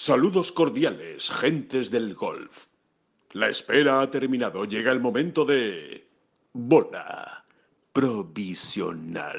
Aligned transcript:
Saludos 0.00 0.52
cordiales, 0.52 1.28
gentes 1.28 1.90
del 1.90 2.14
golf. 2.14 2.66
La 3.32 3.48
espera 3.48 4.00
ha 4.00 4.08
terminado. 4.12 4.64
Llega 4.64 4.92
el 4.92 5.00
momento 5.00 5.44
de... 5.44 6.06
Bola 6.52 7.44
provisional. 7.92 9.34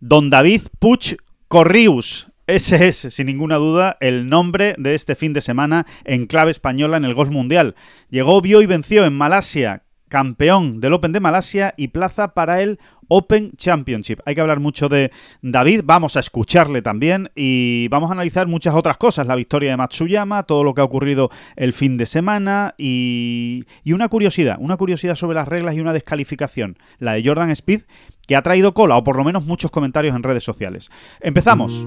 Don 0.00 0.28
David 0.28 0.64
Puch 0.78 1.14
Corrius. 1.48 2.28
Ese 2.46 2.88
es, 2.88 2.96
sin 2.98 3.24
ninguna 3.24 3.56
duda, 3.56 3.96
el 4.00 4.26
nombre 4.26 4.74
de 4.76 4.94
este 4.94 5.14
fin 5.14 5.32
de 5.32 5.40
semana 5.40 5.86
en 6.04 6.26
clave 6.26 6.50
española 6.50 6.98
en 6.98 7.06
el 7.06 7.14
Golf 7.14 7.30
Mundial. 7.30 7.74
Llegó, 8.10 8.42
vio 8.42 8.60
y 8.60 8.66
venció 8.66 9.06
en 9.06 9.16
Malasia, 9.16 9.82
campeón 10.08 10.82
del 10.82 10.92
Open 10.92 11.12
de 11.12 11.20
Malasia 11.20 11.72
y 11.78 11.88
plaza 11.88 12.34
para 12.34 12.60
el 12.60 12.78
Open 13.08 13.52
Championship. 13.56 14.20
Hay 14.24 14.34
que 14.34 14.40
hablar 14.40 14.60
mucho 14.60 14.88
de 14.88 15.10
David, 15.42 15.82
vamos 15.84 16.16
a 16.16 16.20
escucharle 16.20 16.82
también 16.82 17.30
y 17.34 17.88
vamos 17.88 18.10
a 18.10 18.12
analizar 18.12 18.46
muchas 18.46 18.74
otras 18.74 18.98
cosas, 18.98 19.26
la 19.26 19.34
victoria 19.34 19.70
de 19.70 19.76
Matsuyama, 19.76 20.42
todo 20.44 20.64
lo 20.64 20.74
que 20.74 20.80
ha 20.80 20.84
ocurrido 20.84 21.30
el 21.56 21.72
fin 21.72 21.96
de 21.96 22.06
semana 22.06 22.74
y, 22.78 23.64
y 23.84 23.92
una 23.92 24.08
curiosidad, 24.08 24.56
una 24.60 24.76
curiosidad 24.76 25.14
sobre 25.14 25.36
las 25.36 25.48
reglas 25.48 25.74
y 25.74 25.80
una 25.80 25.92
descalificación, 25.92 26.78
la 26.98 27.14
de 27.14 27.24
Jordan 27.24 27.50
Speed, 27.50 27.82
que 28.26 28.36
ha 28.36 28.42
traído 28.42 28.74
cola 28.74 28.96
o 28.96 29.04
por 29.04 29.16
lo 29.16 29.24
menos 29.24 29.44
muchos 29.44 29.70
comentarios 29.70 30.14
en 30.14 30.22
redes 30.22 30.44
sociales. 30.44 30.90
Empezamos 31.20 31.86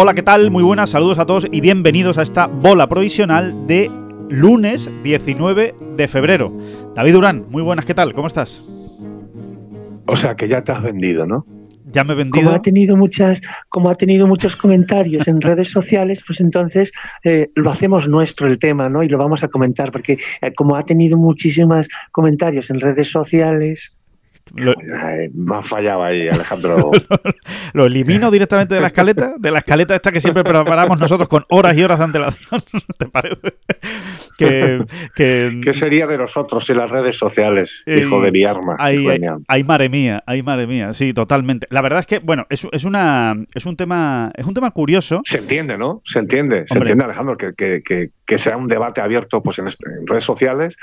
Hola, 0.00 0.14
¿qué 0.14 0.22
tal? 0.22 0.52
Muy 0.52 0.62
buenas, 0.62 0.90
saludos 0.90 1.18
a 1.18 1.26
todos 1.26 1.48
y 1.50 1.60
bienvenidos 1.60 2.18
a 2.18 2.22
esta 2.22 2.46
bola 2.46 2.88
provisional 2.88 3.66
de 3.66 3.90
lunes 4.30 4.88
19 5.02 5.74
de 5.96 6.08
febrero. 6.08 6.56
David 6.94 7.14
Durán, 7.14 7.46
muy 7.50 7.62
buenas, 7.62 7.84
¿qué 7.84 7.94
tal? 7.94 8.12
¿Cómo 8.12 8.28
estás? 8.28 8.62
O 10.06 10.16
sea, 10.16 10.36
que 10.36 10.46
ya 10.46 10.62
te 10.62 10.70
has 10.70 10.82
vendido, 10.84 11.26
¿no? 11.26 11.44
Ya 11.90 12.04
me 12.04 12.12
he 12.12 12.16
vendido. 12.16 12.44
Como 12.44 12.56
ha 12.56 12.62
tenido 12.62 12.96
muchas, 12.96 13.40
como 13.68 13.90
ha 13.90 13.96
tenido 13.96 14.28
muchos 14.28 14.54
comentarios 14.54 15.26
en 15.26 15.40
redes 15.40 15.70
sociales, 15.70 16.22
pues 16.24 16.40
entonces 16.40 16.92
eh, 17.24 17.50
lo 17.56 17.70
hacemos 17.70 18.08
nuestro 18.08 18.46
el 18.46 18.58
tema, 18.58 18.88
¿no? 18.88 19.02
Y 19.02 19.08
lo 19.08 19.18
vamos 19.18 19.42
a 19.42 19.48
comentar, 19.48 19.90
porque 19.90 20.18
eh, 20.42 20.52
como 20.54 20.76
ha 20.76 20.84
tenido 20.84 21.18
muchísimos 21.18 21.88
comentarios 22.12 22.70
en 22.70 22.78
redes 22.78 23.10
sociales, 23.10 23.97
lo... 24.54 24.74
me 25.34 25.56
ha 25.56 25.62
fallado 25.62 26.04
ahí, 26.04 26.28
Alejandro. 26.28 26.90
lo, 27.72 27.86
elimino 27.86 28.30
directamente 28.30 28.74
de 28.74 28.80
la 28.80 28.88
escaleta, 28.88 29.34
de 29.38 29.50
la 29.50 29.58
escaleta 29.58 29.94
esta 29.94 30.12
que 30.12 30.20
siempre 30.20 30.44
preparamos 30.44 30.98
nosotros 30.98 31.28
con 31.28 31.44
horas 31.48 31.76
y 31.76 31.82
horas 31.82 31.98
de 31.98 32.04
antelación, 32.04 32.60
¿te 32.98 33.06
parece? 33.06 33.58
Que, 34.36 34.84
¿Qué 35.14 35.72
sería 35.72 36.06
de 36.06 36.16
nosotros 36.16 36.68
en 36.70 36.76
las 36.76 36.90
redes 36.90 37.16
sociales, 37.16 37.82
hijo 37.86 38.22
de 38.22 38.30
mi 38.30 38.44
arma? 38.44 38.76
Hay, 38.78 39.04
hay, 39.48 39.64
madre 39.64 39.88
mía, 39.88 40.22
hay 40.26 40.42
madre 40.42 40.66
mía, 40.66 40.92
sí, 40.92 41.12
totalmente. 41.12 41.66
La 41.70 41.82
verdad 41.82 42.00
es 42.00 42.06
que, 42.06 42.18
bueno, 42.20 42.46
es, 42.48 42.66
es, 42.70 42.84
una, 42.84 43.34
es, 43.54 43.66
un, 43.66 43.76
tema, 43.76 44.30
es 44.34 44.46
un 44.46 44.54
tema 44.54 44.70
curioso. 44.70 45.22
Se 45.24 45.38
entiende, 45.38 45.76
¿no? 45.76 46.02
Se 46.04 46.20
entiende, 46.20 46.64
se 46.66 46.78
entiende, 46.78 47.04
Alejandro, 47.04 47.36
que, 47.36 47.52
que, 47.54 47.80
que, 48.24 48.38
sea 48.38 48.56
un 48.56 48.68
debate 48.68 49.00
abierto 49.00 49.42
pues, 49.42 49.58
en, 49.58 49.66
en 49.66 50.06
redes 50.06 50.24
sociales 50.24 50.76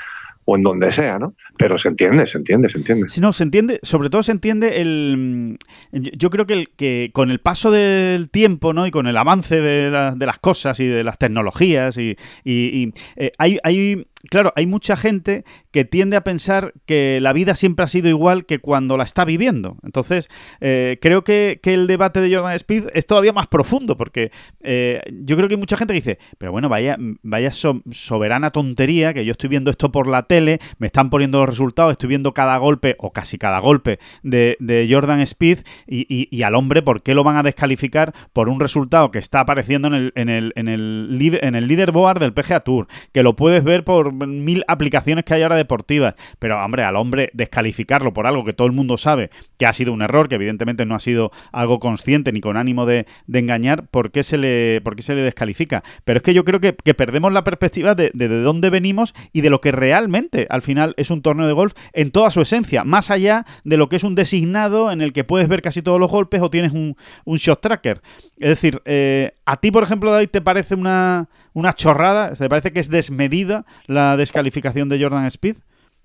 o 0.46 0.56
en 0.56 0.62
donde 0.62 0.90
sea, 0.92 1.18
¿no? 1.18 1.34
Pero 1.58 1.76
se 1.76 1.88
entiende, 1.88 2.24
se 2.24 2.38
entiende, 2.38 2.70
se 2.70 2.78
entiende. 2.78 3.08
Sí, 3.08 3.20
no, 3.20 3.32
se 3.32 3.42
entiende, 3.42 3.80
sobre 3.82 4.08
todo 4.08 4.22
se 4.22 4.32
entiende 4.32 4.80
el... 4.80 5.58
Yo 5.92 6.30
creo 6.30 6.46
que, 6.46 6.54
el, 6.54 6.68
que 6.70 7.10
con 7.12 7.30
el 7.30 7.40
paso 7.40 7.70
del 7.70 8.30
tiempo, 8.30 8.72
¿no? 8.72 8.86
Y 8.86 8.92
con 8.92 9.08
el 9.08 9.16
avance 9.16 9.60
de, 9.60 9.90
de 10.16 10.26
las 10.26 10.38
cosas 10.38 10.78
y 10.80 10.86
de 10.86 11.02
las 11.04 11.18
tecnologías 11.18 11.98
y, 11.98 12.16
y, 12.44 12.92
eh, 13.16 13.32
hay, 13.38 13.58
hay 13.64 14.06
claro, 14.26 14.52
hay 14.56 14.66
mucha 14.66 14.96
gente 14.96 15.44
que 15.70 15.84
tiende 15.84 16.16
a 16.16 16.24
pensar 16.24 16.72
que 16.86 17.18
la 17.20 17.32
vida 17.32 17.54
siempre 17.54 17.84
ha 17.84 17.88
sido 17.88 18.08
igual 18.08 18.46
que 18.46 18.58
cuando 18.58 18.96
la 18.96 19.04
está 19.04 19.24
viviendo. 19.24 19.76
Entonces, 19.82 20.28
eh, 20.60 20.98
creo 21.00 21.24
que, 21.24 21.60
el 21.66 21.86
debate 21.86 22.20
de 22.20 22.34
Jordan 22.34 22.54
Speed 22.54 22.86
es 22.94 23.06
todavía 23.06 23.32
más 23.32 23.48
profundo, 23.48 23.96
porque 23.96 24.30
eh, 24.60 25.00
yo 25.10 25.36
creo 25.36 25.48
que 25.48 25.54
hay 25.54 25.60
mucha 25.60 25.76
gente 25.76 25.92
que 25.92 26.00
dice, 26.00 26.18
pero 26.38 26.52
bueno, 26.52 26.68
vaya, 26.68 26.96
vaya 27.22 27.50
soberana 27.52 28.50
tontería, 28.50 29.12
que 29.12 29.24
yo 29.24 29.32
estoy 29.32 29.50
viendo 29.50 29.70
esto 29.70 29.92
por 29.92 30.06
la 30.06 30.22
tele, 30.22 30.60
me 30.78 30.86
están 30.86 31.10
poniendo 31.10 31.40
los 31.40 31.48
resultados, 31.48 31.92
estoy 31.92 32.08
viendo 32.08 32.32
cada 32.32 32.56
golpe, 32.56 32.96
o 32.98 33.12
casi 33.12 33.36
cada 33.36 33.58
golpe, 33.58 33.98
de, 34.22 34.88
Jordan 34.90 35.20
Speed, 35.20 35.58
y, 35.86 36.42
al 36.42 36.54
hombre, 36.54 36.82
¿por 36.82 37.02
qué 37.02 37.14
lo 37.14 37.24
van 37.24 37.36
a 37.36 37.42
descalificar 37.42 38.14
por 38.32 38.48
un 38.48 38.60
resultado 38.60 39.10
que 39.10 39.18
está 39.18 39.40
apareciendo 39.40 39.88
en 39.88 39.94
el, 39.94 40.12
en 40.14 40.28
el, 40.28 40.52
en 40.56 40.68
el, 40.68 41.38
en 41.42 41.54
el 41.54 41.66
leaderboard 41.66 42.20
del 42.20 42.32
PGA 42.32 42.60
Tour, 42.60 42.86
que 43.12 43.22
lo 43.22 43.36
puedes 43.36 43.64
ver 43.64 43.84
por 43.84 44.15
mil 44.16 44.64
aplicaciones 44.68 45.24
que 45.24 45.34
hay 45.34 45.42
ahora 45.42 45.56
deportivas, 45.56 46.14
pero 46.38 46.62
hombre, 46.62 46.84
al 46.84 46.96
hombre 46.96 47.30
descalificarlo 47.34 48.12
por 48.12 48.26
algo 48.26 48.44
que 48.44 48.52
todo 48.52 48.66
el 48.66 48.72
mundo 48.72 48.96
sabe 48.96 49.30
que 49.58 49.66
ha 49.66 49.72
sido 49.72 49.92
un 49.92 50.02
error, 50.02 50.28
que 50.28 50.36
evidentemente 50.36 50.86
no 50.86 50.94
ha 50.94 51.00
sido 51.00 51.30
algo 51.52 51.78
consciente 51.78 52.32
ni 52.32 52.40
con 52.40 52.56
ánimo 52.56 52.86
de, 52.86 53.06
engañar, 53.32 53.86
¿por 53.88 54.10
qué, 54.10 54.22
se 54.22 54.38
le, 54.38 54.80
¿por 54.80 55.00
se 55.02 55.14
le 55.14 55.22
descalifica? 55.22 55.82
Pero 56.04 56.18
es 56.18 56.22
que 56.22 56.34
yo 56.34 56.44
creo 56.44 56.60
que, 56.60 56.72
perdemos 56.72 57.32
la 57.32 57.44
perspectiva 57.44 57.94
de, 57.94 58.10
de, 58.14 58.28
dónde 58.28 58.70
venimos 58.70 59.14
y 59.32 59.42
de 59.42 59.50
lo 59.50 59.60
que 59.60 59.70
realmente 59.70 60.46
al 60.48 60.62
final 60.62 60.94
es 60.96 61.10
un 61.10 61.20
torneo 61.20 61.46
de 61.46 61.52
golf 61.52 61.74
en 61.92 62.10
toda 62.10 62.30
su 62.30 62.40
esencia, 62.40 62.84
más 62.84 63.10
allá 63.10 63.44
de 63.64 63.76
lo 63.76 63.88
que 63.88 63.96
es 63.96 64.04
un 64.04 64.14
designado 64.14 64.90
en 64.90 65.02
el 65.02 65.12
que 65.12 65.24
puedes 65.24 65.48
ver 65.48 65.60
casi 65.60 65.82
todos 65.82 66.00
los 66.00 66.10
golpes 66.10 66.40
o 66.40 66.50
tienes 66.50 66.72
un, 66.72 66.96
un 67.24 67.36
shot 67.36 67.60
tracker. 67.60 68.00
Es 68.38 68.48
decir, 68.48 68.80
eh, 68.84 69.32
a 69.44 69.56
ti, 69.56 69.70
por 69.70 69.82
ejemplo, 69.82 70.10
David, 70.10 70.30
¿te 70.30 70.40
parece 70.40 70.74
una, 70.74 71.28
una 71.56 71.72
chorrada? 71.72 72.34
¿Te 72.34 72.50
parece 72.50 72.70
que 72.70 72.80
es 72.80 72.90
desmedida 72.90 73.64
la 73.86 74.18
descalificación 74.18 74.90
de 74.90 75.02
Jordan 75.02 75.24
Speed? 75.24 75.56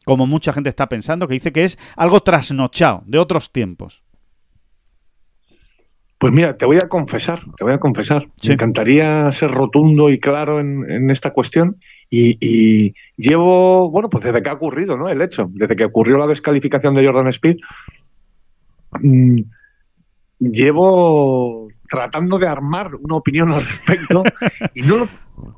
Como 0.05 0.25
mucha 0.25 0.53
gente 0.53 0.69
está 0.69 0.87
pensando, 0.87 1.27
que 1.27 1.33
dice 1.33 1.51
que 1.51 1.65
es 1.65 1.77
algo 1.97 2.21
trasnochado 2.21 3.03
de 3.05 3.19
otros 3.19 3.51
tiempos. 3.51 4.01
Pues 6.17 6.31
mira, 6.31 6.55
te 6.55 6.65
voy 6.65 6.77
a 6.77 6.87
confesar, 6.87 7.41
te 7.57 7.65
voy 7.65 7.73
a 7.73 7.79
confesar. 7.79 8.29
Me 8.47 8.53
encantaría 8.53 9.29
ser 9.33 9.51
rotundo 9.51 10.09
y 10.09 10.19
claro 10.19 10.61
en, 10.61 11.11
esta 11.11 11.31
cuestión. 11.31 11.77
Y, 12.09 12.93
llevo, 13.17 13.91
bueno, 13.91 14.09
pues 14.09 14.23
desde 14.23 14.41
que 14.41 14.49
ha 14.49 14.53
ocurrido, 14.53 14.97
¿no? 14.97 15.09
El 15.09 15.21
hecho, 15.21 15.49
desde 15.51 15.75
que 15.75 15.85
ocurrió 15.85 16.17
la 16.17 16.27
descalificación 16.27 16.95
de 16.95 17.05
Jordan 17.05 17.27
Speed, 17.27 17.57
mm, 19.01 19.41
llevo 20.39 21.67
tratando 21.91 22.39
de 22.39 22.47
armar 22.47 22.95
una 22.95 23.15
opinión 23.17 23.51
al 23.51 23.65
respecto 23.65 24.23
y 24.73 24.81
no 24.83 25.09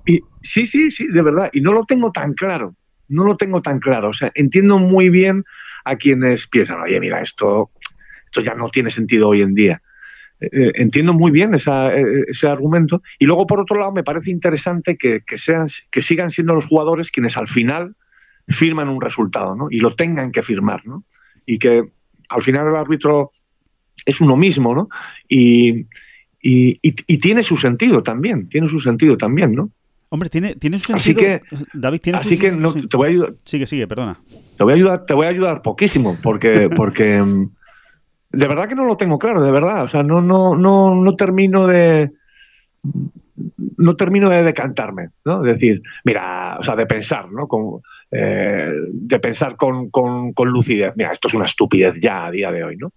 lo, 0.06 0.20
sí, 0.42 0.66
sí, 0.66 0.92
sí, 0.92 1.08
de 1.08 1.22
verdad, 1.22 1.50
y 1.54 1.62
no 1.62 1.74
lo 1.74 1.86
tengo 1.86 2.12
tan 2.12 2.34
claro, 2.34 2.76
no 3.08 3.24
lo 3.24 3.38
tengo 3.38 3.62
tan 3.62 3.80
claro, 3.80 4.10
o 4.10 4.14
sea, 4.14 4.32
entiendo 4.36 4.80
muy 4.80 5.10
bien 5.10 5.44
a 5.86 5.96
quienes 5.96 6.48
piensan, 6.48 6.82
oye, 6.82 7.00
mira, 7.00 7.22
esto, 7.22 7.72
esto 8.26 8.42
ya 8.42 8.54
no 8.56 8.70
tiene 8.70 8.90
sentido 8.90 9.30
hoy 9.30 9.42
en 9.42 9.54
día. 9.54 9.82
Eh, 10.40 10.50
eh, 10.52 10.72
entiendo 10.76 11.14
muy 11.14 11.32
bien 11.32 11.54
esa, 11.54 11.94
eh, 11.96 12.26
ese 12.28 12.48
argumento. 12.48 13.02
Y 13.20 13.26
luego, 13.26 13.48
por 13.48 13.60
otro 13.60 13.80
lado, 13.80 13.92
me 13.92 14.04
parece 14.04 14.32
interesante 14.32 14.98
que, 14.98 15.22
sean, 15.38 15.68
que 15.92 16.02
sigan 16.02 16.32
siendo 16.32 16.56
los 16.56 16.66
jugadores 16.66 17.12
quienes 17.12 17.38
al 17.38 17.48
final 17.48 17.96
firman 18.48 18.90
un 18.90 19.02
resultado, 19.02 19.56
¿no? 19.56 19.68
Y 19.70 19.80
lo 19.80 19.96
tengan 19.96 20.32
que 20.32 20.42
firmar, 20.42 20.86
¿no? 20.86 21.06
Y 21.46 21.60
que 21.60 21.84
al 22.30 22.42
final 22.42 22.68
el 22.68 22.76
árbitro 22.76 23.32
es 24.06 24.20
uno 24.20 24.36
mismo, 24.36 24.76
¿no? 24.76 24.90
Y, 25.30 25.88
y, 26.46 27.18
tiene 27.20 27.42
su 27.42 27.56
sentido 27.56 28.04
también, 28.04 28.50
tiene 28.50 28.68
su 28.68 28.80
sentido 28.82 29.16
también, 29.16 29.56
¿no? 29.56 29.70
Hombre, 30.10 30.30
tiene, 30.30 30.56
tiene 30.56 30.78
su 30.78 30.88
sentido. 30.88 30.98
Así 30.98 31.16
que, 31.16 31.42
David, 31.74 32.02
tiene 32.02 32.20
así 32.20 32.38
que 32.38 32.52
no, 32.52 32.74
te 32.74 32.98
voy 32.98 33.08
a 33.08 33.10
ayudar. 33.12 33.34
Sigue, 33.46 33.66
sigue, 33.66 33.88
perdona. 33.88 34.20
Te 34.58 34.64
voy 34.64 34.74
a 34.74 34.76
ayudar, 34.76 35.06
te 35.06 35.14
voy 35.14 35.26
a 35.26 35.30
ayudar 35.30 35.62
poquísimo, 35.62 36.18
porque, 36.22 36.70
porque 36.76 37.22
mm, 37.22 37.50
de 38.32 38.48
verdad 38.48 38.68
que 38.68 38.76
no 38.76 38.86
lo 38.86 38.98
tengo 38.98 39.18
claro, 39.18 39.42
de 39.42 39.52
verdad. 39.52 39.84
O 39.86 39.88
sea, 39.88 40.04
no, 40.04 40.22
no, 40.22 40.56
no, 40.56 40.94
no 40.94 41.16
termino 41.16 41.66
de 41.66 42.12
no 43.78 43.96
termino 43.96 44.30
de 44.30 44.44
decantarme, 44.44 45.10
¿no? 45.26 45.42
De 45.42 45.54
decir, 45.54 45.82
mira, 46.04 46.58
o 46.60 46.64
sea, 46.64 46.76
de 46.76 46.86
pensar, 46.86 47.32
¿no? 47.32 47.48
Con, 47.48 47.82
eh, 48.12 48.72
de 48.92 49.20
pensar 49.20 49.56
con, 49.56 49.90
con, 49.90 50.34
con, 50.34 50.50
lucidez. 50.50 50.94
Mira, 50.98 51.12
esto 51.12 51.30
es 51.30 51.34
una 51.34 51.46
estupidez 51.46 51.96
ya 52.00 52.26
a 52.26 52.32
día 52.32 52.52
de 52.52 52.64
hoy, 52.64 52.78
¿no? 52.78 52.92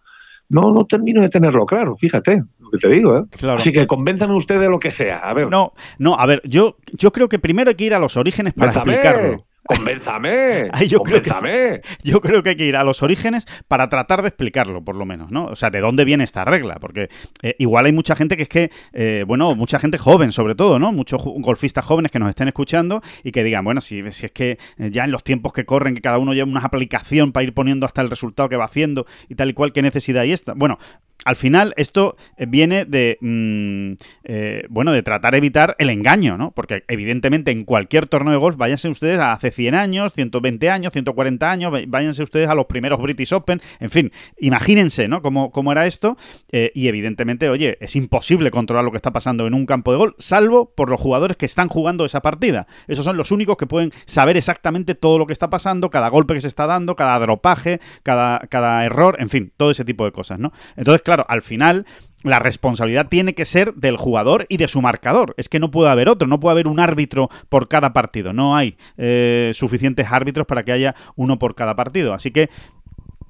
No, 0.49 0.73
no 0.73 0.85
termino 0.85 1.23
de 1.23 1.29
tenerlo 1.29 1.67
claro, 1.67 1.97
fíjate 1.97 2.43
lo 2.61 2.71
que 2.71 2.79
te 2.79 2.89
digo, 2.89 3.19
¿eh? 3.19 3.25
Así 3.57 3.73
que 3.73 3.87
convénzame 3.87 4.35
usted 4.35 4.61
de 4.61 4.69
lo 4.69 4.79
que 4.79 4.91
sea, 4.91 5.19
a 5.19 5.35
ver. 5.35 5.49
No, 5.49 5.73
no, 5.99 6.15
a 6.15 6.27
ver, 6.27 6.41
yo, 6.45 6.77
yo 6.93 7.13
creo 7.13 7.29
que 7.29 7.39
primero 7.39 7.71
hay 7.71 7.75
que 7.77 7.85
ir 7.85 7.95
a 7.95 7.99
los 7.99 8.17
orígenes 8.17 8.55
para 8.55 8.73
explicarlo. 8.73 9.37
Convénzame. 9.67 10.69
Yo 10.89 11.01
creo 11.03 11.23
que- 11.23 11.31
convénzame. 11.31 11.81
Yo 12.03 12.21
creo 12.21 12.43
que 12.43 12.51
hay 12.51 12.57
que 12.57 12.65
ir 12.67 12.77
a 12.77 12.85
los 12.85 13.03
orígenes 13.03 13.47
para 13.69 13.89
tratar 13.89 14.23
de 14.23 14.29
explicarlo, 14.29 14.85
por 14.85 14.95
lo 14.97 15.05
menos, 15.07 15.31
¿no? 15.31 15.47
O 15.47 15.57
sea, 15.57 15.71
de 15.71 15.81
dónde 15.81 16.05
viene 16.05 16.25
esta 16.25 16.45
regla, 16.45 16.77
porque 16.81 17.09
eh, 17.43 17.55
igual 17.59 17.87
hay 17.87 17.93
mucha 17.93 18.17
gente 18.17 18.37
que 18.37 18.43
es 18.45 18.49
que, 18.49 18.71
eh, 18.93 19.25
bueno, 19.27 19.55
mucha 19.55 19.79
gente 19.79 19.99
joven 19.99 20.33
sobre 20.33 20.55
todo, 20.55 20.79
¿no? 20.79 20.93
Muchos 20.93 21.23
golfistas 21.25 21.85
jóvenes 21.85 22.13
que 22.13 22.19
nos 22.19 22.29
estén 22.31 22.49
escuchando 22.49 23.03
y 23.23 23.33
que 23.33 23.43
digan, 23.45 23.65
bueno, 23.65 23.81
si, 23.81 24.03
si 24.13 24.27
es 24.27 24.33
que 24.33 24.59
eh, 24.79 24.91
ya 24.91 25.05
en 25.05 25.11
los 25.11 25.25
tiempos 25.25 25.53
que 25.53 25.65
corren, 25.65 25.95
que 25.95 26.01
cada 26.01 26.19
uno 26.19 26.33
lleva 26.35 26.49
una 26.51 26.61
aplicación 26.61 27.33
para 27.33 27.45
ir 27.45 27.55
poniendo 27.55 27.87
hasta 27.87 28.03
el 28.03 28.11
resultado 28.11 28.49
que 28.49 28.57
va 28.57 28.65
haciendo 28.65 29.07
y 29.29 29.35
tal 29.35 29.51
y 29.51 29.55
cual, 29.55 29.73
¿qué 29.73 29.83
necesidad 29.83 30.23
hay 30.23 30.33
esta? 30.33 30.53
Bueno, 30.55 30.79
al 31.25 31.37
final 31.37 31.75
esto 31.77 32.17
eh, 32.37 32.47
viene 32.47 32.85
de, 32.85 33.19
mm, 33.21 33.93
eh, 34.25 34.65
bueno, 34.69 34.93
de 34.93 35.03
tratar 35.03 35.33
de 35.33 35.39
evitar 35.39 35.75
el 35.79 35.91
engaño, 35.91 36.37
¿no? 36.37 36.53
Porque 36.53 36.85
evidentemente 36.89 37.51
en 37.51 37.65
cualquier 37.65 38.07
torneo 38.07 38.33
de 38.33 38.39
golf, 38.39 38.57
váyanse 38.57 38.89
ustedes 38.89 39.19
a 39.19 39.33
hace 39.33 39.51
100 39.51 39.75
años, 39.75 40.13
120 40.15 40.71
años, 40.71 40.93
140 40.93 41.51
años, 41.51 41.73
váyanse 41.89 42.23
ustedes 42.23 42.49
a 42.49 42.55
los 42.55 42.67
primeros 42.67 43.01
British 43.01 43.33
Open, 43.33 43.61
en 43.81 43.91
fin, 43.91 44.13
imagínense, 44.39 45.09
¿no? 45.09 45.23
Cómo, 45.23 45.51
cómo 45.51 45.73
era 45.73 45.87
esto 45.87 46.17
eh, 46.53 46.71
y 46.75 46.89
evidentemente, 46.89 47.49
oye, 47.49 47.77
es 47.81 47.97
imposible 47.97 48.51
controlar 48.51 48.85
lo 48.85 48.91
que 48.91 48.99
está 48.99 49.13
pasando 49.13 49.47
en 49.47 49.55
un 49.55 49.67
campo 49.67 49.91
de 49.93 49.99
golf, 49.99 50.15
salvo 50.19 50.73
por 50.75 50.91
los 50.91 51.01
jugadores 51.01 51.37
que 51.37 51.47
están 51.47 51.69
jugando 51.69 52.05
esa 52.05 52.23
partida. 52.23 52.67
Esos 52.87 53.05
son 53.05 53.17
los 53.17 53.33
únicos 53.33 53.57
que 53.57 53.67
pueden 53.67 53.93
saber 54.05 54.37
exactamente 54.37 54.95
todo 54.95 55.19
lo 55.19 55.27
que 55.27 55.33
está 55.33 55.51
pasando, 55.51 55.91
cada 55.91 56.09
golpe 56.09 56.35
que 56.35 56.41
se 56.41 56.49
está 56.49 56.67
dando, 56.67 56.95
cada 56.95 57.19
dropaje, 57.19 57.81
cada, 58.03 58.41
cada 58.49 58.85
error, 58.85 59.17
en 59.19 59.29
fin, 59.29 59.53
todo 59.57 59.71
ese 59.71 59.85
tipo 59.85 60.05
de 60.05 60.13
cosas, 60.13 60.39
¿no? 60.39 60.53
Entonces, 60.77 61.03
claro, 61.07 61.25
al 61.29 61.41
final 61.41 61.87
la 62.25 62.41
responsabilidad 62.41 63.07
tiene 63.09 63.35
que 63.35 63.45
ser 63.45 63.75
del 63.75 63.97
jugador 63.97 64.47
y 64.49 64.57
de 64.57 64.67
su 64.67 64.83
marcador. 64.83 65.35
Es 65.39 65.49
que 65.49 65.61
no 65.61 65.71
puede 65.71 65.89
haber 65.89 66.09
otro, 66.09 66.27
no 66.27 66.41
puede 66.41 66.55
haber 66.55 66.67
un 66.67 66.81
árbitro 66.81 67.31
por 67.49 67.69
cada 67.69 67.93
partido. 67.93 68.33
No 68.33 68.57
hay 68.57 68.77
eh, 68.97 69.53
suficientes 69.55 70.09
árbitros 70.11 70.49
para 70.49 70.65
que 70.65 70.73
haya 70.73 70.97
uno 71.15 71.39
por 71.39 71.55
cada 71.55 71.77
partido. 71.77 72.13
Así 72.13 72.33
que 72.33 72.51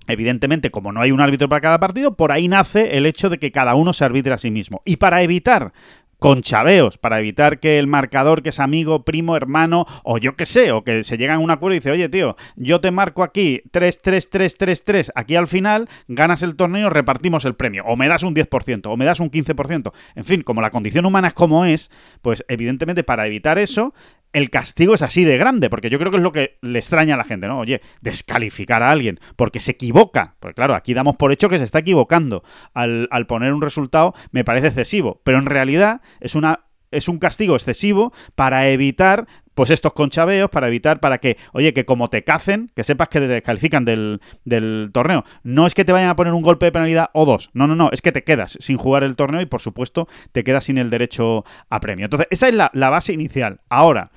Evidentemente, 0.09 0.71
como 0.71 0.93
no 0.93 1.01
hay 1.01 1.11
un 1.11 1.21
árbitro 1.21 1.49
para 1.49 1.61
cada 1.61 1.81
partido, 1.81 2.15
por 2.15 2.31
ahí 2.31 2.47
nace 2.47 2.97
el 2.97 3.07
hecho 3.07 3.29
de 3.29 3.39
que 3.39 3.51
cada 3.51 3.75
uno 3.75 3.93
se 3.93 4.05
arbitre 4.05 4.33
a 4.33 4.39
sí 4.39 4.53
mismo. 4.53 4.81
Y 4.85 4.99
para 4.99 5.21
evitar 5.23 5.73
con 6.19 6.43
chaveos, 6.43 6.99
para 6.99 7.19
evitar 7.19 7.61
que 7.61 7.79
el 7.79 7.87
marcador, 7.87 8.43
que 8.43 8.49
es 8.51 8.61
amigo, 8.61 9.05
primo, 9.05 9.37
hermano, 9.37 9.87
o 10.03 10.19
yo 10.19 10.37
qué 10.37 10.47
sé, 10.47 10.73
o 10.73 10.83
que 10.83 11.03
se 11.03 11.19
llega 11.19 11.35
a 11.35 11.39
un 11.39 11.51
acuerdo 11.51 11.75
y 11.75 11.79
dice, 11.79 11.91
oye, 11.91 12.09
tío, 12.09 12.37
yo 12.57 12.81
te 12.81 12.91
marco 12.91 13.23
aquí 13.23 13.63
3-3-3-3-3, 13.73 15.11
aquí 15.15 15.37
al 15.37 15.47
final 15.47 15.89
ganas 16.09 16.43
el 16.43 16.57
torneo, 16.57 16.91
repartimos 16.91 17.45
el 17.45 17.55
premio, 17.55 17.85
o 17.87 17.97
me 17.97 18.09
das 18.09 18.23
un 18.23 18.35
10%, 18.35 18.87
o 18.87 18.97
me 18.97 19.05
das 19.05 19.21
un 19.21 19.31
15%. 19.31 19.93
En 20.15 20.25
fin, 20.25 20.43
como 20.43 20.61
la 20.61 20.71
condición 20.71 21.05
humana 21.05 21.29
es 21.29 21.35
como 21.35 21.65
es, 21.65 21.91
pues 22.23 22.45
evidentemente 22.49 23.05
para 23.05 23.27
evitar 23.27 23.59
eso, 23.59 23.95
el 24.37 24.51
castigo 24.51 24.95
es 24.95 25.01
así 25.01 25.25
de 25.25 25.39
grande, 25.39 25.71
porque 25.71 25.89
yo 25.89 25.99
creo 25.99 26.11
que 26.11 26.19
es 26.19 26.23
lo 26.23 26.31
que 26.31 26.59
le 26.61 26.79
extraña 26.79 27.15
a 27.15 27.17
la 27.17 27.25
gente, 27.25 27.49
¿no? 27.49 27.59
Oye, 27.59 27.81
descalificar 28.03 28.83
a 28.83 28.91
alguien 28.91 29.19
porque 29.35 29.61
se 29.61 29.71
equivoca, 29.71 30.37
porque 30.41 30.57
claro, 30.57 30.75
aquí 30.75 30.93
damos 30.93 31.17
por 31.17 31.33
hecho 31.33 31.49
que 31.49 31.57
se 31.57 31.65
está 31.65 31.79
equivocando. 31.79 32.43
Al, 32.75 33.09
al 33.11 33.27
poner 33.27 33.55
un 33.55 33.63
resultado, 33.63 34.13
me 34.33 34.45
parece 34.45 34.67
excesivo, 34.67 35.23
pero 35.25 35.39
en 35.39 35.47
realidad 35.47 36.03
es 36.21 36.35
una 36.35 36.67
es 36.91 37.09
un 37.09 37.19
castigo 37.19 37.55
excesivo 37.55 38.13
para 38.35 38.69
evitar 38.69 39.27
pues 39.57 39.71
estos 39.71 39.95
conchaveos, 39.95 40.51
para 40.51 40.69
evitar, 40.69 41.01
para 41.01 41.17
que, 41.17 41.39
oye, 41.53 41.73
que 41.73 41.87
como 41.87 42.11
te 42.11 42.23
cacen, 42.23 42.71
que 42.77 42.85
sepas 42.85 43.09
que 43.09 43.21
te 43.21 43.27
descalifican 43.27 43.87
del, 43.87 44.21
del 44.45 44.91
torneo. 44.93 45.25
No 45.45 45.67
es 45.67 45.73
que 45.73 45.87
te 45.87 45.93
vayan 45.93 46.11
a 46.11 46.15
poner 46.15 46.35
un 46.35 46.43
golpe 46.43 46.67
de 46.67 46.73
penalidad 46.73 47.09
o 47.15 47.25
dos, 47.25 47.49
no, 47.55 47.67
no, 47.67 47.75
no, 47.75 47.89
es 47.91 48.03
que 48.03 48.13
te 48.13 48.23
quedas 48.23 48.59
sin 48.61 48.77
jugar 48.77 49.03
el 49.03 49.17
torneo 49.17 49.41
y 49.41 49.47
por 49.47 49.63
supuesto 49.63 50.09
te 50.33 50.45
quedas 50.45 50.65
sin 50.67 50.77
el 50.77 50.91
derecho 50.91 51.47
a 51.71 51.81
premio. 51.81 52.05
Entonces, 52.05 52.29
esa 52.31 52.49
es 52.49 52.55
la, 52.55 52.71
la 52.75 52.91
base 52.91 53.15
inicial. 53.15 53.61
Ahora, 53.71 54.11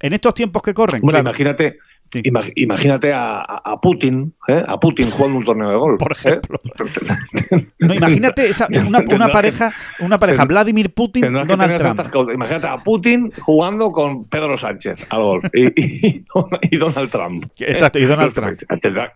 en 0.00 0.12
estos 0.12 0.32
tiempos 0.32 0.62
que 0.62 0.74
corren, 0.74 1.00
Bueno, 1.00 1.18
claro, 1.18 1.30
imagínate, 1.30 1.78
Sí. 2.14 2.20
ima- 2.24 2.50
imagínate 2.54 3.12
a, 3.12 3.44
Putin, 3.82 4.32
¿eh? 4.48 4.62
a 4.66 4.78
Putin 4.78 5.10
jugando 5.10 5.38
un 5.38 5.44
torneo 5.44 5.68
de 5.70 5.76
golf. 5.76 5.98
Por 5.98 6.12
¿eh? 6.12 6.16
ejemplo. 6.18 6.58
No, 7.78 7.92
imagínate 7.94 8.48
esa- 8.48 8.68
una, 8.86 9.00
una 9.14 9.28
pareja, 9.28 9.72
una 10.00 10.18
pareja, 10.18 10.44
Vladimir 10.44 10.94
Putin, 10.94 11.32
Donald 11.32 11.76
Trump. 11.76 12.30
Imagínate 12.32 12.66
a 12.66 12.78
Putin 12.78 13.30
jugando 13.40 13.90
con 13.92 14.28
Pedro 14.28 14.56
Sánchez 14.56 15.06
al 15.10 15.20
golf 15.22 15.44
y, 15.52 15.66
y- 15.80 16.24
y 16.70 16.76
Donald 16.78 17.10
Trump. 17.10 17.44
Exacto, 17.58 17.98
y 17.98 18.04
Donald 18.04 18.32
Trump. 18.32 18.56
Tendrás, 18.80 19.10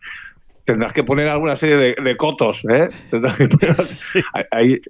tendrás 0.64 0.92
que 0.92 1.04
poner 1.04 1.28
alguna 1.28 1.56
serie 1.56 1.76
de, 1.76 1.96
de 2.02 2.16
cotos. 2.16 2.62
¿eh? 2.68 2.88
Tendrás 3.10 3.36
que 3.36 3.48
poner- 3.48 3.76
ahí- 4.50 4.80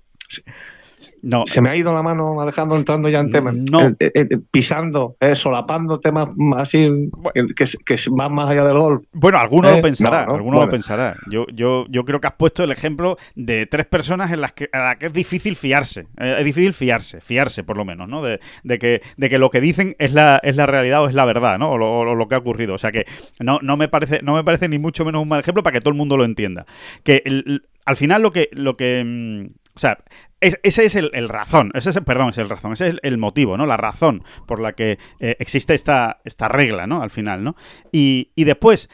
No, 1.22 1.46
se 1.46 1.60
me 1.60 1.70
ha 1.70 1.76
ido 1.76 1.92
la 1.92 2.02
mano, 2.02 2.40
Alejandro, 2.40 2.76
entrando 2.76 3.08
ya 3.08 3.20
en 3.20 3.30
temas. 3.30 3.56
No. 3.56 3.86
Eh, 3.88 3.94
eh, 4.00 4.10
eh, 4.14 4.38
pisando, 4.50 5.16
eh, 5.20 5.34
solapando 5.34 5.98
temas 6.00 6.28
así 6.56 7.10
que, 7.56 7.64
que 7.84 7.96
van 8.10 8.32
más 8.34 8.50
allá 8.50 8.64
del 8.64 8.78
golf. 8.78 9.04
Bueno, 9.12 9.38
alguno 9.38 9.68
¿Eh? 9.70 9.76
lo 9.76 9.80
pensará, 9.82 10.22
No, 10.22 10.26
¿no? 10.28 10.34
alguno 10.34 10.52
lo 10.52 10.58
Bueno. 10.58 10.70
pensará. 10.70 11.16
Yo, 11.30 11.46
yo, 11.52 11.86
yo 11.88 12.04
creo 12.04 12.20
que 12.20 12.26
has 12.28 12.34
puesto 12.34 12.62
el 12.64 12.70
ejemplo 12.70 13.16
de 13.34 13.66
tres 13.66 13.86
personas 13.86 14.30
en 14.32 14.40
las 14.40 14.52
que, 14.52 14.68
a 14.72 14.78
las 14.78 14.96
que 14.96 15.06
es 15.06 15.12
difícil 15.12 15.56
fiarse. 15.56 16.06
Eh, 16.18 16.36
es 16.38 16.44
difícil 16.44 16.72
fiarse, 16.72 17.20
fiarse 17.20 17.64
por 17.64 17.76
lo 17.76 17.84
menos, 17.84 18.08
¿no? 18.08 18.22
De, 18.22 18.40
de 18.62 18.78
que, 18.78 19.02
de 19.16 19.28
que 19.28 19.38
lo 19.38 19.50
que 19.50 19.60
dicen 19.60 19.94
es 19.98 20.12
la, 20.12 20.40
es 20.42 20.56
la 20.56 20.66
realidad 20.66 21.02
o 21.02 21.08
es 21.08 21.14
la 21.14 21.24
verdad, 21.24 21.58
¿no? 21.58 21.70
O 21.72 21.78
lo, 21.78 21.98
o 22.00 22.14
lo 22.14 22.28
que 22.28 22.34
ha 22.34 22.38
ocurrido. 22.38 22.74
O 22.74 22.78
sea 22.78 22.92
que 22.92 23.04
no, 23.40 23.58
no, 23.62 23.76
me 23.76 23.88
parece, 23.88 24.20
no 24.22 24.34
me 24.34 24.44
parece 24.44 24.68
ni 24.68 24.78
mucho 24.78 25.04
menos 25.04 25.22
un 25.22 25.28
mal 25.28 25.40
ejemplo 25.40 25.62
para 25.62 25.74
que 25.74 25.80
todo 25.80 25.90
el 25.90 25.96
mundo 25.96 26.16
lo 26.16 26.24
entienda. 26.24 26.64
Que 27.02 27.22
el- 27.24 27.64
al 27.84 27.96
final 27.96 28.20
lo 28.20 28.30
que, 28.32 28.50
lo 28.52 28.76
que 28.76 29.02
mm, 29.02 29.67
o 29.78 29.80
sea, 29.80 29.98
es- 30.40 30.58
ese 30.64 30.84
es 30.86 30.96
el, 30.96 31.28
razón, 31.28 31.70
ese 31.74 31.90
es, 31.90 32.00
perdón, 32.00 32.30
es 32.30 32.38
el 32.38 32.48
razón, 32.48 32.72
ese 32.72 32.88
es 32.88 32.96
el, 33.00 33.16
motivo, 33.16 33.56
¿no? 33.56 33.64
La 33.64 33.76
razón 33.76 34.24
por 34.44 34.58
la 34.60 34.72
que 34.72 34.98
eh, 35.20 35.36
existe 35.38 35.74
esta, 35.74 36.20
esta 36.24 36.48
regla, 36.48 36.88
¿no? 36.88 37.00
Al 37.00 37.10
final, 37.10 37.44
¿no? 37.44 37.54
Y, 37.92 38.32
y 38.34 38.42
después, 38.42 38.90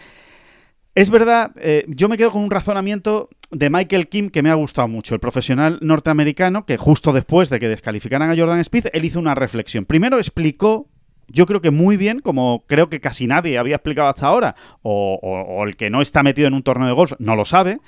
es 0.94 1.08
verdad, 1.08 1.52
eh, 1.56 1.84
yo 1.88 2.08
me 2.10 2.16
quedo 2.18 2.30
con 2.32 2.42
un 2.42 2.50
razonamiento 2.50 3.30
de 3.50 3.70
Michael 3.70 4.08
Kim 4.08 4.28
que 4.28 4.42
me 4.42 4.50
ha 4.50 4.54
gustado 4.54 4.88
mucho, 4.88 5.14
el 5.14 5.20
profesional 5.20 5.78
norteamericano 5.80 6.66
que 6.66 6.76
justo 6.76 7.12
después 7.14 7.48
de 7.50 7.58
que 7.58 7.68
descalificaran 7.68 8.30
a 8.30 8.36
Jordan 8.36 8.62
Spieth, 8.62 8.90
él 8.94 9.04
hizo 9.06 9.18
una 9.18 9.34
reflexión. 9.34 9.86
Primero 9.86 10.18
explicó 10.18 10.88
yo 11.28 11.46
creo 11.46 11.62
que 11.62 11.70
muy 11.70 11.96
bien, 11.96 12.18
como 12.18 12.64
creo 12.66 12.88
que 12.88 13.00
casi 13.00 13.26
nadie 13.26 13.56
había 13.56 13.76
explicado 13.76 14.10
hasta 14.10 14.26
ahora, 14.26 14.54
o, 14.82 15.18
o- 15.22 15.64
el 15.64 15.74
que 15.74 15.88
no 15.88 16.02
está 16.02 16.22
metido 16.22 16.46
en 16.48 16.52
un 16.52 16.62
torneo 16.62 16.86
de 16.86 16.92
golf 16.92 17.12
no 17.18 17.34
lo 17.34 17.46
sabe, 17.46 17.78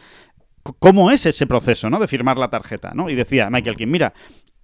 cómo 0.78 1.10
es 1.10 1.26
ese 1.26 1.46
proceso, 1.46 1.90
¿no? 1.90 1.98
De 1.98 2.08
firmar 2.08 2.38
la 2.38 2.48
tarjeta, 2.48 2.92
¿no? 2.94 3.08
Y 3.10 3.14
decía 3.14 3.50
Michael 3.50 3.76
Kim, 3.76 3.90
mira, 3.90 4.12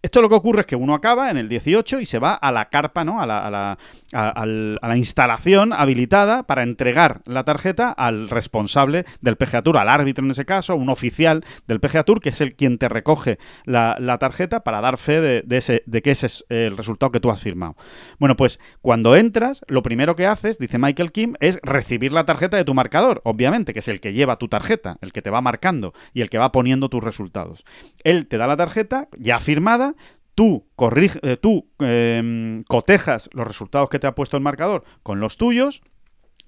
esto 0.03 0.21
lo 0.21 0.29
que 0.29 0.35
ocurre 0.35 0.61
es 0.61 0.67
que 0.67 0.77
uno 0.77 0.95
acaba 0.95 1.31
en 1.31 1.37
el 1.37 1.49
18 1.49 2.01
y 2.01 2.07
se 2.07 2.19
va 2.19 2.35
a 2.35 2.51
la 2.51 2.69
carpa, 2.69 3.05
¿no? 3.05 3.21
A 3.21 3.27
la, 3.27 4.97
instalación 4.97 5.73
habilitada 5.73 6.43
para 6.43 6.63
entregar 6.63 7.23
la 7.25 7.45
tarjeta 7.45 7.91
al 7.91 8.29
responsable 8.29 9.05
del 9.21 9.37
PGA 9.37 9.63
Tour, 9.63 9.79
al 9.79 9.89
árbitro 9.89 10.25
en 10.25 10.33
ese 10.33 10.45
caso, 10.45 10.75
un 10.77 10.91
oficial 10.91 11.45
del 11.67 11.81
PGA 11.81 12.03
Tour, 12.03 12.21
que 12.21 12.31
es 12.31 12.41
el 12.41 12.55
quien 12.55 12.79
te 12.79 12.89
recoge 12.89 13.39
la, 13.65 13.97
la 13.99 14.19
tarjeta 14.19 14.65
para 14.65 14.81
dar 14.81 14.99
fe 14.99 15.21
de, 15.21 15.43
de 15.43 15.57
ese, 15.57 15.83
de 15.87 16.03
que 16.03 16.11
ese 16.11 16.27
es 16.27 16.45
el 16.49 16.77
resultado 16.77 17.13
que 17.13 17.21
tú 17.21 17.31
has 17.31 17.41
firmado. 17.41 17.77
Bueno, 18.19 18.37
pues 18.37 18.61
cuando 18.81 19.17
entras, 19.17 19.63
lo 19.69 19.83
primero 19.83 20.17
que 20.17 20.27
haces, 20.27 20.59
dice 20.59 20.79
Michael 20.79 21.13
Kim, 21.13 21.35
es 21.41 21.59
recibir 21.63 22.13
la 22.13 22.27
tarjeta 22.27 22.57
de 22.57 22.65
tu 22.65 22.75
marcador, 22.75 23.21
obviamente, 23.25 23.73
que 23.73 23.79
es 23.79 23.89
el 23.89 24.01
que 24.01 24.13
lleva 24.13 24.37
tu 24.37 24.49
tarjeta, 24.49 24.99
el 25.01 25.13
que 25.13 25.23
te 25.23 25.31
va 25.31 25.41
marcando 25.41 25.95
y 26.13 26.23
el 26.23 26.29
que 26.29 26.39
va 26.39 26.53
poniendo 26.53 26.89
tus 26.89 27.03
resultados. 27.03 27.65
Él 28.05 28.27
te 28.27 28.37
da 28.37 28.47
la 28.47 28.57
tarjeta 28.57 29.09
ya 29.17 29.39
firmada, 29.39 29.92
tú, 30.35 30.67
corrige, 30.77 31.19
eh, 31.23 31.37
tú 31.37 31.69
eh, 31.79 32.63
cotejas 32.69 33.29
los 33.33 33.47
resultados 33.47 33.91
que 33.91 33.99
te 33.99 34.07
ha 34.07 34.15
puesto 34.15 34.37
el 34.37 34.43
marcador 34.43 34.85
con 35.03 35.21
los 35.21 35.37
tuyos, 35.37 35.83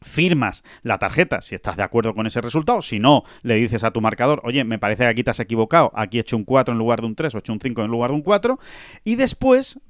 firmas 0.04 0.62
la 0.82 0.98
tarjeta 0.98 1.40
si 1.40 1.54
estás 1.54 1.76
de 1.76 1.82
acuerdo 1.82 2.14
con 2.14 2.26
ese 2.26 2.40
resultado. 2.40 2.82
Si 2.82 2.98
no, 2.98 3.24
le 3.42 3.56
dices 3.56 3.84
a 3.84 3.90
tu 3.90 4.00
marcador, 4.00 4.40
oye, 4.44 4.64
me 4.64 4.78
parece 4.78 5.04
que 5.04 5.08
aquí 5.08 5.24
te 5.24 5.30
has 5.30 5.40
equivocado, 5.40 5.90
aquí 5.94 6.18
he 6.18 6.20
hecho 6.20 6.36
un 6.36 6.44
4 6.44 6.72
en 6.72 6.78
lugar 6.78 7.00
de 7.00 7.06
un 7.06 7.14
3 7.14 7.34
o 7.34 7.38
he 7.38 7.40
hecho 7.40 7.52
un 7.52 7.60
5 7.60 7.82
en 7.82 7.90
lugar 7.90 8.10
de 8.10 8.16
un 8.16 8.22
4. 8.22 8.58
Y 9.04 9.16
después, 9.16 9.80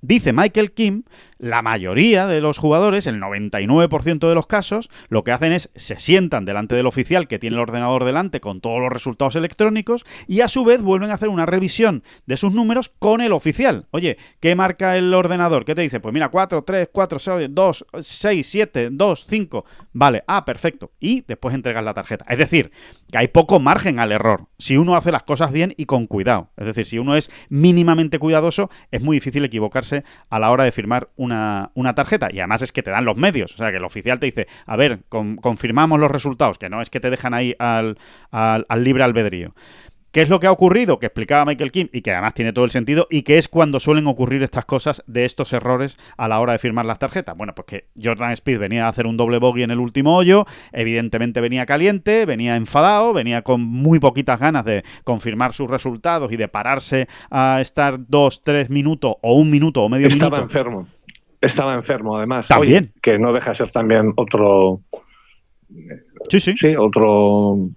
dice 0.00 0.32
Michael 0.32 0.72
Kim, 0.72 1.04
la 1.38 1.62
mayoría 1.62 2.26
de 2.26 2.40
los 2.40 2.58
jugadores, 2.58 3.06
el 3.06 3.20
99% 3.20 4.28
de 4.28 4.34
los 4.34 4.46
casos, 4.46 4.90
lo 5.08 5.22
que 5.24 5.32
hacen 5.32 5.52
es 5.52 5.70
se 5.74 5.98
sientan 5.98 6.44
delante 6.44 6.74
del 6.74 6.86
oficial 6.86 7.28
que 7.28 7.38
tiene 7.38 7.56
el 7.56 7.62
ordenador 7.62 8.04
delante 8.04 8.40
con 8.40 8.60
todos 8.60 8.80
los 8.80 8.92
resultados 8.92 9.36
electrónicos 9.36 10.04
y 10.26 10.40
a 10.40 10.48
su 10.48 10.64
vez 10.64 10.82
vuelven 10.82 11.10
a 11.10 11.14
hacer 11.14 11.28
una 11.28 11.46
revisión 11.46 12.02
de 12.26 12.36
sus 12.36 12.52
números 12.54 12.90
con 12.98 13.20
el 13.20 13.32
oficial. 13.32 13.86
Oye, 13.92 14.18
¿qué 14.40 14.54
marca 14.56 14.96
el 14.96 15.14
ordenador? 15.14 15.64
¿Qué 15.64 15.74
te 15.74 15.82
dice? 15.82 16.00
Pues 16.00 16.12
mira, 16.12 16.28
4, 16.28 16.62
3, 16.62 16.88
4, 16.92 17.18
6, 17.18 17.48
2, 17.50 17.86
6, 18.00 18.46
7, 18.46 18.88
2, 18.90 19.24
5. 19.28 19.64
Vale, 19.92 20.24
ah, 20.26 20.44
perfecto. 20.44 20.90
Y 20.98 21.22
después 21.26 21.54
entregas 21.54 21.84
la 21.84 21.94
tarjeta. 21.94 22.24
Es 22.28 22.38
decir, 22.38 22.72
que 23.10 23.18
hay 23.18 23.28
poco 23.28 23.58
margen 23.60 24.00
al 24.00 24.12
error 24.12 24.46
si 24.58 24.76
uno 24.76 24.96
hace 24.96 25.12
las 25.12 25.22
cosas 25.22 25.50
bien 25.52 25.72
y 25.76 25.86
con 25.86 26.06
cuidado. 26.06 26.50
Es 26.56 26.66
decir, 26.66 26.84
si 26.84 26.98
uno 26.98 27.14
es 27.16 27.30
mínimamente 27.48 28.18
cuidadoso, 28.18 28.70
es 28.90 29.02
muy 29.02 29.16
difícil 29.16 29.44
equivocarse 29.44 30.04
a 30.30 30.38
la 30.38 30.50
hora 30.50 30.64
de 30.64 30.72
firmar 30.72 31.08
una, 31.16 31.70
una 31.74 31.94
tarjeta. 31.94 32.28
Y 32.32 32.38
además 32.40 32.62
es 32.62 32.72
que 32.72 32.82
te 32.82 32.90
dan 32.90 33.04
los 33.04 33.16
medios. 33.16 33.54
O 33.54 33.56
sea, 33.56 33.70
que 33.70 33.76
el 33.78 33.84
oficial 33.84 34.18
te 34.20 34.26
dice, 34.26 34.46
a 34.66 34.76
ver, 34.76 35.04
con- 35.08 35.36
confirmamos 35.36 35.98
los 36.00 36.10
resultados, 36.10 36.58
que 36.58 36.68
no 36.68 36.80
es 36.82 36.90
que 36.90 37.00
te 37.00 37.10
dejan 37.10 37.34
ahí 37.34 37.54
al- 37.58 37.96
al 38.30 38.84
libre 38.84 39.04
albedrío. 39.04 39.54
¿Qué 40.18 40.22
es 40.22 40.30
lo 40.30 40.40
que 40.40 40.48
ha 40.48 40.50
ocurrido? 40.50 40.98
Que 40.98 41.06
explicaba 41.06 41.44
Michael 41.44 41.70
Kim 41.70 41.88
y 41.92 42.00
que 42.00 42.10
además 42.10 42.34
tiene 42.34 42.52
todo 42.52 42.64
el 42.64 42.72
sentido 42.72 43.06
y 43.08 43.22
que 43.22 43.38
es 43.38 43.46
cuando 43.46 43.78
suelen 43.78 44.08
ocurrir 44.08 44.42
estas 44.42 44.64
cosas 44.64 45.04
de 45.06 45.24
estos 45.24 45.52
errores 45.52 45.96
a 46.16 46.26
la 46.26 46.40
hora 46.40 46.54
de 46.54 46.58
firmar 46.58 46.86
las 46.86 46.98
tarjetas. 46.98 47.36
Bueno, 47.36 47.54
pues 47.54 47.66
que 47.66 47.86
Jordan 48.02 48.32
Speed 48.32 48.58
venía 48.58 48.86
a 48.86 48.88
hacer 48.88 49.06
un 49.06 49.16
doble 49.16 49.38
bogey 49.38 49.62
en 49.62 49.70
el 49.70 49.78
último 49.78 50.16
hoyo, 50.16 50.44
evidentemente 50.72 51.40
venía 51.40 51.66
caliente, 51.66 52.26
venía 52.26 52.56
enfadado, 52.56 53.12
venía 53.12 53.42
con 53.42 53.60
muy 53.60 54.00
poquitas 54.00 54.40
ganas 54.40 54.64
de 54.64 54.82
confirmar 55.04 55.54
sus 55.54 55.70
resultados 55.70 56.32
y 56.32 56.36
de 56.36 56.48
pararse 56.48 57.06
a 57.30 57.60
estar 57.60 58.08
dos, 58.08 58.42
tres 58.42 58.70
minutos 58.70 59.14
o 59.22 59.34
un 59.34 59.52
minuto 59.52 59.84
o 59.84 59.88
medio 59.88 60.08
Estaba 60.08 60.38
minuto. 60.38 60.42
enfermo. 60.42 60.88
Estaba 61.40 61.74
enfermo, 61.74 62.16
además. 62.16 62.48
También. 62.48 62.90
Oye, 62.90 63.00
que 63.02 63.20
no 63.20 63.32
deja 63.32 63.50
de 63.50 63.54
ser 63.54 63.70
también 63.70 64.14
otro. 64.16 64.80
Sí, 66.28 66.40
sí. 66.40 66.56
Sí, 66.56 66.74
otro. 66.76 67.68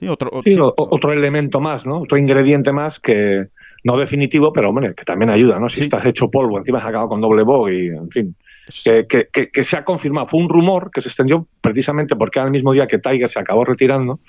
Sí, 0.00 0.08
otro, 0.08 0.40
sí, 0.42 0.52
sí. 0.52 0.60
o- 0.60 0.74
otro 0.76 1.12
elemento 1.12 1.60
más, 1.60 1.86
¿no? 1.86 2.00
Otro 2.00 2.18
ingrediente 2.18 2.72
más 2.72 2.98
que. 2.98 3.46
No 3.82 3.96
definitivo, 3.96 4.52
pero 4.52 4.68
hombre, 4.70 4.94
que 4.94 5.04
también 5.04 5.30
ayuda, 5.30 5.58
¿no? 5.58 5.68
Si 5.70 5.76
Sí. 5.76 5.82
estás 5.84 6.04
hecho 6.04 6.30
polvo, 6.30 6.58
encima 6.58 6.78
has 6.80 6.84
acabado 6.86 7.08
con 7.08 7.20
doble 7.20 7.42
bogey, 7.44 7.86
en 7.88 8.10
fin. 8.10 8.36
que, 8.84 9.06
que- 9.08 9.28
que- 9.32 9.50
que 9.50 9.64
se 9.64 9.76
ha 9.76 9.84
confirmado. 9.84 10.28
Fue 10.28 10.38
un 10.40 10.48
rumor 10.48 10.90
que 10.92 11.00
se 11.00 11.08
extendió 11.08 11.46
precisamente 11.60 12.14
porque 12.14 12.38
el 12.38 12.52
mismo 12.52 12.72
día 12.72 12.86
que 12.86 12.98
Tiger 12.98 13.28
se 13.30 13.40
acabó 13.40 13.64
retirando. 13.64 14.20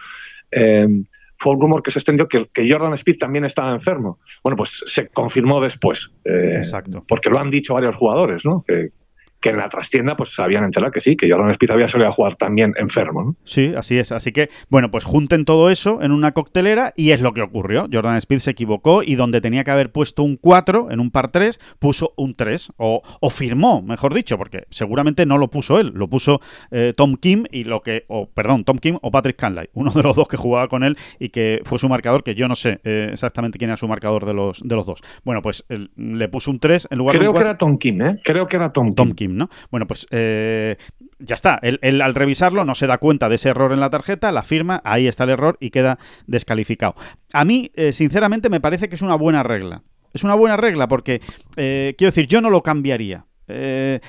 eh, 0.51 0.87
fue 1.37 1.53
un 1.53 1.61
rumor 1.61 1.81
que 1.83 1.91
se 1.91 1.99
extendió 1.99 2.27
que, 2.27 2.47
que 2.53 2.69
Jordan 2.71 2.93
Speed 2.93 3.17
también 3.17 3.45
estaba 3.45 3.71
enfermo. 3.71 4.19
Bueno, 4.43 4.55
pues 4.57 4.83
se 4.85 5.07
confirmó 5.09 5.59
después. 5.61 6.11
eh, 6.25 6.55
Exacto. 6.57 7.03
Porque 7.07 7.29
lo 7.29 7.39
han 7.39 7.49
dicho 7.51 7.73
varios 7.73 7.95
jugadores, 7.95 8.43
¿no? 8.45 8.63
Que, 8.67 8.89
que 9.41 9.50
en 9.50 9.57
la 9.57 9.67
trastienda 9.69 10.15
pues 10.15 10.33
se 10.33 10.41
habían 10.41 10.63
enterado 10.63 10.91
que 10.91 11.01
sí, 11.01 11.15
que 11.17 11.29
Jordan 11.29 11.51
Speed 11.51 11.71
había 11.71 11.88
salido 11.88 12.10
a 12.10 12.13
jugar 12.13 12.36
también 12.36 12.74
enfermo, 12.77 13.24
¿no? 13.24 13.36
Sí, 13.43 13.74
así 13.75 13.98
es. 13.98 14.12
Así 14.12 14.31
que, 14.31 14.50
bueno, 14.69 14.91
pues 14.91 15.03
junten 15.03 15.45
todo 15.45 15.69
eso 15.69 16.01
en 16.01 16.12
una 16.12 16.31
coctelera 16.31 16.93
y 16.95 17.12
es 17.12 17.21
lo 17.21 17.33
que 17.33 17.41
ocurrió. 17.41 17.88
Jordan 17.91 18.17
Speed 18.17 18.39
se 18.39 18.51
equivocó 18.51 19.03
y 19.03 19.15
donde 19.15 19.41
tenía 19.41 19.63
que 19.63 19.71
haber 19.71 19.91
puesto 19.91 20.24
un 20.24 20.38
4 20.38 20.91
en 20.91 21.00
un 21.00 21.12
par 21.12 21.31
3, 21.31 21.60
puso 21.79 22.13
un 22.17 22.36
3. 22.36 22.71
O, 22.77 23.01
o 23.19 23.29
firmó, 23.29 23.81
mejor 23.81 24.13
dicho, 24.13 24.38
porque 24.38 24.65
seguramente 24.69 25.25
no 25.25 25.38
lo 25.38 25.50
puso 25.50 25.79
él, 25.79 25.91
lo 25.95 26.07
puso 26.07 26.39
eh, 26.69 26.93
Tom 26.95 27.15
Kim 27.15 27.45
y 27.51 27.63
lo 27.63 27.81
que. 27.81 28.05
O, 28.07 28.29
perdón, 28.29 28.63
Tom 28.63 28.77
Kim 28.77 28.98
o 29.01 29.10
Patrick 29.10 29.38
Canlay, 29.38 29.69
uno 29.74 29.91
de 29.91 30.03
los 30.03 30.15
dos 30.15 30.27
que 30.27 30.38
jugaba 30.38 30.67
con 30.67 30.83
él 30.83 30.98
y 31.19 31.29
que 31.29 31.62
fue 31.63 31.79
su 31.79 31.89
marcador, 31.89 32.24
que 32.24 32.36
yo 32.36 32.48
no 32.48 32.55
sé 32.55 32.79
eh, 32.83 33.10
exactamente 33.12 33.57
quién 33.57 33.69
era 33.71 33.77
su 33.77 33.88
marcador 33.88 34.25
de 34.25 34.33
los, 34.33 34.62
de 34.63 34.75
los 34.75 34.86
dos. 34.86 35.01
Bueno, 35.24 35.41
pues 35.41 35.65
él 35.69 35.89
le 35.95 36.27
puso 36.29 36.51
un 36.51 36.60
3 36.60 36.89
en 36.91 36.98
lugar 37.00 37.15
de 37.15 37.19
Creo 37.19 37.31
un 37.31 37.36
que 37.36 37.43
4. 37.43 37.50
era 37.50 37.57
Tom 37.57 37.77
Kim, 37.77 38.01
¿eh? 38.01 38.21
Creo 38.24 38.48
que 38.48 38.55
era 38.55 38.71
Tom, 38.71 38.93
Tom 38.93 39.13
Kim. 39.13 39.30
Kim, 39.30 39.30
¿no? 39.38 39.50
Bueno, 39.69 39.88
pues 39.88 40.07
eh, 40.11 40.77
ya 41.19 41.35
está. 41.35 41.59
Él, 41.61 41.79
él, 41.81 42.01
al 42.01 42.15
revisarlo 42.15 42.65
no 42.65 42.75
se 42.75 42.88
da 42.88 42.97
cuenta 42.97 43.29
de 43.29 43.35
ese 43.35 43.50
error 43.50 43.73
en 43.73 43.79
la 43.79 43.89
tarjeta, 43.89 44.31
la 44.31 44.43
firma, 44.43 44.81
ahí 44.83 45.07
está 45.07 45.23
el 45.23 45.31
error 45.31 45.57
y 45.59 45.69
queda 45.69 46.00
descalificado. 46.27 46.95
A 47.33 47.45
mí, 47.45 47.71
eh, 47.75 47.93
sinceramente, 47.93 48.50
me 48.50 48.61
parece 48.61 48.89
que 48.89 48.95
es 48.95 49.01
una 49.01 49.15
buena 49.15 49.43
regla. 49.43 49.83
Es 50.13 50.23
una 50.23 50.35
buena 50.35 50.57
regla 50.57 50.88
porque, 50.88 51.21
eh, 51.55 51.95
quiero 51.97 52.11
decir, 52.11 52.27
yo 52.27 52.41
no 52.41 52.50
lo 52.50 52.63
cambiaría. 52.63 53.25
Eh, 53.51 54.00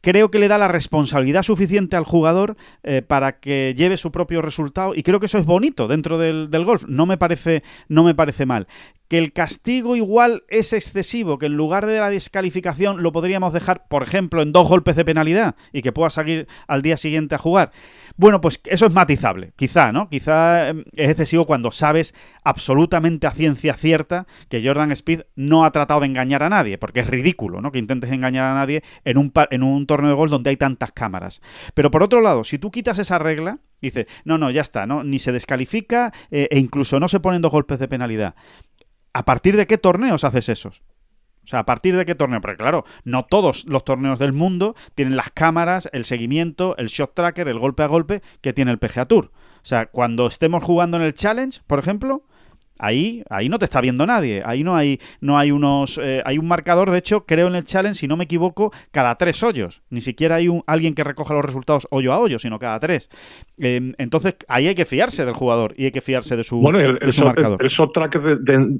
creo 0.00 0.30
que 0.30 0.38
le 0.38 0.48
da 0.48 0.58
la 0.58 0.68
responsabilidad 0.68 1.42
suficiente 1.42 1.96
al 1.96 2.04
jugador 2.04 2.56
eh, 2.82 3.02
para 3.02 3.40
que 3.40 3.74
lleve 3.76 3.96
su 3.96 4.12
propio 4.12 4.42
resultado 4.42 4.94
y 4.94 5.02
creo 5.02 5.20
que 5.20 5.26
eso 5.26 5.38
es 5.38 5.44
bonito 5.44 5.88
dentro 5.88 6.18
del, 6.18 6.48
golf. 6.64 6.84
No 6.86 7.06
me 7.06 7.16
parece, 7.16 7.62
no 7.88 8.04
me 8.04 8.14
parece 8.14 8.46
mal 8.46 8.66
que 9.08 9.18
el 9.18 9.32
castigo 9.32 9.96
igual 9.96 10.44
es 10.48 10.72
excesivo, 10.72 11.38
que 11.38 11.46
en 11.46 11.56
lugar 11.56 11.84
de 11.84 12.00
la 12.00 12.08
descalificación 12.08 13.02
lo 13.02 13.12
podríamos 13.12 13.52
dejar, 13.52 13.86
por 13.86 14.02
ejemplo, 14.02 14.40
en 14.40 14.50
dos 14.50 14.66
golpes 14.66 14.96
de 14.96 15.04
penalidad 15.04 15.56
y 15.72 15.82
que 15.82 15.92
pueda 15.92 16.08
seguir 16.08 16.48
al 16.66 16.80
día 16.80 16.96
siguiente 16.96 17.34
a 17.34 17.38
jugar. 17.38 17.70
Bueno, 18.16 18.40
pues 18.40 18.60
eso 18.64 18.86
es 18.86 18.92
matizable, 18.92 19.52
quizá, 19.56 19.90
¿no? 19.90 20.08
Quizá 20.08 20.70
eh, 20.70 20.84
es 20.94 21.10
excesivo 21.10 21.46
cuando 21.46 21.72
sabes 21.72 22.14
absolutamente 22.44 23.26
a 23.26 23.32
ciencia 23.32 23.74
cierta 23.74 24.28
que 24.48 24.64
Jordan 24.64 24.92
Speed 24.92 25.22
no 25.34 25.64
ha 25.64 25.72
tratado 25.72 26.00
de 26.00 26.06
engañar 26.06 26.44
a 26.44 26.48
nadie, 26.48 26.78
porque 26.78 27.00
es 27.00 27.08
ridículo, 27.08 27.60
¿no? 27.60 27.72
Que 27.72 27.80
intentes 27.80 28.12
engañar 28.12 28.44
a 28.44 28.54
nadie 28.54 28.84
en 29.04 29.18
un, 29.18 29.32
en 29.50 29.62
un 29.64 29.86
torneo 29.86 30.10
de 30.10 30.16
golf 30.16 30.30
donde 30.30 30.50
hay 30.50 30.56
tantas 30.56 30.92
cámaras. 30.92 31.42
Pero 31.74 31.90
por 31.90 32.04
otro 32.04 32.20
lado, 32.20 32.44
si 32.44 32.58
tú 32.58 32.70
quitas 32.70 33.00
esa 33.00 33.18
regla, 33.18 33.58
dices, 33.82 34.06
no, 34.24 34.38
no, 34.38 34.48
ya 34.50 34.62
está, 34.62 34.86
¿no? 34.86 35.02
Ni 35.02 35.18
se 35.18 35.32
descalifica 35.32 36.12
eh, 36.30 36.46
e 36.52 36.58
incluso 36.60 37.00
no 37.00 37.08
se 37.08 37.18
ponen 37.18 37.42
dos 37.42 37.50
golpes 37.50 37.80
de 37.80 37.88
penalidad. 37.88 38.36
¿A 39.12 39.24
partir 39.24 39.56
de 39.56 39.66
qué 39.66 39.76
torneos 39.76 40.22
haces 40.22 40.48
esos? 40.48 40.82
O 41.44 41.46
sea, 41.46 41.60
¿a 41.60 41.66
partir 41.66 41.96
de 41.96 42.04
qué 42.04 42.14
torneo? 42.14 42.40
Porque 42.40 42.56
claro, 42.56 42.84
no 43.04 43.24
todos 43.24 43.66
los 43.66 43.84
torneos 43.84 44.18
del 44.18 44.32
mundo 44.32 44.74
tienen 44.94 45.16
las 45.16 45.30
cámaras, 45.30 45.88
el 45.92 46.04
seguimiento, 46.04 46.76
el 46.78 46.86
shot 46.86 47.14
tracker, 47.14 47.48
el 47.48 47.58
golpe 47.58 47.82
a 47.82 47.86
golpe 47.86 48.22
que 48.40 48.52
tiene 48.52 48.70
el 48.70 48.78
PGA 48.78 49.06
Tour. 49.06 49.30
O 49.56 49.66
sea, 49.66 49.86
cuando 49.86 50.26
estemos 50.26 50.62
jugando 50.62 50.96
en 50.96 51.04
el 51.04 51.14
Challenge, 51.14 51.60
por 51.66 51.78
ejemplo, 51.78 52.24
ahí, 52.78 53.22
ahí 53.30 53.48
no 53.48 53.58
te 53.58 53.64
está 53.64 53.80
viendo 53.80 54.06
nadie. 54.06 54.42
Ahí 54.44 54.64
no 54.64 54.76
hay, 54.76 55.00
no 55.20 55.38
hay 55.38 55.50
unos. 55.50 55.98
eh, 56.02 56.22
hay 56.24 56.38
un 56.38 56.46
marcador, 56.48 56.90
de 56.90 56.98
hecho, 56.98 57.24
creo 57.26 57.46
en 57.48 57.54
el 57.54 57.64
Challenge, 57.64 57.98
si 57.98 58.08
no 58.08 58.16
me 58.16 58.24
equivoco, 58.24 58.72
cada 58.90 59.14
tres 59.16 59.42
hoyos. 59.42 59.82
Ni 59.90 60.00
siquiera 60.00 60.36
hay 60.36 60.48
un, 60.48 60.62
alguien 60.66 60.94
que 60.94 61.04
recoja 61.04 61.34
los 61.34 61.44
resultados 61.44 61.86
hoyo 61.90 62.12
a 62.12 62.18
hoyo, 62.18 62.38
sino 62.38 62.58
cada 62.58 62.78
tres. 62.80 63.08
Eh, 63.58 63.92
entonces, 63.98 64.34
ahí 64.48 64.66
hay 64.68 64.74
que 64.74 64.84
fiarse 64.84 65.24
del 65.24 65.34
jugador 65.34 65.74
y 65.76 65.84
hay 65.86 65.90
que 65.92 66.00
fiarse 66.00 66.36
de 66.36 66.44
su, 66.44 66.58
Bueno, 66.60 66.80
el, 66.80 66.98
de 66.98 67.06
el 67.06 67.12
su 67.12 67.20
shot- 67.22 67.26
marcador. 67.26 67.62
el 67.62 67.68
shot 67.68 67.92
tracker, 67.92 68.38
de, 68.40 68.76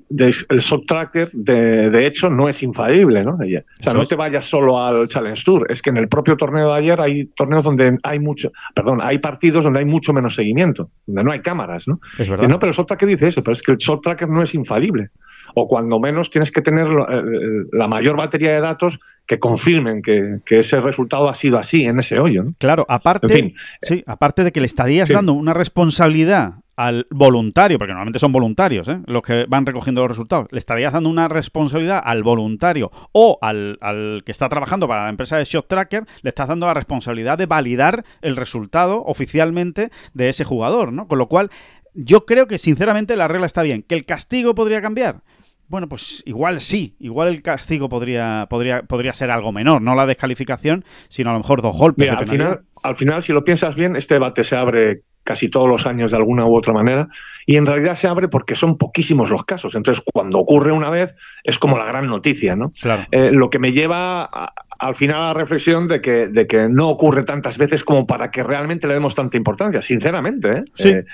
el 0.49 0.61
shot 0.61 0.87
tracker 0.87 1.31
de, 1.33 1.91
de 1.91 2.07
hecho 2.07 2.31
no 2.31 2.49
es 2.49 2.63
infalible, 2.63 3.23
¿no? 3.25 3.35
O 3.35 3.39
sea, 3.47 3.63
Eso 3.81 3.95
no 3.95 4.03
es. 4.03 4.09
te 4.09 4.17
vayas 4.17 4.47
solo 4.47 4.79
al 4.83 5.09
Challenge 5.09 5.43
Tour. 5.45 5.67
Es 5.71 5.83
que 5.83 5.91
en 5.91 5.97
el 5.97 6.09
propio 6.09 6.37
torneo 6.37 6.73
de 6.73 6.79
ayer 6.79 7.01
hay 7.01 7.27
torneos 7.27 7.63
donde 7.65 7.99
hay 8.03 8.19
mucho, 8.19 8.53
perdón, 8.75 9.01
hay 9.03 9.19
partidos 9.19 9.65
donde 9.65 9.81
hay 9.81 9.85
mucho 9.85 10.13
menos 10.13 10.35
seguimiento, 10.35 10.91
donde 11.07 11.25
no 11.25 11.33
hay 11.33 11.41
cámaras, 11.41 11.87
¿no? 11.87 12.01
Es 12.19 12.27
Y 12.27 12.31
verdad. 12.31 12.49
no, 12.49 12.59
pero 12.59 12.71
el 12.71 12.77
shot 12.77 12.87
tracker 12.89 13.09
dice 13.09 13.29
eso, 13.29 13.43
pero 13.43 13.53
es 13.53 13.63
que 13.63 13.73
el 13.73 13.79
shot 13.85 14.03
tracker 14.03 14.29
no 14.29 14.43
es 14.43 14.55
infalible. 14.55 15.11
O 15.55 15.69
cuando 15.69 16.01
menos 16.01 16.31
tienes 16.31 16.51
que 16.51 16.63
tener 16.63 16.89
lo- 16.89 17.09
eh, 17.09 17.67
la 17.73 17.87
mayor 17.87 18.17
batería 18.17 18.53
de 18.55 18.61
datos 18.61 18.99
que 19.27 19.39
confirmen 19.39 20.03
que, 20.03 20.39
que 20.45 20.61
ese 20.61 20.81
resultado 20.81 21.29
ha 21.29 21.35
sido 21.35 21.59
así 21.59 21.85
en 21.85 21.99
ese 22.01 22.19
hoyo. 22.19 22.43
¿no? 22.45 22.51
Claro, 22.59 22.85
aparte, 22.89 23.27
En 23.27 23.33
fin. 23.33 23.55
sí, 23.83 24.03
aparte 24.07 24.43
de 24.43 24.53
que 24.53 24.61
le 24.61 24.67
estarías 24.67 25.07
Sí. 25.09 25.15
dando 25.15 25.33
una 25.35 25.55
responsabilidad 25.55 26.55
al 26.77 27.07
voluntario, 27.11 27.79
porque 27.79 27.93
normalmente 27.93 28.19
son 28.19 28.33
voluntarios 28.33 28.89
¿eh? 28.89 28.99
los 29.07 29.23
que 29.23 29.45
van 29.49 29.65
recogiendo 29.65 30.01
los 30.01 30.11
resultados, 30.11 30.49
le 30.51 30.59
estarías 30.59 30.93
dando 30.93 31.09
una 31.09 31.29
responsabilidad 31.29 32.03
al 32.05 32.25
voluntario 32.25 32.91
o 33.13 33.39
al, 33.41 33.79
al 33.81 34.23
que 34.27 34.33
está 34.33 34.49
trabajando 34.49 34.89
para 34.89 35.05
la 35.05 35.11
empresa 35.11 35.37
de 35.39 35.45
Shot 35.45 35.69
Tracker, 35.69 36.05
le 36.23 36.31
estás 36.31 36.49
dando 36.49 36.67
la 36.67 36.75
responsabilidad 36.75 37.39
de 37.39 37.47
validar 37.47 38.05
el 38.23 38.35
resultado 38.35 39.05
oficialmente 39.05 39.91
de 40.15 40.31
ese 40.31 40.45
jugador, 40.45 40.93
¿no? 40.93 41.07
Con 41.07 41.19
lo 41.19 41.29
cual, 41.29 41.51
yo 41.95 42.27
creo 42.27 42.47
que 42.47 42.59
sinceramente 42.59 43.17
la 43.17 43.29
regla 43.29 43.47
está 43.47 43.63
bien. 43.63 43.83
¿Que 43.83 43.95
el 43.95 44.05
castigo 44.05 44.55
podría 44.55 44.83
cambiar? 44.83 45.23
Bueno, 45.69 45.89
pues 45.89 46.23
igual 46.27 46.61
sí, 46.61 46.95
igual 47.01 47.29
el 47.29 47.41
castigo 47.43 47.89
podría, 47.89 48.47
podría, 48.51 48.83
podría 48.83 49.13
ser 49.15 49.31
algo 49.31 49.51
menor, 49.51 49.81
no 49.81 49.95
la 49.95 50.07
descalificación, 50.07 50.85
sino 51.09 51.31
a 51.31 51.33
lo 51.33 51.39
mejor 51.39 51.63
dos 51.63 51.77
golpes. 51.77 52.05
Mira, 52.07 52.17
de 52.17 52.23
al 52.23 52.29
final, 52.29 52.61
al 52.83 52.97
final, 52.97 53.23
si 53.23 53.33
lo 53.33 53.45
piensas 53.45 53.75
bien, 53.75 53.97
este 53.97 54.15
debate 54.15 54.45
se 54.45 54.57
abre 54.57 55.01
casi 55.23 55.49
todos 55.49 55.67
los 55.67 55.87
años 55.87 56.11
de 56.11 56.19
alguna 56.19 56.45
u 56.45 56.55
otra 56.55 56.75
manera 56.75 57.09
y 57.47 57.57
en 57.57 57.65
realidad 57.65 57.97
se 57.97 58.07
abre 58.07 58.29
porque 58.29 58.55
son 58.55 58.77
poquísimos 58.77 59.31
los 59.31 59.43
casos. 59.45 59.75
Entonces, 59.75 60.05
cuando 60.13 60.39
ocurre 60.39 60.71
una 60.71 60.91
vez, 60.91 61.15
es 61.45 61.59
como 61.59 61.79
la 61.79 61.87
gran 61.87 62.07
noticia, 62.07 62.55
¿no? 62.57 62.73
Claro. 62.83 63.07
Eh, 63.11 63.31
lo 63.33 63.49
que 63.49 63.59
me 63.59 63.73
lleva 63.73 64.25
a- 64.25 64.53
al 64.79 64.95
final 64.95 65.21
la 65.21 65.33
reflexión 65.35 65.89
de 65.89 66.01
que, 66.01 66.29
de 66.29 66.47
que 66.47 66.69
no 66.69 66.89
ocurre 66.91 67.23
tantas 67.23 67.59
veces 67.59 67.85
como 67.85 68.07
para 68.07 68.31
que 68.31 68.43
realmente 68.43 68.87
le 68.87 68.95
demos 68.95 69.15
tanta 69.15 69.37
importancia, 69.37 69.81
sinceramente. 69.83 70.53
¿eh? 70.53 70.65
Sí. 70.75 70.89
Eh, 70.91 71.05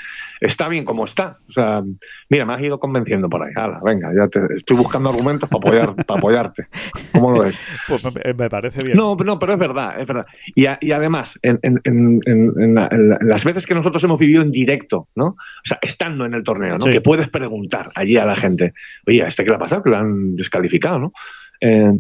está 0.41 0.69
bien 0.69 0.85
como 0.85 1.05
está. 1.05 1.39
O 1.49 1.53
sea, 1.53 1.83
mira, 2.29 2.45
me 2.47 2.55
has 2.55 2.63
ido 2.63 2.79
convenciendo 2.81 3.29
por 3.29 3.43
ahí. 3.43 3.53
Hala, 3.55 3.81
venga, 3.85 4.11
ya 4.15 4.29
te, 4.29 4.41
estoy 4.55 4.77
buscando 4.77 5.11
argumentos 5.11 5.49
para, 5.49 5.59
apoyar, 5.59 5.95
para 6.07 6.19
apoyarte. 6.19 6.67
¿Cómo 7.13 7.33
lo 7.33 7.43
ves? 7.43 7.59
Pues 7.89 8.05
me, 8.05 8.35
me 8.35 8.49
parece 8.51 8.83
bien. 8.83 8.97
No, 8.97 9.15
no, 9.17 9.39
pero 9.39 9.53
es 9.55 9.59
verdad, 9.59 10.01
es 10.01 10.07
verdad. 10.07 10.27
Y, 10.55 10.67
a- 10.67 10.79
y 10.81 10.93
además, 10.93 11.39
en, 11.43 11.59
en- 11.63 11.81
en 11.85 12.75
la- 12.75 12.89
en 12.91 13.29
las 13.29 13.45
veces 13.45 13.67
que 13.67 13.75
nosotros 13.75 14.03
hemos 14.05 14.19
vivido 14.19 14.43
en 14.43 14.51
directo, 14.51 15.09
¿no? 15.15 15.27
O 15.27 15.37
sea, 15.65 15.79
estando 15.83 16.25
en 16.25 16.35
el 16.35 16.43
torneo, 16.43 16.79
¿no? 16.79 16.87
Sí. 16.87 16.93
Que 16.93 17.01
puedes 17.01 17.29
preguntar 17.29 17.91
allí 17.95 18.17
a 18.17 18.25
la 18.25 18.37
gente, 18.37 18.73
oye, 19.07 19.23
¿a 19.23 19.29
este 19.29 19.45
qué 19.45 19.51
le 19.51 19.57
ha 19.57 19.61
pasado? 19.61 19.83
Que 19.83 19.91
lo 19.91 19.97
han 19.99 20.37
descalificado, 20.37 20.99
¿no? 20.99 21.13
Eh, 21.61 21.93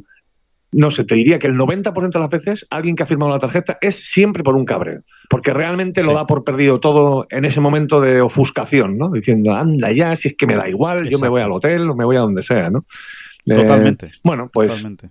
no 0.73 0.91
sé, 0.91 1.05
te 1.05 1.17
diría 1.17 1.39
que 1.39 1.49
el 1.49 1.55
90% 1.55 2.11
de 2.13 2.19
las 2.21 2.29
veces 2.29 2.67
alguien 2.71 2.95
que 2.95 3.03
ha 3.03 3.07
firmado 3.07 3.31
la 3.33 3.39
tarjeta 3.41 3.79
es 3.81 3.97
siempre 3.97 4.43
por 4.45 4.55
un 4.55 4.65
cabreo, 4.65 5.03
porque 5.29 5.53
realmente 5.53 6.01
Sí. 6.03 6.07
lo 6.09 6.15
da 6.15 6.27
por 6.27 6.45
perdido 6.45 6.79
todo 6.79 7.27
en 7.31 7.45
ese 7.45 7.61
momento 7.61 8.01
de 8.01 8.21
ofuscación, 8.21 8.97
¿no? 8.97 9.11
Diciendo, 9.11 9.53
anda 9.53 9.91
ya, 9.93 10.15
si 10.15 10.29
es 10.29 10.35
que 10.37 10.47
me 10.47 10.55
da 10.57 10.69
igual, 10.69 11.09
yo 11.09 11.19
me 11.19 11.29
voy 11.29 11.43
al 11.43 11.51
hotel 11.53 11.91
o 11.91 11.95
me 11.97 12.05
voy 12.05 12.17
a 12.17 12.21
donde 12.21 12.43
sea, 12.43 12.71
¿no? 12.71 12.85
Eh, 13.47 13.55
Totalmente. 13.55 14.13
bueno, 14.23 14.49
pues 14.53 14.69
Totalmente. 14.69 15.11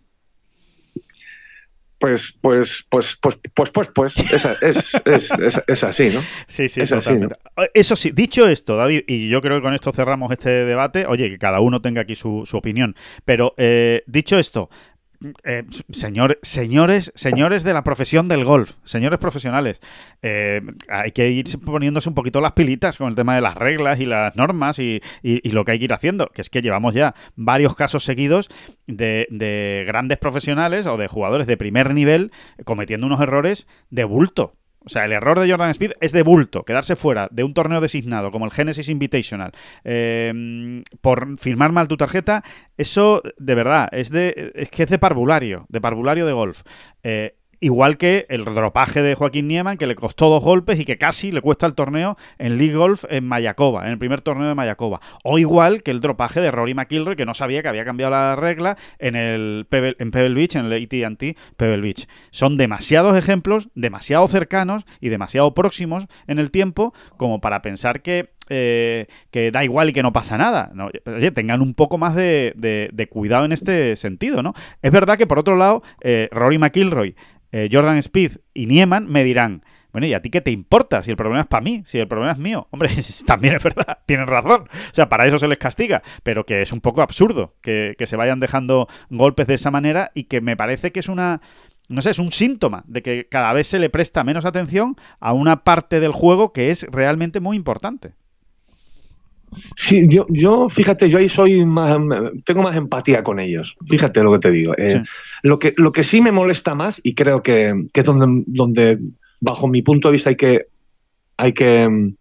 pues, 1.97 2.33
pues, 2.39 2.85
pues, 2.89 3.17
pues, 3.21 3.37
pues, 3.53 3.69
pues, 3.71 3.89
pues, 3.93 4.17
es, 4.17 4.45
es, 4.61 5.31
es, 5.37 5.61
es, 5.67 5.83
así, 5.83 6.09
¿no? 6.09 6.21
Sí, 6.47 6.69
sí, 6.69 6.79
es 6.81 6.93
así. 6.93 7.15
Eso 7.73 7.97
sí, 7.97 8.11
dicho 8.11 8.47
esto, 8.47 8.77
David, 8.77 9.01
y 9.07 9.27
yo 9.27 9.41
creo 9.41 9.57
que 9.57 9.63
con 9.63 9.73
esto 9.73 9.91
cerramos 9.91 10.31
este 10.31 10.49
debate, 10.49 11.05
oye, 11.07 11.29
que 11.29 11.37
cada 11.37 11.59
uno 11.59 11.81
tenga 11.81 11.99
aquí 12.01 12.15
su, 12.15 12.43
su 12.45 12.55
opinión, 12.55 12.95
pero 13.25 13.53
eh, 13.57 14.03
dicho 14.07 14.39
esto, 14.39 14.69
eh, 15.43 15.65
señor, 15.89 16.39
señores, 16.41 17.11
señores 17.15 17.63
de 17.63 17.73
la 17.73 17.83
profesión 17.83 18.27
del 18.27 18.45
golf, 18.45 18.75
señores 18.85 19.19
profesionales, 19.19 19.81
eh, 20.21 20.61
hay 20.87 21.11
que 21.11 21.29
ir 21.29 21.45
poniéndose 21.59 22.07
un 22.07 22.15
poquito 22.15 22.39
las 22.39 22.53
pilitas 22.53 22.97
con 22.97 23.09
el 23.09 23.15
tema 23.15 23.35
de 23.35 23.41
las 23.41 23.55
reglas 23.55 23.99
y 23.99 24.05
las 24.05 24.35
normas 24.37 24.79
y, 24.79 25.01
lo 25.23 25.65
que 25.65 25.73
hay 25.73 25.79
que 25.79 25.85
ir 25.85 25.93
haciendo, 25.93 26.27
que 26.27 26.41
es 26.41 26.49
que 26.49 26.61
llevamos 26.61 26.93
ya 26.93 27.15
varios 27.35 27.75
casos 27.75 28.05
seguidos 28.05 28.49
de, 28.87 29.27
de 29.29 29.83
grandes 29.85 30.17
profesionales 30.19 30.85
o 30.85 30.97
de 30.97 31.07
jugadores 31.07 31.47
de 31.47 31.57
primer 31.57 31.93
nivel 31.93 32.31
cometiendo 32.63 33.07
unos 33.07 33.21
errores 33.21 33.67
de 33.89 34.05
bulto. 34.05 34.53
O 34.85 34.89
sea, 34.89 35.05
el 35.05 35.11
error 35.11 35.39
de 35.39 35.49
Jordan 35.49 35.71
Speed 35.71 35.91
es 35.99 36.11
de 36.13 36.23
bulto, 36.23 36.63
quedarse 36.63 36.95
fuera 36.95 37.27
de 37.31 37.43
un 37.43 37.53
torneo 37.53 37.81
designado 37.81 38.31
como 38.31 38.45
el 38.45 38.51
Genesis 38.51 38.89
Invitational 38.89 39.51
eh, 39.83 40.83
por 41.01 41.37
firmar 41.37 41.71
mal 41.71 41.87
tu 41.87 41.97
tarjeta, 41.97 42.43
eso 42.77 43.21
de 43.37 43.55
verdad 43.55 43.89
es 43.91 44.09
de 44.09 44.51
es 44.55 44.69
que 44.69 44.83
es 44.83 44.89
de 44.89 44.97
parvulario, 44.97 45.65
de 45.69 45.81
parvulario 45.81 46.25
de 46.25 46.33
golf. 46.33 46.63
Eh, 47.03 47.38
Igual 47.61 47.97
que 47.97 48.25
el 48.29 48.45
dropaje 48.45 49.01
de 49.01 49.15
Joaquín 49.15 49.47
Nieman, 49.47 49.77
que 49.77 49.87
le 49.87 49.95
costó 49.95 50.29
dos 50.29 50.43
golpes 50.43 50.79
y 50.79 50.85
que 50.85 50.97
casi 50.97 51.31
le 51.31 51.41
cuesta 51.41 51.65
el 51.65 51.73
torneo 51.73 52.17
en 52.37 52.57
League 52.57 52.75
Golf 52.75 53.03
en 53.09 53.25
Mayakoba, 53.25 53.85
en 53.85 53.91
el 53.91 53.97
primer 53.97 54.21
torneo 54.21 54.47
de 54.47 54.55
Mayakoba. 54.55 55.01
O 55.23 55.39
igual 55.39 55.83
que 55.83 55.91
el 55.91 55.99
dropaje 55.99 56.39
de 56.39 56.51
Rory 56.51 56.73
McIlroy, 56.73 57.15
que 57.15 57.25
no 57.25 57.33
sabía 57.33 57.61
que 57.61 57.67
había 57.67 57.83
cambiado 57.83 58.11
la 58.11 58.35
regla 58.35 58.77
en 58.97 59.15
el 59.15 59.65
Pebble 59.69 60.33
Beach, 60.33 60.55
en 60.55 60.65
el 60.65 60.83
AT&T 60.83 61.35
Pebble 61.57 61.81
Beach. 61.81 62.07
Son 62.31 62.55
demasiados 62.57 63.17
ejemplos, 63.17 63.69
demasiado 63.75 64.27
cercanos 64.27 64.85
y 65.01 65.09
demasiado 65.09 65.53
próximos 65.53 66.07
en 66.27 66.39
el 66.39 66.51
tiempo 66.51 66.93
como 67.17 67.41
para 67.41 67.61
pensar 67.61 68.01
que 68.01 68.29
eh, 68.51 69.05
que 69.29 69.51
da 69.51 69.63
igual 69.63 69.89
y 69.89 69.93
que 69.93 70.01
no 70.01 70.11
pasa 70.11 70.35
nada. 70.35 70.71
Oye, 71.05 71.29
tengan 71.29 71.61
un 71.61 71.75
poco 71.75 71.99
más 71.99 72.15
de, 72.15 73.07
cuidado 73.11 73.45
en 73.45 73.51
este 73.51 73.95
sentido, 73.95 74.41
¿no? 74.41 74.55
Es 74.81 74.91
verdad 74.91 75.19
que, 75.19 75.27
por 75.27 75.37
otro 75.37 75.55
lado, 75.55 75.83
eh, 76.01 76.29
Rory 76.31 76.57
McIlroy 76.57 77.15
eh, 77.51 77.69
Jordan 77.71 77.97
Speed 77.97 78.37
y 78.53 78.65
Nieman 78.65 79.07
me 79.07 79.23
dirán, 79.23 79.63
bueno, 79.91 80.05
¿y 80.05 80.13
a 80.13 80.21
ti 80.21 80.29
qué 80.29 80.41
te 80.41 80.51
importa? 80.51 81.01
Si 81.01 81.09
el 81.09 81.17
problema 81.17 81.41
es 81.41 81.47
para 81.47 81.63
mí, 81.63 81.81
si 81.85 81.97
el 81.97 82.07
problema 82.07 82.31
es 82.31 82.37
mío. 82.37 82.67
Hombre, 82.71 82.89
también 83.25 83.55
es 83.55 83.63
verdad, 83.63 83.99
tienen 84.05 84.27
razón. 84.27 84.61
O 84.61 84.93
sea, 84.93 85.09
para 85.09 85.25
eso 85.25 85.39
se 85.39 85.47
les 85.47 85.57
castiga. 85.57 86.03
Pero 86.23 86.45
que 86.45 86.61
es 86.61 86.71
un 86.71 86.81
poco 86.81 87.01
absurdo 87.01 87.55
que, 87.61 87.95
se 88.05 88.15
vayan 88.15 88.39
dejando 88.39 88.87
golpes 89.09 89.47
de 89.47 89.55
esa 89.55 89.71
manera 89.71 90.11
y 90.13 90.25
que 90.25 90.41
me 90.41 90.55
parece 90.55 90.91
que 90.91 90.99
es 90.99 91.09
una. 91.09 91.41
No 91.89 92.03
sé, 92.03 92.11
es 92.11 92.19
un 92.19 92.31
síntoma 92.31 92.83
de 92.87 93.01
que 93.01 93.27
cada 93.27 93.51
vez 93.51 93.67
se 93.67 93.79
le 93.79 93.89
presta 93.89 94.23
menos 94.23 94.45
atención 94.45 94.95
a 95.19 95.33
una 95.33 95.63
parte 95.63 95.99
del 95.99 96.11
juego 96.11 96.53
que 96.53 96.69
es 96.69 96.85
realmente 96.91 97.39
muy 97.39 97.57
importante. 97.57 98.13
Sí, 99.75 100.07
yo, 100.07 100.25
yo, 100.29 100.69
fíjate, 100.69 101.09
yo 101.09 101.17
ahí 101.17 101.29
soy 101.29 101.65
más, 101.65 101.97
tengo 102.45 102.61
más 102.61 102.75
empatía 102.75 103.23
con 103.23 103.39
ellos. 103.39 103.75
Fíjate 103.87 104.23
lo 104.23 104.31
que 104.33 104.39
te 104.39 104.51
digo. 104.51 104.73
Eh, 104.77 105.03
lo, 105.43 105.59
que, 105.59 105.73
lo 105.77 105.91
que 105.91 106.03
sí 106.03 106.21
me 106.21 106.31
molesta 106.31 106.75
más, 106.75 106.99
y 107.03 107.15
creo 107.15 107.41
que, 107.41 107.73
es 107.93 108.05
donde, 108.05 108.43
donde, 108.47 108.99
bajo 109.39 109.67
mi 109.67 109.81
punto 109.81 110.07
de 110.07 110.13
vista, 110.13 110.29
hay 110.29 110.35
que, 110.35 110.67
hay 111.37 111.53
que 111.53 111.87
mm, 111.87 112.15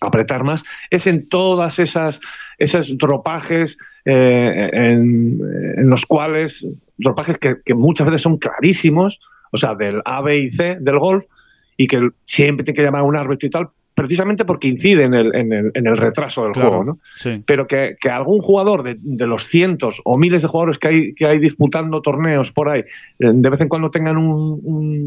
apretar 0.00 0.44
más, 0.44 0.62
es 0.90 1.06
en 1.06 1.28
todas 1.28 1.78
esas, 1.78 2.20
dropajes 2.98 3.78
eh, 4.04 4.70
en, 4.72 5.38
los 5.88 6.06
cuales, 6.06 6.66
dropajes 6.96 7.38
que, 7.38 7.56
que 7.64 7.74
muchas 7.74 8.06
veces 8.06 8.22
son 8.22 8.38
clarísimos, 8.38 9.20
o 9.50 9.56
sea, 9.56 9.74
del 9.74 10.02
A, 10.04 10.22
B 10.22 10.38
y 10.38 10.50
C 10.50 10.76
del 10.80 10.98
golf, 10.98 11.24
y 11.76 11.86
que 11.86 12.10
siempre 12.24 12.64
tiene 12.64 12.76
que 12.76 12.82
llamar 12.82 13.02
a 13.02 13.04
un 13.04 13.16
árbitro 13.16 13.46
y 13.46 13.50
tal, 13.50 13.68
precisamente 13.94 14.44
porque 14.44 14.68
incide 14.68 15.04
en 15.04 15.14
el, 15.14 15.34
en 15.34 15.52
el, 15.52 15.70
en 15.74 15.86
el 15.86 15.96
retraso 15.96 16.44
del 16.44 16.54
juego, 16.54 16.84
¿no? 16.84 16.98
Pero 17.44 17.66
que, 17.66 17.96
que, 18.00 18.08
algún 18.08 18.40
jugador 18.40 18.82
de, 18.82 18.96
de, 19.00 19.26
los 19.26 19.46
cientos 19.46 20.00
o 20.04 20.16
miles 20.16 20.42
de 20.42 20.48
jugadores 20.48 20.78
que 20.78 20.88
hay, 20.88 21.14
que 21.14 21.26
hay 21.26 21.38
disputando 21.38 22.00
torneos 22.00 22.52
por 22.52 22.68
ahí, 22.68 22.80
eh, 22.80 23.30
de 23.32 23.50
vez 23.50 23.60
en 23.60 23.68
cuando 23.68 23.90
tengan 23.90 24.16
un, 24.16 24.60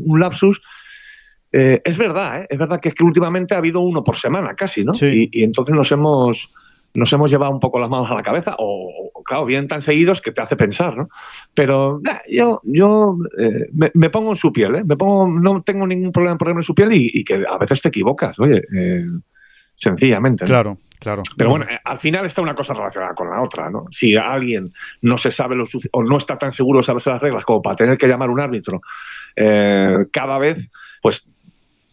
un, 0.06 0.20
lapsus, 0.20 0.62
eh, 1.52 1.82
es 1.84 1.98
verdad, 1.98 2.42
¿eh? 2.42 2.48
es 2.50 2.58
verdad 2.58 2.80
que 2.80 2.90
es 2.90 2.96
que 2.96 3.04
últimamente 3.04 3.56
ha 3.56 3.58
habido 3.58 3.80
uno 3.80 4.04
por 4.04 4.18
semana 4.18 4.56
casi, 4.56 4.84
¿no? 4.84 4.94
Y, 5.02 5.30
y, 5.32 5.44
entonces 5.44 5.76
nos 5.76 5.92
hemos 5.92 6.50
nos 6.96 7.12
hemos 7.12 7.30
llevado 7.30 7.52
un 7.52 7.60
poco 7.60 7.80
las 7.80 7.90
manos 7.90 8.10
a 8.10 8.16
la 8.16 8.24
cabeza, 8.24 8.56
o, 8.58 9.12
claro, 9.26 9.46
vienen 9.46 9.68
tan 9.68 9.82
seguidos 9.82 10.22
que 10.22 10.32
te 10.32 10.42
hace 10.42 10.56
pensar, 10.56 10.96
¿no? 10.96 11.10
Pero 11.54 12.02
yo, 12.30 12.62
yo 12.64 13.18
eh, 13.38 13.70
me, 13.74 14.10
pongo 14.10 14.32
en 14.32 14.38
su 14.38 14.54
piel, 14.54 14.76
¿eh? 14.76 14.84
Me 14.86 14.96
pongo, 14.96 15.28
no 15.28 15.62
tengo 15.64 15.86
ningún 15.86 16.12
problema 16.12 16.34
en 16.34 16.38
ponerme 16.38 16.62
en 16.62 16.66
su 16.66 16.76
piel 16.76 16.90
y, 16.94 17.24
que 17.24 17.44
a 17.48 17.58
veces 17.58 17.82
te 17.82 17.90
equivocas, 17.90 18.40
oye, 18.40 18.64
eh, 18.74 19.06
sencillamente. 19.76 20.46
Claro. 20.46 20.78
Claro. 20.98 21.24
Pero 21.38 21.50
bueno, 21.50 21.66
eh, 21.70 21.78
al 21.84 22.00
final 22.00 22.26
está 22.26 22.42
una 22.42 22.56
cosa 22.56 22.74
relacionada 22.74 23.14
con 23.14 23.30
la 23.30 23.42
otra, 23.42 23.70
¿no? 23.70 23.86
Si 23.92 24.16
alguien 24.16 24.72
no 25.02 25.18
se 25.18 25.30
sabe 25.30 25.56
lo 25.56 25.68
o 25.92 26.04
no 26.04 26.18
está 26.18 26.38
tan 26.38 26.52
seguro 26.52 26.80
de 26.80 26.86
saberse 26.86 27.10
las 27.10 27.22
reglas 27.22 27.44
como 27.44 27.62
para 27.62 27.76
tener 27.76 27.98
que 27.98 28.08
llamar 28.08 28.30
a 28.30 28.32
un 28.32 28.40
árbitro 28.40 28.82
cada 29.36 30.40
vez, 30.40 30.70
pues 31.02 31.24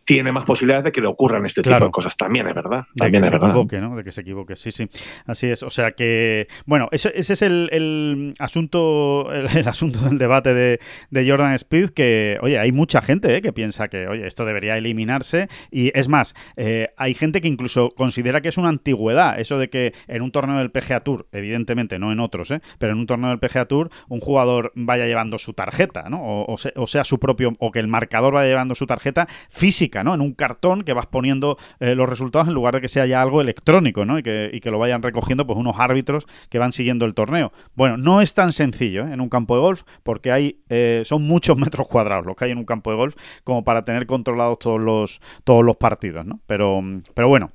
tiene 0.05 0.33
más 0.33 0.45
posibilidades 0.45 0.85
de 0.85 0.93
que 0.93 1.01
le 1.01 1.07
ocurran 1.07 1.47
este 1.47 1.62
tipo 1.62 1.79
de 1.79 1.91
cosas. 1.91 2.17
También 2.17 2.49
es 2.49 2.55
verdad. 2.55 2.85
También 2.97 3.23
de 3.23 3.31
que 3.31 3.38
se 3.38 3.47
equivoque, 3.47 3.81
¿no? 3.81 3.97
De 3.97 4.05
que 4.05 4.12
se 4.12 4.21
equivoque. 4.21 4.57
Sí, 4.57 4.71
sí. 4.71 4.88
Así 5.27 5.49
es. 5.49 5.62
O 5.62 5.71
sea 5.71 5.93
que, 5.93 6.49
bueno, 6.67 6.88
ese, 6.91 7.12
ese 7.15 7.35
es 7.35 7.43
el, 7.43 8.35
asunto 8.38 9.33
el, 9.33 9.69
asunto 9.69 10.01
del 10.01 10.19
debate 10.19 10.55
de, 10.55 11.29
Jordan 11.29 11.55
Speed, 11.55 11.91
que, 11.91 12.38
oye, 12.43 12.59
hay 12.59 12.73
mucha 12.73 13.01
gente 13.01 13.37
¿eh? 13.37 13.43
que 13.43 13.53
piensa 13.53 13.88
que, 13.88 14.09
oye, 14.09 14.27
esto 14.27 14.45
debería 14.45 14.77
eliminarse. 14.77 15.49
Y 15.71 15.97
es 15.99 16.09
más, 16.09 16.35
eh, 16.57 16.88
hay 16.97 17.15
gente 17.15 17.41
que 17.41 17.49
incluso 17.49 17.91
considera 17.91 18.41
que 18.41 18.49
es 18.49 18.59
una 18.59 18.69
antigüedad 18.69 19.38
eso 19.38 19.59
de 19.59 19.71
que 19.71 19.95
en 20.09 20.23
un 20.23 20.33
torneo 20.33 20.59
del 20.59 20.71
PGA 20.71 21.01
Tour, 21.01 21.29
evidentemente 21.33 21.99
no 21.99 22.12
en 22.12 22.21
otros, 22.21 22.51
¿eh? 22.51 22.61
pero 22.79 22.93
en 22.93 22.99
un 22.99 23.07
torneo 23.07 23.31
del 23.31 23.38
PGA 23.38 23.67
Tour, 23.67 23.91
un 24.09 24.21
jugador 24.21 24.73
vaya 24.75 25.07
llevando 25.07 25.38
su 25.38 25.53
tarjeta, 25.53 26.09
¿no? 26.09 26.23
O, 26.23 26.55
o 26.55 26.87
sea, 26.87 27.05
su 27.05 27.19
propio, 27.19 27.55
o 27.59 27.71
que 27.71 27.79
el 27.79 27.88
marcador 27.88 28.35
vaya 28.35 28.49
llevando 28.49 28.75
su 28.75 28.87
tarjeta 28.87 29.29
física 29.49 29.92
en 30.01 30.21
un 30.21 30.33
cartón 30.33 30.83
que 30.83 30.93
vas 30.93 31.07
poniendo 31.07 31.59
eh, 31.81 31.95
los 31.95 32.09
resultados 32.09 32.49
en 32.49 32.55
lugar 32.55 32.75
de 32.75 32.81
que 32.81 32.89
sea 32.89 33.07
ya 33.07 33.23
algo 33.23 33.41
electrónico, 33.41 34.05
¿no? 34.05 34.19
Y 34.19 34.23
que, 34.23 34.61
lo 34.73 34.79
vayan 34.79 35.03
recogiendo 35.03 35.47
pues 35.47 35.59
unos 35.59 35.79
árbitros 35.79 36.27
que 36.49 36.59
van 36.59 36.73
siguiendo 36.73 37.05
el 37.05 37.13
torneo. 37.13 37.53
Bueno, 37.75 37.99
no 37.99 38.23
es 38.23 38.33
tan 38.33 38.53
sencillo 38.55 39.07
¿eh? 39.07 39.13
en 39.13 39.21
un 39.21 39.29
campo 39.29 39.55
de 39.55 39.61
golf 39.61 39.83
porque 40.03 40.33
hay 40.33 40.61
eh, 40.71 41.03
son 41.05 41.23
muchos 41.23 41.59
metros 41.59 41.89
cuadrados 41.89 42.25
los 42.25 42.37
que 42.37 42.47
hay 42.47 42.53
en 42.53 42.59
un 42.59 42.65
campo 42.65 42.91
de 42.91 42.97
golf 42.97 43.15
como 43.45 43.65
para 43.65 43.85
tener 43.85 44.07
controlados 44.07 44.59
todos 44.59 44.81
los 44.81 45.21
todos 45.45 45.63
los 45.63 45.77
partidos, 45.77 46.25
¿no? 46.25 46.41
Pero 46.47 46.81
pero 47.15 47.29
bueno, 47.29 47.51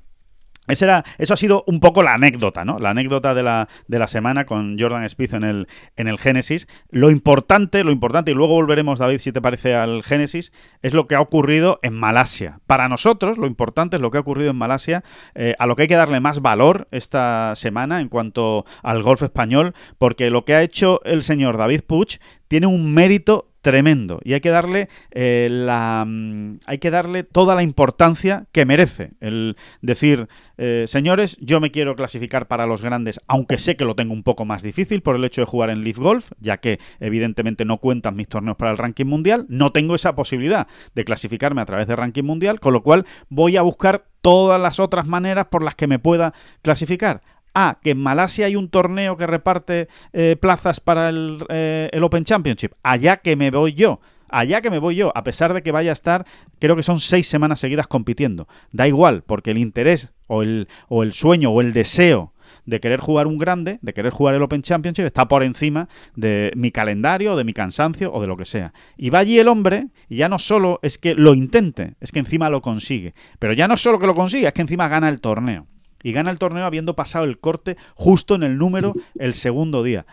era, 0.68 1.04
eso 1.18 1.34
ha 1.34 1.36
sido 1.36 1.64
un 1.66 1.80
poco 1.80 2.02
la 2.02 2.14
anécdota, 2.14 2.64
¿no? 2.64 2.78
La 2.78 2.90
anécdota 2.90 3.34
de 3.34 3.42
la, 3.42 3.68
de 3.86 3.98
la 3.98 4.06
semana 4.06 4.44
con 4.44 4.78
Jordan 4.78 5.08
Spieth 5.08 5.34
en 5.34 5.44
el, 5.44 5.68
en 5.96 6.08
el 6.08 6.18
Génesis. 6.18 6.68
Lo 6.90 7.10
importante, 7.10 7.84
lo 7.84 7.92
importante, 7.92 8.30
y 8.30 8.34
luego 8.34 8.54
volveremos, 8.54 8.98
David, 8.98 9.18
si 9.18 9.32
te 9.32 9.40
parece, 9.40 9.74
al 9.74 10.02
Génesis, 10.02 10.52
es 10.82 10.94
lo 10.94 11.06
que 11.06 11.14
ha 11.14 11.20
ocurrido 11.20 11.80
en 11.82 11.94
Malasia. 11.94 12.60
Para 12.66 12.88
nosotros, 12.88 13.38
lo 13.38 13.46
importante 13.46 13.96
es 13.96 14.02
lo 14.02 14.10
que 14.10 14.18
ha 14.18 14.20
ocurrido 14.20 14.50
en 14.50 14.56
Malasia, 14.56 15.02
eh, 15.34 15.54
a 15.58 15.66
lo 15.66 15.76
que 15.76 15.82
hay 15.82 15.88
que 15.88 15.94
darle 15.94 16.20
más 16.20 16.40
valor 16.40 16.88
esta 16.90 17.54
semana 17.56 18.00
en 18.00 18.08
cuanto 18.08 18.64
al 18.82 19.02
golf 19.02 19.22
español, 19.22 19.74
porque 19.98 20.30
lo 20.30 20.44
que 20.44 20.54
ha 20.54 20.62
hecho 20.62 21.00
el 21.04 21.22
señor 21.22 21.56
David 21.56 21.82
Puch 21.86 22.18
tiene 22.48 22.66
un 22.66 22.92
mérito 22.92 23.50
tremendo. 23.68 24.18
Y 24.24 24.32
hay 24.32 24.40
que 24.40 24.48
darle 24.48 24.88
eh, 25.10 25.48
la 25.50 26.06
mm, 26.06 26.60
hay 26.64 26.78
que 26.78 26.90
darle 26.90 27.22
toda 27.22 27.54
la 27.54 27.62
importancia 27.62 28.46
que 28.50 28.64
merece 28.64 29.10
el 29.20 29.58
decir 29.82 30.26
eh, 30.56 30.84
señores 30.86 31.36
yo 31.38 31.60
me 31.60 31.70
quiero 31.70 31.94
clasificar 31.94 32.48
para 32.48 32.66
los 32.66 32.80
grandes 32.80 33.20
aunque 33.26 33.58
sé 33.58 33.76
que 33.76 33.84
lo 33.84 33.94
tengo 33.94 34.14
un 34.14 34.22
poco 34.22 34.46
más 34.46 34.62
difícil 34.62 35.02
por 35.02 35.16
el 35.16 35.24
hecho 35.24 35.42
de 35.42 35.46
jugar 35.46 35.68
en 35.68 35.84
Leaf 35.84 35.98
Golf 35.98 36.30
ya 36.40 36.56
que 36.56 36.78
evidentemente 36.98 37.66
no 37.66 37.76
cuentan 37.76 38.16
mis 38.16 38.28
torneos 38.28 38.56
para 38.56 38.70
el 38.70 38.78
ranking 38.78 39.04
mundial. 39.04 39.44
No 39.50 39.70
tengo 39.70 39.94
esa 39.94 40.14
posibilidad 40.14 40.66
de 40.94 41.04
clasificarme 41.04 41.60
a 41.60 41.66
través 41.66 41.86
de 41.86 41.94
ranking 41.94 42.24
mundial 42.24 42.60
con 42.60 42.72
lo 42.72 42.82
cual 42.82 43.04
voy 43.28 43.58
a 43.58 43.62
buscar 43.62 44.06
todas 44.22 44.58
las 44.58 44.80
otras 44.80 45.06
maneras 45.06 45.48
por 45.50 45.62
las 45.62 45.74
que 45.74 45.86
me 45.86 45.98
pueda 45.98 46.32
clasificar 46.62 47.20
Ah, 47.60 47.80
que 47.82 47.90
en 47.90 47.98
Malasia 47.98 48.46
hay 48.46 48.54
un 48.54 48.68
torneo 48.68 49.16
que 49.16 49.26
reparte 49.26 49.88
eh, 50.12 50.36
plazas 50.40 50.78
para 50.78 51.10
eh, 51.10 51.90
el, 51.92 52.04
Open 52.04 52.24
Championship. 52.24 52.74
Allá 52.84 53.16
que 53.16 53.34
me 53.34 53.50
voy 53.50 53.74
yo. 53.74 53.98
Allá 54.28 54.60
que 54.60 54.70
me 54.70 54.78
voy 54.78 54.94
yo, 54.94 55.10
a 55.16 55.24
pesar 55.24 55.52
de 55.52 55.60
que 55.60 55.72
vaya 55.72 55.90
a 55.90 55.92
estar, 55.92 56.24
creo 56.60 56.76
que 56.76 56.84
son 56.84 57.00
seis 57.00 57.26
semanas 57.26 57.58
seguidas 57.58 57.88
compitiendo. 57.88 58.46
Da 58.70 58.86
igual, 58.86 59.24
porque 59.26 59.50
el 59.50 59.58
interés 59.58 60.12
o 60.28 60.42
el, 60.42 60.68
o 60.88 61.02
el 61.02 61.12
sueño 61.12 61.50
o 61.50 61.60
el 61.60 61.72
deseo 61.72 62.32
de 62.64 62.78
querer 62.78 63.00
jugar 63.00 63.26
un 63.26 63.38
grande, 63.38 63.80
de 63.82 63.92
querer 63.92 64.12
jugar 64.12 64.36
el 64.36 64.42
Open 64.42 64.62
Championship, 64.62 65.06
está 65.06 65.26
por 65.26 65.42
encima 65.42 65.88
de 66.14 66.52
mi 66.54 66.70
calendario, 66.70 67.34
de 67.34 67.42
mi 67.42 67.54
cansancio 67.54 68.12
o 68.12 68.20
de 68.20 68.28
lo 68.28 68.36
que 68.36 68.44
sea. 68.44 68.72
Y 68.96 69.10
va 69.10 69.18
allí 69.18 69.36
el 69.36 69.48
hombre, 69.48 69.88
y 70.08 70.18
ya 70.18 70.28
no 70.28 70.38
solo 70.38 70.78
es 70.82 70.96
que 70.96 71.16
lo 71.16 71.34
intente, 71.34 71.96
es 71.98 72.12
que 72.12 72.20
encima 72.20 72.50
lo 72.50 72.62
consigue. 72.62 73.14
Pero 73.40 73.52
ya 73.52 73.66
no 73.66 73.76
solo 73.76 73.98
que 73.98 74.06
lo 74.06 74.14
consiga, 74.14 74.46
es 74.46 74.54
que 74.54 74.62
encima 74.62 74.86
gana 74.86 75.08
el 75.08 75.20
torneo 75.20 75.66
y 76.02 76.12
gana 76.12 76.30
el 76.30 76.38
torneo 76.38 76.64
habiendo 76.64 76.94
pasado 76.94 77.24
el 77.24 77.38
corte 77.38 77.76
justo 77.94 78.34
en 78.34 78.42
el 78.42 78.58
número 78.58 78.94
el 79.18 79.34
segundo 79.34 79.82
día. 79.82 80.06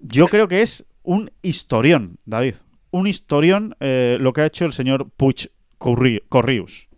Yo 0.00 0.28
creo 0.28 0.48
que 0.48 0.62
es 0.62 0.86
un 1.02 1.30
historión, 1.42 2.18
David. 2.24 2.54
Un 2.90 3.06
historión 3.06 3.76
eh, 3.80 4.18
lo 4.20 4.32
que 4.32 4.42
ha 4.42 4.46
hecho 4.46 4.64
el 4.64 4.72
señor 4.72 5.08
Puig 5.16 5.50
Corrius. 5.78 6.88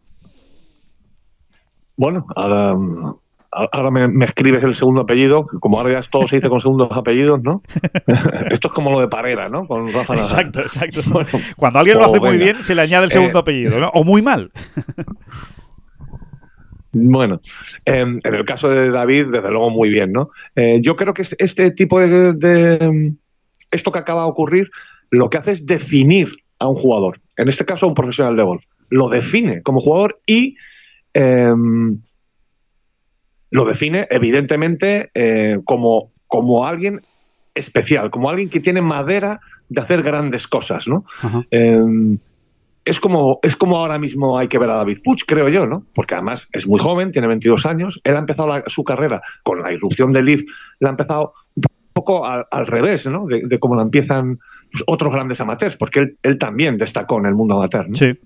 Bueno, 1.97 2.27
ahora 2.35 3.91
me, 3.91 4.25
escribes 4.25 4.65
el 4.65 4.75
segundo 4.75 5.03
apellido, 5.03 5.47
como 5.47 5.79
ahora 5.79 5.93
ya 5.93 6.03
todo 6.11 6.27
se 6.27 6.37
dice 6.37 6.49
con 6.49 6.61
segundos 6.61 6.89
apellidos, 6.91 7.41
¿no? 7.43 7.63
Esto 8.51 8.69
es 8.69 8.75
como 8.75 8.91
lo 8.91 9.01
de 9.01 9.09
Parera, 9.09 9.49
¿no? 9.49 9.67
Con 9.69 9.93
Rafa 9.93 10.17
Exacto, 10.17 10.61
exacto. 10.61 11.03
Cuando 11.57 11.79
alguien 11.79 11.99
lo 11.99 12.07
hace 12.07 12.21
muy 12.21 12.37
bien, 12.37 12.65
se 12.65 12.75
le 12.75 12.83
añade 12.83 13.07
el 13.07 13.13
segundo 13.13 13.39
eh, 13.39 13.43
apellido, 13.43 13.79
¿no? 13.79 13.91
O 13.95 14.03
muy 14.03 14.23
mal. 14.23 14.51
Bueno, 16.95 17.41
em, 17.85 18.19
en 18.23 18.35
el 18.35 18.45
caso 18.45 18.69
de 18.69 18.91
David, 18.91 19.27
desde 19.33 19.51
luego 19.51 19.71
muy 19.71 19.91
bien, 19.91 20.13
¿no? 20.13 20.31
Eh, 20.55 20.79
yo 20.81 20.97
creo 20.97 21.13
que 21.13 21.23
este, 21.39 21.71
tipo 21.73 22.01
de, 22.01 23.13
Esto 23.71 23.93
que 23.93 23.99
acaba 23.99 24.23
de 24.23 24.29
ocurrir, 24.29 24.71
lo 25.11 25.29
que 25.29 25.39
hace 25.39 25.53
es 25.53 25.67
definir 25.67 26.33
a 26.59 26.69
un 26.69 26.77
jugador, 26.77 27.21
en 27.37 27.49
este 27.49 27.65
caso 27.65 27.87
a 27.87 27.89
un 27.89 27.95
profesional 27.95 28.37
de 28.37 28.45
golf. 28.45 28.65
Lo 28.89 29.09
define 29.09 29.63
como 29.63 29.81
jugador 29.81 30.21
y 30.27 30.57
em, 31.15 32.01
lo 33.51 33.65
define, 33.65 34.07
evidentemente, 34.11 35.11
eh, 35.15 35.59
como, 35.65 36.13
como 36.29 36.67
alguien 36.67 37.01
especial, 37.55 38.11
como 38.11 38.31
alguien 38.31 38.49
que 38.49 38.61
tiene 38.61 38.83
madera 38.83 39.41
de 39.69 39.81
hacer 39.81 40.03
grandes 40.03 40.47
cosas, 40.47 40.87
¿no? 40.87 41.05
Em, 41.51 42.19
es 42.85 43.01
como, 43.01 43.39
es 43.43 43.57
como 43.57 43.79
ahora 43.79 43.99
mismo 43.99 44.39
hay 44.39 44.49
que 44.49 44.59
ver 44.59 44.69
a 44.69 44.75
David 44.75 44.99
Puig, 45.03 45.25
creo 45.27 45.49
yo, 45.49 45.67
¿no? 45.67 45.85
Porque 45.95 46.15
además 46.15 46.49
es 46.53 46.67
muy 46.67 46.79
joven, 46.79 47.13
tiene 47.13 47.29
22 47.29 47.65
años, 47.67 48.01
él 48.05 48.17
ha 48.17 48.19
empezado 48.19 48.53
su 48.67 48.85
carrera 48.85 49.23
con 49.43 49.63
la 49.63 49.73
irrupción 49.73 50.13
del 50.13 50.27
Leaf, 50.27 50.43
la 50.81 50.89
ha 50.89 50.93
empezado 50.93 51.33
un 51.57 51.63
poco 51.95 52.27
al, 52.27 52.67
revés, 52.67 53.07
¿no? 53.07 53.27
De, 53.27 53.59
cómo 53.59 53.75
la 53.75 53.83
empiezan 53.83 54.39
pues, 54.71 54.85
otros 54.87 55.13
grandes 55.13 55.41
amateurs, 55.41 55.77
porque 55.77 56.17
él, 56.23 56.39
también 56.39 56.77
destacó 56.77 57.19
en 57.19 57.27
el 57.27 57.35
mundo 57.35 57.55
amateur, 57.55 57.89
¿no? 57.89 57.97
Sí. 57.97 58.19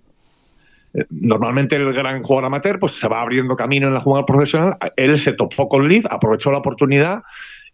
Eh, 0.94 1.04
normalmente 1.10 1.76
el 1.76 1.92
gran 1.92 2.22
jugador 2.22 2.46
amateur 2.46 2.78
pues 2.78 2.92
se 2.92 3.06
va 3.06 3.20
abriendo 3.20 3.54
camino 3.54 3.86
en 3.86 3.94
la 3.94 4.00
jugada 4.00 4.26
profesional, 4.26 4.76
él 4.96 5.18
se 5.18 5.34
topó 5.34 5.68
con 5.68 5.86
Leaf, 5.86 6.06
aprovechó 6.10 6.50
la 6.50 6.58
oportunidad 6.58 7.22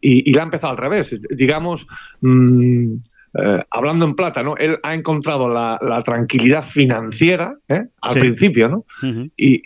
y, 0.00 0.28
y 0.28 0.34
la 0.34 0.42
ha 0.42 0.44
empezado 0.44 0.72
al 0.72 0.78
revés. 0.78 1.16
Digamos, 1.30 1.86
mmm, 2.20 2.96
eh, 3.36 3.62
hablando 3.70 4.04
en 4.04 4.14
plata, 4.14 4.42
¿no? 4.42 4.56
Él 4.56 4.78
ha 4.82 4.94
encontrado 4.94 5.48
la, 5.48 6.02
tranquilidad 6.04 6.62
financiera 6.64 7.56
¿eh? 7.68 7.84
al 8.00 8.14
principio, 8.14 8.68
¿no? 8.68 8.84
y, 9.36 9.62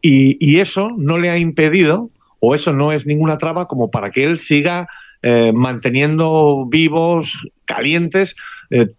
y, 0.00 0.60
eso 0.60 0.88
no 0.96 1.18
le 1.18 1.30
ha 1.30 1.38
impedido, 1.38 2.10
o 2.40 2.54
eso 2.54 2.72
no 2.72 2.90
es 2.92 3.06
ninguna 3.06 3.38
traba, 3.38 3.68
como 3.68 3.90
para 3.90 4.10
que 4.10 4.24
él 4.24 4.38
siga 4.38 4.88
eh, 5.22 5.52
manteniendo 5.54 6.66
vivos, 6.68 7.46
calientes, 7.66 8.34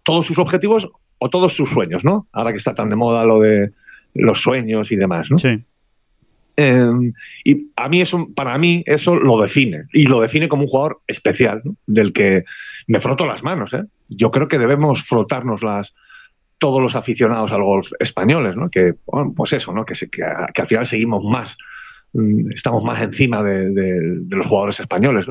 todos 0.04 0.26
sus 0.26 0.38
objetivos 0.38 0.88
o 1.18 1.28
todos 1.28 1.52
sus 1.52 1.68
sueños, 1.70 2.04
¿no? 2.04 2.28
Ahora 2.32 2.52
que 2.52 2.58
está 2.58 2.74
tan 2.74 2.88
de 2.88 2.96
moda 2.96 3.24
lo 3.24 3.40
de 3.40 3.72
los 4.14 4.40
sueños 4.40 4.92
y 4.92 4.96
demás, 4.96 5.30
¿no? 5.30 5.38
Sí. 5.38 5.64
Y 6.56 7.70
a 7.76 7.88
mí 7.88 8.00
eso, 8.00 8.28
para 8.34 8.56
mí 8.58 8.84
eso 8.86 9.16
lo 9.16 9.40
define 9.40 9.84
y 9.92 10.06
lo 10.06 10.20
define 10.20 10.48
como 10.48 10.62
un 10.62 10.68
jugador 10.68 11.00
especial, 11.06 11.62
del 11.86 12.12
que 12.12 12.44
me 12.86 13.00
froto 13.00 13.26
las 13.26 13.42
manos. 13.42 13.72
¿eh? 13.74 13.84
Yo 14.08 14.30
creo 14.30 14.48
que 14.48 14.58
debemos 14.58 15.02
frotarnos 15.02 15.62
las 15.62 15.94
todos 16.58 16.80
los 16.80 16.94
aficionados 16.94 17.52
al 17.52 17.62
golf 17.62 17.92
españoles, 17.98 18.56
¿no? 18.56 18.70
Que, 18.70 18.94
pues 19.36 19.52
eso, 19.52 19.72
¿no? 19.72 19.84
Que, 19.84 19.94
que, 20.08 20.22
al 20.22 20.66
final 20.66 20.86
seguimos 20.86 21.22
más, 21.24 21.58
mm, 22.12 22.52
estamos 22.52 22.82
más 22.82 23.02
encima 23.02 23.42
de, 23.42 24.22
los 24.30 24.46
jugadores 24.46 24.80
españoles, 24.80 25.26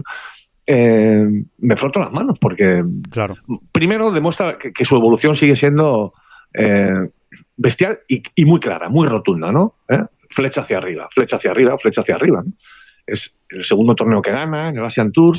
eh, 0.67 1.27
me 1.57 1.75
froto 1.75 1.99
las 1.99 2.11
manos 2.11 2.37
porque, 2.39 2.83
claro. 3.09 3.35
primero, 3.71 4.11
demuestra 4.11 4.57
que, 4.57 4.85
su 4.85 4.95
evolución 4.95 5.35
sigue 5.35 5.55
siendo 5.55 6.13
eh, 6.53 7.07
bestial 7.57 7.99
y, 8.07 8.45
muy 8.45 8.59
clara, 8.59 8.89
muy 8.89 9.07
rotunda, 9.07 9.51
¿no? 9.51 9.75
¿Eh? 9.89 10.03
Flecha 10.33 10.61
hacia 10.61 10.77
arriba, 10.77 11.07
flecha 11.11 11.35
hacia 11.35 11.51
arriba, 11.51 11.77
flecha 11.77 12.01
hacia 12.01 12.15
arriba. 12.15 12.43
Es 13.05 13.37
el 13.49 13.63
segundo 13.63 13.95
torneo 13.95 14.21
que 14.21 14.31
gana 14.31 14.69
en 14.69 14.77
el 14.77 14.85
Asian 14.85 15.11
Tour. 15.11 15.37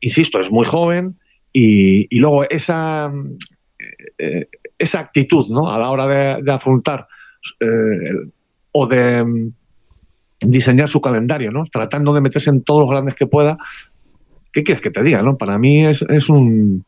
Insisto, 0.00 0.40
es 0.40 0.50
muy 0.50 0.66
joven, 0.66 1.16
y, 1.52 2.18
luego 2.18 2.48
esa, 2.48 3.12
eh, 4.18 4.46
esa 4.78 5.00
actitud 5.00 5.48
¿no? 5.48 5.70
a 5.70 5.78
la 5.78 5.90
hora 5.90 6.38
de, 6.40 6.52
afrontar 6.52 7.08
eh, 7.58 7.66
o 8.72 8.86
de 8.86 9.24
mm, 9.24 9.52
diseñar 10.40 10.88
su 10.88 11.00
calendario, 11.00 11.50
¿no? 11.50 11.64
tratando 11.66 12.12
de 12.14 12.20
meterse 12.20 12.50
en 12.50 12.62
todos 12.62 12.82
los 12.82 12.90
grandes 12.90 13.14
que 13.14 13.26
pueda. 13.26 13.58
¿Qué 14.52 14.62
quieres 14.62 14.82
que 14.82 14.90
te 14.90 15.02
diga? 15.02 15.22
¿no? 15.22 15.36
Para 15.36 15.58
mí 15.58 15.86
es, 15.86 16.02
es 16.02 16.28
un, 16.28 16.84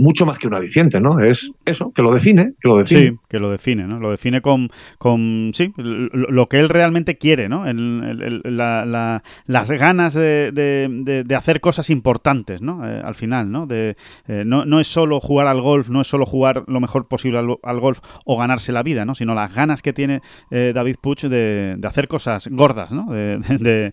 mucho 0.00 0.26
más 0.26 0.38
que 0.38 0.46
un 0.46 0.54
aliciente, 0.54 1.00
¿no? 1.00 1.20
Es 1.20 1.50
eso, 1.64 1.92
que 1.92 2.02
lo 2.02 2.12
define, 2.12 2.54
que 2.60 2.68
lo 2.68 2.78
define. 2.78 3.00
Sí, 3.00 3.16
que 3.28 3.38
lo 3.38 3.50
define, 3.50 3.86
¿no? 3.86 4.00
Lo 4.00 4.10
define 4.10 4.40
con, 4.40 4.70
con 4.98 5.52
sí, 5.54 5.72
lo, 5.76 6.48
que 6.48 6.58
él 6.58 6.68
realmente 6.68 7.18
quiere, 7.18 7.48
¿no? 7.48 7.64
las 7.64 9.70
ganas 9.70 10.14
de, 10.14 11.34
hacer 11.36 11.60
cosas 11.60 11.90
importantes, 11.90 12.62
¿no? 12.62 12.86
Eh, 12.86 13.02
al 13.04 13.14
final, 13.14 13.50
¿no? 13.50 13.66
De, 13.66 13.96
eh, 14.26 14.44
no, 14.46 14.64
no 14.64 14.80
es 14.80 14.86
solo 14.86 15.20
jugar 15.20 15.46
al 15.46 15.60
golf, 15.60 15.90
no 15.90 16.00
es 16.00 16.06
solo 16.06 16.26
jugar 16.26 16.64
lo 16.66 16.80
mejor 16.80 17.06
posible 17.06 17.38
al, 17.38 17.80
golf 17.80 18.00
o 18.24 18.38
ganarse 18.38 18.72
la 18.72 18.82
vida, 18.82 19.04
¿no? 19.04 19.14
Sino 19.14 19.34
las 19.34 19.54
ganas 19.54 19.82
que 19.82 19.92
tiene 19.92 20.22
eh, 20.50 20.72
David 20.74 20.96
Puch 21.00 21.24
de, 21.24 21.78
hacer 21.84 22.08
cosas 22.08 22.48
gordas, 22.48 22.92
¿no? 22.92 23.06
De, 23.10 23.92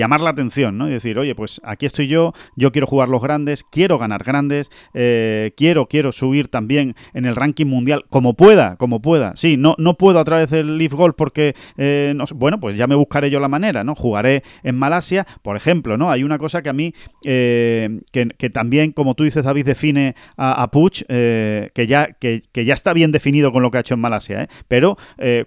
llamar 0.00 0.20
la 0.20 0.30
atención, 0.30 0.78
¿no? 0.78 0.88
Y 0.88 0.92
decir, 0.92 1.18
oye, 1.18 1.34
pues 1.34 1.60
aquí 1.64 1.86
estoy 1.86 2.06
yo, 2.06 2.32
yo 2.56 2.72
quiero 2.72 2.86
jugar 2.86 3.08
los 3.08 3.22
grandes, 3.22 3.64
quiero 3.64 3.98
ganar 3.98 4.24
grandes, 4.24 4.70
eh, 4.94 5.52
quiero, 5.56 5.86
quiero 5.86 6.12
subir 6.12 6.48
también 6.48 6.94
en 7.14 7.24
el 7.24 7.36
ranking 7.36 7.66
mundial, 7.66 8.04
como 8.08 8.34
pueda, 8.34 8.76
como 8.76 9.00
pueda. 9.00 9.34
Sí, 9.36 9.56
no, 9.56 9.74
no 9.78 9.94
puedo 9.94 10.18
a 10.18 10.24
través 10.24 10.50
del 10.50 10.78
Leaf 10.78 10.92
Golf 10.92 11.14
porque, 11.16 11.54
eh, 11.76 12.12
no, 12.16 12.24
bueno, 12.34 12.60
pues 12.60 12.76
ya 12.76 12.86
me 12.86 12.94
buscaré 12.94 13.30
yo 13.30 13.40
la 13.40 13.48
manera, 13.48 13.84
¿no? 13.84 13.94
Jugaré 13.94 14.42
en 14.62 14.76
Malasia, 14.76 15.26
por 15.42 15.56
ejemplo, 15.56 15.96
¿no? 15.96 16.10
Hay 16.10 16.22
una 16.22 16.38
cosa 16.38 16.62
que 16.62 16.68
a 16.68 16.72
mí, 16.72 16.94
eh, 17.24 18.00
que, 18.12 18.50
también, 18.50 18.92
como 18.92 19.14
tú 19.14 19.24
dices, 19.24 19.44
David, 19.44 19.66
define 19.66 20.14
a, 20.36 20.62
a 20.62 20.70
Puch, 20.70 21.04
que, 21.06 21.86
ya, 21.86 22.08
que, 22.18 22.42
ya 22.52 22.74
está 22.74 22.92
bien 22.92 23.12
definido 23.12 23.52
con 23.52 23.62
lo 23.62 23.70
que 23.70 23.78
ha 23.78 23.80
hecho 23.80 23.94
en 23.94 24.00
Malasia, 24.00 24.48
pero 24.68 24.96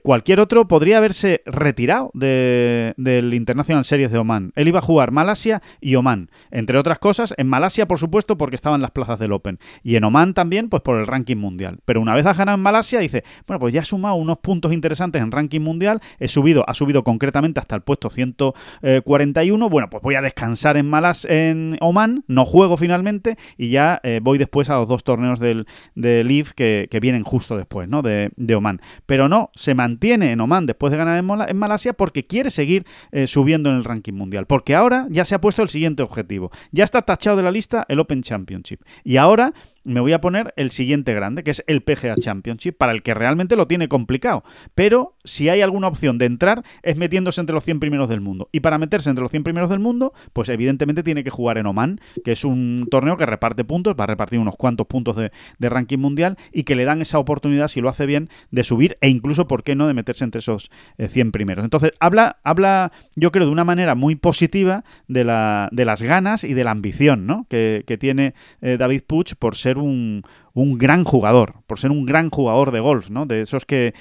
cualquier 0.01 0.39
otro 0.39 0.67
podría 0.67 0.97
haberse 0.97 1.41
retirado 1.45 2.11
del 2.13 3.33
International 3.33 3.85
Series 3.85 4.11
de 4.11 4.17
Oman. 4.17 4.51
Él 4.55 4.67
iba 4.67 4.79
a 4.79 4.81
jugar 4.81 5.11
Malasia 5.11 5.61
y 5.81 5.95
Oman, 5.95 6.29
entre 6.51 6.77
otras 6.77 6.99
cosas, 6.99 7.33
en 7.37 7.47
Malasia, 7.47 7.87
por 7.87 7.99
supuesto, 7.99 8.37
porque 8.37 8.55
estaban 8.55 8.81
las 8.81 8.91
plazas 8.91 9.19
del 9.19 9.32
Open. 9.33 9.59
Y 9.83 9.95
en 9.95 10.03
Oman 10.03 10.33
también, 10.33 10.69
pues 10.69 10.81
por 10.81 10.99
el 10.99 11.07
ranking 11.07 11.37
mundial. 11.37 11.79
Pero 11.85 12.01
una 12.01 12.15
vez 12.15 12.25
ha 12.25 12.33
ganado 12.33 12.57
en 12.57 12.61
Malasia, 12.61 12.99
dice, 12.99 13.23
bueno, 13.47 13.59
pues 13.59 13.73
ya 13.73 13.81
he 13.81 13.85
sumado 13.85 14.15
unos 14.15 14.37
puntos 14.39 14.73
interesantes 14.73 15.21
en 15.21 15.31
ranking 15.31 15.61
mundial, 15.61 16.01
he 16.19 16.27
subido, 16.27 16.63
ha 16.67 16.73
subido 16.73 17.03
concretamente 17.03 17.59
hasta 17.59 17.75
el 17.75 17.81
puesto 17.81 18.09
141, 18.09 19.69
bueno, 19.69 19.89
pues 19.89 20.03
voy 20.03 20.15
a 20.15 20.21
descansar 20.21 20.77
en 20.77 20.89
Malas 20.89 21.25
en 21.25 21.77
Oman, 21.81 22.23
no 22.27 22.45
juego 22.45 22.77
finalmente 22.77 23.37
y 23.57 23.69
ya 23.69 23.99
eh, 24.03 24.19
voy 24.21 24.37
después 24.37 24.69
a 24.69 24.75
los 24.75 24.87
dos 24.87 25.03
torneos 25.03 25.39
del, 25.39 25.67
del 25.95 26.27
que, 26.55 26.99
vienen 27.01 27.23
justo 27.23 27.57
después, 27.57 27.87
¿no? 27.87 28.01
De, 28.01 28.31
Oman. 28.55 28.81
Pero 29.05 29.29
no, 29.29 29.51
se 29.53 29.75
mantiene 29.75 30.31
en 30.31 30.41
Oman 30.41 30.65
después 30.65 30.91
de 30.91 30.97
ganar 30.97 31.17
en, 31.17 31.57
Malasia 31.57 31.93
porque 31.93 32.25
quiere 32.25 32.51
seguir 32.51 32.85
eh, 33.11 33.27
subiendo 33.27 33.69
en 33.69 33.77
el 33.77 33.83
ranking 33.83 34.13
mundial. 34.13 34.45
Porque 34.45 34.75
ahora 34.75 35.07
ya 35.09 35.25
se 35.25 35.35
ha 35.35 35.41
puesto 35.41 35.61
el 35.61 35.69
siguiente 35.69 36.03
objetivo. 36.03 36.51
Ya 36.71 36.83
está 36.83 37.01
tachado 37.01 37.37
de 37.37 37.43
la 37.43 37.51
lista 37.51 37.85
el 37.87 37.99
Open 37.99 38.21
Championship. 38.21 38.81
Y 39.03 39.12
ahora 39.17 39.53
me 39.83 39.99
voy 39.99 40.13
a 40.13 40.21
poner 40.21 40.53
el 40.57 40.71
siguiente 40.71 41.13
grande, 41.13 41.43
que 41.43 41.51
es 41.51 41.63
el 41.67 41.81
PGA 41.81 42.15
Championship, 42.15 42.77
para 42.77 42.91
el 42.91 43.03
que 43.03 43.13
realmente 43.13 43.55
lo 43.55 43.67
tiene 43.67 43.87
complicado. 43.87 44.43
Pero 44.75 45.15
si 45.23 45.49
hay 45.49 45.61
alguna 45.61 45.87
opción 45.87 46.17
de 46.17 46.25
entrar, 46.25 46.63
es 46.81 46.97
metiéndose 46.97 47.41
entre 47.41 47.53
los 47.53 47.63
100 47.63 47.79
primeros 47.79 48.09
del 48.09 48.21
mundo. 48.21 48.49
Y 48.51 48.61
para 48.61 48.77
meterse 48.77 49.09
entre 49.09 49.21
los 49.21 49.31
100 49.31 49.43
primeros 49.43 49.69
del 49.69 49.79
mundo, 49.79 50.13
pues 50.33 50.49
evidentemente 50.49 51.03
tiene 51.03 51.23
que 51.23 51.29
jugar 51.29 51.57
en 51.57 51.65
Oman, 51.65 51.99
que 52.23 52.31
es 52.31 52.45
un 52.45 52.87
torneo 52.89 53.17
que 53.17 53.25
reparte 53.25 53.63
puntos, 53.63 53.95
va 53.99 54.05
a 54.05 54.07
repartir 54.07 54.39
unos 54.39 54.55
cuantos 54.55 54.87
puntos 54.87 55.15
de, 55.15 55.31
ranking 55.59 55.97
mundial 55.97 56.37
y 56.51 56.63
que 56.63 56.75
le 56.75 56.85
dan 56.85 57.01
esa 57.01 57.17
oportunidad, 57.17 57.67
si 57.67 57.81
lo 57.81 57.89
hace 57.89 58.05
bien, 58.05 58.29
de 58.51 58.63
subir 58.63 58.97
e 59.01 59.09
incluso, 59.09 59.47
¿por 59.47 59.63
qué 59.63 59.75
no?, 59.75 59.87
de 59.87 59.93
meterse 59.93 60.23
entre 60.23 60.39
esos 60.39 60.69
100 60.97 61.27
eh, 61.27 61.31
primeros. 61.31 61.63
Entonces, 61.63 61.93
habla, 61.99 62.37
habla 62.43 62.91
yo 63.15 63.31
creo, 63.31 63.45
de 63.45 63.51
una 63.51 63.63
manera 63.63 63.95
muy 63.95 64.15
positiva 64.15 64.83
de, 65.07 65.23
la, 65.23 65.69
de 65.71 65.85
las 65.85 66.01
ganas 66.01 66.43
y 66.43 66.53
de 66.53 66.63
la 66.63 66.71
ambición 66.71 67.25
¿no? 67.25 67.47
que, 67.49 67.83
tiene 67.99 68.33
eh, 68.61 68.77
David 68.77 69.03
Puch 69.05 69.35
por 69.35 69.55
ser 69.55 69.72
un, 69.77 70.23
gran 70.53 71.03
jugador, 71.03 71.55
por 71.67 71.79
ser 71.79 71.91
un 71.91 72.05
gran 72.05 72.29
jugador 72.29 72.71
de 72.71 72.79
golf, 72.79 73.09
¿no? 73.09 73.25
De 73.25 73.41
esos 73.41 73.65
que, 73.65 73.93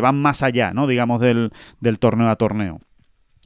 van 0.00 0.20
más 0.20 0.42
allá, 0.42 0.72
¿no? 0.72 0.86
Digamos, 0.86 1.20
del, 1.20 1.50
torneo 1.98 2.28
a 2.28 2.36
torneo. 2.36 2.80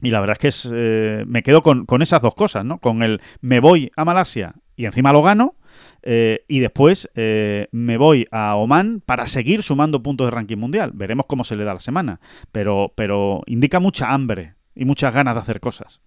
Y 0.01 0.09
la 0.09 0.19
verdad 0.19 0.33
es 0.33 0.39
que 0.39 0.47
es, 0.49 0.69
eh, 0.73 1.23
me 1.27 1.43
quedo 1.43 1.63
con, 1.63 2.01
esas 2.01 2.21
dos 2.21 2.35
cosas, 2.35 2.65
¿no? 2.65 2.79
Con 2.79 3.03
el 3.03 3.21
me 3.41 3.59
voy 3.59 3.91
a 3.95 4.03
Malasia 4.03 4.55
y 4.75 4.85
encima 4.85 5.13
lo 5.13 5.21
gano, 5.21 5.55
eh, 6.01 6.43
y 6.47 6.59
después 6.59 7.09
eh, 7.15 7.67
me 7.71 7.97
voy 7.97 8.27
a 8.31 8.55
Oman 8.55 9.01
para 9.05 9.27
seguir 9.27 9.63
sumando 9.63 10.03
puntos 10.03 10.27
de 10.27 10.31
ranking 10.31 10.57
mundial. 10.57 10.91
Veremos 10.93 11.25
cómo 11.27 11.43
se 11.43 11.55
le 11.55 11.63
da 11.63 11.73
la 11.73 11.79
semana, 11.79 12.19
pero, 12.51 12.91
pero 12.95 13.41
indica 13.45 13.79
mucha 13.79 14.13
hambre 14.13 14.55
y 14.75 14.85
muchas 14.85 15.13
ganas 15.13 15.35
de 15.35 15.41
hacer 15.41 15.59
cosas. 15.59 16.01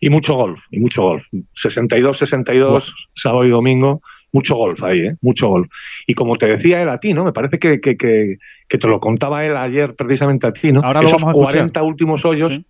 Y 0.00 0.10
mucho 0.10 0.34
golf, 0.34 0.66
y 0.70 0.80
mucho 0.80 1.02
golf. 1.02 1.26
62-62, 1.54 2.94
sábado 3.14 3.44
y 3.44 3.50
domingo, 3.50 4.02
mucho 4.36 4.54
golf 4.54 4.82
ahí, 4.82 4.98
¿eh? 4.98 5.16
mucho 5.22 5.48
golf. 5.48 5.66
Y 6.06 6.12
como 6.12 6.36
te 6.36 6.46
decía 6.46 6.82
él 6.82 6.90
a 6.90 7.00
ti, 7.00 7.14
¿no? 7.14 7.24
Me 7.24 7.32
parece 7.32 7.58
que, 7.58 7.78
te 7.78 8.88
lo 8.88 9.00
contaba 9.00 9.46
él 9.46 9.56
ayer 9.56 9.94
precisamente 9.94 10.46
a 10.46 10.52
ti, 10.52 10.72
¿no? 10.72 10.82
Ahora 10.84 11.00
Esos 11.00 11.22
40 11.22 11.82
últimos 11.82 12.26
hoyos, 12.26 12.60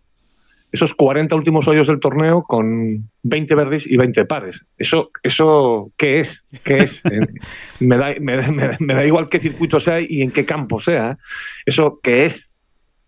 esos 0.71 0.95
40 0.95 1.35
últimos 1.35 1.67
hoyos 1.67 1.89
del 1.89 1.99
torneo 1.99 2.45
con 2.45 3.11
20 3.25 3.55
verdes 3.57 3.85
y 3.85 3.97
20 3.97 4.27
pares. 4.27 4.65
¿Eso, 4.79 5.11
eso 5.25 5.91
qué 5.97 6.21
es? 6.21 6.47
¿Qué 6.63 6.79
es? 6.79 7.03
Eh, 7.11 7.27
me, 7.81 7.97
da, 7.97 8.15
me, 8.21 8.95
da, 8.95 9.05
igual 9.05 9.27
qué 9.29 9.41
circuito 9.41 9.81
sea 9.81 10.01
y 10.01 10.23
en 10.23 10.31
qué 10.31 10.45
campo 10.45 10.79
sea. 10.79 11.19
¿Eso 11.65 11.99
qué 12.01 12.27
es? 12.27 12.49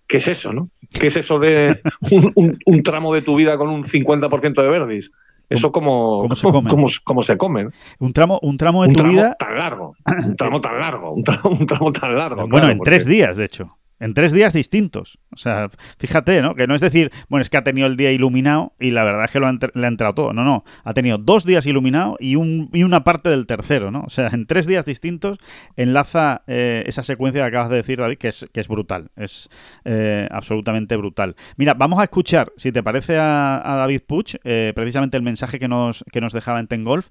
¿Qué 0.09 0.17
es 0.17 0.27
eso, 0.27 0.53
no? 0.53 0.69
¿Qué 0.91 1.07
es 1.07 1.17
eso 1.17 1.39
de 1.39 1.81
un, 2.11 2.83
tramo 2.83 3.15
de 3.15 3.23
tu 3.23 3.37
vida 3.37 3.57
con 3.57 3.69
un 3.69 3.85
50% 3.85 4.63
de 4.63 4.69
verdes? 4.69 5.11
Eso 5.49 5.73
como, 5.73 6.19
¿Cómo 6.21 6.35
se 6.35 6.47
come? 6.51 6.71
Como, 7.05 7.23
se 7.23 7.37
come 7.37 7.69
Un 7.99 8.13
tramo, 8.13 8.39
un 8.43 8.57
tramo 8.57 8.85
de 8.87 8.93
tu 8.93 9.03
vida. 9.05 9.35
Tan 9.39 9.57
largo. 9.57 9.95
Un 10.27 10.37
tramo 10.37 10.61
tan 10.61 10.79
largo. 10.81 11.13
Un 11.13 11.25
tramo, 11.67 11.93
tan 11.93 12.17
largo. 12.17 12.47
Bueno, 12.49 12.69
en 12.69 12.81
tres 12.81 13.07
días, 13.07 13.37
de 13.37 13.45
hecho 13.45 13.79
en 14.01 14.15
tres 14.15 14.33
días 14.33 14.53
distintos. 14.53 15.19
O 15.33 15.37
sea, 15.37 15.71
fíjate, 15.99 16.43
¿no? 16.43 16.55
Que 16.55 16.67
no 16.67 16.75
es 16.75 16.81
decir, 16.81 17.11
bueno, 17.29 17.43
es 17.43 17.51
que 17.51 17.57
ha 17.57 17.65
tenido 17.65 17.87
el 17.87 17.97
día 17.97 18.13
iluminado 18.13 18.73
y 18.79 18.91
la 18.91 19.05
verdad 19.05 19.25
es 19.25 19.31
que 19.31 19.41
lo 19.41 19.51
le 19.51 19.87
ha 19.87 19.89
entrado 19.89 20.15
todo. 20.15 20.33
No, 20.33 20.45
no. 20.45 20.65
Ha 20.85 20.95
tenido 20.95 21.19
dos 21.19 21.45
días 21.45 21.67
iluminado 21.67 22.17
y, 22.21 22.37
un, 22.37 22.71
y 22.73 22.83
una 22.83 23.05
parte 23.05 23.29
del 23.29 23.47
tercero, 23.47 23.91
¿no? 23.91 24.03
O 24.07 24.11
sea, 24.11 24.29
en 24.29 24.47
tres 24.47 24.67
días 24.67 24.85
distintos 24.85 25.39
enlaza 25.77 26.43
eh, 26.47 26.85
esa 26.87 27.03
secuencia 27.03 27.43
que 27.43 27.49
acabas 27.49 27.71
de 27.71 27.77
decir, 27.77 27.99
David, 27.99 28.19
que 28.19 28.29
es, 28.29 28.47
que 28.53 28.61
es 28.61 28.69
brutal. 28.69 29.11
Es 29.17 29.49
eh, 29.85 30.29
absolutamente 30.31 30.97
brutal. 30.97 31.37
Mira, 31.57 31.75
vamos 31.75 31.99
a 32.01 32.05
escuchar, 32.05 32.53
si 32.57 32.73
te 32.73 32.83
parece, 32.83 33.17
a, 33.19 33.63
David 33.65 34.03
Puch, 34.07 34.37
eh, 34.45 34.73
precisamente 34.75 35.17
el 35.17 35.23
mensaje 35.23 35.59
que 35.59 35.69
nos, 35.69 36.05
que 36.13 36.21
nos 36.21 36.33
dejaba 36.33 36.61
en 36.61 36.67
Tengolf, 36.67 37.09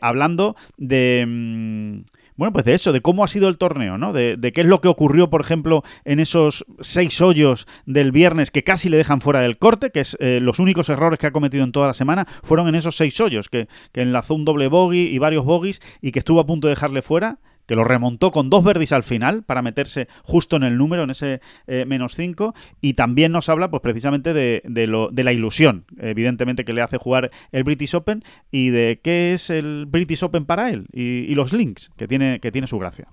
hablando 0.00 0.56
de. 0.76 1.24
Mm, 1.26 2.19
bueno, 2.40 2.54
pues 2.54 2.64
de 2.64 2.72
eso, 2.72 2.94
de 2.94 3.02
cómo 3.02 3.22
ha 3.22 3.28
sido 3.28 3.50
el 3.50 3.58
torneo, 3.58 3.98
¿no? 3.98 4.14
De, 4.14 4.38
qué 4.54 4.62
es 4.62 4.66
lo 4.66 4.80
que 4.80 4.88
ocurrió, 4.88 5.28
por 5.28 5.42
ejemplo, 5.42 5.82
en 6.06 6.20
esos 6.20 6.64
seis 6.80 7.20
hoyos 7.20 7.66
del 7.84 8.12
viernes 8.12 8.50
que 8.50 8.64
casi 8.64 8.88
le 8.88 8.96
dejan 8.96 9.20
fuera 9.20 9.40
del 9.40 9.58
corte, 9.58 9.90
que 9.90 10.00
es 10.00 10.16
eh, 10.20 10.38
los 10.40 10.58
únicos 10.58 10.88
errores 10.88 11.18
que 11.18 11.26
ha 11.26 11.32
cometido 11.32 11.64
en 11.64 11.72
toda 11.72 11.88
la 11.88 11.92
semana, 11.92 12.26
fueron 12.42 12.66
en 12.68 12.76
esos 12.76 12.96
seis 12.96 13.20
hoyos, 13.20 13.50
que, 13.50 13.68
que 13.92 14.00
enlazó 14.00 14.34
un 14.34 14.46
doble 14.46 14.68
bogey 14.68 15.14
y 15.14 15.18
varios 15.18 15.44
bogies 15.44 15.82
y 16.00 16.12
que 16.12 16.20
estuvo 16.20 16.40
a 16.40 16.46
punto 16.46 16.66
de 16.66 16.72
dejarle 16.72 17.02
fuera 17.02 17.40
que 17.70 17.76
lo 17.76 17.84
remontó 17.84 18.32
con 18.32 18.50
dos 18.50 18.64
verdis 18.64 18.90
al 18.90 19.04
final 19.04 19.44
para 19.44 19.62
meterse 19.62 20.08
justo 20.24 20.56
en 20.56 20.64
el 20.64 20.76
número, 20.76 21.04
en 21.04 21.10
ese 21.10 21.40
eh, 21.68 21.84
menos 21.86 22.16
5, 22.16 22.52
y 22.80 22.94
también 22.94 23.30
nos 23.30 23.48
habla 23.48 23.70
pues 23.70 23.80
precisamente 23.80 24.32
de, 24.32 24.60
de 24.64 25.22
la 25.22 25.32
ilusión, 25.32 25.84
evidentemente, 25.98 26.64
que 26.64 26.72
le 26.72 26.82
hace 26.82 26.98
jugar 26.98 27.30
el 27.52 27.62
British 27.62 27.94
Open 27.94 28.24
y 28.50 28.70
de 28.70 28.98
qué 29.04 29.34
es 29.34 29.50
el 29.50 29.86
British 29.86 30.24
Open 30.24 30.46
para 30.46 30.68
él 30.68 30.88
y, 30.92 31.32
los 31.36 31.52
links, 31.52 31.92
que 31.96 32.08
tiene, 32.08 32.40
que 32.40 32.50
tiene 32.50 32.66
su 32.66 32.76
gracia. 32.76 33.06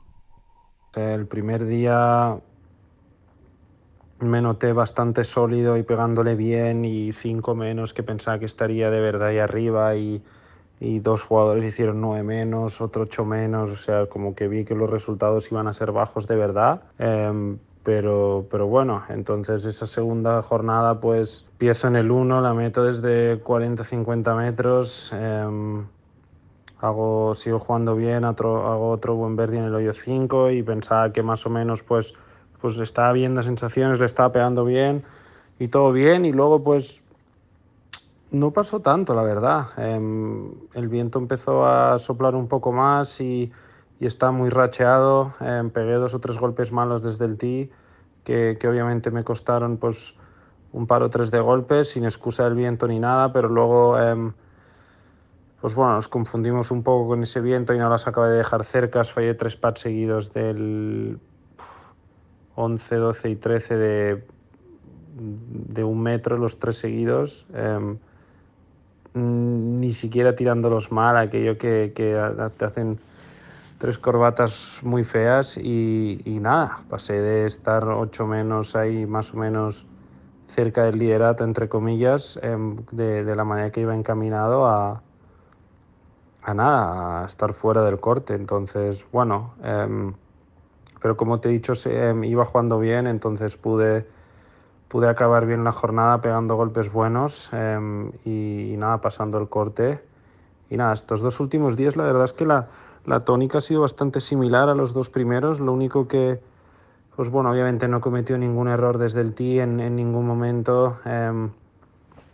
El 0.95 1.27
primer 1.27 1.67
día 1.67 2.37
me 4.21 4.41
noté 4.41 4.73
bastante 4.73 5.23
sólido 5.23 5.77
y 5.77 5.83
pegándole 5.83 6.33
bien 6.33 6.83
y 6.83 7.11
cinco 7.11 7.53
menos 7.53 7.93
que 7.93 8.01
pensaba 8.01 8.39
que 8.39 8.45
estaría 8.45 8.89
de 8.89 9.01
verdad 9.01 9.27
ahí 9.27 9.37
arriba 9.37 9.95
y 9.95 10.23
y 10.79 10.99
dos 10.99 11.23
jugadores 11.23 11.63
hicieron 11.63 12.01
nueve 12.01 12.23
menos, 12.23 12.81
otro 12.81 13.03
ocho 13.03 13.25
menos, 13.25 13.71
o 13.71 13.75
sea, 13.75 14.05
como 14.05 14.35
que 14.35 14.47
vi 14.47 14.63
que 14.63 14.75
los 14.75 14.89
resultados 14.89 15.51
iban 15.51 15.67
a 15.67 15.73
ser 15.73 15.91
bajos 15.91 16.27
de 16.27 16.35
verdad. 16.35 16.81
Em, 16.99 17.57
pero, 17.83 18.45
pero 18.51 18.67
bueno, 18.67 19.03
entonces 19.09 19.65
esa 19.65 19.85
segunda 19.85 20.41
jornada 20.41 20.99
pues 20.99 21.45
empiezo 21.53 21.87
en 21.87 21.95
el 21.95 22.11
1, 22.11 22.41
la 22.41 22.53
meto 22.53 22.83
desde 22.83 23.41
40-50 23.41 24.35
metros, 24.35 25.11
em, 25.13 25.85
hago, 26.81 27.33
sigo 27.35 27.59
jugando 27.59 27.95
bien, 27.95 28.25
otro, 28.25 28.67
hago 28.67 28.89
otro 28.89 29.15
buen 29.15 29.35
verde 29.37 29.57
en 29.57 29.63
el 29.63 29.73
hoyo 29.73 29.93
5 29.93 30.51
y 30.51 30.63
pensaba 30.63 31.13
que 31.13 31.23
más 31.23 31.45
o 31.45 31.49
menos 31.49 31.81
pues, 31.81 32.13
pues 32.61 32.77
estaba 32.79 33.13
viendo 33.13 33.41
sensaciones, 33.41 33.99
le 33.99 34.05
estaba 34.05 34.31
pegando 34.31 34.65
bien 34.65 35.03
y 35.57 35.69
todo 35.69 35.91
bien 35.91 36.25
y 36.25 36.33
luego 36.33 36.63
pues 36.63 37.01
no 38.31 38.51
pasó 38.51 38.81
tanto, 38.81 39.13
la 39.13 39.23
verdad. 39.23 39.67
Em, 39.77 40.51
el 40.73 40.87
viento 40.87 41.19
empezó 41.19 41.65
a 41.65 41.97
soplar 41.99 42.35
un 42.35 42.47
poco 42.47 42.71
más 42.71 43.21
y, 43.21 43.51
y 43.99 44.05
está 44.05 44.31
muy 44.31 44.49
racheado. 44.49 45.33
Em, 45.39 45.69
pegué 45.69 45.93
dos 45.93 46.13
o 46.13 46.19
tres 46.19 46.37
golpes 46.37 46.71
malos 46.71 47.03
desde 47.03 47.25
el 47.25 47.37
tee 47.37 47.69
que, 48.23 48.57
que, 48.59 48.67
obviamente 48.67 49.11
me 49.11 49.23
costaron 49.23 49.77
pues, 49.77 50.15
un 50.73 50.87
par 50.87 51.03
o 51.03 51.09
tres 51.09 51.31
de 51.31 51.39
golpes 51.39 51.91
sin 51.91 52.03
excusa 52.03 52.43
del 52.43 52.55
viento 52.55 52.87
ni 52.87 52.99
nada, 52.99 53.31
pero 53.31 53.47
luego 53.47 53.97
em, 53.97 54.33
pues 55.61 55.73
bueno, 55.73 55.95
nos 55.95 56.07
confundimos 56.07 56.69
un 56.71 56.83
poco 56.83 57.07
con 57.07 57.23
ese 57.23 57.41
viento 57.41 57.73
y 57.73 57.77
no 57.77 57.89
las 57.89 58.07
acabé 58.07 58.29
de 58.29 58.37
dejar 58.37 58.63
cercas. 58.63 59.11
Fallé 59.11 59.33
tres 59.33 59.55
pads 59.55 59.81
seguidos 59.81 60.31
del 60.33 61.19
11, 62.55 62.95
12 62.95 63.29
y 63.29 63.35
13 63.37 63.75
de, 63.75 64.23
de 65.15 65.83
un 65.83 66.01
metro, 66.01 66.37
los 66.37 66.59
tres 66.59 66.77
seguidos. 66.77 67.47
Mm, 69.17 69.79
ni 69.79 69.93
siquiera 69.93 70.35
tirándolos 70.35 70.91
mal, 70.91 71.17
aquello 71.17 71.57
que, 71.57 71.91
te 72.57 72.65
hacen 72.65 72.99
tres 73.79 73.97
corbatas 73.97 74.79
muy 74.83 75.03
feas 75.03 75.57
y, 75.57 76.37
nada, 76.41 76.83
pasé 76.89 77.13
de 77.13 77.45
estar 77.45 77.87
ocho 77.87 78.27
menos 78.27 78.75
ahí 78.75 79.05
más 79.07 79.33
o 79.33 79.37
menos 79.37 79.85
cerca 80.47 80.83
del 80.83 80.99
liderato, 80.99 81.43
entre 81.43 81.67
comillas, 81.67 82.39
em, 82.43 82.77
de, 82.91 83.35
la 83.35 83.43
manera 83.43 83.71
que 83.71 83.81
iba 83.81 83.95
encaminado 83.95 84.67
a, 84.67 85.01
a 86.43 86.53
nada, 86.53 87.23
a 87.23 87.25
estar 87.25 87.53
fuera 87.53 87.81
del 87.83 87.99
corte. 87.99 88.35
Entonces, 88.35 89.05
bueno, 89.11 89.53
em, 89.63 90.13
pero 91.01 91.17
como 91.17 91.39
te 91.39 91.49
he 91.49 91.51
dicho, 91.51 91.73
em, 91.85 92.23
iba 92.23 92.45
jugando 92.45 92.79
bien, 92.79 93.07
entonces 93.07 93.57
pude 93.57 94.05
pude 94.87 95.09
acabar 95.09 95.45
bien 95.45 95.63
la 95.63 95.71
jornada 95.71 96.21
pegando 96.21 96.55
golpes 96.55 96.91
buenos 96.91 97.49
em, 97.53 98.11
y, 98.25 98.75
nada, 98.77 99.01
pasando 99.01 99.37
el 99.37 99.49
corte. 99.49 100.01
Y 100.69 100.77
nada, 100.77 100.93
estos 100.93 101.21
dos 101.21 101.39
últimos 101.39 101.75
días 101.75 101.95
la 101.95 102.03
verdad 102.03 102.25
es 102.25 102.33
que 102.33 102.45
la, 102.45 102.67
la, 103.05 103.21
tónica 103.21 103.59
ha 103.59 103.61
sido 103.61 103.81
bastante 103.81 104.19
similar 104.19 104.69
a 104.69 104.75
los 104.75 104.93
dos 104.93 105.09
primeros. 105.09 105.59
Lo 105.59 105.73
único 105.73 106.07
que, 106.07 106.39
pues 107.15 107.29
bueno, 107.29 107.51
obviamente 107.51 107.87
no 107.87 107.97
he 107.97 108.01
cometido 108.01 108.37
ningún 108.37 108.67
error 108.67 108.97
desde 108.97 109.21
el 109.21 109.33
tee 109.33 109.59
en, 109.59 109.79
en 109.79 109.95
ningún 109.95 110.25
momento. 110.25 110.97
Eh, 111.05 111.49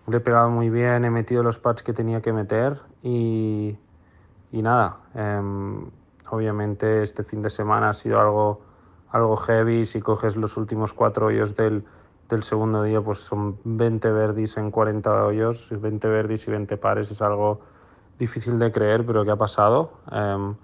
le 0.07 0.17
he 0.17 0.19
pegado 0.19 0.49
muy 0.49 0.69
bien, 0.69 1.05
he 1.05 1.09
metido 1.09 1.43
los 1.43 1.59
pads 1.59 1.81
que 1.81 1.93
tenía 1.93 2.21
que 2.21 2.33
meter 2.33 2.81
y, 3.01 3.77
y 4.51 4.61
nada, 4.61 4.97
em, 5.15 5.85
obviamente 6.29 7.03
este 7.03 7.23
fin 7.23 7.41
de 7.41 7.49
semana 7.49 7.91
ha 7.91 7.93
sido 7.93 8.19
algo, 8.19 8.61
algo 9.11 9.37
heavy. 9.37 9.85
Si 9.85 10.01
coges 10.01 10.35
los 10.35 10.57
últimos 10.57 10.93
cuatro 10.93 11.27
hoyos 11.27 11.55
del 11.55 11.85
del 12.33 12.43
segundo 12.43 12.83
día 12.83 12.99
pues 13.01 13.19
son 13.19 13.57
20 13.63 14.11
verdis 14.11 14.57
en 14.57 14.71
40 14.71 15.25
hoyos, 15.25 15.67
20 15.69 16.07
verdis 16.07 16.47
y 16.47 16.51
20 16.51 16.77
pares, 16.77 17.11
es 17.11 17.21
algo 17.21 17.61
difícil 18.19 18.59
de 18.59 18.71
creer, 18.71 19.05
pero 19.05 19.23
que 19.23 19.31
ha 19.31 19.35
pasado. 19.35 19.91
Em, 20.11 20.55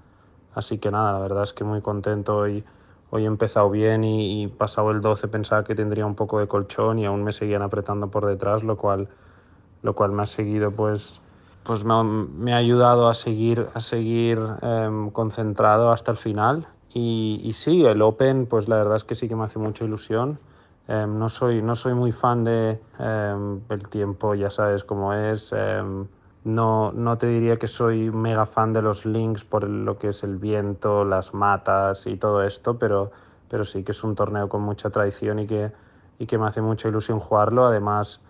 así 0.53 0.77
que 0.79 0.91
nada, 0.91 1.13
la 1.13 1.19
verdad 1.19 1.43
es 1.43 1.53
que 1.53 1.63
muy 1.63 1.81
contento 1.81 2.37
hoy. 2.37 2.63
Hoy 3.11 3.23
he 3.23 3.27
empezado 3.27 3.69
bien 3.69 4.03
y, 4.03 4.47
pasado 4.47 4.91
el 4.91 5.01
12 5.01 5.27
pensaba 5.27 5.63
que 5.63 5.73
tendría 5.73 6.05
un 6.05 6.15
poco 6.15 6.39
de 6.39 6.47
colchón 6.47 6.99
y 6.99 7.05
aún 7.05 7.23
me 7.23 7.31
seguían 7.31 7.63
apretando 7.63 8.09
por 8.09 8.25
detrás, 8.25 8.63
lo 8.63 8.77
cual, 8.77 9.07
lo 9.81 9.95
cual 9.95 10.11
me 10.11 10.23
ha 10.23 10.27
seguido 10.27 10.71
pues, 10.71 11.21
pues 11.63 11.83
me, 11.83 12.03
me 12.03 12.53
ha 12.53 12.57
ayudado 12.57 13.07
a 13.07 13.15
seguir, 13.15 13.67
a 13.73 13.81
seguir 13.81 14.39
em, 14.61 15.09
concentrado 15.11 15.91
hasta 15.91 16.11
el 16.11 16.17
final. 16.17 16.67
Y, 16.93 17.41
y 17.43 17.53
sí, 17.53 17.85
el 17.85 18.01
Open, 18.01 18.45
pues 18.45 18.67
la 18.67 18.75
verdad 18.75 18.97
es 18.97 19.03
que 19.03 19.15
sí 19.15 19.27
que 19.27 19.35
me 19.35 19.43
hace 19.45 19.59
mucha 19.59 19.85
ilusión. 19.85 20.39
Em, 20.89 21.19
no, 21.19 21.29
soy, 21.29 21.61
no 21.61 21.75
soy 21.75 21.93
muy 21.93 22.11
fan 22.11 22.43
de 22.43 22.79
em, 22.97 23.61
el 23.69 23.87
tiempo, 23.89 24.33
ya 24.33 24.49
sabes 24.49 24.83
cómo 24.83 25.13
es. 25.13 25.53
Em, 25.53 26.07
no, 26.45 26.91
no 26.91 27.15
te 27.19 27.27
diría 27.27 27.57
que 27.57 27.67
soy 27.67 28.09
mega 28.09 28.47
fan 28.47 28.73
de 28.73 28.81
los 28.81 29.05
links 29.05 29.45
por 29.45 29.69
lo 29.69 29.99
que 29.99 30.07
es 30.07 30.23
el 30.23 30.37
viento, 30.37 31.05
las 31.05 31.31
matas 31.35 32.07
y 32.07 32.17
todo 32.17 32.41
esto, 32.41 32.79
pero, 32.79 33.11
pero 33.49 33.65
sí 33.65 33.83
que 33.83 33.91
es 33.91 34.03
un 34.03 34.15
torneo 34.15 34.49
con 34.49 34.63
mucha 34.63 34.89
tradición 34.89 35.37
y 35.37 35.45
que, 35.45 35.71
y 36.17 36.25
que 36.25 36.39
me 36.39 36.47
hace 36.47 36.61
mucha 36.63 36.87
ilusión 36.87 37.19
jugarlo. 37.19 37.65
Además, 37.67 38.21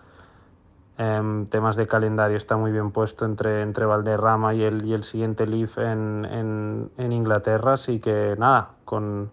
temas 1.50 1.78
de 1.78 1.88
calendario 1.88 2.36
está 2.36 2.58
muy 2.58 2.74
bien 2.74 2.92
puesto 2.92 3.24
entre, 3.24 3.62
entre 3.62 3.86
Valderrama 3.86 4.54
y 4.54 4.64
el, 4.64 4.86
y 4.86 4.94
el 4.94 5.04
siguiente 5.04 5.48
Leaf 5.48 5.78
en, 5.78 6.26
en, 6.26 6.92
en 6.98 7.12
Inglaterra, 7.14 7.76
así 7.76 8.02
que 8.02 8.36
nada, 8.38 8.72
con, 8.84 9.32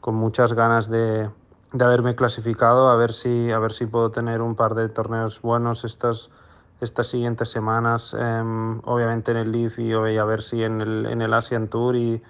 con 0.00 0.14
muchas 0.14 0.52
ganas 0.52 0.88
de, 0.88 1.28
de 1.72 1.84
haberme 1.84 2.16
clasificado, 2.16 2.88
a 2.88 2.96
ver 2.96 3.12
si, 3.12 3.50
a 3.50 3.58
ver 3.58 3.72
si 3.72 3.86
puedo 3.86 4.10
tener 4.10 4.42
un 4.42 4.56
par 4.56 4.74
de 4.74 4.88
torneos 4.88 5.40
buenos 5.40 5.84
estas, 5.84 6.30
estas 6.80 7.06
siguientes 7.06 7.48
semanas, 7.48 8.14
em, 8.18 8.80
obviamente 8.84 9.30
en 9.30 9.36
el 9.36 9.52
Leaf 9.52 9.78
y, 9.78 9.92
a 9.92 10.24
ver 10.24 10.42
si 10.42 10.64
en 10.64 10.80
el, 10.80 11.06
en 11.06 11.22
el 11.22 11.32
Asian 11.32 11.68
Tour 11.68 11.94
y, 11.94 12.22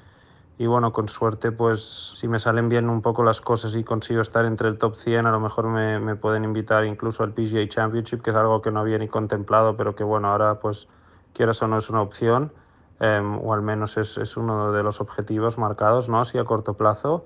y, 0.58 0.66
bueno, 0.66 0.92
con 0.92 1.08
suerte 1.08 1.52
pues 1.52 2.14
si 2.16 2.28
me 2.28 2.38
salen 2.38 2.68
bien 2.68 2.90
un 2.90 3.00
poco 3.00 3.22
las 3.24 3.40
cosas 3.40 3.74
y 3.76 3.84
consigo 3.84 4.20
estar 4.20 4.44
entre 4.44 4.68
el 4.68 4.76
top 4.76 4.94
100, 4.96 5.26
a 5.26 5.30
lo 5.30 5.40
mejor 5.40 5.68
me, 5.68 5.98
me 6.00 6.16
pueden 6.16 6.44
invitar 6.44 6.84
incluso 6.84 7.22
al 7.22 7.32
PGA 7.32 7.66
Championship, 7.66 8.20
que 8.22 8.30
es 8.30 8.36
algo 8.36 8.60
que 8.60 8.70
no 8.70 8.80
había 8.80 8.98
ni 8.98 9.08
contemplado, 9.08 9.76
pero 9.76 9.94
que 9.94 10.04
bueno, 10.04 10.28
ahora 10.28 10.60
pues 10.60 10.86
quieras 11.32 11.62
o 11.62 11.68
no 11.68 11.78
es 11.78 11.88
una 11.88 12.02
opción, 12.02 12.52
em, 12.98 13.38
o 13.38 13.54
al 13.54 13.62
menos 13.62 13.96
es, 13.96 14.18
es 14.18 14.36
uno 14.36 14.72
de 14.72 14.82
los 14.82 15.00
objetivos 15.00 15.56
marcados, 15.56 16.10
¿no? 16.10 16.20
Así 16.20 16.36
a 16.36 16.44
corto 16.44 16.74
plazo. 16.74 17.24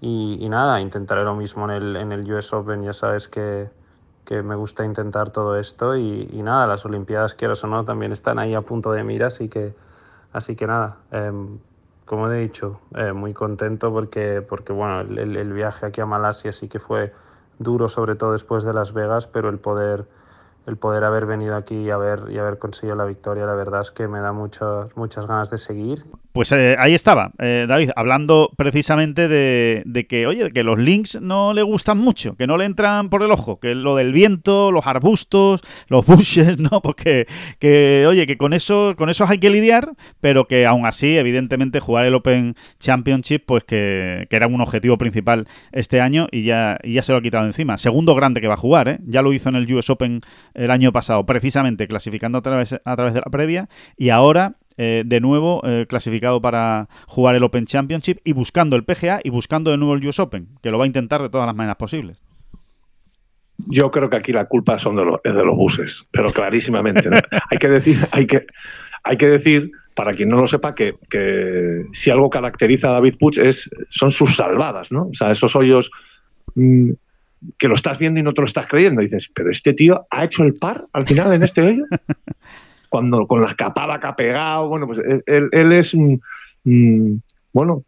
Y, 0.00 0.48
nada, 0.48 0.80
intentaré 0.80 1.24
lo 1.24 1.34
mismo 1.34 1.64
en 1.64 1.70
el, 1.70 1.96
en 1.96 2.12
el 2.12 2.30
US 2.32 2.52
Open. 2.52 2.82
Ya 2.82 2.92
sabes 2.92 3.26
que, 3.28 3.70
que 4.24 4.42
me 4.42 4.54
gusta 4.54 4.84
intentar 4.84 5.30
todo 5.30 5.56
esto 5.58 5.96
y, 5.96 6.26
nada, 6.42 6.66
las 6.66 6.84
Olimpiadas, 6.84 7.34
quiero 7.34 7.54
o 7.54 7.66
no, 7.66 7.84
también 7.84 8.12
están 8.12 8.38
ahí 8.38 8.54
a 8.54 8.60
punto 8.62 8.92
de 8.92 9.04
mira, 9.04 9.28
así 9.28 9.48
que, 9.48 9.74
así 10.32 10.56
que 10.56 10.66
nada, 10.66 10.98
em, 11.10 11.58
como 12.04 12.30
he 12.30 12.38
dicho, 12.38 12.80
eh, 12.94 13.12
muy 13.12 13.32
contento 13.32 13.92
porque, 13.92 14.42
porque 14.46 14.72
bueno, 14.72 15.00
el, 15.00 15.36
el, 15.36 15.52
viaje 15.52 15.86
aquí 15.86 16.00
a 16.00 16.06
Malasia 16.06 16.52
sí 16.52 16.68
que 16.68 16.78
fue 16.78 17.12
duro, 17.58 17.88
sobre 17.88 18.14
todo 18.14 18.32
después 18.32 18.64
de 18.64 18.74
Las 18.74 18.92
Vegas, 18.92 19.26
pero 19.26 19.48
el 19.48 19.58
poder 19.58 20.06
el 20.66 20.76
poder 20.78 21.04
haber 21.04 21.26
venido 21.26 21.56
aquí 21.56 21.76
y 21.76 21.90
haber, 21.90 22.30
y 22.30 22.38
haber 22.38 22.58
conseguido 22.58 22.96
la 22.96 23.04
victoria, 23.04 23.46
la 23.46 23.54
verdad 23.54 23.82
es 23.82 23.90
que 23.90 24.08
me 24.08 24.20
da 24.20 24.32
muchas, 24.32 24.96
muchas 24.96 25.26
ganas 25.26 25.50
de 25.50 25.58
seguir. 25.58 26.04
Pues 26.34 26.50
eh, 26.50 26.74
ahí 26.80 26.94
estaba, 26.94 27.30
eh, 27.38 27.66
David, 27.68 27.90
hablando 27.94 28.50
precisamente 28.56 29.28
de, 29.28 30.06
que, 30.08 30.26
oye, 30.26 30.50
que 30.50 30.64
los 30.64 30.80
links 30.80 31.20
no 31.20 31.52
le 31.52 31.62
gustan 31.62 31.98
mucho, 31.98 32.34
que 32.34 32.48
no 32.48 32.56
le 32.56 32.64
entran 32.64 33.08
por 33.08 33.22
el 33.22 33.30
ojo, 33.30 33.60
que 33.60 33.76
lo 33.76 33.94
del 33.94 34.12
viento, 34.12 34.72
los 34.72 34.84
arbustos, 34.84 35.60
los 35.86 36.04
bushes, 36.08 36.58
¿no? 36.58 36.82
Porque, 36.82 37.28
que, 37.60 38.04
oye, 38.08 38.26
que 38.26 38.36
con 38.36 38.52
eso, 38.52 38.94
con 38.96 39.10
esos 39.10 39.30
hay 39.30 39.38
que 39.38 39.48
lidiar, 39.48 39.92
pero 40.20 40.48
que 40.48 40.66
aún 40.66 40.86
así, 40.86 41.16
evidentemente, 41.16 41.78
jugar 41.78 42.04
el 42.04 42.16
Open 42.16 42.56
Championship, 42.80 43.44
pues 43.46 43.62
que, 43.62 44.26
era 44.28 44.48
un 44.48 44.60
objetivo 44.60 44.98
principal 44.98 45.46
este 45.70 46.00
año 46.00 46.26
y 46.32 46.42
ya, 46.42 46.78
y 46.82 46.94
ya 46.94 47.04
se 47.04 47.12
lo 47.12 47.18
ha 47.18 47.22
quitado 47.22 47.46
encima. 47.46 47.78
Segundo 47.78 48.16
grande 48.16 48.40
que 48.40 48.48
va 48.48 48.54
a 48.54 48.56
jugar, 48.56 48.88
¿eh? 48.88 48.98
Ya 49.06 49.22
lo 49.22 49.32
hizo 49.32 49.50
en 49.50 49.54
el 49.54 49.72
US 49.72 49.88
Open 49.88 50.18
el 50.54 50.72
año 50.72 50.90
pasado, 50.90 51.24
precisamente 51.26 51.86
clasificando 51.86 52.38
a 52.38 52.42
través, 52.42 52.72
a 52.72 52.96
través 52.96 53.14
de 53.14 53.20
la 53.20 53.30
previa, 53.30 53.68
y 53.96 54.08
ahora 54.08 54.54
eh, 54.76 55.02
de 55.06 55.20
nuevo 55.20 55.60
eh, 55.64 55.86
clasificado 55.88 56.40
para 56.40 56.88
jugar 57.06 57.34
el 57.36 57.44
Open 57.44 57.66
Championship 57.66 58.18
y 58.24 58.32
buscando 58.32 58.76
el 58.76 58.84
PGA 58.84 59.20
y 59.22 59.30
buscando 59.30 59.70
de 59.70 59.76
nuevo 59.76 59.94
el 59.94 60.06
US 60.06 60.18
Open, 60.18 60.48
que 60.62 60.70
lo 60.70 60.78
va 60.78 60.84
a 60.84 60.86
intentar 60.86 61.22
de 61.22 61.28
todas 61.28 61.46
las 61.46 61.54
maneras 61.54 61.76
posibles. 61.76 62.22
Yo 63.56 63.90
creo 63.90 64.10
que 64.10 64.16
aquí 64.16 64.32
la 64.32 64.46
culpa 64.46 64.78
son 64.78 64.96
de 64.96 65.04
los, 65.04 65.22
de 65.22 65.32
los 65.32 65.54
buses, 65.54 66.04
pero 66.10 66.32
clarísimamente. 66.32 67.08
hay 67.50 67.58
que 67.58 67.68
decir, 67.68 67.98
hay 68.10 68.26
que, 68.26 68.46
hay 69.04 69.16
que 69.16 69.28
decir, 69.28 69.70
para 69.94 70.12
quien 70.12 70.28
no 70.28 70.38
lo 70.38 70.46
sepa, 70.48 70.74
que, 70.74 70.96
que, 71.08 71.84
si 71.92 72.10
algo 72.10 72.28
caracteriza 72.28 72.88
a 72.88 72.92
David 72.94 73.14
Puig 73.18 73.38
es, 73.38 73.70
son 73.90 74.10
sus 74.10 74.34
salvadas, 74.34 74.90
¿no? 74.90 75.06
O 75.06 75.14
sea, 75.14 75.30
esos 75.30 75.54
hoyos 75.54 75.90
mm, 76.56 76.90
que 77.58 77.68
lo 77.68 77.74
estás 77.74 77.98
viendo 77.98 78.20
y 78.20 78.22
no 78.22 78.32
te 78.32 78.40
lo 78.40 78.46
estás 78.46 78.66
creyendo. 78.66 79.02
dices, 79.02 79.30
pero 79.34 79.50
este 79.50 79.72
tío 79.72 80.06
ha 80.10 80.24
hecho 80.24 80.42
el 80.42 80.54
par 80.54 80.86
al 80.92 81.06
final 81.06 81.32
en 81.32 81.42
este 81.42 81.62
hoyo. 81.62 81.84
Cuando 82.94 83.26
con 83.26 83.40
la 83.40 83.48
escapada 83.48 83.98
que 83.98 84.06
ha 84.06 84.14
pegado, 84.14 84.68
bueno, 84.68 84.86
pues 84.86 85.00
él, 85.26 85.72
es, 85.72 85.96
bueno, 87.52 87.82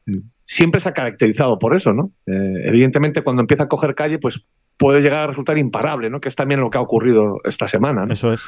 siempre 0.45 0.81
se 0.81 0.89
ha 0.89 0.93
caracterizado 0.93 1.61
por 1.61 1.77
eso, 1.77 1.93
¿no? 1.93 2.11
Eh, 2.27 2.63
evidentemente, 2.65 3.23
cuando 3.23 3.41
empieza 3.41 3.63
a 3.63 3.69
coger 3.69 3.95
calle, 3.95 4.19
pues 4.19 4.41
puede 4.77 5.03
llegar 5.03 5.21
a 5.21 5.27
resultar 5.29 5.59
imparable, 5.59 6.11
¿no? 6.11 6.21
Que 6.21 6.29
es 6.29 6.35
también 6.35 6.59
lo 6.59 6.71
que 6.71 6.79
ha 6.79 6.81
ocurrido 6.81 7.41
esta 7.45 7.69
semana. 7.69 8.05
Eso 8.11 8.33
es. 8.33 8.45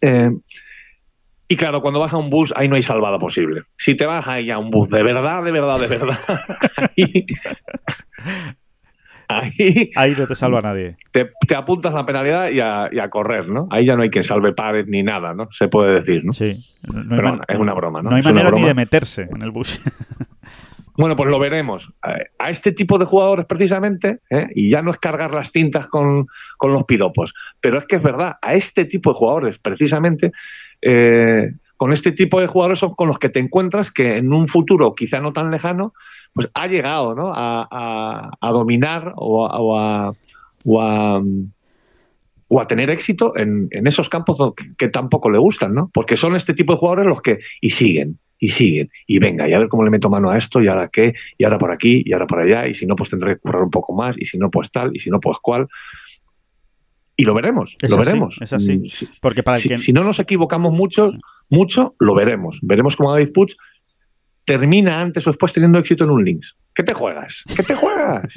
Eh, 0.00 0.30
y 1.46 1.56
claro, 1.56 1.82
cuando 1.82 2.00
baja 2.00 2.16
un 2.16 2.30
bus, 2.30 2.54
ahí 2.56 2.66
no 2.66 2.76
hay 2.76 2.82
salvada 2.82 3.18
posible. 3.18 3.60
Si 3.76 3.94
te 3.94 4.06
baja 4.06 4.32
ahí 4.32 4.50
a 4.50 4.56
un 4.56 4.70
bus 4.70 4.88
de 4.88 5.02
verdad, 5.02 5.44
de 5.44 5.52
verdad, 5.52 5.78
de 5.78 5.88
verdad, 5.88 6.18
ahí, 6.96 7.26
no 9.30 10.26
te 10.26 10.34
salva 10.34 10.60
nadie. 10.60 10.96
Te, 11.10 11.30
apuntas 11.54 11.94
la 11.94 12.04
penalidad 12.06 12.50
y 12.50 12.60
a, 12.60 13.10
correr, 13.10 13.48
¿no? 13.48 13.68
Ahí 13.70 13.86
ya 13.86 13.96
no 13.96 14.02
hay 14.02 14.10
que 14.10 14.22
salve 14.22 14.52
pares 14.52 14.86
ni 14.86 15.02
nada, 15.02 15.34
¿no? 15.34 15.48
Se 15.50 15.68
puede 15.68 16.00
decir, 16.00 16.24
¿no? 16.24 16.32
Sí. 16.32 16.64
Pero 17.08 17.40
es 17.46 17.58
una 17.58 17.74
broma, 17.74 18.02
¿no? 18.02 18.10
No 18.10 18.16
hay 18.16 18.22
manera 18.22 18.50
ni 18.50 18.64
de 18.64 18.74
meterse 18.74 19.28
en 19.30 19.42
el 19.42 19.50
bus. 19.50 19.80
Bueno, 21.00 21.16
pues 21.16 21.30
lo 21.30 21.38
veremos. 21.38 21.90
A 22.02 22.50
este 22.50 22.72
tipo 22.72 22.98
de 22.98 23.06
jugadores 23.06 23.46
precisamente, 23.46 24.18
¿eh? 24.28 24.48
y 24.54 24.68
ya 24.68 24.82
no 24.82 24.90
es 24.90 24.98
cargar 24.98 25.32
las 25.32 25.50
tintas 25.50 25.86
con, 25.86 26.26
los 26.62 26.84
piropos, 26.84 27.32
pero 27.58 27.78
es 27.78 27.86
que 27.86 27.96
es 27.96 28.02
verdad, 28.02 28.36
a 28.42 28.52
este 28.52 28.84
tipo 28.84 29.10
de 29.10 29.18
jugadores 29.18 29.58
precisamente, 29.58 30.30
eh, 30.82 31.54
con 31.80 31.94
este 31.94 32.12
tipo 32.12 32.38
de 32.38 32.46
jugadores 32.46 32.78
son 32.78 32.94
con 32.94 33.08
los 33.08 33.18
que 33.18 33.30
te 33.30 33.38
encuentras 33.38 33.90
que 33.90 34.18
en 34.18 34.34
un 34.34 34.48
futuro 34.48 34.92
quizá 34.92 35.18
no 35.18 35.32
tan 35.32 35.50
lejano, 35.50 35.94
pues 36.34 36.50
ha 36.52 36.66
llegado 36.66 37.14
¿no? 37.14 37.32
a, 37.34 38.50
dominar 38.52 39.14
o 39.16 39.46
a, 39.78 40.12
o 40.66 42.60
a, 42.60 42.66
tener 42.68 42.90
éxito 42.90 43.34
en, 43.34 43.70
esos 43.86 44.10
campos 44.10 44.52
que, 44.76 44.88
tampoco 44.88 45.30
le 45.30 45.38
gustan, 45.38 45.72
¿no? 45.72 45.90
Porque 45.94 46.18
son 46.18 46.36
este 46.36 46.52
tipo 46.52 46.74
de 46.74 46.78
jugadores 46.80 47.06
los 47.06 47.22
que 47.22 47.38
y 47.62 47.70
siguen 47.70 48.18
y 48.38 48.50
siguen 48.50 48.90
y 49.06 49.18
venga 49.18 49.48
y 49.48 49.54
a 49.54 49.58
ver 49.58 49.68
cómo 49.68 49.82
le 49.82 49.90
meto 49.90 50.10
mano 50.10 50.28
a 50.28 50.36
esto 50.36 50.60
y 50.60 50.68
ahora 50.68 50.88
qué 50.92 51.14
y 51.38 51.44
ahora 51.44 51.56
por 51.56 51.72
aquí 51.72 52.02
y 52.04 52.12
ahora 52.12 52.26
por 52.26 52.40
allá 52.40 52.68
y 52.68 52.74
si 52.74 52.84
no 52.84 52.94
pues 52.94 53.08
tendré 53.08 53.36
que 53.36 53.40
currar 53.40 53.62
un 53.62 53.70
poco 53.70 53.94
más 53.94 54.18
y 54.18 54.26
si 54.26 54.36
no 54.36 54.50
pues 54.50 54.70
tal 54.70 54.90
y 54.92 54.98
si 54.98 55.08
no 55.08 55.18
pues 55.18 55.38
cual 55.38 55.66
y 57.20 57.24
lo 57.24 57.34
veremos, 57.34 57.76
lo 57.82 57.98
veremos. 57.98 58.38
Es 58.40 58.54
así. 58.54 58.78
Mm, 58.78 59.18
Porque 59.20 59.42
para 59.42 59.58
si, 59.58 59.76
si, 59.76 59.92
no 59.92 60.02
nos 60.04 60.18
equivocamos 60.20 60.72
mucho, 60.72 61.12
mucho, 61.50 61.94
lo 61.98 62.14
veremos. 62.14 62.58
Veremos 62.62 62.96
cómo 62.96 63.12
David 63.12 63.32
Puig 63.34 63.56
termina 64.46 65.02
antes 65.02 65.26
o 65.26 65.30
después 65.30 65.52
teniendo 65.52 65.78
éxito 65.78 66.04
en 66.04 66.10
un 66.10 66.24
Links. 66.24 66.56
¿Qué 66.74 66.82
te 66.82 66.94
juegas? 66.94 67.44
¿Qué 67.54 67.62
te 67.62 67.74
juegas? 67.74 68.32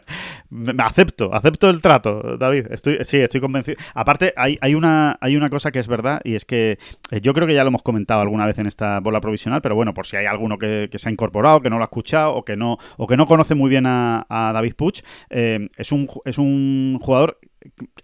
acepto, 0.78 1.34
acepto 1.34 1.68
el 1.68 1.82
trato, 1.82 2.38
David. 2.38 2.68
Estoy, 2.70 2.98
sí, 3.04 3.18
estoy 3.18 3.42
convencido. 3.42 3.76
Aparte, 3.94 4.32
hay, 4.36 4.56
hay, 4.62 4.74
una, 4.74 5.18
hay 5.20 5.36
una 5.36 5.50
cosa 5.50 5.70
que 5.70 5.80
es 5.80 5.86
verdad 5.86 6.22
y 6.24 6.34
es 6.34 6.46
que 6.46 6.78
eh, 7.10 7.20
yo 7.20 7.34
creo 7.34 7.46
que 7.46 7.52
ya 7.52 7.62
lo 7.62 7.68
hemos 7.68 7.82
comentado 7.82 8.22
alguna 8.22 8.46
vez 8.46 8.58
en 8.58 8.66
esta 8.66 9.00
bola 9.00 9.20
provisional, 9.20 9.60
pero 9.60 9.74
bueno, 9.74 9.92
por 9.92 10.06
si 10.06 10.16
hay 10.16 10.24
alguno 10.24 10.56
que, 10.56 10.88
se 10.94 11.08
ha 11.10 11.12
incorporado, 11.12 11.60
que 11.60 11.68
no 11.68 11.76
lo 11.76 11.82
ha 11.82 11.92
escuchado 11.92 12.34
o 12.34 12.42
que 12.42 12.56
no, 12.56 12.78
o 12.96 13.06
que 13.06 13.18
no 13.18 13.26
conoce 13.26 13.54
muy 13.54 13.68
bien 13.68 13.84
a, 13.86 14.24
David 14.54 14.74
Puch, 14.76 15.02
eh, 15.28 15.68
es, 15.76 15.92
un, 15.92 16.08
es 16.24 16.38
un 16.38 16.98
jugador 17.02 17.38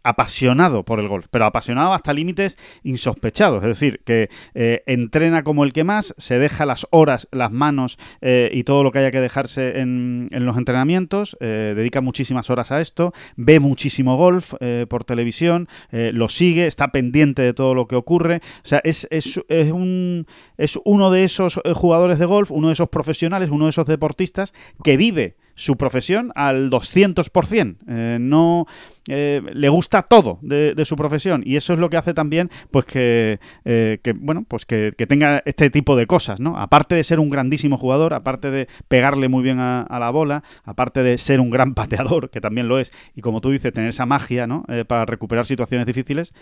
apasionado 0.02 0.84
por 0.84 1.00
el 1.00 1.08
golf, 1.08 1.26
pero 1.30 1.44
apasionado 1.44 1.92
hasta 1.92 2.12
límites 2.12 2.58
insospechados. 2.82 3.62
Es 3.62 3.68
decir, 3.68 4.00
que 4.04 4.30
eh, 4.54 4.82
entrena 4.86 5.42
como 5.42 5.64
el 5.64 5.72
que 5.72 5.84
más, 5.84 6.14
se 6.16 6.38
deja 6.38 6.64
las 6.66 6.86
horas, 6.90 7.28
las 7.32 7.52
manos 7.52 7.98
eh, 8.20 8.50
y 8.52 8.64
todo 8.64 8.82
lo 8.82 8.92
que 8.92 9.00
haya 9.00 9.10
que 9.10 9.20
dejarse 9.20 9.80
en, 9.80 10.28
los 10.30 10.56
entrenamientos, 10.56 11.36
eh, 11.40 11.74
dedica 11.76 12.00
muchísimas 12.00 12.48
horas 12.50 12.72
a 12.72 12.80
esto, 12.80 13.12
ve 13.36 13.60
muchísimo 13.60 14.16
golf 14.16 14.54
por 14.88 15.04
televisión, 15.04 15.68
lo 15.90 16.28
sigue, 16.28 16.66
está 16.66 16.88
pendiente 16.88 17.42
de 17.42 17.52
todo 17.52 17.74
lo 17.74 17.86
que 17.86 17.96
ocurre. 17.96 18.36
O 18.36 18.68
sea, 18.68 18.80
es, 18.84 19.06
es, 19.10 19.40
es, 19.48 19.72
un, 19.72 20.26
es 20.56 20.78
uno 20.84 21.10
de 21.10 21.24
esos 21.24 21.60
jugadores 21.74 22.18
de 22.18 22.26
golf, 22.26 22.50
uno 22.50 22.68
de 22.68 22.74
esos 22.74 22.88
profesionales, 22.88 23.50
uno 23.50 23.66
de 23.66 23.70
esos 23.70 23.86
deportistas 23.86 24.52
que 24.82 24.96
vive 24.96 25.36
su 25.60 25.76
profesión 25.76 26.32
al 26.34 26.70
200%. 26.70 27.76
Eh, 27.86 28.16
no 28.18 28.66
eh, 29.08 29.42
le 29.52 29.68
gusta 29.68 30.02
todo 30.02 30.38
de, 30.40 30.74
su 30.86 30.96
profesión 30.96 31.42
y 31.44 31.56
eso 31.56 31.74
es 31.74 31.78
lo 31.78 31.90
que 31.90 31.98
hace 31.98 32.14
también 32.14 32.50
pues 32.70 32.86
que, 32.86 33.40
eh, 33.64 33.98
bueno 34.16 34.44
pues 34.48 34.64
que, 34.64 34.92
tenga 35.06 35.42
este 35.44 35.68
tipo 35.68 35.96
de 35.96 36.06
cosas, 36.06 36.40
¿no? 36.40 36.56
Aparte 36.58 36.94
de 36.94 37.04
ser 37.04 37.20
un 37.20 37.28
grandísimo 37.28 37.76
jugador, 37.76 38.14
aparte 38.14 38.50
de 38.50 38.68
pegarle 38.88 39.28
muy 39.28 39.42
bien 39.42 39.58
a, 39.58 39.86
la 40.00 40.10
bola, 40.10 40.44
aparte 40.64 41.02
de 41.02 41.18
ser 41.18 41.40
un 41.40 41.50
gran 41.50 41.74
pateador, 41.80 42.30
que 42.30 42.40
también 42.40 42.66
lo 42.66 42.78
es, 42.78 42.90
y 43.14 43.20
como 43.20 43.42
tú 43.42 43.50
dices, 43.50 43.72
tener 43.72 43.90
esa 43.90 44.06
magia, 44.06 44.46
¿no? 44.46 44.64
para 44.86 45.04
recuperar 45.04 45.44
situaciones 45.44 45.86
difíciles, 45.86 46.32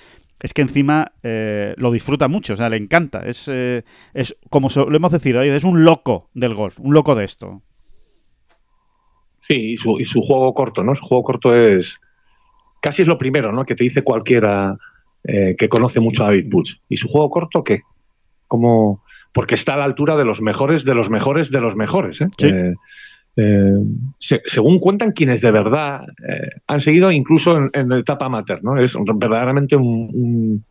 es 0.41 0.55
que 0.55 0.63
encima 0.63 1.13
lo 1.23 1.91
disfruta 1.91 2.29
mucho, 2.29 2.53
o 2.53 2.57
sea, 2.57 2.69
le 2.69 2.77
encanta. 2.77 3.23
Es, 3.25 3.49
es 3.49 4.37
como 4.51 4.71
solemos 4.71 5.11
decir, 5.11 5.37
es 5.37 5.65
un 5.65 5.85
loco 5.85 6.31
del 6.35 6.55
golf, 6.55 6.79
un 6.79 6.95
loco 6.95 7.15
de 7.15 7.25
esto. 7.25 7.63
Sí, 9.49 9.73
y 9.73 9.77
su, 9.79 9.99
y 9.99 10.05
su 10.05 10.21
juego 10.21 10.53
corto, 10.53 10.85
¿no? 10.85 10.95
Su 10.95 11.03
juego 11.03 11.25
corto 11.25 11.57
es 11.57 11.99
casi 12.81 13.03
es 13.03 13.09
lo 13.09 13.19
primero, 13.19 13.51
¿no? 13.53 13.65
Que 13.65 13.75
te 13.75 13.85
dice 13.85 14.03
cualquiera 14.03 14.77
eh, 15.25 15.57
que 15.59 15.69
conoce 15.69 16.01
mucho 16.01 16.23
a 16.23 16.27
David 16.27 16.49
Butch. 16.51 16.81
¿Y 16.89 16.97
su 16.97 17.09
juego 17.09 17.31
corto 17.31 17.65
qué? 17.65 17.83
Como 18.47 19.03
porque 19.33 19.55
está 19.55 19.75
a 19.75 19.77
la 19.79 19.85
altura 19.85 20.17
de 20.17 20.25
los 20.25 20.41
mejores, 20.41 20.85
de 20.85 20.95
los 20.95 21.11
mejores, 21.11 21.51
de 21.51 21.61
los 21.61 21.77
mejores. 21.77 22.21
¿eh? 22.21 22.29
eh, 22.43 22.75
eh 23.37 23.75
según 24.19 24.79
cuentan 24.79 25.13
quienes 25.13 25.41
de 25.41 25.51
verdad 25.51 26.07
han 26.67 26.81
seguido, 26.81 27.11
incluso 27.11 27.57
en, 27.73 27.89
la 27.89 27.99
etapa 27.99 28.27
amateur, 28.27 28.63
¿no? 28.63 28.79
Es 28.79 28.97
verdaderamente 29.15 29.77
un, 29.77 30.65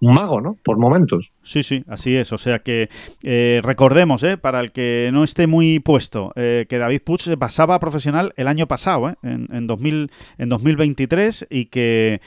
un 0.00 0.14
mago, 0.14 0.40
¿no? 0.40 0.56
Por 0.62 0.78
momentos. 0.78 1.30
Sí, 1.44 1.62
sí, 1.62 1.84
así 1.88 2.16
es. 2.16 2.32
O 2.32 2.38
sea 2.38 2.60
que 2.60 2.88
eh, 3.22 3.60
recordemos, 3.62 4.22
eh, 4.22 4.38
para 4.38 4.60
el 4.60 4.72
que 4.72 5.10
no 5.12 5.22
esté 5.22 5.46
muy 5.46 5.78
puesto, 5.78 6.32
eh, 6.36 6.64
que 6.68 6.78
David 6.78 7.02
Puig 7.04 7.20
se 7.20 7.36
pasaba 7.36 7.74
a 7.74 7.80
profesional 7.80 8.32
el 8.36 8.48
año 8.48 8.66
pasado, 8.66 9.10
eh, 9.10 9.14
en, 9.22 9.48
en, 9.52 9.66
2000, 9.66 10.10
en 10.38 10.48
2023, 10.48 11.46
y 11.50 11.66
que, 11.66 12.22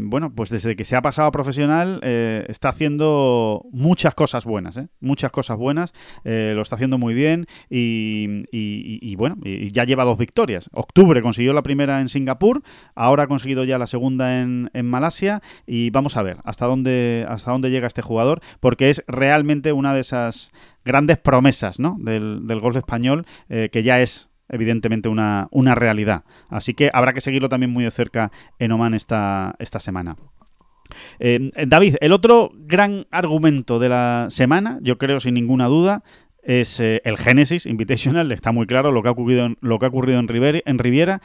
bueno, 0.00 0.32
pues 0.34 0.50
desde 0.50 0.76
que 0.76 0.84
se 0.84 0.96
ha 0.96 1.02
pasado 1.02 1.28
a 1.28 1.32
profesional 1.32 2.00
está 2.02 2.68
haciendo 2.68 3.64
muchas 3.72 4.14
cosas 4.14 4.44
buenas, 4.44 4.78
muchas 5.00 5.30
cosas 5.30 5.56
buenas, 5.56 5.94
lo 6.24 6.60
está 6.60 6.74
haciendo 6.74 6.98
muy 6.98 7.14
bien 7.14 7.46
y, 7.70 8.44
y 8.50 9.16
bueno, 9.16 9.36
y 9.44 9.70
ya 9.70 9.84
lleva 9.84 10.04
dos 10.04 10.18
victorias. 10.18 10.68
Octubre 10.72 11.22
consiguió 11.22 11.52
la 11.52 11.62
primera 11.62 12.00
en 12.00 12.08
Singapur, 12.08 12.62
ahora 12.94 13.24
ha 13.24 13.26
conseguido 13.28 13.64
ya 13.64 13.78
la 13.78 13.86
segunda 13.86 14.40
en, 14.40 14.70
en 14.74 14.86
Malasia 14.86 15.42
y 15.66 15.90
vamos 15.90 16.16
a 16.16 16.22
ver 16.22 16.38
hasta 16.44 16.66
dónde, 16.66 17.24
hasta 17.28 17.52
dónde 17.52 17.70
llega 17.70 17.86
este 17.86 18.02
jugador, 18.10 18.40
porque 18.58 18.90
es 18.90 19.04
realmente 19.06 19.72
una 19.72 19.94
de 19.94 20.00
esas 20.00 20.50
grandes 20.84 21.18
promesas 21.18 21.78
¿no? 21.78 21.96
del, 22.00 22.60
golf 22.60 22.76
español, 22.76 23.24
eh, 23.48 23.68
que 23.70 23.84
ya 23.84 24.00
es 24.00 24.28
evidentemente 24.48 25.08
una, 25.08 25.48
realidad. 25.76 26.24
Así 26.48 26.74
que 26.74 26.90
habrá 26.92 27.12
que 27.12 27.20
seguirlo 27.20 27.48
también 27.48 27.70
muy 27.70 27.84
de 27.84 27.92
cerca 27.92 28.32
en 28.58 28.72
Oman 28.72 28.94
esta, 28.94 29.54
esta 29.60 29.78
semana. 29.78 30.16
Eh, 31.20 31.52
David, 31.68 31.96
el 32.00 32.12
otro 32.12 32.50
gran 32.52 33.06
argumento 33.12 33.78
de 33.78 33.88
la 33.88 34.26
semana, 34.28 34.80
yo 34.82 34.98
creo 34.98 35.20
sin 35.20 35.34
ninguna 35.34 35.66
duda, 35.66 36.02
es 36.42 36.80
eh, 36.80 37.00
el 37.04 37.16
Genesis 37.16 37.64
Invitational, 37.64 38.32
está 38.32 38.50
muy 38.50 38.66
claro 38.66 38.90
lo 38.90 39.02
que 39.02 39.08
ha 39.08 39.12
ocurrido 39.12 39.46
en, 39.46 39.56
lo 39.60 39.78
que 39.78 39.86
ha 39.86 39.88
ocurrido 39.88 40.18
en, 40.18 40.26
en 40.28 40.78
Riviera, 40.78 41.22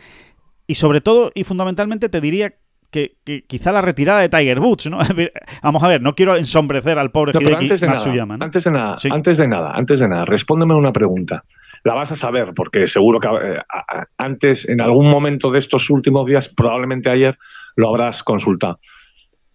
y 0.67 0.75
sobre 0.75 1.01
todo 1.01 1.31
y 1.33 1.45
fundamentalmente 1.45 2.09
te 2.09 2.21
diría 2.21 2.55
que, 2.95 3.43
quizá 3.47 3.71
la 3.73 3.81
retirada 3.81 4.21
de 4.21 4.29
Tiger 4.29 4.59
Woods, 4.59 4.89
¿no? 4.89 4.99
Vamos 5.63 5.83
a 5.83 5.87
ver, 5.87 6.01
no 6.01 6.15
quiero 6.15 6.35
ensombrecer 6.37 6.97
al 6.97 7.11
pobre 7.11 7.33
Hideki 7.37 7.53
antes 7.53 7.81
de 7.81 7.87
Matsuyama. 7.87 8.37
Nada, 8.37 8.45
Antes 8.45 8.63
de 8.63 8.71
nada, 8.71 8.95
antes 9.11 9.37
de 9.37 9.47
nada, 9.47 9.71
antes 9.73 9.99
de 9.99 10.07
nada, 10.07 10.25
respóndeme 10.25 10.75
una 10.75 10.93
pregunta. 10.93 11.43
La 11.83 11.93
vas 11.93 12.11
a 12.11 12.15
saber, 12.15 12.53
porque 12.55 12.87
seguro 12.87 13.19
que 13.19 13.27
eh, 13.27 13.61
antes, 14.17 14.67
en 14.67 14.81
algún 14.81 15.09
momento 15.09 15.51
de 15.51 15.59
estos 15.59 15.89
últimos 15.89 16.25
días, 16.25 16.49
probablemente 16.49 17.09
ayer, 17.09 17.37
lo 17.75 17.89
habrás 17.89 18.23
consultado. 18.23 18.79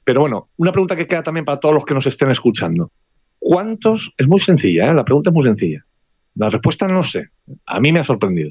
Pero 0.04 0.20
bueno, 0.20 0.50
una 0.56 0.72
pregunta 0.72 0.96
que 0.96 1.06
queda 1.06 1.22
también 1.22 1.44
para 1.44 1.60
todos 1.60 1.74
los 1.74 1.84
que 1.84 1.94
nos 1.94 2.06
estén 2.06 2.30
escuchando. 2.30 2.92
¿Cuántos? 3.38 4.12
Es 4.18 4.28
muy 4.28 4.38
sencilla, 4.38 4.90
¿eh? 4.90 4.94
la 4.94 5.04
pregunta 5.04 5.30
es 5.30 5.34
muy 5.34 5.44
sencilla. 5.44 5.80
La 6.34 6.50
respuesta 6.50 6.86
no 6.86 7.02
sé. 7.02 7.28
A 7.66 7.80
mí 7.80 7.90
me 7.90 8.00
ha 8.00 8.04
sorprendido. 8.04 8.50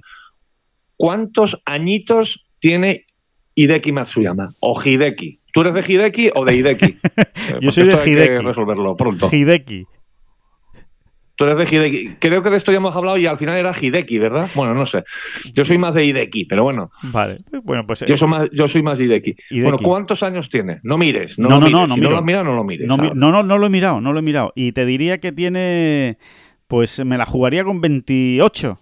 ¿Cuántos 0.98 1.62
añitos 1.66 2.44
tiene 2.60 3.06
Hideki 3.60 3.92
Matsuyama? 3.92 4.54
O 4.60 4.82
Hideki. 4.82 5.40
¿Tú 5.52 5.62
eres 5.62 5.74
de 5.74 5.94
Hideki 5.94 6.32
o 6.34 6.46
de 6.46 6.56
Hideki? 6.56 6.98
Yo 7.62 7.72
soy 7.72 7.88
de 7.88 7.96
Hideki. 7.96 8.42
resolverlo 8.42 8.96
pronto. 8.96 9.30
Hideki. 9.30 9.86
Tú 11.36 11.44
eres 11.44 11.58
de 11.58 11.76
Hideki. 11.76 12.16
Creo 12.20 12.42
que 12.42 12.50
de 12.50 12.58
esto 12.58 12.72
ya 12.72 12.78
hemos 12.78 12.96
hablado 12.96 13.18
y 13.18 13.26
al 13.26 13.38
final 13.38 13.58
era 13.58 13.74
Hideki, 13.78 14.18
¿verdad? 14.18 14.50
Bueno, 14.56 14.74
no 14.74 14.86
sé. 14.86 15.04
Yo 15.54 15.66
soy 15.66 15.78
más 15.78 15.94
de 15.94 16.06
Hideki, 16.06 16.46
pero 16.46 16.64
bueno. 16.64 16.90
Vale. 17.04 17.38
Bueno, 17.64 17.86
pues. 17.86 18.06
Yo 18.08 18.16
soy 18.16 18.30
más, 18.30 18.50
yo 18.54 18.68
soy 18.70 18.82
más 18.82 18.98
Hideki. 18.98 19.36
Bueno, 19.62 19.78
¿cuántos 19.78 20.24
años 20.24 20.50
tiene? 20.50 20.80
No 20.84 20.98
mires. 20.98 21.38
No, 21.38 21.50
no, 21.50 21.60
no, 21.60 21.70
no, 21.70 21.88
no, 21.88 21.96
Si 21.96 22.02
no 22.02 22.12
lo 22.12 22.18
has 22.18 22.24
mirado, 22.24 22.46
no 22.46 22.56
lo 22.56 22.64
mires. 22.64 22.88
No, 22.88 22.96
no, 22.96 23.14
no, 23.14 23.44
no 23.44 23.58
lo 23.58 23.68
he 23.68 23.70
mirado, 23.70 24.00
no 24.00 24.14
lo 24.14 24.20
he 24.20 24.22
mirado. 24.22 24.54
Y 24.56 24.72
te 24.72 24.86
diría 24.86 25.20
que 25.20 25.34
tiene. 25.34 26.18
Pues 26.68 27.04
me 27.04 27.18
la 27.18 27.26
jugaría 27.26 27.66
con 27.66 27.82
28. 27.82 28.80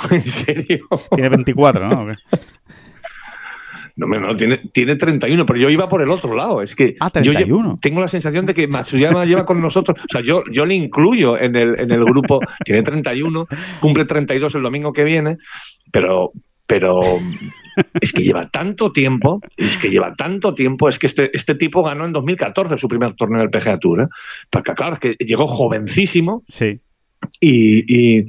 ¿En 0.10 0.22
serio? 0.22 0.86
Tiene 1.14 1.28
24, 1.28 1.88
¿no? 1.88 2.14
No, 4.00 4.18
no, 4.18 4.34
tiene, 4.34 4.56
tiene 4.72 4.96
31, 4.96 5.44
pero 5.44 5.58
yo 5.58 5.68
iba 5.68 5.88
por 5.88 6.00
el 6.00 6.08
otro 6.08 6.34
lado. 6.34 6.62
Es 6.62 6.74
que 6.74 6.96
ah, 7.00 7.10
31. 7.10 7.46
Yo 7.46 7.78
tengo 7.80 8.00
la 8.00 8.08
sensación 8.08 8.46
de 8.46 8.54
que 8.54 8.66
Matsuyama 8.66 9.26
lleva 9.26 9.44
con 9.44 9.60
nosotros. 9.60 9.98
O 9.98 10.08
sea, 10.10 10.22
yo, 10.22 10.42
yo 10.50 10.64
le 10.64 10.74
incluyo 10.74 11.38
en 11.38 11.54
el, 11.54 11.78
en 11.78 11.90
el 11.90 12.04
grupo. 12.04 12.40
Tiene 12.64 12.82
31, 12.82 13.46
cumple 13.78 14.06
32 14.06 14.54
el 14.54 14.62
domingo 14.62 14.94
que 14.94 15.04
viene, 15.04 15.36
pero, 15.92 16.32
pero 16.66 17.02
es 18.00 18.12
que 18.12 18.22
lleva 18.22 18.48
tanto 18.48 18.90
tiempo, 18.90 19.42
es 19.56 19.76
que 19.76 19.90
lleva 19.90 20.14
tanto 20.14 20.54
tiempo, 20.54 20.88
es 20.88 20.98
que 20.98 21.06
este, 21.06 21.30
este 21.34 21.54
tipo 21.54 21.82
ganó 21.82 22.06
en 22.06 22.12
2014 22.12 22.78
su 22.78 22.88
primer 22.88 23.14
torneo 23.14 23.40
del 23.40 23.50
PGA 23.50 23.78
Tour, 23.78 24.02
¿eh? 24.02 24.06
porque 24.48 24.72
claro, 24.72 24.94
es 24.94 24.98
que 24.98 25.16
llegó 25.18 25.46
jovencísimo 25.46 26.42
sí. 26.48 26.80
y, 27.38 28.18
y 28.20 28.26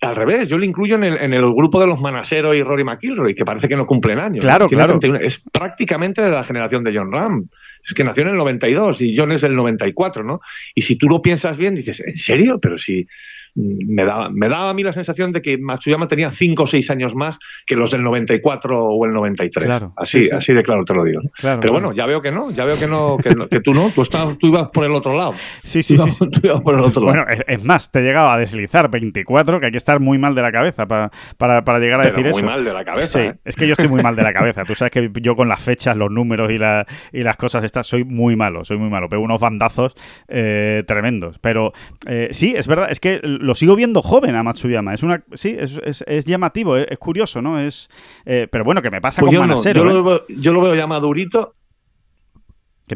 al 0.00 0.16
revés, 0.16 0.48
yo 0.48 0.58
le 0.58 0.66
incluyo 0.66 0.94
en 0.94 1.04
el, 1.04 1.16
en 1.16 1.32
el, 1.34 1.42
grupo 1.42 1.80
de 1.80 1.86
los 1.86 2.00
Manasero 2.00 2.54
y 2.54 2.62
Rory 2.62 2.84
McIlroy, 2.84 3.34
que 3.34 3.44
parece 3.44 3.68
que 3.68 3.76
no 3.76 3.86
cumplen 3.86 4.18
años. 4.18 4.44
Claro, 4.44 4.68
claro. 4.68 4.98
Es 5.20 5.42
prácticamente 5.52 6.22
de 6.22 6.30
la 6.30 6.44
generación 6.44 6.84
de 6.84 6.96
John 6.96 7.12
Ram. 7.12 7.48
Es 7.84 7.94
que 7.94 8.04
nació 8.04 8.22
en 8.22 8.30
el 8.30 8.36
92 8.36 9.00
y 9.00 9.16
John 9.16 9.32
es 9.32 9.40
del 9.40 9.56
94, 9.56 10.22
¿no? 10.22 10.40
Y 10.74 10.82
si 10.82 10.96
tú 10.96 11.08
lo 11.08 11.20
piensas 11.20 11.56
bien, 11.56 11.74
dices, 11.74 12.00
¿en 12.00 12.16
serio? 12.16 12.60
Pero 12.60 12.78
si 12.78 13.08
me 13.54 14.04
daba, 14.04 14.30
me 14.30 14.48
daba 14.48 14.70
a 14.70 14.74
mí 14.74 14.82
la 14.82 14.92
sensación 14.92 15.32
de 15.32 15.42
que 15.42 15.58
Matsuyama 15.58 16.06
tenía 16.08 16.30
5 16.30 16.62
o 16.62 16.66
6 16.66 16.90
años 16.90 17.14
más 17.14 17.38
que 17.66 17.76
los 17.76 17.90
del 17.90 18.02
94 18.02 18.82
o 18.82 19.04
el 19.06 19.12
93. 19.12 19.66
Claro, 19.66 19.92
así, 19.96 20.22
sí, 20.24 20.30
sí. 20.30 20.34
así 20.34 20.52
de 20.54 20.62
claro 20.62 20.84
te 20.84 20.94
lo 20.94 21.04
digo. 21.04 21.20
Claro, 21.38 21.60
Pero 21.60 21.74
bueno, 21.74 21.92
ya 21.92 22.06
veo 22.06 22.22
que 22.22 22.32
no, 22.32 22.50
ya 22.50 22.64
veo 22.64 22.78
que 22.78 22.86
no, 22.86 23.16
que, 23.18 23.30
no- 23.34 23.48
que 23.48 23.60
tú 23.60 23.74
no, 23.74 23.90
tú, 23.90 24.02
estabas, 24.02 24.38
tú 24.38 24.46
ibas 24.48 24.68
por 24.72 24.84
el 24.84 24.92
otro 24.92 25.14
lado. 25.16 25.34
Sí, 25.62 25.82
sí, 25.82 25.96
Tú 25.96 26.02
sí. 26.04 26.10
ibas- 26.24 26.30
tú 26.40 26.40
ibas 26.46 26.60
por 26.62 26.74
el 26.74 26.80
otro 26.80 27.02
lado. 27.04 27.24
Bueno, 27.24 27.30
es, 27.30 27.42
es 27.46 27.64
más, 27.64 27.90
te 27.90 28.00
llegaba 28.02 28.34
a 28.34 28.38
deslizar 28.38 28.90
24, 28.90 29.60
que 29.60 29.66
hay 29.66 29.72
que 29.72 29.78
estar 29.78 30.00
muy 30.00 30.16
mal 30.18 30.34
de 30.34 30.42
la 30.42 30.50
cabeza 30.52 30.86
pa- 30.88 31.10
para, 31.36 31.62
para 31.64 31.78
llegar 31.78 32.00
a 32.00 32.04
Pero 32.04 32.16
decir 32.16 32.30
muy 32.32 32.40
eso. 32.40 32.46
mal 32.50 32.64
de 32.64 32.72
la 32.72 32.84
cabeza, 32.84 33.18
Sí, 33.20 33.26
¿eh? 33.26 33.34
es 33.44 33.56
que 33.56 33.66
yo 33.66 33.72
estoy 33.72 33.88
muy 33.88 34.02
mal 34.02 34.16
de 34.16 34.22
la 34.22 34.32
cabeza. 34.32 34.64
Tú 34.64 34.74
sabes 34.74 34.92
que 34.92 35.10
yo 35.20 35.36
con 35.36 35.48
las 35.48 35.60
fechas, 35.62 35.96
los 35.96 36.10
números 36.10 36.50
y, 36.52 36.58
la- 36.58 36.86
y 37.12 37.22
las 37.22 37.36
cosas 37.36 37.64
estas 37.64 37.86
soy 37.86 38.04
muy 38.04 38.34
malo, 38.36 38.64
soy 38.64 38.78
muy 38.78 38.88
malo. 38.88 39.08
Pego 39.08 39.22
unos 39.22 39.40
bandazos 39.40 39.94
eh, 40.28 40.84
tremendos. 40.86 41.38
Pero 41.38 41.72
eh, 42.06 42.28
sí, 42.32 42.54
es 42.56 42.66
verdad, 42.66 42.88
es 42.90 42.98
que 43.00 43.20
lo 43.42 43.54
sigo 43.54 43.76
viendo 43.76 44.00
joven 44.02 44.34
a 44.36 44.42
Matsuyama. 44.42 44.94
Es 44.94 45.02
una, 45.02 45.22
sí, 45.34 45.54
es, 45.58 45.78
es- 45.84 46.04
es 46.06 46.24
llamativo, 46.24 46.76
es, 46.76 46.86
es 46.90 46.98
curioso, 46.98 47.42
¿no? 47.42 47.58
Es, 47.58 47.88
eh, 48.24 48.48
pero 48.50 48.64
bueno, 48.64 48.80
que 48.82 48.90
me 48.90 49.00
pasa 49.00 49.20
Pues 49.20 49.28
con 49.28 49.34
yo, 49.34 49.40
no, 49.42 49.48
Manasero. 49.48 49.84
yo, 49.84 49.90
¿eh? 49.90 49.94
lo 49.94 50.02
veo, 50.04 50.24
yo 50.28 50.52
lo 50.52 50.60
veo 50.62 50.74
ya 50.74 50.86
madurito, 50.86 51.54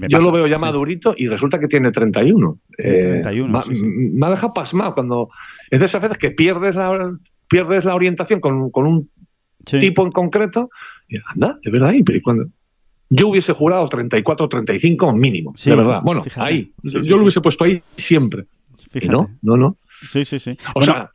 me 0.00 0.08
yo 0.08 0.18
pasa, 0.18 0.26
lo 0.26 0.32
veo 0.32 0.46
ya 0.46 0.56
sí. 0.56 0.60
madurito 0.60 1.14
y 1.16 1.28
resulta 1.28 1.58
que 1.58 1.68
tiene 1.68 1.90
31. 1.90 2.58
Tiene 2.76 2.96
Eh, 2.98 3.02
31, 3.22 3.48
ma- 3.52 3.62
sí, 3.62 3.74
sí. 3.76 3.84
Me 3.84 4.26
ha 4.26 4.30
dejado 4.30 4.52
pasmado 4.52 4.94
cuando 4.94 5.30
es 5.70 5.78
de 5.80 5.86
esas 5.86 6.02
veces 6.02 6.18
que 6.18 6.30
pierdes 6.32 6.74
la, 6.76 7.16
pierdes 7.48 7.84
la 7.84 7.94
orientación 7.94 8.40
con, 8.40 8.70
con 8.70 8.86
un 8.86 9.10
tipo 9.64 10.04
en 10.04 10.10
concreto 10.12 10.68
y 11.08 11.16
anda, 11.34 11.58
es 11.62 11.72
verdad, 11.72 11.92
y 11.92 12.02
pero 12.02 12.18
¿y 12.18 12.20
cuándo? 12.20 12.46
Yo 13.08 13.28
hubiese 13.28 13.52
jurado 13.52 13.88
34 13.88 14.48
35 14.48 15.12
mínimo, 15.12 15.52
Sí, 15.54 15.70
de 15.70 15.76
verdad. 15.76 16.00
Bueno, 16.04 16.22
fíjate. 16.22 16.46
ahí. 16.52 16.72
Sí, 16.84 16.90
yo 16.94 17.02
sí, 17.02 17.10
lo 17.10 17.20
hubiese 17.22 17.40
puesto 17.40 17.64
ahí 17.64 17.80
siempre. 17.96 18.44
Y 18.78 19.00
Fíjate. 19.00 19.12
no, 19.12 19.30
no, 19.42 19.56
no. 19.56 19.76
Sí, 20.08 20.24
sí, 20.24 20.38
sí. 20.38 20.56
O 20.74 20.80
Bueno, 20.80 20.92
sea, 20.92 21.10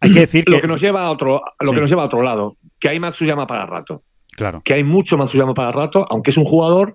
hay 0.00 0.12
que 0.12 0.20
decir 0.20 0.44
lo 0.48 0.56
que... 0.56 0.62
que 0.62 0.68
nos 0.68 0.80
lleva 0.80 1.02
a 1.04 1.10
otro, 1.10 1.42
lo 1.60 1.68
Sí. 1.70 1.74
que 1.74 1.80
nos 1.80 1.90
lleva 1.90 2.02
a 2.02 2.06
otro 2.06 2.22
lado, 2.22 2.56
que 2.80 2.88
hay 2.88 2.98
Matsuyama 3.00 3.46
para 3.46 3.66
rato. 3.66 4.02
Claro. 4.34 4.62
que 4.64 4.72
hay 4.72 4.82
mucho 4.82 5.18
Matsuyama 5.18 5.52
para 5.52 5.72
rato, 5.72 6.06
aunque 6.08 6.30
es 6.30 6.38
un 6.38 6.44
jugador 6.46 6.94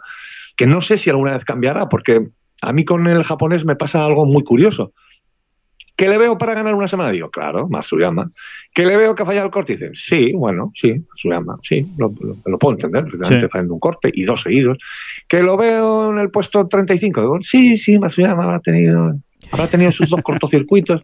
que 0.55 0.65
no 0.65 0.81
sé 0.81 0.97
si 0.97 1.11
alguna 1.11 1.33
vez 1.33 1.45
cambiará, 1.45 1.87
porque 1.87 2.27
a 2.63 2.73
mí 2.73 2.83
con 2.83 3.05
el 3.05 3.23
japonés 3.23 3.63
me 3.63 3.75
pasa 3.75 4.03
algo 4.03 4.25
muy 4.25 4.43
curioso. 4.43 4.91
¿Que 5.95 6.07
le 6.07 6.17
veo 6.17 6.37
para 6.37 6.55
ganar 6.55 6.73
una 6.75 6.87
semana? 6.87 7.11
Digo, 7.11 7.29
claro, 7.29 7.67
Matsuyama. 7.69 8.25
¿Que 8.73 8.85
le 8.85 8.97
veo 8.97 9.13
que 9.13 9.21
ha 9.21 9.25
fallado 9.25 9.45
el 9.45 9.51
corte? 9.51 9.73
Dice, 9.73 9.91
sí, 9.93 10.31
bueno, 10.33 10.69
sí, 10.73 10.93
Matsuyama, 10.93 11.57
sí, 11.61 11.85
lo, 11.97 12.11
lo- 12.19 12.37
lo 12.43 12.57
puedo 12.59 12.73
entender, 12.75 13.03
perfectamente 13.03 13.45
Sí. 13.45 13.51
fallando 13.51 13.73
un 13.75 13.79
corte 13.79 14.11
y 14.13 14.23
dos 14.23 14.41
seguidos. 14.41 14.77
¿Que 15.27 15.41
lo 15.43 15.57
veo 15.57 16.11
en 16.11 16.17
el 16.19 16.31
puesto 16.31 16.67
35? 16.67 17.21
Digo, 17.21 17.37
sí, 17.41 17.77
sí, 17.77 17.97
Matsuyama 17.99 18.43
habrá 18.43 18.59
tenido, 18.59 19.13
habrá 19.51 19.67
tenido 19.67 19.91
sus 19.91 20.09
dos 20.09 20.21
cortocircuitos. 20.21 21.01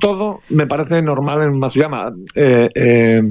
Todo 0.00 0.40
me 0.50 0.66
parece 0.66 1.02
normal 1.02 1.42
en 1.42 1.58
Matsuyama. 1.58 2.12
Eh, 2.34 2.68
eh, 2.74 3.22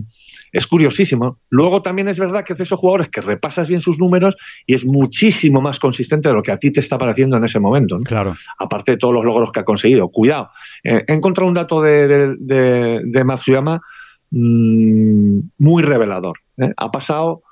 es 0.51 0.65
curiosísimo. 0.65 1.39
Luego 1.49 1.81
también 1.81 2.07
es 2.07 2.17
verdad 2.19 2.43
que 2.43 2.53
es 2.53 2.59
esos 2.59 2.79
jugadores 2.79 3.09
que 3.09 3.21
repasas 3.21 3.67
bien 3.67 3.81
sus 3.81 3.99
números 3.99 4.35
y 4.65 4.73
es 4.73 4.83
muchísimo 4.85 5.61
más 5.61 5.77
consistente 5.79 6.29
de 6.29 6.33
lo 6.35 6.41
que 6.41 6.51
a 6.51 6.57
ti 6.57 6.71
te 6.71 6.79
está 6.79 6.97
pareciendo 6.97 7.37
en 7.37 7.43
ese 7.43 7.59
momento. 7.59 7.97
¿no? 7.97 8.03
Claro. 8.03 8.33
Aparte 8.57 8.93
de 8.93 8.97
todos 8.97 9.13
los 9.13 9.23
logros 9.23 9.51
que 9.51 9.59
ha 9.59 9.63
conseguido. 9.65 10.09
Cuidado. 10.09 10.49
Eh, 10.83 11.03
he 11.07 11.13
encontrado 11.13 11.47
un 11.47 11.53
dato 11.53 11.81
de, 11.81 12.07
de- 12.07 12.35
de- 12.39 13.01
de 13.05 13.23
Matsuyama 13.23 13.79
mm, 14.31 15.39
muy 15.59 15.83
revelador. 15.83 16.39
Ha 16.75 16.91
pasado. 16.91 17.43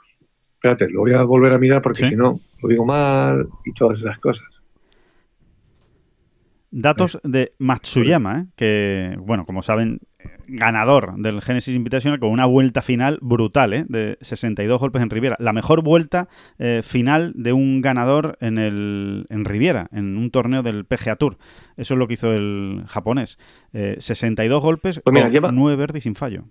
Espérate, 0.56 0.90
lo 0.90 1.02
voy 1.02 1.14
a 1.14 1.24
volver 1.24 1.54
a 1.54 1.60
mirar 1.60 1.82
porque 1.82 2.04
Sí. 2.04 2.10
si 2.10 2.16
no 2.16 2.40
lo 2.62 2.70
digo 2.70 2.86
mal 2.86 3.48
y 3.66 3.72
todas 3.74 4.00
esas 4.00 4.18
cosas. 4.20 4.46
Datos 6.78 7.20
de 7.24 7.54
Matsuyama, 7.58 8.42
¿eh? 8.42 8.46
que, 8.58 9.16
bueno, 9.20 9.46
como 9.46 9.62
saben, 9.62 10.00
ganador 10.48 11.14
del 11.18 11.42
Genesis 11.42 11.74
Invitational 11.74 12.20
con 12.20 12.32
una 12.32 12.46
vuelta 12.46 12.82
final 12.82 13.18
brutal, 13.22 13.74
¿eh? 13.74 13.86
de 13.88 14.18
62 14.20 14.80
golpes 14.80 15.02
en 15.02 15.10
Riviera. 15.10 15.38
La 15.40 15.54
mejor 15.54 15.84
vuelta 15.84 16.28
eh, 16.60 16.82
final 16.84 17.32
de 17.36 17.54
un 17.54 17.80
ganador 17.82 18.38
en, 18.42 18.58
el, 18.58 19.26
en 19.30 19.46
Riviera, 19.46 19.88
en 19.94 20.18
un 20.18 20.32
torneo 20.32 20.64
del 20.64 20.84
PGA 20.86 21.16
Tour. 21.16 21.38
Eso 21.78 21.94
es 21.94 21.98
lo 21.98 22.08
que 22.08 22.16
hizo 22.16 22.34
el 22.34 22.84
japonés. 22.88 23.38
Eh, 23.72 23.96
62 24.00 24.62
golpes 24.62 25.00
Pues 25.02 25.14
mira, 25.14 25.28
con 25.28 25.32
lleva- 25.34 25.52
9 25.54 25.78
verdes 25.78 26.04
sin 26.04 26.16
fallo. 26.16 26.44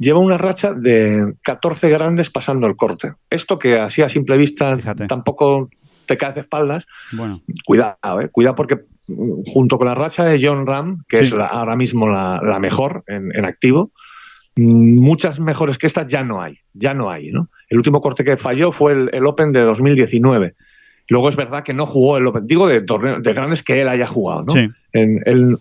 Lleva 0.00 0.20
una 0.20 0.38
racha 0.38 0.72
de 0.74 1.34
14 1.42 1.88
grandes 1.88 2.30
pasando 2.30 2.66
el 2.68 2.76
corte. 2.76 3.14
Esto 3.30 3.58
que 3.58 3.78
así 3.80 4.00
a 4.02 4.08
simple 4.08 4.36
vista 4.36 4.76
Fíjate. 4.76 5.06
tampoco 5.08 5.70
te 6.08 6.16
cae 6.16 6.32
de 6.32 6.40
espaldas, 6.40 6.84
Bueno, 7.12 7.40
Cuidado, 7.64 8.20
eh, 8.20 8.28
cuidado 8.30 8.56
porque 8.56 8.80
mm, 9.06 9.42
junto 9.46 9.78
con 9.78 9.86
la 9.86 9.94
racha 9.94 10.24
de 10.24 10.44
John 10.44 10.66
Ram, 10.66 10.98
que 11.08 11.18
Sí. 11.18 11.24
es 11.26 11.32
la- 11.32 11.46
ahora 11.46 11.76
mismo 11.76 12.08
la, 12.08 12.40
la 12.42 12.58
mejor 12.58 13.04
en, 13.06 13.30
en 13.36 13.44
activo, 13.44 13.92
mm, 14.56 14.98
muchas 14.98 15.38
mejores 15.38 15.78
que 15.78 15.86
estas 15.86 16.08
ya 16.08 16.24
no 16.24 16.42
hay, 16.42 16.58
ya 16.74 16.94
no 16.94 17.10
hay, 17.10 17.30
¿no? 17.30 17.48
El 17.68 17.76
último 17.78 18.00
corte 18.00 18.24
que 18.24 18.36
falló 18.36 18.72
fue 18.72 18.92
el, 18.92 19.10
el 19.12 19.24
Open 19.26 19.52
de 19.52 19.60
2019. 19.60 20.54
Luego 21.10 21.28
es 21.28 21.36
verdad 21.36 21.62
que 21.62 21.72
no 21.74 21.86
jugó 21.86 22.16
el 22.18 22.26
Open, 22.26 22.46
digo 22.46 22.66
de 22.66 22.80
torneos 22.82 23.22
de 23.22 23.32
grandes 23.32 23.62
que 23.62 23.80
él 23.80 23.88
haya 23.88 24.06
jugado, 24.06 24.42
¿no? 24.44 24.52
sí, 24.52 24.68
En- 24.92 25.22
él, 25.26 25.56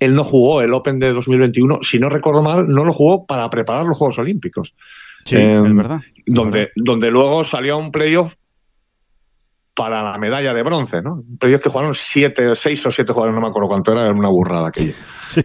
él 0.00 0.14
no 0.14 0.24
jugó 0.24 0.60
el 0.62 0.72
Open 0.74 0.98
de 0.98 1.12
2021, 1.12 1.78
si 1.82 1.98
no 1.98 2.08
recuerdo 2.08 2.42
mal, 2.42 2.68
no 2.68 2.84
lo 2.84 2.92
jugó 2.92 3.24
para 3.26 3.48
preparar 3.50 3.86
los 3.86 3.96
Juegos 3.96 4.18
Olímpicos 4.18 4.74
sí, 5.24 5.36
Eh, 5.36 5.62
es 5.66 5.74
verdad. 5.74 6.00
donde, 6.26 6.70
donde 6.76 7.10
luego 7.10 7.44
salió 7.44 7.74
a 7.74 7.76
un 7.78 7.90
playoff 7.90 8.34
para 9.78 10.02
la 10.02 10.18
medalla 10.18 10.52
de 10.52 10.64
bronce, 10.64 11.00
¿no? 11.00 11.22
Pero 11.38 11.50
ellos 11.50 11.60
que 11.60 11.68
jugaron 11.68 11.94
siete, 11.94 12.52
seis 12.56 12.84
o 12.84 12.90
siete 12.90 13.12
jugadores, 13.12 13.32
no 13.36 13.40
me 13.40 13.46
acuerdo 13.46 13.68
cuánto 13.68 13.92
era, 13.92 14.06
era 14.06 14.12
una 14.12 14.28
burrada 14.28 14.70
aquello. 14.70 14.92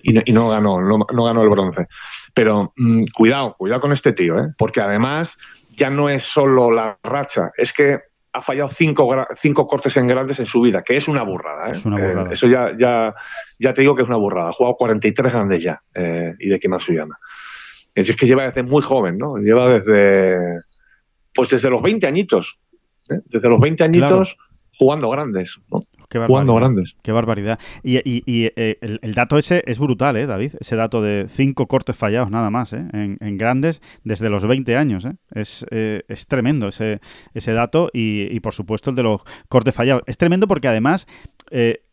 Y, 0.02 0.12
no, 0.12 0.22
y, 0.26 0.32
no, 0.32 0.50
ganó, 0.50 0.82
no, 0.82 1.24
ganó 1.24 1.44
el 1.44 1.50
bronce. 1.50 1.86
Pero 2.34 2.74
mm, 2.76 3.04
cuidado, 3.14 3.54
cuidado 3.56 3.82
con 3.82 3.92
este 3.92 4.12
tío, 4.12 4.40
¿eh? 4.40 4.48
Porque 4.58 4.82
además 4.82 5.38
ya 5.76 5.92
no 5.92 6.10
es 6.10 6.24
solo 6.24 6.72
la 6.72 6.98
racha, 7.04 7.52
es 7.56 7.74
que 7.74 8.00
ha 8.34 8.42
fallado 8.42 8.72
cinco, 8.72 9.08
cinco 9.38 9.68
cortes 9.68 9.96
en 9.98 10.08
grandes 10.08 10.40
en 10.40 10.48
su 10.48 10.62
vida, 10.62 10.82
que 10.82 10.98
es 10.98 11.08
una 11.08 11.22
burrada. 11.22 11.68
¿eh? 11.68 11.74
Es 11.74 11.86
una 11.86 11.98
burrada. 11.98 12.32
Eh, 12.32 12.34
eso 12.34 12.48
ya, 12.48 12.76
ya, 12.76 13.14
ya 13.60 13.72
te 13.72 13.82
digo 13.82 13.96
que 13.96 14.02
es 14.02 14.08
una 14.08 14.18
burrada. 14.18 14.50
Ha 14.50 14.54
jugado 14.54 14.76
43 14.78 15.32
grandes 15.32 15.62
ya, 15.62 15.80
eh, 15.94 16.34
y 16.40 16.50
de 16.50 16.60
qué 16.60 16.68
más. 16.68 16.88
Es 17.94 18.16
que 18.16 18.26
lleva 18.26 18.46
desde 18.46 18.64
muy 18.64 18.82
joven, 18.82 19.20
¿no? 19.20 19.38
Lleva 19.38 19.78
desde, 19.78 20.60
pues 21.36 21.52
desde 21.52 21.70
los 21.70 21.84
20 21.84 22.08
añitos. 22.08 22.58
¿Eh? 23.10 23.20
Desde 23.26 23.50
los 23.50 23.60
20 23.60 23.84
añitos 23.84 24.38
jugando 24.78 25.10
grandes, 25.10 25.60
¿no? 25.72 25.84
Qué 26.10 26.20
jugando 26.20 26.56
grandes. 26.56 26.96
Qué 27.02 27.12
barbaridad. 27.12 27.60
Y, 27.82 27.98
y, 27.98 28.24
y 28.26 28.52
eh, 28.56 28.78
el, 28.82 29.00
el, 29.02 29.14
dato 29.14 29.38
ese 29.38 29.64
es 29.66 29.80
brutal, 29.80 30.16
¿eh, 30.16 30.28
David? 30.28 30.54
Ese 30.60 30.76
dato 30.76 31.02
de 31.02 31.28
cinco 31.28 31.68
cortes 31.68 31.96
fallados 31.96 32.30
nada 32.30 32.50
más, 32.52 32.74
¿eh? 32.74 32.86
En, 32.94 33.18
en 33.20 33.38
grandes 33.38 33.82
desde 34.04 34.30
los 34.30 34.46
20 34.46 34.76
años, 34.78 35.06
¿eh? 35.06 35.16
Es, 35.34 35.66
eh, 35.72 36.04
es 36.08 36.28
tremendo 36.28 36.68
ese, 36.68 37.00
ese 37.34 37.54
dato 37.54 37.90
y, 37.94 38.28
y, 38.30 38.40
por 38.42 38.54
supuesto, 38.54 38.92
el 38.92 38.96
de 38.96 39.04
los 39.04 39.22
cortes 39.50 39.74
fallados. 39.74 40.04
Es 40.06 40.18
tremendo 40.18 40.48
porque 40.48 40.68
además 40.68 41.08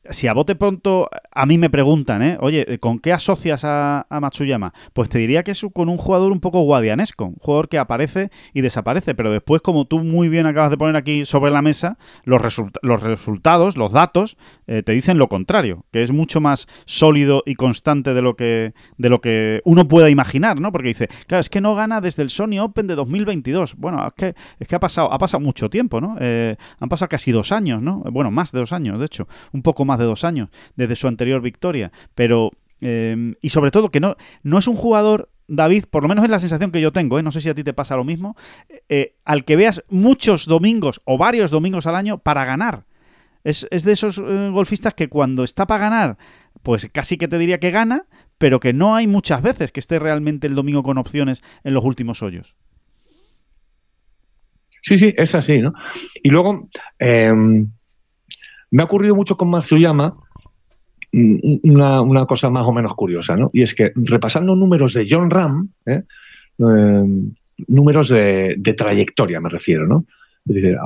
si 0.08 0.28
a 0.28 0.32
bote 0.32 0.54
pronto 0.54 1.10
a 1.30 1.46
mí 1.46 1.58
me 1.58 1.68
preguntan, 1.68 2.22
¿eh? 2.22 2.38
oye, 2.40 2.78
¿con 2.78 2.98
qué 2.98 3.12
asocias 3.12 3.64
a, 3.64 4.06
a, 4.08 4.20
Matsuyama? 4.20 4.72
Pues 4.94 5.10
te 5.10 5.18
diría 5.18 5.42
que 5.42 5.50
es 5.50 5.60
con 5.74 5.90
un 5.90 5.98
jugador 5.98 6.32
un 6.32 6.40
poco 6.40 6.62
guadianesco, 6.62 7.26
un 7.26 7.34
jugador 7.34 7.68
que 7.68 7.78
aparece 7.78 8.30
y 8.54 8.62
desaparece, 8.62 9.14
pero 9.14 9.30
después, 9.30 9.60
como 9.60 9.84
tú 9.84 10.00
muy 10.00 10.30
bien 10.30 10.46
acabas 10.46 10.70
de 10.70 10.78
poner 10.78 10.96
aquí 10.96 11.26
sobre 11.26 11.50
la 11.50 11.60
mesa, 11.60 11.98
los, 12.24 12.40
result 12.40 12.76
los 12.82 13.02
resultados, 13.02 13.76
los 13.76 13.92
datos, 13.92 14.38
eh, 14.66 14.82
te 14.82 14.92
dicen 14.92 15.18
lo 15.18 15.28
contrario, 15.28 15.84
que 15.92 16.02
es 16.02 16.12
mucho 16.12 16.40
más 16.40 16.66
sólido 16.86 17.42
y 17.44 17.54
constante 17.54 18.14
de 18.14 18.22
lo 18.22 18.36
que, 18.36 18.72
de 18.96 19.10
lo 19.10 19.20
que 19.20 19.60
uno 19.64 19.86
pueda 19.86 20.08
imaginar, 20.08 20.60
¿no? 20.60 20.72
Porque 20.72 20.88
dice, 20.88 21.08
claro, 21.26 21.40
es 21.40 21.50
que 21.50 21.60
no 21.60 21.74
gana 21.74 22.00
desde 22.00 22.22
el 22.22 22.30
Sony 22.30 22.58
Open 22.60 22.86
de 22.86 22.94
2022. 22.94 23.76
Bueno, 23.76 24.06
es 24.06 24.12
que, 24.14 24.34
es 24.58 24.66
que 24.66 24.74
ha, 24.74 24.80
pasado, 24.80 25.12
ha 25.12 25.18
pasado 25.18 25.42
mucho 25.42 25.68
tiempo, 25.68 26.00
¿no? 26.00 26.16
Eh, 26.20 26.56
han 26.78 26.88
pasado 26.88 27.08
casi 27.10 27.32
dos 27.32 27.52
años, 27.52 27.82
¿no? 27.82 28.02
Bueno, 28.10 28.30
más 28.30 28.52
de 28.52 28.60
dos 28.60 28.72
años, 28.72 28.98
de 28.98 29.04
hecho, 29.04 29.28
un 29.52 29.62
poco 29.62 29.84
más 29.84 29.89
de 29.98 30.04
dos 30.04 30.24
años 30.24 30.50
desde 30.76 30.96
su 30.96 31.08
anterior 31.08 31.40
victoria. 31.40 31.92
Pero, 32.14 32.52
eh, 32.80 33.34
y 33.40 33.48
sobre 33.50 33.70
todo 33.70 33.90
que 33.90 34.00
no, 34.00 34.16
no 34.42 34.58
es 34.58 34.68
un 34.68 34.76
jugador 34.76 35.28
David, 35.50 35.86
por 35.90 36.02
lo 36.02 36.08
menos 36.08 36.24
es 36.24 36.30
la 36.30 36.38
sensación 36.38 36.70
que 36.70 36.80
yo 36.80 36.92
tengo, 36.92 37.18
¿eh? 37.18 37.22
no 37.22 37.32
sé 37.32 37.40
si 37.40 37.48
a 37.48 37.54
ti 37.54 37.64
te 37.64 37.74
pasa 37.74 37.96
lo 37.96 38.04
mismo, 38.04 38.36
eh, 38.88 39.16
al 39.24 39.44
que 39.44 39.56
veas 39.56 39.84
muchos 39.88 40.46
domingos 40.46 41.02
o 41.04 41.18
varios 41.18 41.50
domingos 41.50 41.86
al 41.86 41.96
año 41.96 42.18
para 42.18 42.44
ganar. 42.44 42.84
Es, 43.42 43.66
es 43.72 43.84
de 43.84 43.92
esos 43.92 44.18
eh, 44.18 44.50
golfistas 44.52 44.94
que 44.94 45.08
cuando 45.08 45.42
está 45.42 45.66
para 45.66 45.84
ganar, 45.84 46.18
pues 46.62 46.88
casi 46.92 47.18
que 47.18 47.26
te 47.26 47.36
diría 47.36 47.58
que 47.58 47.72
gana, 47.72 48.06
pero 48.38 48.60
que 48.60 48.72
no 48.72 48.94
hay 48.94 49.08
muchas 49.08 49.42
veces 49.42 49.72
que 49.72 49.80
esté 49.80 49.98
realmente 49.98 50.46
el 50.46 50.54
domingo 50.54 50.84
con 50.84 50.98
opciones 50.98 51.42
en 51.64 51.74
los 51.74 51.84
últimos 51.84 52.22
hoyos. 52.22 52.56
Sí, 54.82 54.96
sí, 54.96 55.12
es 55.16 55.34
así, 55.34 55.58
¿no? 55.58 55.74
Y 56.22 56.30
luego, 56.30 56.68
eh, 57.00 57.32
me 58.70 58.82
ha 58.82 58.86
ocurrido 58.86 59.14
mucho 59.14 59.36
con 59.36 59.50
Matsuyama 59.50 60.16
una, 61.12 62.02
una, 62.02 62.26
cosa 62.26 62.50
más 62.50 62.66
o 62.66 62.72
menos 62.72 62.94
curiosa, 62.94 63.36
¿no? 63.36 63.50
Y 63.52 63.62
es 63.62 63.74
que 63.74 63.92
repasando 63.96 64.54
números 64.54 64.94
de 64.94 65.06
John 65.10 65.28
Ram, 65.28 65.68
¿eh? 65.86 66.02
Eh, 66.58 67.02
números 67.66 68.08
de, 68.08 68.54
de, 68.56 68.74
trayectoria 68.74 69.40
me 69.40 69.48
refiero, 69.48 69.86
¿no? 69.86 70.04
Dice, 70.44 70.76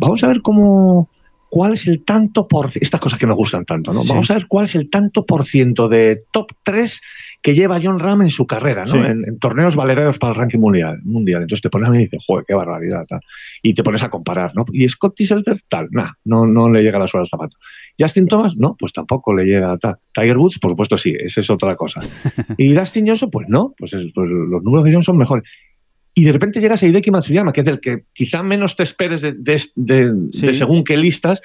vamos 0.00 0.24
a 0.24 0.28
ver 0.28 0.40
cómo, 0.40 1.10
cuál 1.54 1.74
es 1.74 1.86
el 1.86 2.04
tanto 2.04 2.48
por 2.48 2.70
estas 2.74 3.00
cosas 3.00 3.16
que 3.16 3.28
nos 3.28 3.36
gustan 3.36 3.64
tanto, 3.64 3.92
¿no? 3.92 4.02
Sí. 4.02 4.08
Vamos 4.08 4.28
a 4.28 4.34
ver 4.34 4.46
cuál 4.48 4.64
es 4.64 4.74
el 4.74 4.90
tanto 4.90 5.24
por 5.24 5.44
ciento 5.44 5.88
de 5.88 6.24
top 6.32 6.50
3 6.64 7.00
que 7.42 7.54
lleva 7.54 7.78
John 7.80 8.00
Ram 8.00 8.22
en 8.22 8.30
su 8.30 8.44
carrera, 8.44 8.84
¿no? 8.86 8.90
Sí. 8.90 8.98
En, 8.98 9.22
en, 9.24 9.38
torneos 9.38 9.76
valerados 9.76 10.18
para 10.18 10.32
el 10.32 10.36
ranking 10.40 10.58
mundial, 10.58 10.98
mundial. 11.04 11.42
Entonces 11.42 11.62
te 11.62 11.70
pones 11.70 11.86
a 11.88 11.92
mí 11.92 11.98
y 11.98 12.00
dices, 12.06 12.24
joder, 12.26 12.44
qué 12.44 12.54
barbaridad, 12.54 13.04
tal. 13.08 13.20
Y 13.62 13.72
te 13.72 13.84
pones 13.84 14.02
a 14.02 14.10
comparar, 14.10 14.50
¿no? 14.56 14.64
Y 14.72 14.88
Scott 14.88 15.14
Tisselter, 15.14 15.60
tal, 15.68 15.86
nah, 15.92 16.10
no, 16.24 16.44
no 16.44 16.68
le 16.68 16.82
llega 16.82 16.98
la 16.98 17.06
suela 17.06 17.22
al 17.22 17.28
zapato. 17.28 17.56
Justin 17.96 18.26
Thomas, 18.26 18.56
no, 18.56 18.74
pues 18.76 18.92
tampoco 18.92 19.32
le 19.32 19.44
llega 19.44 19.78
tal. 19.78 19.98
Tiger 20.12 20.36
Woods, 20.36 20.58
por 20.58 20.72
supuesto, 20.72 20.98
sí, 20.98 21.14
esa 21.16 21.40
es 21.40 21.50
otra 21.50 21.76
cosa. 21.76 22.00
y 22.58 22.72
Dustin 22.72 23.06
Johnson, 23.06 23.30
pues 23.30 23.48
no, 23.48 23.74
pues, 23.78 23.92
es, 23.92 24.10
pues 24.12 24.28
los 24.28 24.60
números 24.64 24.84
de 24.86 24.92
Johnson 24.92 25.14
son 25.14 25.18
mejores. 25.18 25.44
Y 26.14 26.24
de 26.24 26.32
repente 26.32 26.60
llegas 26.60 26.82
a 26.82 26.86
Hideki 26.86 27.10
Matsuyama, 27.10 27.52
que 27.52 27.60
es 27.60 27.66
del 27.66 27.80
que 27.80 28.04
quizá 28.12 28.42
menos 28.42 28.76
te 28.76 28.84
esperes 28.84 29.20
de, 29.20 29.32
de, 29.32 29.60
de, 29.74 30.14
sí. 30.32 30.46
de 30.46 30.54
según 30.54 30.84
qué 30.84 30.96
listas, 30.96 31.40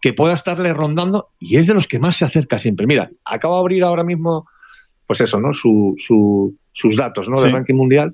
que 0.00 0.12
pueda 0.12 0.34
estarle 0.34 0.72
rondando 0.72 1.28
y 1.38 1.56
es 1.56 1.66
de 1.66 1.74
los 1.74 1.86
que 1.86 1.98
más 1.98 2.16
se 2.16 2.24
acerca 2.24 2.58
siempre. 2.58 2.86
Mira, 2.86 3.10
acabo 3.24 3.54
de 3.54 3.60
abrir 3.60 3.84
ahora 3.84 4.04
mismo, 4.04 4.46
pues 5.06 5.20
eso, 5.20 5.40
¿no? 5.40 5.52
Su, 5.52 5.94
su, 5.98 6.56
sus 6.72 6.96
datos, 6.96 7.28
¿no? 7.28 7.38
Sí. 7.38 7.44
Del 7.44 7.52
ranking 7.52 7.74
mundial. 7.74 8.12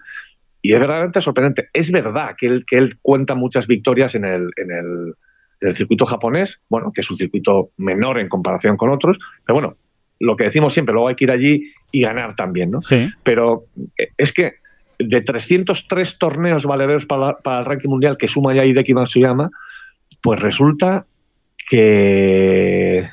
Y 0.61 0.73
es 0.73 0.81
verdaderamente 0.81 1.21
sorprendente. 1.21 1.69
Es 1.73 1.91
verdad 1.91 2.35
que 2.37 2.47
él, 2.47 2.65
que 2.67 2.77
él 2.77 2.99
cuenta 3.01 3.35
muchas 3.35 3.67
victorias 3.67 4.15
en 4.15 4.25
el, 4.25 4.51
en, 4.57 4.71
el, 4.71 5.15
en 5.61 5.69
el 5.69 5.77
circuito 5.77 6.05
japonés, 6.05 6.61
bueno, 6.69 6.91
que 6.93 7.03
es 7.03 7.11
un 7.11 7.17
circuito 7.17 7.71
menor 7.77 8.19
en 8.19 8.29
comparación 8.29 8.77
con 8.77 8.91
otros, 8.91 9.19
pero 9.47 9.55
bueno, 9.55 9.77
lo 10.21 10.37
que 10.37 10.45
decimos 10.45 10.75
siempre, 10.75 10.93
luego 10.93 11.09
hay 11.09 11.15
que 11.15 11.25
ir 11.25 11.31
allí 11.31 11.71
y 11.93 12.01
ganar 12.01 12.35
también, 12.35 12.71
¿no? 12.71 12.83
Sí. 12.83 13.09
Pero 13.23 13.67
es 14.17 14.33
que 14.33 14.55
de 14.99 15.21
303 15.21 16.19
torneos 16.19 16.65
valederos 16.65 17.07
para, 17.07 17.39
para 17.39 17.61
el 17.61 17.65
ranking 17.65 17.89
mundial 17.89 18.17
que 18.17 18.29
suma 18.29 18.55
ya 18.55 18.65
Hideki 18.65 18.95
Matsuyama, 18.95 19.51
pues 20.21 20.41
resulta 20.41 21.07
que 21.69 23.09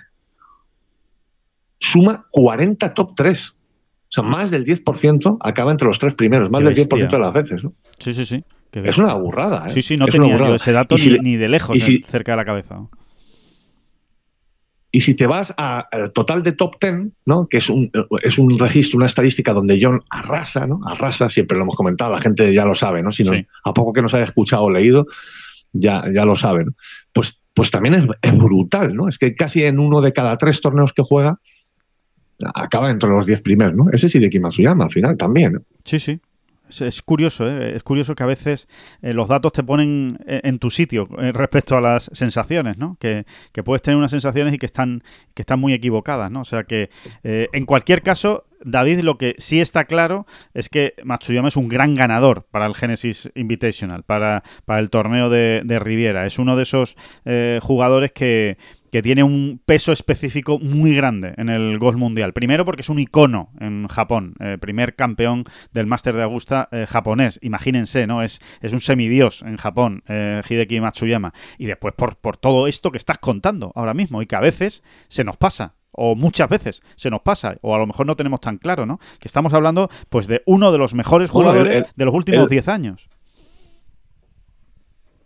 suma 1.79 2.25
40 2.31 2.93
top 2.93 3.15
3. 3.15 3.49
O 3.49 3.55
sea, 4.15 4.23
más 4.23 4.49
del 4.49 4.65
10% 4.65 5.37
acaba 5.41 5.71
entre 5.71 5.87
los 5.87 5.99
tres 5.99 6.13
primeros, 6.13 6.49
más 6.49 6.63
del 6.63 6.75
10% 6.75 7.09
de 7.09 7.19
las 7.19 7.33
veces. 7.33 7.63
¿no? 7.63 7.73
Sí, 7.99 8.13
sí, 8.13 8.25
sí. 8.25 8.43
Es 8.71 8.97
una 8.97 9.13
burrada. 9.13 9.67
¿eh? 9.67 9.69
Sí, 9.69 9.81
sí, 9.81 9.97
no 9.97 10.05
es 10.05 10.11
tenía 10.11 10.37
yo 10.37 10.55
ese 10.55 10.71
dato 10.71 10.97
si, 10.97 11.19
ni, 11.19 11.37
de 11.37 11.47
lejos 11.47 11.77
si, 11.79 11.95
eh, 11.95 12.03
cerca 12.07 12.33
de 12.33 12.37
la 12.37 12.45
cabeza. 12.45 12.79
Y 14.95 15.01
si 15.01 15.13
te 15.13 15.27
vas 15.27 15.53
al 15.57 16.13
total 16.13 16.41
de 16.41 16.53
top 16.53 16.77
10, 16.79 17.11
¿no? 17.25 17.49
que 17.49 17.57
es 17.57 17.69
un, 17.69 17.91
es 18.23 18.37
un 18.37 18.57
registro, 18.57 18.95
una 18.95 19.07
estadística 19.07 19.51
donde 19.51 19.77
John 19.81 20.01
arrasa, 20.09 20.65
¿no? 20.65 20.79
arrasa, 20.85 21.29
siempre 21.29 21.57
lo 21.57 21.65
hemos 21.65 21.75
comentado, 21.75 22.13
la 22.13 22.21
gente 22.21 22.53
ya 22.53 22.63
lo 22.63 22.75
sabe, 22.75 23.03
¿no? 23.03 23.11
Si 23.11 23.25
no, 23.25 23.33
sí. 23.33 23.45
a 23.65 23.73
poco 23.73 23.91
que 23.91 24.01
nos 24.01 24.13
haya 24.13 24.23
escuchado 24.23 24.63
o 24.63 24.69
leído, 24.69 25.05
ya, 25.73 26.05
ya 26.13 26.23
lo 26.23 26.37
saben. 26.37 26.77
Pues 27.11 27.41
pues 27.53 27.71
también 27.71 27.95
es, 27.95 28.05
es, 28.21 28.37
brutal, 28.37 28.95
¿no? 28.95 29.09
Es 29.09 29.17
que 29.17 29.35
casi 29.35 29.63
en 29.63 29.79
uno 29.79 29.99
de 29.99 30.13
cada 30.13 30.37
tres 30.37 30.61
torneos 30.61 30.93
que 30.93 31.03
juega 31.03 31.41
acaba 32.53 32.89
entre 32.89 33.09
los 33.09 33.25
diez 33.25 33.41
primeros, 33.41 33.75
¿no? 33.75 33.91
Ese 33.91 34.07
sí 34.07 34.19
de 34.19 34.29
Kimatsuyama 34.29 34.85
al 34.85 34.91
final 34.91 35.17
también. 35.17 35.61
Sí, 35.83 35.99
sí. 35.99 36.21
Es, 36.69 37.01
curioso, 37.01 37.47
¿eh? 37.47 37.75
es 37.75 37.83
curioso 37.83 38.15
que 38.15 38.23
a 38.23 38.25
veces 38.25 38.67
eh, 39.01 39.13
los 39.13 39.29
datos 39.29 39.53
te 39.53 39.63
ponen 39.63 40.17
en 40.25 40.59
tu 40.59 40.69
sitio 40.69 41.07
eh, 41.19 41.31
respecto 41.31 41.77
a 41.77 41.81
las 41.81 42.09
sensaciones, 42.13 42.77
¿no? 42.77 42.97
Que, 42.99 43.25
que, 43.51 43.63
puedes 43.63 43.81
tener 43.81 43.97
unas 43.97 44.11
sensaciones 44.11 44.53
y 44.53 44.57
que 44.57 44.65
están, 44.65 45.03
que 45.33 45.41
están 45.41 45.59
muy 45.59 45.73
equivocadas, 45.73 46.31
¿no? 46.31 46.41
O 46.41 46.45
sea 46.45 46.63
que 46.63 46.89
eh, 47.23 47.49
en 47.53 47.65
cualquier 47.65 48.01
caso 48.01 48.45
David, 48.63 49.01
lo 49.01 49.17
que 49.17 49.35
sí 49.37 49.61
está 49.61 49.85
claro 49.85 50.25
es 50.53 50.69
que 50.69 50.95
Matsuyama 51.03 51.49
es 51.49 51.55
un 51.55 51.67
gran 51.67 51.93
ganador 51.93 52.47
para 52.49 52.65
el 52.65 52.73
Genesis 52.73 53.29
Invitational, 53.35 54.03
para, 54.03 54.43
para 54.65 54.79
el 54.79 54.89
torneo 54.89 55.29
de, 55.29 55.61
de, 55.63 55.79
Riviera. 55.79 56.25
Es 56.25 56.39
uno 56.39 56.55
de 56.55 56.63
esos 56.63 56.97
eh, 57.25 57.59
jugadores 57.61 58.11
que, 58.11 58.57
que 58.95 59.03
tiene 59.03 59.23
un 59.23 59.59
peso 59.65 59.91
específico 59.91 60.57
muy 60.57 60.95
grande 60.95 61.33
en 61.35 61.49
el 61.49 61.79
golf 61.79 61.97
mundial. 61.97 62.31
Primero 62.31 62.63
porque 62.63 62.81
es 62.81 62.87
un 62.87 62.97
icono 62.97 63.49
en 63.59 63.89
Japón, 63.89 64.35
eh, 64.39 64.57
primer 64.57 64.95
campeón 64.95 65.43
del 65.73 65.85
Máster 65.85 66.15
de 66.15 66.23
Augusta 66.23 66.69
eh, 66.71 66.85
japonés. 66.87 67.37
Imagínense, 67.41 68.07
¿no? 68.07 68.23
Es, 68.23 68.39
es 68.61 68.71
un 68.71 68.79
semidios 68.79 69.41
en 69.41 69.57
Japón, 69.57 70.01
eh, 70.07 70.41
Hideki 70.49 70.79
Matsuyama. 70.79 71.33
Y 71.57 71.65
después 71.65 71.93
por, 71.93 72.15
por 72.15 72.37
todo 72.37 72.67
esto 72.67 72.89
que 72.89 72.97
estás 72.97 73.17
contando 73.17 73.73
ahora 73.75 73.93
mismo 73.93 74.21
y 74.21 74.27
que 74.27 74.37
a 74.37 74.39
veces 74.39 74.81
se 75.09 75.25
nos 75.25 75.35
pasa 75.35 75.75
o 75.91 76.15
muchas 76.15 76.47
veces 76.47 76.81
se 76.95 77.09
nos 77.09 77.21
pasa, 77.21 77.57
o 77.61 77.75
a 77.75 77.77
lo 77.77 77.87
mejor 77.87 78.05
no 78.05 78.15
tenemos 78.15 78.39
tan 78.39 78.57
claro, 78.59 78.85
¿no? 78.85 78.99
Que 79.19 79.27
estamos 79.27 79.53
hablando, 79.53 79.89
pues, 80.07 80.27
de 80.27 80.41
uno 80.45 80.71
de 80.71 80.77
los 80.77 80.93
mejores 80.93 81.29
jugadores 81.29 81.63
bueno, 81.63 81.77
el, 81.79 81.83
el, 81.83 81.91
de 81.93 82.05
los 82.05 82.13
últimos 82.13 82.49
10 82.49 82.67
años. 82.69 83.09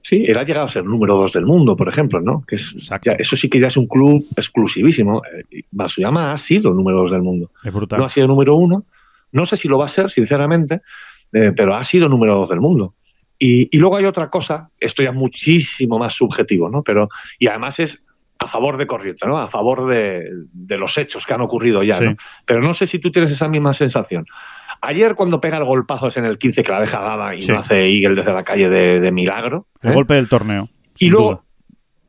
Sí, 0.09 0.25
él 0.27 0.39
ha 0.39 0.43
llegado 0.43 0.65
a 0.65 0.69
ser 0.69 0.85
número 0.85 1.15
dos 1.15 1.33
del 1.33 1.45
mundo, 1.45 1.75
por 1.75 1.87
ejemplo, 1.87 2.19
¿no? 2.19 2.43
Que 2.47 2.55
es, 2.55 2.73
ya, 3.03 3.11
eso 3.11 3.35
sí 3.35 3.47
que 3.47 3.59
ya 3.59 3.67
es 3.67 3.77
un 3.77 3.85
club 3.85 4.25
exclusivísimo. 4.35 5.21
Matsuyama 5.71 6.33
ha 6.33 6.37
sido 6.39 6.73
número 6.73 6.97
dos 6.97 7.11
del 7.11 7.21
mundo. 7.21 7.51
Es 7.63 7.71
brutal. 7.71 7.99
No 7.99 8.05
ha 8.05 8.09
sido 8.09 8.25
número 8.25 8.55
uno. 8.55 8.85
No 9.31 9.45
sé 9.45 9.55
si 9.55 9.67
lo 9.67 9.77
va 9.77 9.85
a 9.85 9.89
ser, 9.89 10.09
sinceramente, 10.09 10.81
eh, 11.31 11.51
pero 11.55 11.75
ha 11.75 11.83
sido 11.83 12.09
número 12.09 12.33
dos 12.33 12.49
del 12.49 12.59
mundo. 12.59 12.95
Y, 13.37 13.69
y, 13.71 13.79
luego 13.79 13.97
hay 13.97 14.05
otra 14.05 14.31
cosa, 14.31 14.71
esto 14.79 15.03
ya 15.03 15.11
es 15.11 15.15
muchísimo 15.15 15.99
más 15.99 16.13
subjetivo, 16.13 16.71
¿no? 16.71 16.81
Pero, 16.81 17.07
y 17.37 17.45
además 17.45 17.79
es 17.79 18.03
a 18.39 18.47
favor 18.47 18.77
de 18.77 18.87
corriente, 18.87 19.27
¿no? 19.27 19.37
A 19.37 19.47
favor 19.47 19.87
de, 19.87 20.27
de 20.51 20.77
los 20.79 20.97
hechos 20.97 21.23
que 21.27 21.35
han 21.35 21.41
ocurrido 21.41 21.83
ya, 21.83 21.99
sí. 21.99 22.05
¿no? 22.05 22.15
Pero 22.45 22.61
no 22.61 22.73
sé 22.73 22.87
si 22.87 22.97
tú 22.97 23.11
tienes 23.11 23.29
esa 23.29 23.47
misma 23.47 23.75
sensación. 23.75 24.25
Ayer 24.81 25.15
cuando 25.15 25.41
pega 25.41 25.57
el 25.57 25.65
golpazo 25.65 26.07
es 26.07 26.17
en 26.17 26.25
el 26.25 26.37
15 26.37 26.63
que 26.63 26.71
la 26.71 26.79
deja 26.79 26.99
dada 26.99 27.35
y 27.35 27.41
sí. 27.41 27.51
no 27.51 27.59
hace 27.59 27.85
Eagle 27.85 28.15
desde 28.15 28.33
la 28.33 28.43
calle 28.43 28.69
de, 28.69 28.99
de 28.99 29.11
milagro. 29.11 29.67
El 29.81 29.91
¿eh? 29.91 29.95
golpe 29.95 30.13
del 30.13 30.29
torneo. 30.29 30.69
Y 30.97 31.09
luego, 31.09 31.29
duda. 31.29 31.43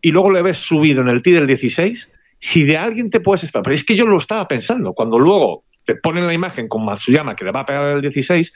y 0.03 0.12
luego 0.12 0.31
le 0.31 0.43
ves 0.43 0.59
subido 0.59 1.03
en 1.03 1.09
el 1.09 1.23
T 1.23 1.31
del 1.31 1.47
16, 1.47 2.09
si 2.39 2.64
de 2.64 2.77
alguien 2.77 3.11
te 3.11 3.21
puedes 3.21 3.45
esperar, 3.45 3.64
pero 3.64 3.75
es 3.75 3.85
que 3.85 3.97
yo 3.97 4.07
lo 4.07 4.18
estaba 4.18 4.49
pensando, 4.49 4.93
cuando 4.93 5.18
luego 5.18 5.64
te 5.85 5.95
ponen 5.95 6.27
la 6.27 6.33
imagen 6.33 6.68
con 6.68 6.85
Matsuyama 6.85 7.37
que 7.37 7.45
le 7.45 7.53
va 7.53 7.61
a 7.61 7.66
pegar 7.66 7.97
el 7.97 8.01
16, 8.01 8.53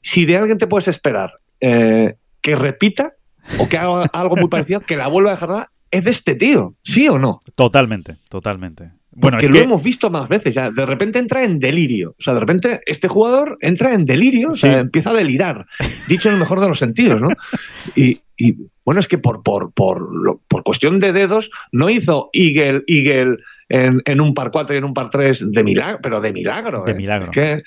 si 0.00 0.24
de 0.24 0.36
alguien 0.36 0.58
te 0.58 0.66
puedes 0.66 0.88
esperar 0.88 1.34
eh, 1.60 2.14
que 2.40 2.56
repita 2.56 3.14
o 3.58 3.68
que 3.68 3.78
haga 3.78 4.02
algo 4.12 4.36
muy 4.36 4.48
parecido, 4.48 4.80
que 4.80 4.96
la 4.96 5.08
vuelva 5.08 5.30
a 5.30 5.34
dejar 5.34 5.68
es 5.90 6.04
de 6.04 6.10
este 6.10 6.34
tío, 6.34 6.74
¿sí 6.84 7.08
o 7.08 7.18
no? 7.18 7.40
Totalmente, 7.54 8.16
totalmente. 8.28 8.92
Bueno, 9.20 9.38
que 9.38 9.46
es 9.46 9.50
lo 9.50 9.54
que 9.54 9.64
hemos 9.64 9.82
visto 9.82 10.10
más 10.10 10.28
veces 10.28 10.54
ya. 10.54 10.70
De 10.70 10.86
repente 10.86 11.18
entra 11.18 11.44
en 11.44 11.58
delirio. 11.58 12.14
O 12.18 12.22
sea, 12.22 12.34
de 12.34 12.40
repente 12.40 12.80
este 12.86 13.08
jugador 13.08 13.58
entra 13.60 13.92
en 13.92 14.04
delirio, 14.04 14.52
o 14.52 14.54
sea, 14.54 14.78
empieza 14.78 15.10
a 15.10 15.14
delirar. 15.14 15.66
Dicho 16.06 16.28
en 16.28 16.34
el 16.34 16.40
mejor 16.40 16.60
de 16.60 16.68
los 16.68 16.78
sentidos, 16.78 17.20
¿no? 17.20 17.28
Y, 17.96 18.20
y, 18.36 18.56
bueno, 18.84 19.00
es 19.00 19.08
que 19.08 19.18
por, 19.18 19.42
por, 19.42 19.72
por, 19.72 20.40
por 20.46 20.62
cuestión 20.62 21.00
de 21.00 21.12
dedos 21.12 21.50
no 21.72 21.90
hizo 21.90 22.30
Eagle, 22.32 22.84
Eagle 22.86 23.38
en, 23.68 24.02
en 24.04 24.20
un 24.20 24.34
par 24.34 24.50
4 24.50 24.74
y 24.74 24.78
en 24.78 24.84
un 24.84 24.94
par 24.94 25.10
3 25.10 25.52
de 25.52 25.64
milagro, 25.64 25.98
pero 26.00 26.20
de 26.20 26.32
milagro. 26.32 26.84
De 26.84 26.92
¿eh? 26.92 26.94
milagro. 26.94 27.30
Es 27.30 27.34
que, 27.34 27.62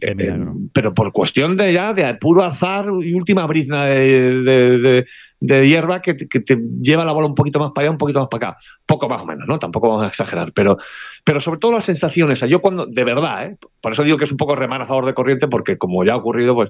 De 0.00 0.12
eh, 0.12 0.38
pero 0.72 0.94
por 0.94 1.12
cuestión 1.12 1.56
de 1.56 1.72
ya 1.72 1.92
de 1.92 2.14
puro 2.14 2.42
azar 2.44 2.86
y 3.02 3.12
última 3.14 3.46
brizna 3.46 3.84
de, 3.86 4.42
de- 4.42 4.78
de- 4.78 5.06
de 5.42 5.66
hierba 5.66 6.02
que, 6.02 6.12
te- 6.12 6.28
que 6.28 6.40
te 6.40 6.58
lleva 6.82 7.02
la 7.02 7.12
bola 7.12 7.26
un 7.26 7.34
poquito 7.34 7.58
más 7.58 7.72
para 7.74 7.84
allá, 7.86 7.92
un 7.92 7.96
poquito 7.98 8.18
más 8.20 8.28
para 8.28 8.50
acá. 8.50 8.58
Poco 8.84 9.08
más 9.08 9.22
o 9.22 9.26
menos, 9.26 9.48
¿no? 9.48 9.58
Tampoco 9.58 9.88
vamos 9.88 10.04
a 10.04 10.08
exagerar. 10.08 10.52
Pero, 10.52 10.76
pero 11.24 11.40
sobre 11.40 11.58
todo 11.58 11.72
las 11.72 11.84
sensaciones. 11.84 12.40
Yo 12.40 12.60
cuando, 12.60 12.84
de 12.84 13.04
verdad, 13.04 13.46
¿eh? 13.46 13.56
por 13.80 13.92
eso 13.92 14.04
digo 14.04 14.18
que 14.18 14.24
es 14.24 14.30
un 14.30 14.36
poco 14.36 14.54
remar 14.54 14.82
a 14.82 14.86
favor 14.86 15.06
de 15.06 15.14
corriente, 15.14 15.48
porque 15.48 15.78
como 15.78 16.04
ya 16.04 16.12
ha 16.12 16.16
ocurrido, 16.16 16.54
pues 16.54 16.68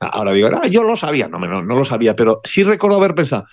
ahora 0.00 0.32
digo, 0.32 0.50
ah, 0.52 0.66
yo 0.66 0.82
lo 0.84 0.96
sabía. 0.96 1.28
No, 1.28 1.38
no, 1.38 1.62
no 1.62 1.76
lo 1.76 1.84
sabía, 1.84 2.14
pero 2.14 2.42
sí 2.44 2.62
recuerdo 2.62 2.98
haber 2.98 3.14
pensado, 3.14 3.46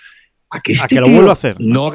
a 0.49 0.59
que, 0.59 0.73
este 0.73 0.95
que 0.95 0.95
lo 0.99 1.05
tío 1.07 1.15
vuelva 1.15 1.31
a 1.31 1.33
hacer. 1.33 1.55
No, 1.59 1.93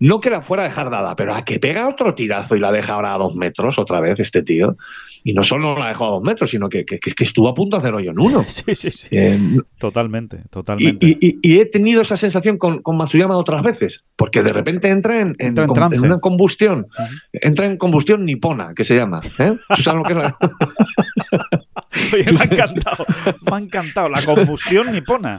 no 0.00 0.18
que 0.18 0.30
la 0.30 0.42
fuera 0.42 0.64
a 0.64 0.66
dejar 0.66 0.90
dada, 0.90 1.14
pero 1.14 1.34
a 1.34 1.44
que 1.44 1.58
pega 1.60 1.88
otro 1.88 2.14
tirazo 2.14 2.56
y 2.56 2.60
la 2.60 2.72
deja 2.72 2.94
ahora 2.94 3.14
a 3.14 3.18
dos 3.18 3.36
metros 3.36 3.78
otra 3.78 4.00
vez 4.00 4.18
este 4.18 4.42
tío. 4.42 4.76
Y 5.22 5.34
no 5.34 5.42
solo 5.42 5.78
la 5.78 5.88
dejó 5.88 6.06
a 6.06 6.10
dos 6.12 6.22
metros, 6.22 6.48
sino 6.50 6.68
que, 6.70 6.86
que- 6.86 6.98
que 6.98 7.24
estuvo 7.24 7.46
a 7.48 7.54
punto 7.54 7.76
de 7.76 7.82
hacer 7.82 7.94
hoyo 7.94 8.10
en 8.10 8.18
uno. 8.18 8.42
Sí, 8.48 8.74
sí, 8.74 8.90
sí. 8.90 9.08
Eh, 9.12 9.38
Totalmente, 9.78 10.42
totalmente. 10.50 11.06
y- 11.06 11.18
y- 11.20 11.38
y 11.42 11.60
he 11.60 11.66
tenido 11.66 12.00
esa 12.00 12.16
sensación 12.16 12.56
con, 12.58 12.80
con 12.82 12.96
Matsuyama 12.96 13.36
otras 13.36 13.62
veces, 13.62 14.02
porque 14.16 14.42
de 14.42 14.52
repente 14.52 14.88
entra 14.88 15.20
en, 15.20 15.34
en 15.38 15.48
Entra 15.48 15.64
en 15.64 15.68
com- 15.68 15.92
en 15.92 16.00
una 16.04 16.18
combustión, 16.18 16.86
entra 17.32 17.66
en 17.66 17.76
combustión 17.76 18.24
nipona, 18.24 18.72
que 18.74 18.84
se 18.84 18.94
llama. 18.96 19.20
¿eh? 19.38 19.52
¿Tú 19.76 19.82
sabes 19.82 19.98
lo 19.98 20.02
que 20.04 20.12
es 20.14 20.18
la- 20.18 20.36
Oye, 22.14 22.32
me 22.32 22.40
ha 22.40 22.44
encantado. 22.44 23.04
Me 23.50 23.56
ha 23.56 23.58
encantado. 23.58 24.08
La 24.08 24.22
combustión 24.22 24.90
nipona. 24.92 25.38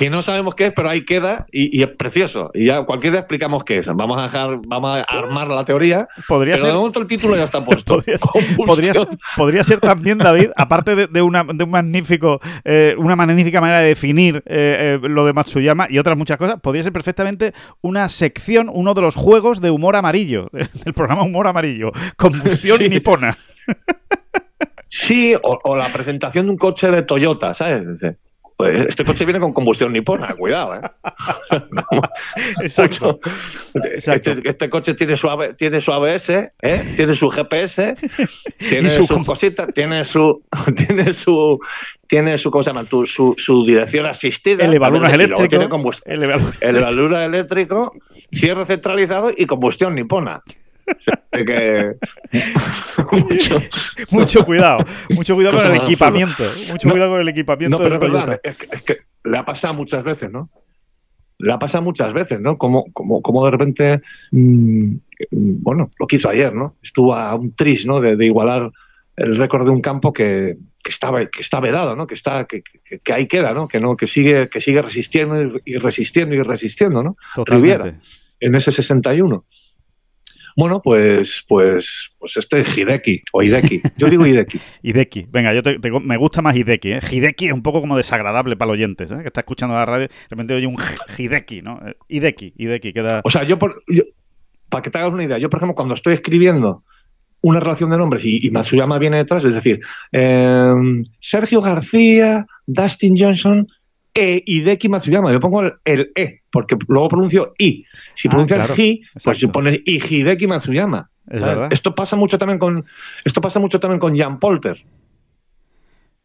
Que 0.00 0.08
no 0.08 0.22
sabemos 0.22 0.54
qué 0.54 0.68
es, 0.68 0.72
pero 0.72 0.88
ahí 0.88 1.04
queda 1.04 1.44
y, 1.52 1.78
y 1.78 1.82
es 1.82 1.90
precioso. 1.90 2.50
Y 2.54 2.64
ya 2.64 2.84
cualquier 2.84 3.12
día 3.12 3.20
explicamos 3.20 3.64
qué 3.64 3.80
es. 3.80 3.86
Vamos 3.86 4.16
a 4.16 4.22
dejar, 4.22 4.58
vamos 4.66 4.92
a 4.98 5.02
armar 5.02 5.48
la 5.48 5.62
teoría, 5.66 6.08
Podría 6.26 6.54
pero 6.54 6.64
ser. 6.64 6.72
de 6.72 6.78
momento 6.78 7.00
el 7.00 7.06
título 7.06 7.36
ya 7.36 7.44
está 7.44 7.62
puesto. 7.66 7.96
Podría 7.96 8.16
ser, 8.16 8.56
podría, 8.66 8.94
ser- 8.94 9.08
podría 9.36 9.62
ser 9.64 9.80
también, 9.80 10.16
David, 10.16 10.52
aparte 10.56 10.94
de, 10.94 11.06
de 11.06 11.20
una, 11.20 11.44
de 11.44 11.64
un 11.64 11.70
magnífico, 11.70 12.40
eh, 12.64 12.94
una 12.96 13.14
magnífica 13.14 13.60
manera 13.60 13.80
de 13.80 13.88
definir 13.88 14.36
eh, 14.46 14.98
eh, 15.04 15.08
lo 15.08 15.26
de 15.26 15.34
Matsuyama 15.34 15.86
y 15.90 15.98
otras 15.98 16.16
muchas 16.16 16.38
cosas, 16.38 16.58
podría 16.62 16.82
ser 16.82 16.94
perfectamente 16.94 17.52
una 17.82 18.08
sección, 18.08 18.70
uno 18.72 18.94
de 18.94 19.02
los 19.02 19.16
juegos 19.16 19.60
de 19.60 19.70
humor 19.70 19.96
amarillo, 19.96 20.48
del 20.84 20.94
programa 20.94 21.24
Humor 21.24 21.46
Amarillo, 21.46 21.92
combustión 22.16 22.78
Sí. 22.78 22.88
nipona. 22.88 23.36
Sí, 24.88 25.34
o, 25.42 25.58
o 25.62 25.76
la 25.76 25.88
presentación 25.92 26.46
de 26.46 26.52
un 26.52 26.58
coche 26.58 26.88
de 26.90 27.02
Toyota, 27.02 27.52
¿sabes? 27.52 27.82
"Pues 28.60 28.86
Este 28.86 29.04
coche 29.04 29.24
viene 29.24 29.40
con 29.40 29.52
combustión 29.52 29.92
nipona, 29.92 30.34
cuidado, 30.36 30.76
¿eh? 30.76 30.80
Exacto. 32.62 33.20
Este, 33.74 34.48
este 34.48 34.70
coche 34.70 34.94
tiene 34.94 35.16
su, 35.16 35.28
AB 35.28 35.56
tiene 35.56 35.80
su 35.80 35.92
ABS, 35.92 36.30
¿eh? 36.30 36.50
tiene 36.96 37.14
su 37.14 37.30
GPS, 37.30 37.94
tiene 38.58 38.90
su 38.90 39.06
sus 39.06 39.26
cositas, 39.26 39.72
tiene 39.74 40.04
su, 40.04 40.42
tiene 40.76 41.12
su, 41.12 41.58
tiene 42.06 42.38
su, 42.38 42.50
¿cómo 42.50 42.62
se 42.62 42.70
llama? 42.70 42.84
Tu- 42.84 43.06
su, 43.06 43.34
su 43.36 43.64
dirección 43.64 44.06
asistida. 44.06 44.64
El 44.64 44.74
evalunas 44.74 45.12
eléctrico. 45.12 45.48
tiene 45.48 45.68
el 46.60 46.82
eléctrico, 47.22 47.92
cierre 48.32 48.66
centralizado 48.66 49.30
y 49.36 49.46
combustión 49.46 49.94
nipona. 49.94 50.42
Que- 51.32 51.94
mucho- 53.12 53.60
Mucho 54.10 54.44
cuidado, 54.44 54.84
mucho 55.10 55.34
cuidado 55.34 55.56
con 55.56 55.66
el 55.70 55.80
equipamiento. 55.80 56.44
Mucho 56.68 56.88
No, 56.88 56.92
cuidado 56.92 57.10
con 57.12 57.20
el 57.20 57.28
equipamiento 57.28 57.76
No, 57.76 57.82
pero 57.82 57.98
del 57.98 58.08
es 58.14 58.20
verdad, 58.26 58.40
es 58.42 58.56
que, 58.56 58.76
es 58.76 58.82
que 58.82 58.98
le 59.24 59.38
ha 59.38 59.44
pasado 59.44 59.74
muchas 59.74 60.02
veces, 60.04 60.30
¿no? 60.30 60.50
Le 61.38 61.52
ha 61.52 61.58
pasado 61.58 61.82
muchas 61.82 62.12
veces, 62.12 62.40
¿no? 62.40 62.58
Como, 62.58 62.84
como, 62.92 63.22
como 63.22 63.44
de 63.46 63.50
repente, 63.50 64.00
mm, 64.32 64.84
mm, 65.30 65.62
bueno, 65.62 65.88
lo 65.98 66.06
que 66.06 66.16
hizo 66.16 66.28
ayer, 66.28 66.52
¿no? 66.54 66.76
Estuvo 66.82 67.14
a 67.14 67.34
un 67.34 67.54
tris, 67.54 67.86
¿no? 67.86 68.00
De, 68.00 68.16
de 68.16 68.26
igualar 68.26 68.70
el 69.16 69.36
récord 69.36 69.64
de 69.64 69.70
un 69.70 69.80
campo 69.80 70.12
que, 70.12 70.56
que 70.82 70.90
estaba 70.90 71.24
que 71.26 71.40
está 71.40 71.60
vedado, 71.60 71.96
¿no? 71.96 72.06
Que 72.06 72.14
está 72.14 72.44
que, 72.44 72.62
que- 72.62 72.98
que 72.98 73.12
ahí 73.12 73.26
queda, 73.26 73.54
¿no? 73.54 73.68
Que 73.68 73.80
no 73.80 73.96
que 73.96 74.06
sigue 74.06 74.48
que 74.50 74.60
sigue 74.60 74.82
resistiendo 74.82 75.40
y, 75.42 75.62
y 75.64 75.76
resistiendo 75.78 76.34
y 76.34 76.42
resistiendo, 76.42 77.02
¿no? 77.02 77.16
Totalmente. 77.34 77.76
Riviera. 77.78 78.00
En 78.40 78.54
ese 78.54 78.72
61. 78.72 79.44
Bueno, 80.60 80.80
pues 80.82 81.44
pues 81.48 82.10
pues 82.18 82.36
este 82.36 82.60
es 82.60 82.76
Hideki 82.76 83.22
o 83.32 83.42
Hideki. 83.42 83.80
Yo 83.96 84.08
digo 84.10 84.26
Hideki. 84.26 84.58
Hideki. 84.82 85.26
Venga, 85.30 85.54
yo 85.54 85.62
te- 85.62 85.78
te- 85.78 85.90
me 85.90 86.16
gusta 86.18 86.42
más 86.42 86.54
Hideki. 86.54 86.92
¿eh? 86.92 87.00
Hideki 87.10 87.46
es 87.46 87.52
un 87.52 87.62
poco 87.62 87.80
como 87.80 87.96
desagradable 87.96 88.56
para 88.56 88.68
los 88.68 88.74
oyentes, 88.74 89.10
¿eh? 89.10 89.18
que 89.22 89.28
está 89.28 89.40
escuchando 89.40 89.74
la 89.74 89.86
radio, 89.86 90.06
de 90.06 90.12
repente 90.28 90.54
oye 90.54 90.66
un 90.66 90.76
Hideki, 91.18 91.62
¿no? 91.62 91.80
Hideki, 92.08 92.52
Hideki, 92.56 92.92
queda... 92.92 93.22
O 93.24 93.30
sea, 93.30 93.44
yo, 93.44 93.58
por, 93.58 93.82
yo- 93.88 94.04
para 94.68 94.82
que 94.82 94.90
te 94.90 94.98
hagas 94.98 95.12
una 95.12 95.24
idea, 95.24 95.38
yo, 95.38 95.48
por 95.50 95.58
ejemplo, 95.58 95.74
cuando 95.74 95.94
estoy 95.94 96.14
escribiendo 96.14 96.84
una 97.40 97.58
relación 97.58 97.88
de 97.88 97.96
nombres 97.96 98.22
y, 98.24 98.46
y 98.46 98.50
Matsuyama 98.50 98.98
viene 98.98 99.16
detrás, 99.16 99.42
es 99.46 99.54
decir, 99.54 99.80
eh, 100.12 100.72
Sergio 101.20 101.62
García, 101.62 102.46
Dustin 102.66 103.16
Johnson 103.18 103.66
e 104.14 104.42
Hideki 104.46 104.88
Matsuyama. 104.88 105.32
Yo 105.32 105.40
pongo 105.40 105.62
el, 105.62 105.74
el 105.84 106.12
E, 106.14 106.40
porque 106.50 106.76
luego 106.88 107.08
pronuncio 107.08 107.54
I. 107.58 107.84
Si 108.14 108.28
Ah, 108.28 108.30
pronuncias 108.30 108.58
claro, 108.66 108.74
Hi, 108.76 109.02
pues 109.12 109.26
exacto. 109.36 109.52
pones 109.52 109.80
I 109.84 110.00
Hideki 110.02 110.46
Matsuyama. 110.46 111.10
Es. 111.28 111.42
Esto 111.70 111.94
pasa 111.94 112.16
mucho 112.16 112.38
también 112.38 112.58
con 112.58 112.84
esto 113.24 113.40
pasa 113.40 113.60
mucho 113.60 113.78
también 113.78 114.00
con 114.00 114.16
Jan 114.16 114.38
Polter. 114.40 114.84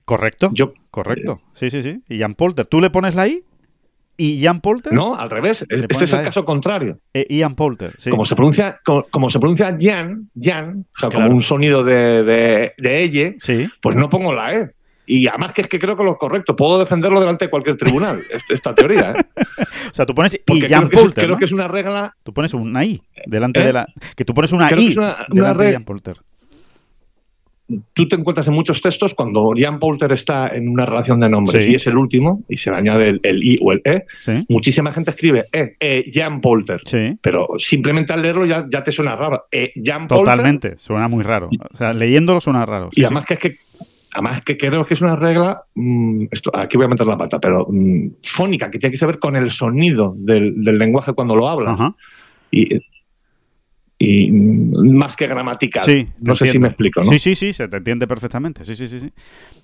Correcto, 0.05 0.51
Yo 0.53 0.73
correcto. 0.91 1.41
Sí, 1.53 1.69
sí, 1.71 1.81
sí. 1.81 2.01
Y 2.07 2.17
Ian 2.17 2.35
Polter, 2.35 2.65
¿tú 2.67 2.79
le 2.79 2.89
pones 2.91 3.15
la 3.15 3.27
I? 3.27 3.43
¿Y 4.17 4.37
Ian 4.37 4.61
Polter? 4.61 4.93
no, 4.93 5.15
al 5.15 5.29
revés. 5.29 5.65
Este 5.67 6.03
es 6.05 6.13
el 6.13 6.19
E. 6.21 6.23
caso 6.25 6.45
contrario. 6.45 6.99
Eh, 7.13 7.25
Ian 7.29 7.55
Polter, 7.55 7.93
sí. 7.97 8.09
Como 8.11 8.23
se 8.23 8.35
pronuncia, 8.35 8.79
como, 8.85 9.03
como 9.09 9.29
se 9.29 9.39
pronuncia 9.39 9.75
Jan, 9.79 10.29
Jan, 10.39 10.85
o 10.95 10.99
sea, 10.99 11.09
Claro. 11.09 11.25
como 11.25 11.35
un 11.35 11.41
sonido 11.41 11.83
de, 11.83 12.23
de, 12.23 12.73
de 12.77 13.35
Sí. 13.39 13.67
pues 13.81 13.95
no 13.95 14.09
pongo 14.09 14.31
la 14.31 14.53
E. 14.53 14.71
Y 15.07 15.27
además 15.27 15.53
que 15.53 15.61
es 15.61 15.67
que 15.67 15.79
creo 15.79 15.95
que 15.95 16.03
lo 16.03 16.17
correcto, 16.17 16.55
puedo 16.55 16.79
defenderlo 16.79 17.19
delante 17.19 17.45
de 17.45 17.51
cualquier 17.51 17.77
tribunal, 17.77 18.19
est- 18.31 18.49
esta 18.51 18.73
teoría. 18.73 19.11
¿eh? 19.17 19.23
O 19.91 19.93
sea, 19.95 20.05
tú 20.05 20.13
pones 20.15 20.37
Porque 20.45 20.65
y 20.65 20.69
Ian 20.69 20.87
creo, 20.87 20.89
que 20.89 20.95
es, 20.95 21.01
Polter, 21.03 21.23
creo 21.23 21.35
¿no? 21.35 21.39
que 21.39 21.45
es 21.45 21.51
una 21.51 21.67
regla, 21.67 22.15
Tú 22.23 22.33
pones 22.33 22.53
una 22.53 22.83
I 22.83 23.01
delante 23.27 23.61
¿Eh? 23.61 23.65
de 23.65 23.73
la... 23.73 23.87
Que 24.15 24.25
tú 24.25 24.33
pones 24.33 24.51
una 24.51 24.67
Creo 24.67 24.81
I 24.81 24.87
es 24.87 24.97
una- 24.97 25.15
una 25.29 25.41
delante 25.41 25.63
de 25.65 25.71
Ian 25.71 25.83
Polter. 25.85 26.17
tú 27.93 28.07
te 28.07 28.15
encuentras 28.15 28.47
en 28.47 28.53
muchos 28.53 28.79
textos 28.79 29.15
cuando 29.15 29.51
Jan 29.57 29.79
Poulter 29.79 30.11
está 30.11 30.49
en 30.49 30.69
una 30.69 30.85
relación 30.85 31.19
de 31.19 31.29
nombres 31.29 31.65
Sí. 31.65 31.71
y 31.71 31.75
es 31.75 31.87
el 31.87 31.97
último 31.97 32.43
y 32.47 32.57
se 32.57 32.69
le 32.69 32.77
añade 32.77 33.09
el, 33.09 33.19
el 33.23 33.43
I 33.43 33.57
o 33.61 33.71
el 33.71 33.81
E, 33.83 34.03
Sí, 34.19 34.45
muchísima 34.49 34.91
gente 34.91 35.09
escribe 35.11 35.45
E, 35.51 35.75
E 35.79 36.11
Jan 36.13 36.41
Poulter. 36.41 36.79
sí. 36.85 37.17
Pero 37.21 37.47
simplemente 37.57 38.13
al 38.13 38.21
leerlo 38.21 38.45
ya, 38.45 38.65
ya 38.71 38.83
te 38.83 38.91
suena 38.91 39.15
raro. 39.15 39.45
E 39.51 39.71
Jan. 39.83 40.07
Totalmente. 40.07 40.77
Suena 40.77 41.07
muy 41.07 41.23
raro. 41.23 41.49
O 41.71 41.75
sea, 41.75 41.91
leyéndolo 41.93 42.39
suena 42.39 42.65
raro. 42.67 42.89
Y 42.91 43.03
además 43.03 43.25
que 43.25 43.33
es 43.33 43.39
que 43.39 43.57
además 44.15 44.41
que 44.41 44.57
creo 44.57 44.85
que 44.85 44.93
es 44.95 45.01
una 45.01 45.15
regla, 45.15 45.63
mm, 45.75 46.25
esto, 46.31 46.49
aquí 46.55 46.77
voy 46.77 46.85
a 46.85 46.89
meter 46.89 47.05
la 47.05 47.17
pata, 47.17 47.39
pero 47.39 47.67
mm, 47.69 48.07
fónica, 48.23 48.71
que 48.71 48.79
tiene 48.79 48.97
que 48.97 49.05
ver 49.05 49.19
con 49.19 49.35
el 49.35 49.51
sonido 49.51 50.15
del, 50.17 50.63
del 50.63 50.79
lenguaje 50.79 51.13
cuando 51.13 51.35
lo 51.35 51.47
hablas. 51.47 51.73
Ajá. 51.79 51.95
Y, 52.51 52.79
y 53.97 54.31
mm, 54.31 54.95
más 54.97 55.15
que 55.15 55.27
gramatical. 55.27 55.83
Sí, 55.83 56.07
no 56.19 56.35
sé 56.35 56.47
si 56.47 56.59
me 56.59 56.67
explico, 56.67 57.01
¿no? 57.01 57.11
Sí, 57.11 57.19
sí, 57.19 57.35
sí, 57.35 57.53
se 57.53 57.67
te 57.67 57.77
entiende 57.77 58.07
perfectamente. 58.07 58.63
Sí, 58.65 58.75
sí, 58.75 58.87
sí, 58.87 58.99
sí. 58.99 59.11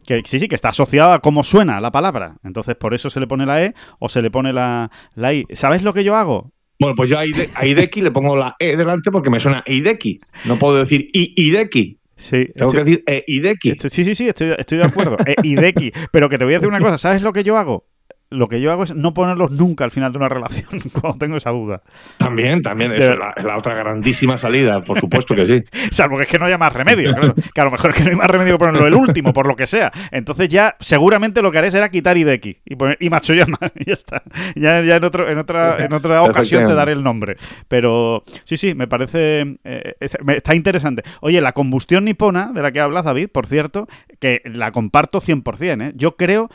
Que, 0.06 0.22
sí, 0.26 0.40
sí, 0.40 0.48
que 0.48 0.56
está 0.56 0.70
asociada 0.70 1.16
a 1.16 1.20
cómo 1.20 1.44
suena 1.44 1.82
la 1.82 1.92
palabra. 1.92 2.36
Entonces, 2.44 2.76
por 2.76 2.94
eso 2.94 3.10
se 3.10 3.20
le 3.20 3.28
pone 3.28 3.46
la 3.46 3.64
E 3.66 3.74
o 4.00 4.10
se 4.10 4.22
le 4.22 4.32
pone 4.32 4.54
la, 4.54 4.90
la 5.16 5.34
I. 5.34 5.46
¿Sabes 5.52 5.84
lo 5.84 5.94
que 5.94 6.04
yo 6.04 6.16
hago? 6.16 6.52
Bueno, 6.80 6.96
pues 6.96 7.10
yo 7.10 7.20
a, 7.20 7.26
Ide- 7.26 7.50
a 7.54 7.66
Hideki 7.66 8.02
le 8.02 8.10
pongo 8.12 8.36
la 8.36 8.56
E 8.58 8.76
delante 8.76 9.12
porque 9.12 9.30
me 9.30 9.40
suena 9.40 9.64
Hideki. 9.68 10.20
No 10.46 10.58
puedo 10.58 10.78
decir 10.78 11.10
I 11.14 11.34
Hideki. 11.36 11.98
Sí, 12.22 12.46
Tengo 12.56 12.72
estoy- 12.72 12.72
que 12.72 12.84
decir 12.84 13.04
E 13.08 13.24
Hideki. 13.28 13.72
estoy- 13.72 13.90
sí, 13.90 14.04
sí, 14.06 14.16
sí, 14.16 14.28
estoy, 14.28 14.54
estoy 14.58 14.78
de 14.78 14.84
acuerdo. 14.86 15.18
E, 15.26 15.36
Hideki. 15.44 15.92
Pero 16.12 16.30
que 16.30 16.38
te 16.38 16.44
voy 16.44 16.54
a 16.54 16.58
decir 16.58 16.70
una 16.70 16.80
cosa. 16.80 16.98
¿Sabes 16.98 17.22
lo 17.22 17.34
que 17.34 17.44
yo 17.44 17.58
hago? 17.58 17.88
Lo 18.32 18.48
que 18.48 18.62
yo 18.62 18.72
hago 18.72 18.84
es 18.84 18.96
no 18.96 19.14
ponerlos 19.14 19.52
nunca 19.52 19.84
al 19.84 19.92
final 19.92 20.12
de 20.12 20.18
una 20.18 20.30
relación 20.30 20.68
cuando 21.02 21.20
tengo 21.20 21.38
esa 21.38 21.52
duda. 21.52 21.82
También, 22.18 22.62
también, 22.62 22.94
es 22.94 23.10
la, 23.10 23.36
la, 23.44 23.58
otra 23.58 23.76
grandísima 23.76 24.38
salida, 24.38 24.82
por 24.84 25.00
supuesto 25.00 25.36
que 25.36 25.46
sí. 25.46 25.64
Salvo 25.92 26.18
que 26.18 26.24
es 26.24 26.30
que 26.30 26.40
no 26.40 26.46
haya 26.46 26.58
más 26.58 26.72
remedio, 26.72 27.14
claro. 27.14 27.36
que 27.54 27.62
a 27.62 27.66
lo 27.66 27.72
mejor 27.72 27.92
es 27.92 27.98
que 27.98 28.04
no 28.06 28.10
hay 28.10 28.16
más 28.16 28.28
remedio 28.28 28.54
que 28.54 28.60
ponerlo 28.60 28.88
el 28.88 28.96
último, 28.96 29.34
por 29.34 29.48
lo 29.48 29.56
que 29.56 29.68
sea. 29.68 29.92
Entonces 30.12 30.48
ya 30.48 30.76
seguramente 30.80 31.42
lo 31.42 31.52
que 31.52 31.58
haré 31.58 31.72
será 31.72 31.90
quitar 31.90 32.18
Hideki 32.18 32.62
y 32.66 32.76
poner 32.76 32.98
y 33.02 33.10
Matsuyama 33.10 33.60
y 33.76 33.86
ya 33.86 33.94
está. 33.94 34.24
Ya, 34.56 34.82
ya 34.82 34.96
en, 34.96 35.04
otro, 35.04 35.30
en 35.30 35.38
otra, 35.38 35.84
en 35.84 35.94
otra 35.94 36.24
ocasión 36.24 36.66
te 36.66 36.74
daré 36.74 36.94
el 36.94 37.04
nombre. 37.04 37.36
Pero 37.68 38.24
sí, 38.46 38.56
sí, 38.58 38.74
me 38.76 38.88
parece... 38.88 39.58
Eh, 39.66 39.96
está 40.00 40.56
interesante. 40.56 41.04
Oye, 41.20 41.42
la 41.42 41.52
combustión 41.52 42.06
nipona, 42.06 42.52
de 42.54 42.62
la 42.62 42.72
que 42.72 42.80
hablas, 42.80 43.04
David, 43.04 43.28
por 43.30 43.48
cierto, 43.48 43.88
que 44.20 44.42
la 44.46 44.72
comparto 44.72 45.20
100%. 45.20 45.90
¿eh? 45.90 45.92
Yo 45.96 46.16
creo 46.16 46.50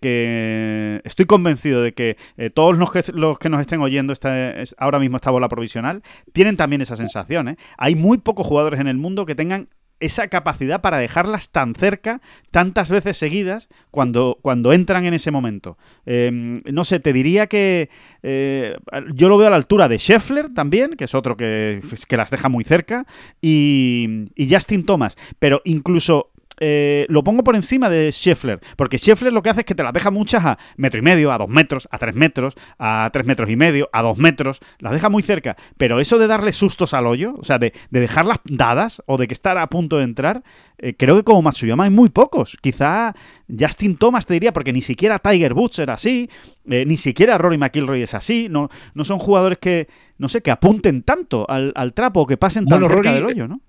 que, 0.00 1.00
estoy 1.04 1.26
convencido 1.26 1.82
de 1.82 1.92
que 1.92 2.16
eh, 2.36 2.50
todos 2.50 2.78
los 2.78 2.90
que, 2.90 3.04
los 3.12 3.38
que 3.38 3.48
nos 3.48 3.60
estén 3.60 3.80
oyendo 3.80 4.12
esta, 4.12 4.54
ahora 4.78 4.98
mismo 4.98 5.16
esta 5.16 5.30
bola 5.30 5.48
provisional 5.48 6.02
tienen 6.32 6.56
también 6.56 6.80
esa 6.80 6.96
sensación. 6.96 7.48
¿eh? 7.48 7.56
Hay 7.76 7.94
muy 7.94 8.18
pocos 8.18 8.46
jugadores 8.46 8.80
en 8.80 8.88
el 8.88 8.96
mundo 8.96 9.26
que 9.26 9.34
tengan 9.34 9.68
esa 10.00 10.28
capacidad 10.28 10.80
para 10.80 10.98
dejarlas 10.98 11.50
tan 11.50 11.74
cerca 11.74 12.20
tantas 12.52 12.88
veces 12.88 13.16
seguidas 13.16 13.68
cuando, 13.90 14.38
cuando 14.42 14.72
entran 14.72 15.04
en 15.06 15.14
ese 15.14 15.32
momento. 15.32 15.76
Em, 16.06 16.62
no 16.66 16.84
sé, 16.84 17.00
te 17.00 17.12
diría 17.12 17.48
que 17.48 17.90
eh, 18.22 18.76
yo 19.12 19.28
lo 19.28 19.38
veo 19.38 19.48
a 19.48 19.50
la 19.50 19.56
altura 19.56 19.88
de 19.88 19.98
Scheffler 19.98 20.50
también, 20.50 20.92
que 20.92 21.04
es 21.04 21.14
otro 21.16 21.36
que, 21.36 21.80
que 22.06 22.16
las 22.16 22.30
deja 22.30 22.48
muy 22.48 22.62
cerca, 22.62 23.06
y, 23.42 24.28
y 24.36 24.54
Justin 24.54 24.86
Thomas, 24.86 25.16
pero 25.40 25.60
incluso 25.64 26.30
eh, 26.60 27.06
lo 27.08 27.22
pongo 27.24 27.44
por 27.44 27.56
encima 27.56 27.88
de 27.88 28.10
Scheffler, 28.12 28.60
porque 28.76 28.98
Scheffler 28.98 29.32
lo 29.32 29.42
que 29.42 29.50
hace 29.50 29.60
es 29.60 29.66
que 29.66 29.74
te 29.74 29.82
las 29.82 29.92
deja 29.92 30.10
muchas 30.10 30.44
a 30.44 30.58
metro 30.76 30.98
y 30.98 31.02
medio, 31.02 31.32
a 31.32 31.38
dos 31.38 31.48
metros, 31.48 31.88
a 31.90 31.98
tres 31.98 32.14
metros, 32.14 32.54
a 32.78 33.10
tres 33.12 33.26
metros 33.26 33.50
y 33.50 33.56
medio, 33.56 33.88
a 33.92 34.02
dos 34.02 34.18
metros, 34.18 34.60
las 34.78 34.92
deja 34.92 35.08
muy 35.08 35.22
cerca, 35.22 35.56
pero 35.76 36.00
eso 36.00 36.18
de 36.18 36.26
darle 36.26 36.52
sustos 36.52 36.94
al 36.94 37.06
hoyo, 37.06 37.34
o 37.38 37.44
sea, 37.44 37.58
de, 37.58 37.72
dejarlas 37.90 38.38
dadas 38.44 39.02
o 39.06 39.16
de 39.16 39.28
que 39.28 39.34
estar 39.34 39.58
a 39.58 39.68
punto 39.68 39.98
de 39.98 40.04
entrar, 40.04 40.42
eh, 40.78 40.94
creo 40.96 41.16
que 41.16 41.24
como 41.24 41.42
Matsuyama 41.42 41.84
hay 41.84 41.90
muy 41.90 42.08
pocos. 42.08 42.56
Quizá 42.60 43.14
Justin 43.58 43.96
Thomas 43.96 44.26
te 44.26 44.34
diría, 44.34 44.52
porque 44.52 44.72
ni 44.72 44.80
siquiera 44.80 45.18
Tiger 45.18 45.52
Woods 45.52 45.78
era 45.78 45.94
así, 45.94 46.30
eh, 46.68 46.84
ni 46.86 46.96
siquiera 46.96 47.38
Rory 47.38 47.58
McIlroy 47.58 48.02
es 48.02 48.14
así, 48.14 48.48
no, 48.48 48.68
no 48.94 49.04
son 49.04 49.18
jugadores 49.18 49.58
que, 49.58 49.88
no 50.18 50.28
sé, 50.28 50.42
que 50.42 50.50
apunten 50.50 51.02
tanto 51.02 51.46
al, 51.48 51.72
trapo 51.94 52.20
o 52.20 52.26
que 52.26 52.36
pasen 52.36 52.66
tan 52.66 52.86
cerca 52.86 53.12
del 53.12 53.24
hoyo, 53.24 53.48
¿no? 53.48 53.60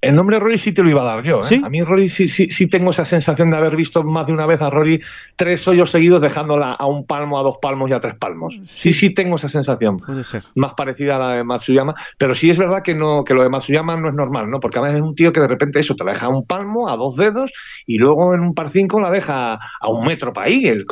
El 0.00 0.14
nombre 0.14 0.38
Rory 0.38 0.58
sí 0.58 0.72
te 0.72 0.82
lo 0.82 0.90
iba 0.90 1.02
a 1.02 1.04
dar 1.04 1.24
yo. 1.24 1.40
¿eh? 1.50 1.60
A 1.64 1.68
mí 1.68 1.82
Rory 1.82 2.08
sí, 2.08 2.28
sí, 2.28 2.50
sí 2.50 2.66
tengo 2.66 2.90
esa 2.90 3.04
sensación 3.04 3.50
de 3.50 3.56
haber 3.56 3.76
visto 3.76 4.02
más 4.02 4.26
de 4.26 4.32
una 4.32 4.46
vez 4.46 4.60
a 4.60 4.70
Rory 4.70 5.00
tres 5.36 5.66
hoyos 5.66 5.90
seguidos 5.90 6.20
dejándola 6.20 6.72
a 6.72 6.86
un 6.86 7.06
palmo, 7.06 7.38
a 7.38 7.42
dos 7.42 7.56
palmos 7.60 7.90
y 7.90 7.94
a 7.94 8.00
tres 8.00 8.14
palmos. 8.14 8.54
Sí, 8.64 8.92
sí, 8.92 9.10
tengo 9.10 9.36
esa 9.36 9.48
sensación. 9.48 9.96
Puede 9.96 10.24
ser. 10.24 10.42
Más 10.54 10.74
parecida 10.74 11.16
a 11.16 11.18
la 11.18 11.30
de 11.30 11.44
Matsuyama. 11.44 11.94
Pero 12.18 12.34
sí 12.34 12.50
es 12.50 12.58
verdad 12.58 12.82
que 12.82 12.94
no 12.94 13.24
que 13.24 13.34
lo 13.34 13.42
de 13.42 13.48
Matsuyama 13.48 13.96
no 13.96 14.08
es 14.08 14.14
normal, 14.14 14.50
¿no? 14.50 14.60
Porque 14.60 14.78
a 14.78 14.82
veces 14.82 14.98
es 14.98 15.02
un 15.02 15.14
tío 15.14 15.32
que 15.32 15.40
de 15.40 15.48
repente 15.48 15.80
eso 15.80 15.94
te 15.94 16.04
la 16.04 16.12
deja 16.12 16.26
a 16.26 16.28
un 16.28 16.44
palmo, 16.46 16.88
a 16.88 16.96
dos 16.96 17.16
dedos 17.16 17.50
y 17.86 17.96
luego 17.98 18.34
en 18.34 18.40
un 18.40 18.54
par 18.54 18.70
cinco 18.70 19.00
la 19.00 19.10
deja 19.10 19.54
a 19.54 19.90
un 19.90 20.06
metro 20.06 20.32
para 20.32 20.48
ahí. 20.48 20.84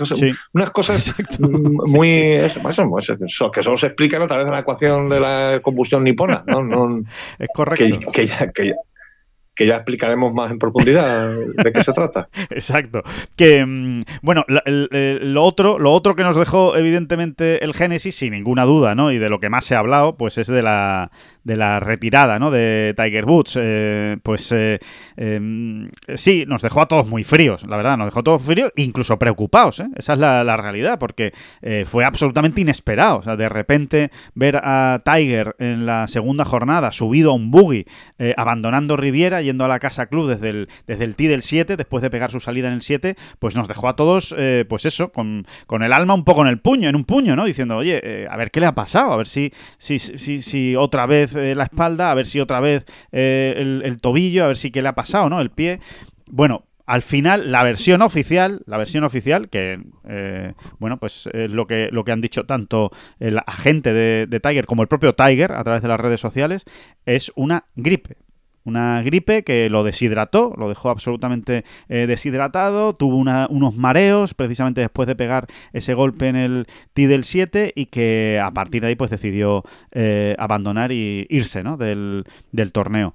unas 0.55 0.71
cosas 0.71 1.15
muy... 1.39 2.11
Eso, 2.35 2.61
eso, 2.69 3.51
que 3.51 3.63
solo 3.63 3.77
se 3.77 3.87
explican 3.87 4.23
a 4.23 4.27
través 4.27 4.47
de 4.47 4.53
la 4.53 4.61
ecuación 4.61 5.09
de 5.09 5.21
la 5.21 5.61
combustión 5.63 6.05
nipona. 6.05 6.43
¿no? 6.47 6.63
no 6.63 7.03
es 7.39 7.49
correcto. 7.55 8.11
que, 8.13 8.27
que 8.27 8.55
que 8.55 8.69
ya 8.69 8.75
explicaremos 9.57 10.35
más 10.35 10.51
en 10.51 10.59
profundidad 10.59 11.37
de 11.37 11.73
qué 11.73 11.83
se 11.83 11.93
trata. 11.93 12.29
Exacto. 12.51 13.03
Que 13.37 13.65
mm, 13.65 14.03
bueno, 14.23 14.45
lo, 14.49 15.43
otro, 15.43 15.79
lo 15.79 15.93
otro 15.93 16.17
que 16.17 16.23
nos 16.23 16.37
dejó 16.37 16.77
evidentemente 16.77 17.65
el 17.65 17.75
Génesis, 17.75 18.17
sin 18.17 18.33
ninguna 18.33 18.65
duda, 18.65 18.95
¿no? 18.95 19.13
Y 19.13 19.19
de 19.19 19.29
lo 19.29 19.41
que 19.41 19.51
más 19.51 19.65
se 19.65 19.75
ha 19.75 19.79
hablado, 19.79 20.17
pues 20.17 20.39
es 20.39 20.49
de 20.49 20.63
la 20.63 21.11
de 21.45 21.57
la 21.57 21.79
retirada 21.79 22.39
¿no? 22.39 22.51
de 22.51 22.95
Tiger 22.97 23.27
Woods, 23.27 23.59
eh, 23.61 24.17
pues 24.23 24.51
eh, 24.53 24.81
em, 25.17 25.91
sí, 26.15 26.45
nos 26.47 26.63
dejó 26.63 26.81
a 26.81 26.89
todos 26.89 27.09
muy 27.09 27.23
fríos, 27.23 27.67
la 27.69 27.77
verdad, 27.77 27.97
nos 27.99 28.07
dejó 28.07 28.21
a 28.21 28.23
todos 28.23 28.43
fríos, 28.43 28.73
incluso 28.77 29.19
preocupados, 29.19 29.81
¿eh? 29.81 29.89
esa 29.97 30.15
es 30.15 30.19
la, 30.19 30.55
realidad, 30.55 30.99
porque 31.01 31.33
fue 31.85 32.05
absolutamente 32.05 32.61
inesperado, 32.61 33.19
o 33.19 33.23
sea, 33.23 33.37
de 33.37 33.49
repente 33.49 34.11
ver 34.35 34.57
a 34.63 35.03
Tiger 35.05 35.57
en 35.59 35.85
la 35.85 36.07
segunda 36.07 36.45
jornada 36.45 36.93
subido 36.93 37.33
a 37.33 37.35
un 37.35 37.51
buggy, 37.51 37.85
abandonando 38.37 38.97
Riviera, 38.97 39.43
yendo 39.43 39.65
a 39.65 39.69
la 39.69 39.81
Casa 39.81 40.07
Club 40.07 40.29
desde 40.29 40.49
el, 40.49 40.69
desde 40.87 41.05
el 41.05 41.17
del 41.17 41.43
7, 41.43 41.77
después 41.77 42.03
de 42.03 42.11
pegar 42.11 42.31
su 42.31 42.39
salida 42.39 42.69
en 42.69 42.75
el 42.75 42.83
7, 42.83 43.17
pues 43.41 43.57
nos 43.57 43.67
dejó 43.67 43.89
a 43.89 43.97
todos, 43.97 44.35
pues 44.69 44.87
eso, 44.87 45.11
con, 45.11 45.45
con, 45.67 45.83
el 45.83 45.93
alma 45.93 46.15
un 46.15 46.25
poco 46.25 46.43
en 46.43 46.47
el 46.47 46.61
puño, 46.61 46.89
en 46.89 46.95
un 46.95 47.05
puño, 47.05 47.35
¿no? 47.35 47.45
Diciendo, 47.45 47.77
oye, 47.77 48.29
a 48.31 48.37
ver 48.37 48.53
qué 48.53 48.61
le 48.61 48.67
ha 48.67 48.75
pasado, 48.75 49.13
a 49.13 49.17
ver 49.17 49.27
si, 49.27 49.53
si, 49.77 49.99
si, 49.99 50.41
si 50.41 50.77
otra 50.77 51.07
vez 51.07 51.34
eh, 51.35 51.55
la 51.55 51.65
espalda, 51.65 52.11
a 52.11 52.15
ver 52.15 52.27
si 52.27 52.41
otra 52.41 52.61
vez 52.61 52.85
eh, 53.13 53.81
el, 53.85 54.01
tobillo, 54.01 54.45
a 54.45 54.49
ver 54.49 54.57
si 54.57 54.71
qué 54.71 54.83
le 54.83 54.89
ha 54.89 54.95
pasado, 54.95 55.29
¿no? 55.29 55.41
El 55.41 55.51
pie. 55.51 55.81
Bueno, 56.27 56.67
al 56.87 57.03
final, 57.03 57.51
la 57.51 57.63
versión 57.63 58.03
oficial, 58.03 58.63
la 58.67 58.77
versión 58.77 59.05
oficial, 59.05 59.49
que 59.49 59.81
eh, 60.09 60.53
bueno, 60.79 60.99
pues 60.99 61.29
es 61.33 61.51
lo 61.51 61.67
que, 61.67 61.89
lo 61.93 62.05
que 62.05 62.13
han 62.13 62.21
dicho 62.21 62.45
tanto 62.45 62.91
el 63.19 63.39
agente 63.47 63.93
de, 63.93 64.27
de, 64.29 64.41
Tiger 64.41 64.67
como 64.67 64.83
el 64.83 64.89
propio 64.89 65.15
Tiger 65.15 65.53
a 65.53 65.65
través 65.65 65.83
de 65.83 65.89
las 65.89 66.01
redes 66.01 66.21
sociales, 66.21 66.65
es 67.07 67.33
una 67.37 67.67
gripe. 67.75 68.17
Una 68.65 69.03
gripe 69.03 69.45
que 69.45 69.69
lo 69.69 69.85
deshidrató, 69.85 70.55
lo 70.57 70.69
dejó 70.69 70.91
absolutamente 70.91 71.65
eh, 71.89 72.07
deshidratado, 72.07 72.95
tuvo 72.95 73.17
unos 73.17 73.77
mareos 73.77 74.33
precisamente 74.35 74.81
después 74.81 75.07
de 75.07 75.15
pegar 75.15 75.47
ese 75.73 75.93
golpe 75.93 76.29
en 76.29 76.37
el 76.37 76.67
T 76.95 77.07
del 77.07 77.25
7 77.25 77.73
y 77.75 77.87
que 77.87 78.41
a 78.43 78.51
partir 78.53 78.81
de 78.81 78.89
ahí 78.89 78.97
pues 78.97 79.11
decidió 79.11 79.65
eh, 79.93 80.35
abandonar 80.39 80.93
y 80.93 81.27
irse 81.29 81.63
¿no? 81.63 81.77
del 81.77 82.25
torneo. 82.73 83.13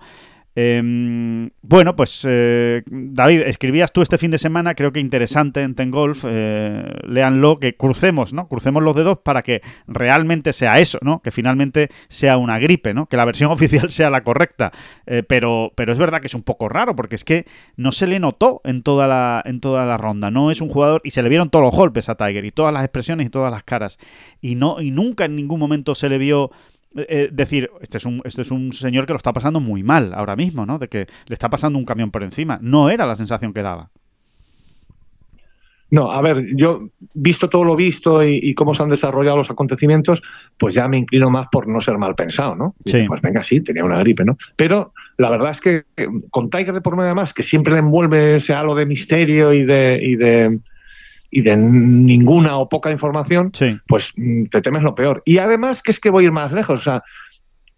Em, 0.55 1.51
bueno, 1.61 1.95
pues 1.95 2.25
eh, 2.27 2.81
David, 2.87 3.41
escribías 3.41 3.93
tú 3.93 4.01
este 4.01 4.17
fin 4.17 4.31
de 4.31 4.39
semana, 4.39 4.73
creo 4.73 4.91
que 4.91 4.99
interesante 4.99 5.61
en 5.61 5.75
Ten 5.75 5.91
Golf, 5.91 6.25
eh, 6.27 6.83
léanlo, 7.07 7.59
que 7.59 7.75
crucemos, 7.75 8.33
¿no? 8.33 8.47
Crucemos 8.47 8.81
los 8.81 8.95
dedos 8.95 9.19
para 9.19 9.43
que 9.43 9.61
realmente 9.87 10.51
sea 10.51 10.79
eso, 10.79 10.97
¿no? 11.01 11.21
Que 11.21 11.31
finalmente 11.31 11.89
sea 12.07 12.37
una 12.37 12.57
gripe, 12.59 12.93
¿no? 12.93 13.05
Que 13.05 13.15
la 13.15 13.25
versión 13.25 13.51
oficial 13.53 13.91
sea 13.91 14.09
la 14.09 14.23
correcta. 14.23 14.71
Eh, 15.05 15.23
pero, 15.23 15.71
pero 15.75 15.93
es 15.93 15.99
verdad 15.99 16.19
que 16.19 16.27
es 16.27 16.35
un 16.35 16.43
poco 16.43 16.67
raro, 16.67 16.95
porque 16.95 17.15
es 17.15 17.23
que 17.23 17.45
no 17.77 17.91
se 17.91 18.07
le 18.07 18.19
notó 18.19 18.61
en 18.63 18.81
toda 18.81 19.07
la, 19.07 19.41
en 19.45 19.59
toda 19.59 19.85
la 19.85 19.97
ronda. 19.97 20.31
No 20.31 20.51
es 20.51 20.61
un 20.61 20.69
jugador, 20.69 21.01
y 21.03 21.11
se 21.11 21.21
le 21.21 21.29
vieron 21.29 21.49
todos 21.49 21.63
los 21.63 21.75
golpes 21.75 22.09
a 22.09 22.15
Tiger, 22.15 22.43
y 22.43 22.51
todas 22.51 22.73
las 22.73 22.83
expresiones 22.83 23.27
y 23.27 23.29
todas 23.29 23.51
las 23.51 23.63
caras. 23.63 23.99
Y 24.41 24.55
no, 24.55 24.81
y 24.81 24.91
nunca 24.91 25.25
en 25.25 25.35
ningún 25.35 25.59
momento 25.59 25.95
se 25.95 26.09
le 26.09 26.17
vio 26.17 26.51
eh, 26.95 27.05
eh, 27.07 27.29
decir, 27.31 27.69
este 27.81 27.97
es, 27.97 28.05
un, 28.05 28.21
este 28.25 28.41
es 28.41 28.51
un 28.51 28.73
señor 28.73 29.05
que 29.05 29.13
lo 29.13 29.17
está 29.17 29.33
pasando 29.33 29.59
muy 29.59 29.83
mal 29.83 30.13
ahora 30.13 30.35
mismo, 30.35 30.65
¿no? 30.65 30.79
De 30.79 30.87
que 30.87 31.07
le 31.27 31.33
está 31.33 31.49
pasando 31.49 31.77
un 31.77 31.85
camión 31.85 32.11
por 32.11 32.23
encima. 32.23 32.59
No 32.61 32.89
era 32.89 33.05
la 33.05 33.15
sensación 33.15 33.53
que 33.53 33.61
daba. 33.61 33.91
No, 35.91 36.11
a 36.11 36.21
ver, 36.21 36.55
yo, 36.55 36.89
visto 37.13 37.49
todo 37.49 37.63
lo 37.63 37.75
visto 37.75 38.23
y, 38.23 38.53
cómo 38.53 38.75
se 38.75 38.83
han 38.83 38.89
desarrollado 38.89 39.37
los 39.37 39.49
acontecimientos, 39.49 40.21
pues 40.57 40.75
ya 40.75 40.87
me 40.87 40.97
inclino 40.97 41.31
más 41.31 41.47
por 41.51 41.67
no 41.67 41.81
ser 41.81 41.97
mal 41.97 42.13
pensado, 42.13 42.55
¿no? 42.55 42.75
Sí. 42.85 43.05
Pues 43.07 43.21
venga, 43.21 43.43
sí, 43.43 43.61
tenía 43.61 43.83
una 43.83 43.97
gripe, 43.97 44.23
¿no? 44.23 44.37
Pero 44.55 44.93
la 45.17 45.31
verdad 45.31 45.51
es 45.51 45.61
que 45.61 45.83
con 46.29 46.49
Tiger 46.49 46.75
de 46.75 46.81
por 46.81 46.95
medio 46.95 47.15
más, 47.15 47.33
que 47.33 47.41
siempre 47.41 47.73
le 47.73 47.79
envuelve 47.79 48.35
ese 48.35 48.53
halo 48.53 48.75
de 48.75 48.85
misterio 48.85 49.51
y 49.51 49.65
de, 49.65 49.99
y 50.01 50.15
de 50.15 50.59
y 51.31 51.41
de 51.41 51.55
ninguna 51.57 52.57
o 52.57 52.69
poca 52.69 52.91
información, 52.91 53.51
pues 53.87 54.13
mm, 54.15 54.45
te 54.45 54.61
temes 54.61 54.83
lo 54.83 54.95
peor. 54.95 55.21
Y 55.25 55.37
además 55.37 55.81
que 55.81 55.91
es 55.91 55.99
que 55.99 56.09
voy 56.09 56.23
a 56.23 56.27
ir 56.27 56.31
más 56.31 56.51
lejos, 56.51 56.79
o 56.79 56.83
sea, 56.83 57.03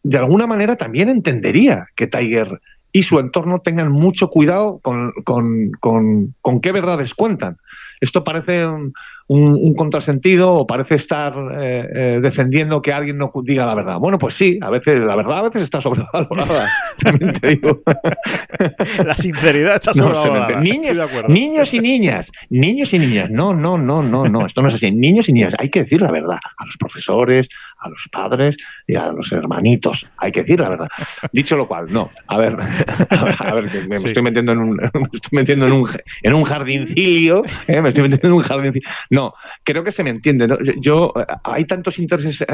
de 0.03 0.17
alguna 0.17 0.47
manera 0.47 0.75
también 0.75 1.09
entendería 1.09 1.87
que 1.95 2.07
Tiger 2.07 2.59
y 2.91 3.03
su 3.03 3.19
entorno 3.19 3.59
tengan 3.59 3.91
mucho 3.91 4.29
cuidado 4.29 4.79
con, 4.79 5.11
con, 5.23 5.71
con, 5.79 6.35
con 6.41 6.59
qué 6.59 6.71
verdades 6.71 7.13
cuentan. 7.13 7.57
Esto 8.01 8.23
parece 8.23 8.65
un, 8.65 8.93
un, 9.27 9.73
contrasentido 9.75 10.51
o 10.51 10.67
parece 10.67 10.95
estar 10.95 11.33
eh, 11.53 11.87
eh, 11.93 12.19
defendiendo 12.21 12.81
que 12.81 12.91
alguien 12.91 13.17
no 13.17 13.31
diga 13.43 13.65
la 13.65 13.75
verdad. 13.75 13.97
Bueno, 13.97 14.17
pues 14.17 14.35
sí, 14.35 14.59
a 14.61 14.69
veces 14.69 14.99
la 14.99 15.15
verdad 15.15 15.37
a 15.37 15.41
veces 15.43 15.63
está 15.63 15.79
sobrevalorada, 15.79 16.69
también 17.03 17.33
te 17.33 17.49
digo. 17.49 17.81
La 19.05 19.15
sinceridad 19.15 19.75
está 19.75 19.93
sobrevalorada. 19.93 20.59
niños, 20.59 20.97
niños 21.27 21.73
y 21.73 21.79
niñas, 21.79 22.31
niños 22.49 22.93
y 22.93 22.99
niñas. 22.99 23.31
No, 23.31 23.53
no, 23.53 23.77
no, 23.77 24.03
no, 24.03 24.25
no, 24.25 24.45
esto 24.45 24.61
no 24.61 24.67
es 24.67 24.73
así. 24.73 24.91
Niños 24.91 25.29
y 25.29 25.33
niñas, 25.33 25.53
hay 25.57 25.69
que 25.69 25.83
decir 25.83 26.01
la 26.01 26.11
verdad 26.11 26.39
a 26.57 26.65
los 26.65 26.75
profesores, 26.77 27.47
a 27.79 27.89
los 27.89 28.07
padres 28.11 28.57
y 28.85 28.95
a 28.95 29.11
los 29.11 29.31
hermanitos. 29.31 30.05
Hay 30.17 30.31
que 30.31 30.41
decir 30.41 30.59
la 30.59 30.69
verdad. 30.69 30.87
Dicho 31.31 31.55
lo 31.55 31.67
cual, 31.67 31.87
no. 31.89 32.11
A 32.27 32.37
ver, 32.37 32.57
a 33.39 33.53
ver, 33.53 33.87
me, 33.87 33.95
estoy 33.95 34.23
metiendo 34.23 34.51
en 34.51 34.59
un, 34.59 34.75
me 34.75 34.85
estoy 35.13 35.31
metiendo 35.31 35.67
en 35.67 35.71
un, 35.71 35.89
en 36.23 36.33
un 36.33 36.43
jardincilio, 36.43 37.43
¿eh? 37.67 37.81
me 37.81 37.90
estoy 37.91 38.03
metiendo 38.03 38.27
en 38.27 38.33
un 38.33 38.41
jardincilio. 38.41 38.89
No, 39.09 39.33
creo 39.63 39.83
que 39.83 39.91
se 39.91 40.03
me 40.03 40.09
entiende. 40.09 40.47
Yo, 40.79 41.13
hay 41.43 41.65
tantos 41.65 41.99
intereses 41.99 42.45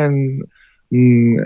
mm, 0.90 1.38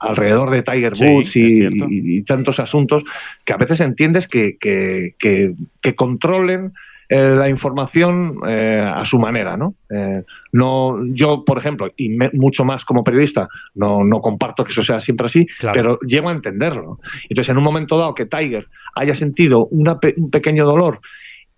alrededor 0.00 0.50
de 0.50 0.62
Tiger 0.62 0.92
Woods 1.00 1.36
y, 1.36 2.22
tantos 2.24 2.60
asuntos 2.60 3.02
que 3.44 3.52
a 3.52 3.56
veces 3.56 3.80
entiendes 3.80 4.26
que, 4.26 4.56
que, 4.58 5.94
controlen 5.94 6.72
eh, 7.10 7.34
la 7.36 7.50
información 7.50 8.38
eh, 8.48 8.82
a 8.82 9.04
su 9.04 9.18
manera, 9.18 9.58
¿no? 9.58 9.74
Eh, 9.90 10.22
no 10.52 11.04
yo, 11.06 11.44
por 11.44 11.58
ejemplo, 11.58 11.92
y 11.96 12.08
me- 12.08 12.30
mucho 12.32 12.64
más 12.64 12.84
como 12.86 13.04
periodista, 13.04 13.46
no, 13.74 14.02
no 14.04 14.20
comparto 14.20 14.64
que 14.64 14.72
eso 14.72 14.82
sea 14.82 15.00
siempre 15.00 15.26
así, 15.26 15.46
Claro. 15.58 15.74
pero 15.74 15.98
llego 16.00 16.30
a 16.30 16.32
entenderlo. 16.32 17.00
Entonces, 17.28 17.50
en 17.50 17.58
un 17.58 17.64
momento 17.64 17.98
dado 17.98 18.14
que 18.14 18.24
Tiger 18.24 18.68
haya 18.94 19.14
sentido 19.14 19.66
una 19.66 19.98
un 20.16 20.30
pequeño 20.30 20.64
dolor 20.64 21.00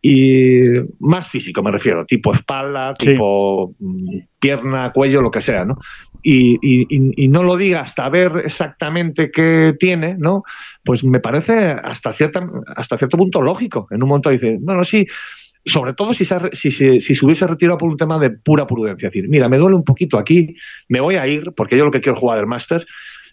y 0.03 0.71
más 1.01 1.29
físico 1.29 1.63
me 1.63 1.71
refiero, 1.73 2.05
tipo 2.07 2.33
espalda, 2.33 2.95
Sí. 2.99 3.13
tipo 3.13 3.75
mm, 3.79 4.19
pierna, 4.39 4.93
cuello, 4.93 5.21
lo 5.23 5.31
que 5.31 5.41
sea, 5.41 5.65
¿no? 5.65 5.79
Y, 6.23 6.59
y- 6.61 7.29
no 7.29 7.43
lo 7.45 7.57
diga 7.57 7.81
hasta 7.83 8.09
ver 8.09 8.43
exactamente 8.45 9.31
qué 9.31 9.75
tiene, 9.79 10.17
¿no? 10.19 10.43
Pues 10.85 11.05
me 11.05 11.21
parece 11.21 11.55
hasta, 11.83 12.13
cierta, 12.13 12.49
hasta 12.75 12.99
cierto 12.99 13.17
punto 13.17 13.41
lógico. 13.43 13.87
En 13.91 14.03
un 14.03 14.09
momento 14.09 14.31
dice, 14.31 14.59
bueno, 14.61 14.83
sí, 14.83 15.07
sobre 15.65 15.95
todo 15.95 16.15
si 16.15 16.25
se, 16.25 16.37
si, 16.53 16.71
si 16.73 17.01
se 17.15 17.25
hubiese 17.25 17.47
retirado 17.47 17.79
por 17.79 17.89
un 17.91 17.97
tema 17.97 18.19
de 18.19 18.31
pura 18.31 18.67
prudencia. 18.67 19.09
Es 19.09 19.13
decir, 19.15 19.29
mira, 19.29 19.49
me 19.49 19.59
duele 19.59 19.77
un 19.77 19.85
poquito 19.85 20.19
aquí, 20.19 20.55
me 20.89 21.01
voy 21.01 21.17
a 21.17 21.27
ir, 21.27 21.53
porque 21.57 21.77
yo 21.77 21.85
lo 21.85 21.91
que 21.91 22.01
quiero 22.01 22.15
es 22.15 22.21
jugar 22.21 22.39
el 22.39 22.47
máster, 22.47 22.87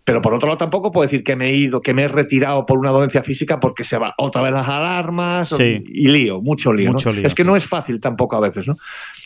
pero 0.06 0.22
por 0.22 0.34
otro 0.34 0.48
lado 0.48 0.58
tampoco 0.58 0.92
puedo 0.92 1.04
decir 1.08 1.24
que 1.24 1.36
me 1.36 1.50
he 1.50 1.56
ido, 1.56 1.82
que 1.82 1.94
me 1.94 2.04
he 2.04 2.08
retirado 2.08 2.66
por 2.66 2.78
una 2.78 2.90
dolencia 2.92 3.22
física 3.24 3.60
porque 3.60 3.84
se 3.84 3.98
va 3.98 4.14
otra 4.18 4.42
vez 4.42 4.52
las 4.52 4.68
alarmas 4.68 5.50
Sí. 5.50 5.80
y 5.86 6.08
lío, 6.10 6.42
mucho 6.42 6.74
lío. 6.74 6.88
¿no? 6.90 6.94
Mucho 6.94 7.14
lío, 7.14 7.26
es 7.26 7.34
que 7.34 7.44
sí. 7.44 7.48
no 7.48 7.56
es 7.56 7.66
fácil 7.66 8.00
tampoco 8.02 8.36
a 8.36 8.40
veces, 8.42 8.68
¿no? 8.68 8.76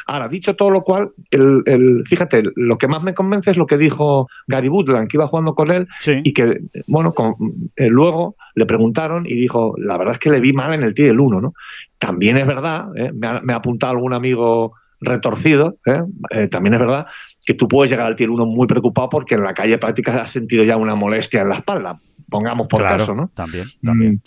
Ahora, 0.10 0.30
dicho 0.30 0.56
todo 0.56 0.70
lo 0.72 0.82
cual, 0.84 1.10
el, 1.32 1.64
el- 1.66 2.04
fíjate, 2.06 2.42
lo 2.56 2.78
que 2.78 2.88
más 2.88 3.04
me 3.04 3.14
convence 3.14 3.52
es 3.52 3.58
lo 3.58 3.66
que 3.66 3.78
dijo 3.78 4.30
Gary 4.48 4.70
Woodland, 4.70 5.10
que 5.10 5.18
iba 5.18 5.28
jugando 5.28 5.54
con 5.54 5.70
él 5.72 5.88
Sí. 6.00 6.22
y 6.24 6.32
que, 6.32 6.62
bueno, 6.88 7.14
con- 7.14 7.36
eh, 7.76 7.90
luego 7.90 8.36
le 8.56 8.66
preguntaron 8.66 9.26
y 9.26 9.34
dijo, 9.36 9.74
la 9.78 9.98
verdad 9.98 10.14
es 10.14 10.20
que 10.20 10.30
le 10.30 10.40
vi 10.40 10.54
mal 10.54 10.74
en 10.74 10.84
el 10.84 10.94
tee 10.94 11.04
del 11.08 11.20
1, 11.20 11.42
¿no? 11.42 11.54
También 11.98 12.38
es 12.38 12.48
verdad, 12.48 12.86
¿eh? 12.96 13.12
me, 13.14 13.28
ha, 13.28 13.42
me 13.42 13.52
ha 13.54 13.58
apuntado 13.58 13.92
algún 13.94 14.14
amigo 14.14 14.74
retorcido, 15.02 15.78
¿eh? 15.86 16.02
Eh, 16.32 16.48
también 16.48 16.74
es 16.76 16.80
verdad 16.80 17.06
que 17.48 17.54
tú 17.54 17.70
puedes 17.70 17.90
llegar 17.90 18.06
al 18.06 18.18
tier 18.18 18.30
1 18.30 18.46
muy 18.46 18.68
preocupado 18.68 19.08
porque 19.08 19.36
en 19.36 19.42
la 19.42 19.54
calle 19.54 19.78
práctica 19.78 20.22
has 20.22 20.32
sentido 20.32 20.66
ya 20.66 20.76
una 20.76 20.96
molestia 20.96 21.44
en 21.44 21.50
la 21.50 21.56
espalda, 21.56 21.98
pongamos 22.30 22.68
por 22.68 22.82
claro, 22.82 22.98
caso, 22.98 23.16
¿no? 23.16 23.30
También, 23.34 23.68
también. 23.82 24.16
Mm. 24.16 24.22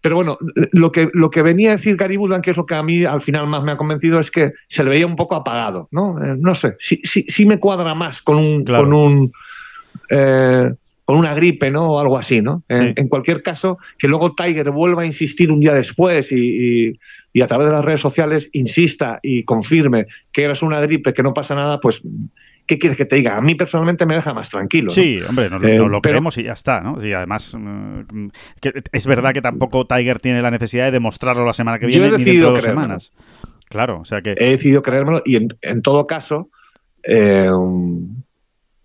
Pero 0.00 0.16
bueno, 0.16 0.38
lo 0.72 0.90
que, 0.90 1.08
lo 1.12 1.28
que 1.28 1.42
venía 1.42 1.72
a 1.72 1.76
decir 1.76 1.96
Gary 1.96 2.16
Woodland, 2.16 2.42
que 2.42 2.52
es 2.52 2.56
lo 2.56 2.64
que 2.64 2.74
a 2.74 2.82
mí 2.82 3.04
al 3.04 3.20
final 3.20 3.46
más 3.46 3.62
me 3.62 3.72
ha 3.72 3.76
convencido, 3.76 4.18
es 4.18 4.30
que 4.30 4.52
se 4.68 4.82
le 4.82 4.88
veía 4.88 5.06
un 5.06 5.16
poco 5.16 5.34
apagado, 5.34 5.88
¿no? 5.90 6.18
Eh, 6.24 6.34
no 6.38 6.54
sé, 6.54 6.76
sí, 6.78 7.02
sí, 7.04 7.26
sí 7.28 7.44
me 7.44 7.58
cuadra 7.58 7.94
más 7.94 8.22
con 8.22 8.38
un, 8.38 8.64
Claro. 8.64 8.84
con 8.84 8.94
un 8.94 9.32
eh, 10.08 10.72
con 11.10 11.18
una 11.18 11.34
gripe, 11.34 11.72
¿no? 11.72 11.94
O 11.94 11.98
algo 11.98 12.16
así, 12.16 12.40
¿no? 12.40 12.62
En- 12.68 12.76
Sí. 12.78 12.92
En, 12.94 13.08
cualquier 13.08 13.42
caso, 13.42 13.78
que 13.98 14.06
luego 14.06 14.32
Tiger 14.36 14.70
vuelva 14.70 15.02
a 15.02 15.06
insistir 15.06 15.50
un 15.50 15.58
día 15.58 15.74
después 15.74 16.30
y, 16.30 16.36
y- 16.88 16.92
y 17.32 17.40
a 17.40 17.48
través 17.48 17.66
de 17.66 17.72
las 17.72 17.84
redes 17.84 18.00
sociales 18.00 18.48
insista 18.52 19.18
y 19.22 19.42
confirme 19.44 20.06
que 20.32 20.44
eres 20.44 20.62
una 20.62 20.80
gripe, 20.80 21.12
que 21.12 21.22
no 21.24 21.34
pasa 21.34 21.56
nada, 21.56 21.80
pues, 21.80 22.00
¿qué 22.64 22.78
quieres 22.78 22.96
que 22.96 23.06
te 23.06 23.16
diga? 23.16 23.36
A 23.36 23.40
mí 23.40 23.56
personalmente 23.56 24.06
me 24.06 24.14
deja 24.14 24.32
más 24.32 24.50
tranquilo. 24.50 24.84
¿no? 24.86 24.90
Sí, 24.92 25.18
hombre, 25.28 25.50
nos, 25.50 25.60
Eh, 25.64 25.76
nos 25.78 25.90
lo 25.90 26.00
pero- 26.00 26.12
creemos 26.12 26.38
y 26.38 26.44
ya 26.44 26.52
está, 26.52 26.80
¿no? 26.80 27.00
Sí, 27.00 27.12
además, 27.12 27.56
mm, 27.58 28.28
que 28.60 28.72
es 28.92 29.06
verdad 29.08 29.32
que 29.32 29.42
tampoco 29.42 29.86
Tiger 29.86 30.20
tiene 30.20 30.42
la 30.42 30.52
necesidad 30.52 30.84
de 30.84 30.90
demostrarlo 30.92 31.44
la 31.44 31.52
semana 31.54 31.80
que 31.80 31.86
viene 31.86 32.06
ni 32.18 32.22
dentro 32.24 32.48
de 32.48 32.54
dos 32.54 32.62
semanas. 32.62 33.12
Claro, 33.68 33.98
o 34.00 34.04
sea 34.04 34.22
que... 34.22 34.34
he 34.38 34.50
decidido 34.50 34.82
creérmelo 34.82 35.22
y 35.24 35.34
en, 35.36 35.48
en 35.62 35.82
todo 35.82 36.06
caso, 36.06 36.50
eh, 37.02 37.48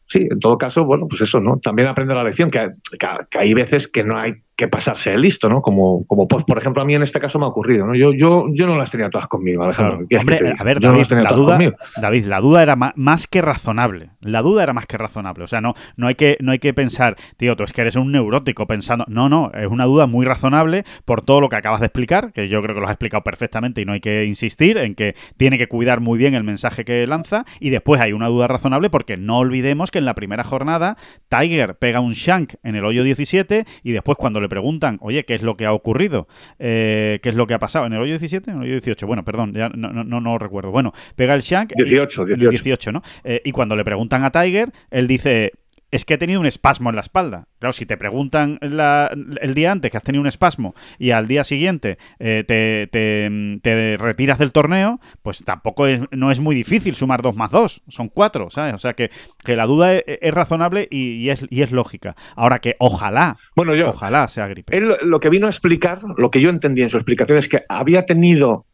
sí, 0.07 0.27
en 0.29 0.39
todo 0.39 0.57
caso, 0.57 0.85
bueno, 0.85 1.07
pues 1.07 1.21
eso, 1.21 1.39
¿no? 1.39 1.59
También 1.59 1.87
aprende 1.87 2.13
la 2.15 2.23
lección, 2.23 2.49
que, 2.51 2.71
que- 2.99 3.37
hay 3.37 3.53
veces 3.53 3.87
que 3.87 4.03
no 4.03 4.17
hay 4.17 4.35
que 4.55 4.69
pasarse 4.69 5.11
de 5.11 5.17
listo, 5.17 5.49
¿no? 5.49 5.61
Como, 5.61 6.05
como 6.05 6.27
por 6.27 6.57
ejemplo, 6.57 6.81
a 6.81 6.85
mí 6.85 6.95
en 6.95 7.03
este 7.03 7.19
caso 7.19 7.37
me 7.39 7.45
ha 7.45 7.49
ocurrido, 7.49 7.85
¿no? 7.85 7.95
Yo, 7.95 8.13
yo, 8.13 8.45
yo 8.53 8.67
no 8.67 8.77
las 8.77 8.89
tenía 8.89 9.09
todas 9.09 9.27
conmigo, 9.27 9.63
Alejandro. 9.63 9.97
Claro. 9.97 10.07
¿qué 10.07 10.17
quieres 10.17 10.41
Hombre, 10.41 10.55
a 10.57 10.63
ver, 10.63 10.81
no 10.81 10.91
David, 10.91 11.11
la 11.11 11.31
duda. 11.33 11.59
David, 11.97 12.25
la 12.25 12.39
duda 12.39 12.63
era 12.63 12.75
más 12.75 13.27
que 13.27 13.41
razonable. 13.41 14.11
La 14.21 14.41
duda 14.41 14.63
era 14.63 14.73
más 14.73 14.87
que 14.87 14.97
razonable. 14.97 15.43
O 15.43 15.47
sea, 15.47 15.59
no, 15.59 15.73
no, 15.97 16.07
hay 16.07 16.15
que, 16.15 16.37
no 16.39 16.53
hay 16.53 16.59
que 16.59 16.73
pensar, 16.73 17.17
tío, 17.35 17.55
tú 17.57 17.63
es 17.63 17.73
que 17.73 17.81
eres 17.81 17.97
un 17.97 18.13
neurótico 18.13 18.65
pensando. 18.65 19.03
No, 19.09 19.27
no, 19.27 19.51
es 19.53 19.67
una 19.67 19.85
duda 19.85 20.07
muy 20.07 20.25
razonable 20.25 20.85
por 21.03 21.21
todo 21.21 21.41
lo 21.41 21.49
que 21.49 21.57
acabas 21.57 21.81
de 21.81 21.87
explicar, 21.87 22.31
que 22.31 22.47
yo 22.47 22.61
creo 22.61 22.75
que 22.75 22.79
lo 22.79 22.87
has 22.87 22.93
explicado 22.93 23.23
perfectamente 23.23 23.81
y 23.81 23.85
no 23.85 23.91
hay 23.91 23.99
que 23.99 24.25
insistir 24.25 24.77
en 24.77 24.95
que 24.95 25.15
tiene 25.35 25.57
que 25.57 25.67
cuidar 25.67 25.99
muy 25.99 26.17
bien 26.17 26.33
el 26.33 26.45
mensaje 26.45 26.85
que 26.85 27.05
lanza. 27.07 27.45
Y 27.59 27.71
después 27.71 27.99
hay 27.99 28.13
una 28.13 28.27
duda 28.27 28.47
razonable 28.47 28.89
porque 28.89 29.17
no 29.17 29.39
olvidemos 29.39 29.91
que 29.91 29.99
en 29.99 30.05
la 30.05 30.15
primera 30.15 30.45
jornada 30.45 30.97
Tiger 31.27 31.75
pega 31.75 31.99
un 31.99 32.13
shank 32.13 32.53
en 32.63 32.75
el 32.75 32.85
hoyo 32.85 33.03
17 33.03 33.65
y 33.83 33.91
después 33.91 34.17
cuando 34.17 34.39
le 34.45 34.49
preguntan, 34.49 34.97
oye, 35.01 35.23
¿qué 35.25 35.35
es 35.35 35.41
lo 35.43 35.55
que 35.57 35.65
ha 35.65 35.73
ocurrido? 35.73 36.27
Eh, 36.59 37.19
¿Qué 37.21 37.29
es 37.29 37.35
lo 37.35 37.45
que 37.47 37.53
ha 37.53 37.59
pasado? 37.59 37.85
¿En 37.85 37.93
el 37.93 37.99
hoyo 37.99 38.13
17? 38.13 38.49
¿En 38.51 38.57
el 38.57 38.63
hoyo 38.63 38.71
18? 38.73 39.05
Bueno, 39.07 39.23
perdón, 39.25 39.53
ya 39.53 39.69
no, 39.69 39.91
no, 39.91 40.03
no, 40.03 40.21
no 40.21 40.37
recuerdo. 40.37 40.71
Bueno, 40.71 40.93
pega 41.15 41.33
el 41.33 41.41
shank. 41.41 41.71
y- 41.75 41.83
18, 41.83 42.23
en 42.23 42.29
el 42.31 42.39
18. 42.39 42.63
18, 42.63 42.91
¿no? 42.91 43.01
Eh, 43.23 43.41
y 43.43 43.51
cuando 43.51 43.75
le 43.75 43.83
preguntan 43.83 44.23
a 44.23 44.31
Tiger, 44.31 44.71
él 44.91 45.07
dice, 45.07 45.51
es 45.95 46.05
que 46.05 46.15
he 46.15 46.17
tenido 46.17 46.39
un 46.39 46.45
espasmo 46.45 46.89
en 46.89 46.95
la 46.95 47.01
espalda. 47.01 47.47
Claro, 47.59 47.73
si 47.73 47.85
te 47.85 47.97
preguntan 47.97 48.57
la- 48.61 49.11
el 49.41 49.53
día 49.53 49.71
antes 49.71 49.91
que 49.91 49.97
has 49.97 50.03
tenido 50.03 50.21
un 50.21 50.27
espasmo 50.27 50.75
y 50.99 51.11
al 51.11 51.27
día 51.27 51.43
siguiente 51.43 51.97
eh, 52.19 52.43
te, 52.47 52.87
te- 52.91 53.59
te 53.61 53.97
retiras 53.97 54.37
del 54.39 54.51
torneo, 54.51 54.99
pues 55.21 55.43
tampoco 55.43 55.87
es, 55.87 56.01
no 56.11 56.31
es 56.31 56.39
muy 56.39 56.55
difícil 56.55 56.95
sumar 56.95 57.21
dos 57.21 57.35
más 57.35 57.51
dos, 57.51 57.81
son 57.87 58.09
cuatro, 58.09 58.49
¿sabes? 58.49 58.73
O 58.73 58.77
sea 58.79 58.93
que, 58.93 59.09
que 59.43 59.55
la 59.55 59.65
duda 59.65 59.93
es, 59.95 60.03
es 60.05 60.33
razonable 60.33 60.87
y, 60.91 61.13
y 61.15 61.29
es, 61.29 61.45
y 61.49 61.61
es 61.61 61.71
lógica. 61.71 62.15
Ahora 62.35 62.59
que 62.59 62.75
ojalá, 62.79 63.37
Bueno, 63.55 63.73
yo, 63.75 63.89
ojalá 63.89 64.27
sea 64.27 64.47
gripe. 64.47 64.75
Él 64.77 64.87
lo- 64.89 64.97
lo 65.03 65.19
que 65.19 65.29
vino 65.29 65.47
a 65.47 65.49
explicar, 65.49 66.01
lo 66.17 66.29
que 66.31 66.41
yo 66.41 66.49
entendí 66.49 66.81
en 66.81 66.89
su 66.89 66.97
explicación 66.97 67.37
es 67.37 67.47
que 67.47 67.63
había 67.69 68.05
tenido 68.05 68.65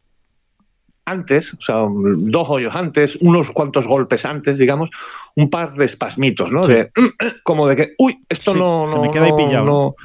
antes, 1.06 1.54
o 1.56 1.62
sea, 1.62 1.86
dos 1.90 2.48
hoyos 2.50 2.76
antes, 2.76 3.16
unos 3.22 3.50
cuantos 3.52 3.88
golpes 3.88 4.26
antes, 4.26 4.58
digamos, 4.58 4.90
un 5.36 5.50
par 5.50 5.74
de 5.74 5.86
espasmitos, 5.86 6.52
¿no? 6.52 6.64
Sí. 6.64 6.74
De, 6.74 6.92
como 7.44 7.68
de 7.68 7.76
que, 7.76 7.94
uy, 7.98 8.20
esto 8.30 8.54
Sí, 8.54 8.60
no, 8.60 8.86
se 8.88 8.96
no, 8.96 9.02
me 9.02 9.12
queda 9.12 9.26
ahí 9.26 9.32
no- 9.32 9.38
pillado. 9.38 9.66
no- 9.66 9.96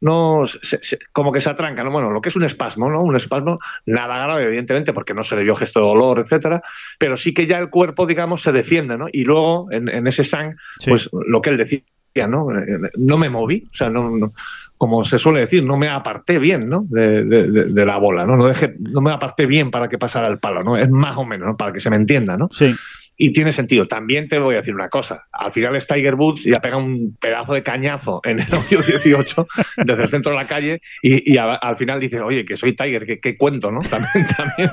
no, 0.00 0.46
se- 0.46 0.78
se- 0.82 0.98
como 1.12 1.32
que 1.32 1.40
se 1.40 1.50
atranca, 1.50 1.82
¿no? 1.82 1.90
Bueno, 1.90 2.10
lo 2.10 2.20
que 2.20 2.28
es 2.28 2.36
un 2.36 2.44
espasmo, 2.44 2.88
¿no? 2.88 3.02
Un 3.02 3.16
espasmo, 3.16 3.58
nada 3.84 4.22
grave, 4.26 4.44
evidentemente, 4.44 4.92
porque 4.92 5.12
no 5.12 5.24
se 5.24 5.34
le 5.34 5.42
vio 5.42 5.56
gesto 5.56 5.80
de 5.80 5.86
dolor, 5.86 6.20
etcétera, 6.20 6.62
pero 7.00 7.16
sí 7.16 7.34
que 7.34 7.46
ya 7.48 7.58
el 7.58 7.68
cuerpo, 7.68 8.06
digamos, 8.06 8.42
se 8.42 8.52
defiende, 8.52 8.96
¿no? 8.96 9.06
Y 9.10 9.24
luego, 9.24 9.66
en, 9.72 9.88
en 9.88 10.06
ese 10.06 10.22
sang, 10.22 10.54
Sí. 10.78 10.90
pues 10.90 11.10
lo 11.12 11.42
que 11.42 11.50
él 11.50 11.56
decía, 11.56 11.82
¿no? 12.28 12.56
Eh, 12.56 12.78
No 12.96 13.18
me 13.18 13.28
moví, 13.28 13.66
o 13.72 13.74
sea, 13.74 13.90
no, 13.90 14.08
no- 14.16 14.32
como 14.78 15.04
se 15.04 15.18
suele 15.18 15.40
decir, 15.40 15.64
no 15.64 15.76
me 15.76 15.88
aparté 15.88 16.38
bien, 16.38 16.68
¿no? 16.68 16.86
De, 16.88 17.84
la 17.84 17.98
bola, 17.98 18.24
¿no? 18.24 18.36
No, 18.36 18.46
dejé, 18.46 18.76
no 18.78 19.00
me 19.00 19.10
aparté 19.10 19.44
bien 19.44 19.70
para 19.70 19.88
que 19.88 19.98
pasara 19.98 20.28
el 20.28 20.38
palo, 20.38 20.62
¿no? 20.62 20.76
Es 20.76 20.88
más 20.88 21.16
o 21.16 21.24
menos, 21.24 21.48
¿no? 21.48 21.56
Para 21.56 21.72
que 21.72 21.80
se 21.80 21.90
me 21.90 21.96
entienda, 21.96 22.36
¿no? 22.36 22.48
Sí, 22.52 22.74
Y 23.20 23.32
tiene 23.32 23.52
sentido. 23.52 23.88
También 23.88 24.28
te 24.28 24.38
voy 24.38 24.54
a 24.54 24.58
decir 24.58 24.72
una 24.74 24.88
cosa. 24.88 25.24
Al 25.32 25.50
final 25.50 25.74
es 25.74 25.88
Tiger 25.88 26.14
Woods 26.14 26.46
y 26.46 26.52
ha 26.52 26.60
pegado 26.60 26.84
un 26.84 27.16
pedazo 27.20 27.52
de 27.52 27.64
cañazo 27.64 28.20
en 28.22 28.38
el 28.38 28.46
hoyo 28.54 28.80
18 28.80 29.46
desde 29.78 30.02
el 30.04 30.08
centro 30.08 30.30
de 30.30 30.38
la 30.38 30.46
calle 30.46 30.80
y, 31.02 31.32
y 31.32 31.36
a- 31.36 31.54
al 31.54 31.74
final 31.74 31.98
dice, 31.98 32.20
oye, 32.20 32.44
que 32.44 32.56
soy 32.56 32.76
Tiger, 32.76 33.04
que 33.06 33.18
qué 33.18 33.36
cuento, 33.36 33.72
¿no? 33.72 33.80
También, 33.90 34.24
también, 34.36 34.70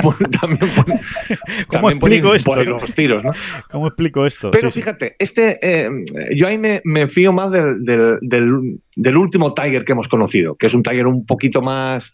pon- 0.00 0.30
también, 0.40 0.70
pon- 0.76 0.84
¿Cómo 1.66 1.88
también 1.90 1.96
explico 1.96 2.28
por 2.28 2.36
esto, 2.36 2.64
los 2.64 2.94
tiros, 2.94 3.24
¿no? 3.24 3.32
¿cómo 3.68 3.88
explico 3.88 4.24
esto? 4.26 4.52
Pero 4.52 4.70
Sí, 4.70 4.76
sí. 4.76 4.80
fíjate, 4.82 5.16
este, 5.18 5.58
eh, 5.60 5.90
yo 6.36 6.46
ahí 6.46 6.56
me, 6.56 6.80
me 6.84 7.08
fío 7.08 7.32
más 7.32 7.50
del, 7.50 7.84
del- 7.84 8.18
del- 8.20 8.78
del 8.94 9.16
último 9.16 9.54
Tiger 9.54 9.84
que 9.84 9.90
hemos 9.92 10.06
conocido, 10.06 10.54
que 10.54 10.68
es 10.68 10.74
un 10.74 10.84
Tiger 10.84 11.08
un 11.08 11.26
poquito 11.26 11.62
más 11.62 12.12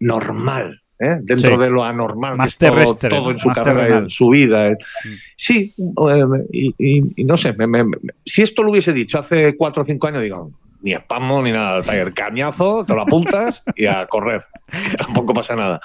normal, 0.00 0.81
¿eh? 1.02 1.18
dentro 1.22 1.56
Sí. 1.56 1.62
de 1.62 1.70
lo 1.70 1.84
anormal, 1.84 2.36
Más 2.36 2.54
que 2.56 2.66
es 2.66 2.98
todo- 2.98 3.30
en 3.30 3.38
su 3.38 3.48
Más 3.48 3.58
carrera, 3.58 3.78
terrenal. 3.80 4.02
en 4.04 4.08
su 4.10 4.28
vida. 4.30 4.68
eh. 4.68 4.76
Mm. 5.04 5.08
Sí, 5.36 5.74
eh, 5.78 6.24
y, 6.52 6.74
y- 6.78 7.12
y 7.16 7.24
no 7.24 7.36
sé, 7.36 7.52
me- 7.54 7.66
me- 7.66 7.84
me- 7.84 7.96
si 8.24 8.42
esto 8.42 8.62
lo 8.62 8.70
hubiese 8.70 8.92
dicho 8.92 9.18
hace 9.18 9.56
cuatro 9.56 9.82
o 9.82 9.84
cinco 9.86 10.06
años, 10.06 10.22
digo, 10.22 10.50
ni 10.82 10.92
espasmo 10.94 11.42
ni 11.42 11.52
nada, 11.52 11.80
Tiger, 11.82 12.12
cañazo, 12.14 12.84
te 12.84 12.94
lo 12.94 13.02
apuntas 13.02 13.62
y 13.76 13.86
a 13.86 14.06
correr, 14.06 14.44
tampoco 14.98 15.32
pasa 15.34 15.54
nada. 15.56 15.80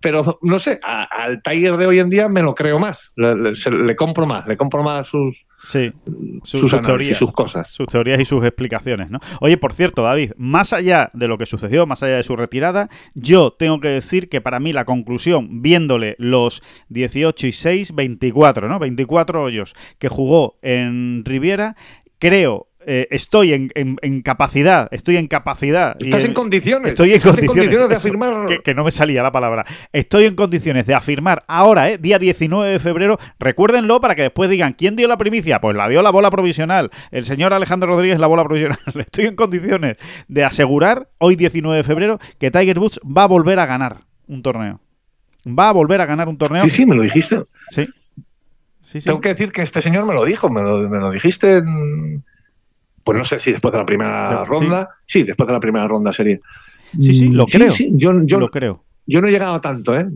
Pero 0.00 0.38
no 0.42 0.58
sé, 0.58 0.80
a- 0.82 1.04
al 1.04 1.42
Tiger 1.42 1.76
de 1.76 1.86
hoy 1.86 2.00
en 2.00 2.10
día 2.10 2.28
me 2.28 2.42
lo 2.42 2.54
creo 2.54 2.78
más, 2.80 3.10
le, 3.16 3.36
le- 3.36 3.54
se- 3.56 3.70
le 3.70 3.94
compro 3.94 4.26
más, 4.26 4.46
le 4.48 4.56
compro 4.56 4.82
más 4.82 5.06
sus, 5.06 5.36
Sí, 5.64 5.92
su- 6.42 6.58
sus 6.58 6.70
sus 6.72 6.80
teorías. 6.82 7.18
sus 7.18 7.32
cosas. 7.32 7.72
sus 7.72 7.86
teorías 7.86 8.20
y 8.20 8.24
sus 8.24 8.44
explicaciones, 8.44 9.10
¿no? 9.10 9.20
Oye, 9.40 9.56
por 9.56 9.72
cierto, 9.72 10.02
David, 10.02 10.32
más 10.36 10.72
allá 10.72 11.10
de 11.14 11.28
lo 11.28 11.38
que 11.38 11.46
sucedió, 11.46 11.86
más 11.86 12.02
allá 12.02 12.16
de 12.16 12.22
su 12.24 12.34
retirada, 12.34 12.88
yo 13.14 13.52
tengo 13.52 13.78
que 13.80 13.88
decir 13.88 14.28
que 14.28 14.40
para 14.40 14.58
mí 14.58 14.72
la 14.72 14.84
conclusión, 14.84 15.62
viéndole 15.62 16.16
los 16.18 16.62
18 16.88 17.46
y 17.46 17.52
6, 17.52 17.94
24, 17.94 18.68
¿no? 18.68 18.78
24 18.80 19.42
hoyos 19.42 19.74
que 19.98 20.08
jugó 20.08 20.56
en 20.62 21.22
Riviera, 21.24 21.76
creo, 22.18 22.68
eh, 22.86 23.06
estoy 23.10 23.52
en, 23.52 23.70
en- 23.74 23.96
en 24.02 24.22
capacidad, 24.22 24.88
estoy 24.92 25.16
en 25.16 25.26
capacidad. 25.28 25.96
Estás 26.00 26.20
en- 26.20 26.26
en 26.28 26.34
condiciones. 26.34 26.88
Estoy 26.90 27.12
en 27.14 27.20
condiciones, 27.20 27.70
de 27.70 27.94
eso, 27.94 28.08
afirmar. 28.08 28.46
que, 28.46 28.60
que 28.60 28.74
no 28.74 28.84
me 28.84 28.90
salía 28.90 29.22
la 29.22 29.32
palabra. 29.32 29.64
Estoy 29.92 30.24
en 30.24 30.34
condiciones 30.34 30.86
de 30.86 30.94
afirmar 30.94 31.44
ahora, 31.48 31.90
¿eh? 31.90 31.98
día 31.98 32.18
19 32.18 32.70
de 32.70 32.78
febrero. 32.78 33.18
Recuérdenlo 33.38 34.00
para 34.00 34.14
que 34.14 34.22
después 34.22 34.48
digan 34.50 34.72
quién 34.74 34.96
dio 34.96 35.08
la 35.08 35.18
primicia. 35.18 35.60
Pues 35.60 35.76
la 35.76 35.88
dio 35.88 36.02
la 36.02 36.10
bola 36.10 36.30
provisional. 36.30 36.90
El 37.10 37.24
señor 37.24 37.52
Alejandro 37.52 37.90
Rodríguez 37.92 38.18
la 38.18 38.26
bola 38.26 38.44
provisional. 38.44 38.78
Estoy 38.94 39.26
en 39.26 39.36
condiciones 39.36 39.96
de 40.28 40.44
asegurar 40.44 41.08
hoy 41.18 41.36
19 41.36 41.76
de 41.76 41.84
febrero 41.84 42.18
que 42.38 42.50
Tiger 42.50 42.78
Woods 42.78 43.00
va 43.04 43.24
a 43.24 43.28
volver 43.28 43.58
a 43.58 43.66
ganar. 43.66 43.98
un 44.28 44.42
torneo. 44.42 44.80
Va 45.46 45.68
a 45.70 45.72
volver 45.72 46.00
a 46.00 46.06
ganar 46.06 46.28
un 46.28 46.38
torneo. 46.38 46.62
Sí, 46.64 46.70
sí, 46.70 46.86
me 46.86 46.94
lo 46.94 47.02
dijiste. 47.02 47.42
Sí. 47.70 47.88
Sí, 48.80 49.00
sí. 49.00 49.06
Tengo 49.06 49.20
que 49.20 49.28
decir 49.30 49.52
que 49.52 49.62
este 49.62 49.80
señor 49.80 50.04
me 50.06 50.12
lo 50.14 50.24
dijo, 50.24 50.48
me 50.50 50.62
lo, 50.62 50.88
me 50.88 50.98
lo 50.98 51.10
dijiste 51.10 51.58
en- 51.58 52.24
Pues 53.04 53.18
no 53.18 53.24
sé 53.24 53.38
si 53.38 53.52
después 53.52 53.72
de 53.72 53.78
la 53.78 53.86
primera 53.86 54.44
Sí. 54.44 54.50
ronda. 54.50 54.88
Sí, 55.06 55.22
después 55.24 55.46
de 55.46 55.52
la 55.52 55.60
primera 55.60 55.86
ronda 55.88 56.12
sería. 56.12 56.38
Sí, 57.00 57.14
sí, 57.14 57.28
lo 57.28 57.44
Mm, 57.44 57.48
creo. 57.50 57.74
yo, 57.92 58.12
yo, 58.24 58.38
Lo 58.38 58.50
creo. 58.50 58.84
yo 59.06 59.20
no 59.20 59.28
he 59.28 59.30
llegado 59.32 59.54
a 59.54 59.60
tanto, 59.60 59.98
¿eh? 59.98 60.06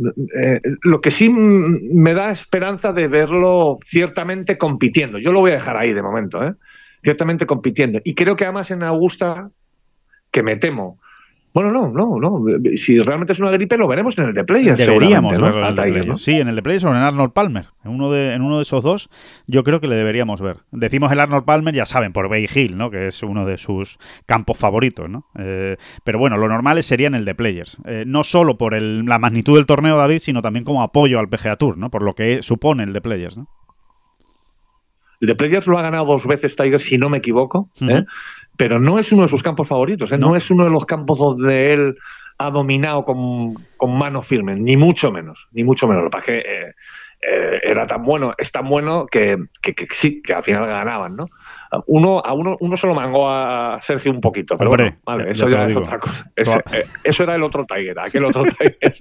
Eh, 0.41 0.61
Lo 0.83 1.01
que 1.01 1.11
sí 1.11 1.29
me 1.31 2.15
da 2.15 2.31
esperanza 2.31 2.93
de 2.93 3.09
verlo 3.09 3.79
ciertamente 3.85 4.59
compitiendo. 4.59 5.19
Yo 5.19 5.33
lo 5.33 5.41
voy 5.41 5.53
a 5.53 5.55
dejar 5.55 5.77
ahí 5.77 5.93
de 5.95 6.03
momento, 6.03 6.45
¿eh? 6.47 6.55
Ciertamente 7.03 7.47
compitiendo. 7.47 8.01
Y 8.05 8.15
creo 8.15 8.37
que 8.37 8.45
además 8.45 8.71
en 8.71 8.83
Augusta, 8.83 9.51
que 10.31 10.43
me 10.43 10.57
temo. 10.57 10.99
Bueno, 11.57 11.71
no, 11.73 11.89
no, 11.89 12.21
no. 12.21 12.45
Si 12.77 13.01
realmente 13.01 13.33
es 13.33 13.41
una 13.41 13.51
gripe, 13.51 13.79
lo 13.79 13.89
veremos 13.89 14.19
en 14.19 14.27
el 14.27 14.35
de 14.35 14.45
Players. 14.45 14.77
Deberíamos 14.77 15.33
verlo 15.41 15.61
en 15.61 15.67
el 15.69 15.75
de 15.75 15.83
Players. 15.85 16.07
¿no? 16.09 16.19
Sí, 16.19 16.33
en 16.35 16.49
el 16.49 16.57
de 16.57 16.63
Players 16.63 16.85
o 16.85 16.91
en 16.91 16.97
Arnold 16.97 17.33
Palmer. 17.33 17.69
En 17.83 17.93
uno, 17.93 18.11
de, 18.11 18.35
en 18.35 18.43
uno 18.43 18.57
de 18.59 18.63
esos 18.63 18.85
dos, 18.85 19.09
yo 19.47 19.65
creo 19.65 19.81
que 19.81 19.89
le 19.89 19.97
deberíamos 19.97 20.43
ver. 20.43 20.59
Decimos 20.71 21.11
el 21.13 21.19
Arnold 21.21 21.47
Palmer, 21.47 21.75
ya 21.75 21.87
saben, 21.87 22.13
por 22.13 22.29
Bay 22.29 22.47
Hill, 22.55 22.77
¿no? 22.77 22.91
Que 22.91 23.07
es 23.07 23.23
uno 23.23 23.47
de 23.47 23.57
sus 23.57 23.97
campos 24.27 24.59
favoritos, 24.59 25.09
¿no? 25.09 25.25
Eh, 25.39 25.79
pero 26.05 26.19
bueno, 26.19 26.37
lo 26.37 26.47
normal 26.47 26.83
sería 26.83 27.07
en 27.07 27.15
el 27.15 27.25
de 27.25 27.35
Players. 27.35 27.79
Eh, 27.87 28.05
no 28.07 28.23
solo 28.23 28.59
por 28.59 28.75
el- 28.75 29.07
la 29.07 29.19
magnitud 29.19 29.57
del 29.57 29.65
torneo, 29.65 29.97
David, 29.97 30.19
sino 30.19 30.43
también 30.43 30.67
como 30.67 30.83
apoyo 30.83 31.19
al 31.19 31.31
PGA 31.31 31.57
Tour, 31.57 31.79
¿no? 31.79 31.91
Por 31.91 32.03
lo 32.03 32.13
que 32.13 32.43
supone 32.43 32.83
el 32.85 32.93
de 32.93 33.01
Players, 33.01 33.39
¿no? 33.39 33.49
El 35.19 35.29
de 35.29 35.35
Players 35.35 35.67
lo 35.67 35.79
ha 35.79 35.83
ganado 35.83 36.05
dos 36.05 36.27
veces 36.27 36.55
Tiger, 36.57 36.79
si 36.79 36.99
no 36.99 37.09
me 37.09 37.17
equivoco. 37.17 37.71
¿eh? 37.81 38.05
Pero 38.57 38.79
no 38.81 38.99
es 38.99 39.13
uno 39.13 39.23
de 39.23 39.29
sus 39.29 39.43
campos 39.43 39.69
favoritos. 39.69 40.11
¿eh? 40.13 40.19
No. 40.19 40.31
No. 40.31 40.37
es 40.37 40.51
uno 40.51 40.65
de 40.65 40.71
los 40.71 40.85
campos 40.87 41.19
donde 41.19 41.73
él 41.73 41.97
ha 42.39 42.51
dominado 42.51 43.05
con, 43.05 43.55
con 43.77 43.97
manos 43.97 44.27
firmes, 44.27 44.59
ni 44.59 44.77
mucho 44.77 45.11
menos, 45.11 45.47
ni 45.53 45.65
mucho 45.65 45.87
menos. 45.89 46.05
Lo 46.05 46.11
que 46.11 46.19
pasa 46.19 46.33
es 46.35 46.45
que 46.45 46.51
eh, 46.69 46.75
eh, 47.23 47.61
era 47.65 47.87
tan 47.87 48.05
bueno, 48.05 48.35
es 48.37 48.53
tan 48.53 48.69
bueno 48.69 49.07
que, 49.07 49.39
que- 49.63 49.75
que 49.75 49.87
sí, 49.91 50.21
que 50.23 50.35
al 50.35 50.43
final 50.43 50.67
ganaban, 50.67 51.17
¿no? 51.17 51.27
Uno, 51.87 52.21
a 52.21 52.35
uno, 52.35 52.57
uno 52.61 52.77
se 52.77 52.87
lo 52.87 52.95
mangó 52.95 53.29
a 53.29 53.81
Sergio 53.83 54.13
un 54.13 54.21
poquito, 54.21 54.57
pero 54.59 54.71
Hombre, 54.71 54.85
bueno, 54.85 54.99
vale, 55.05 55.25
ya- 55.25 55.31
eso 55.33 55.49
ya 55.49 55.69
es 55.69 55.77
otra 55.77 55.99
cosa. 55.99 56.31
Ese- 56.37 56.63
eh, 56.73 56.85
eso 57.05 57.23
era 57.23 57.35
el 57.35 57.43
otro 57.43 57.65
Tiger, 57.65 57.99
aquel 57.99 58.25
otro 58.27 58.45
Tiger. 58.59 58.97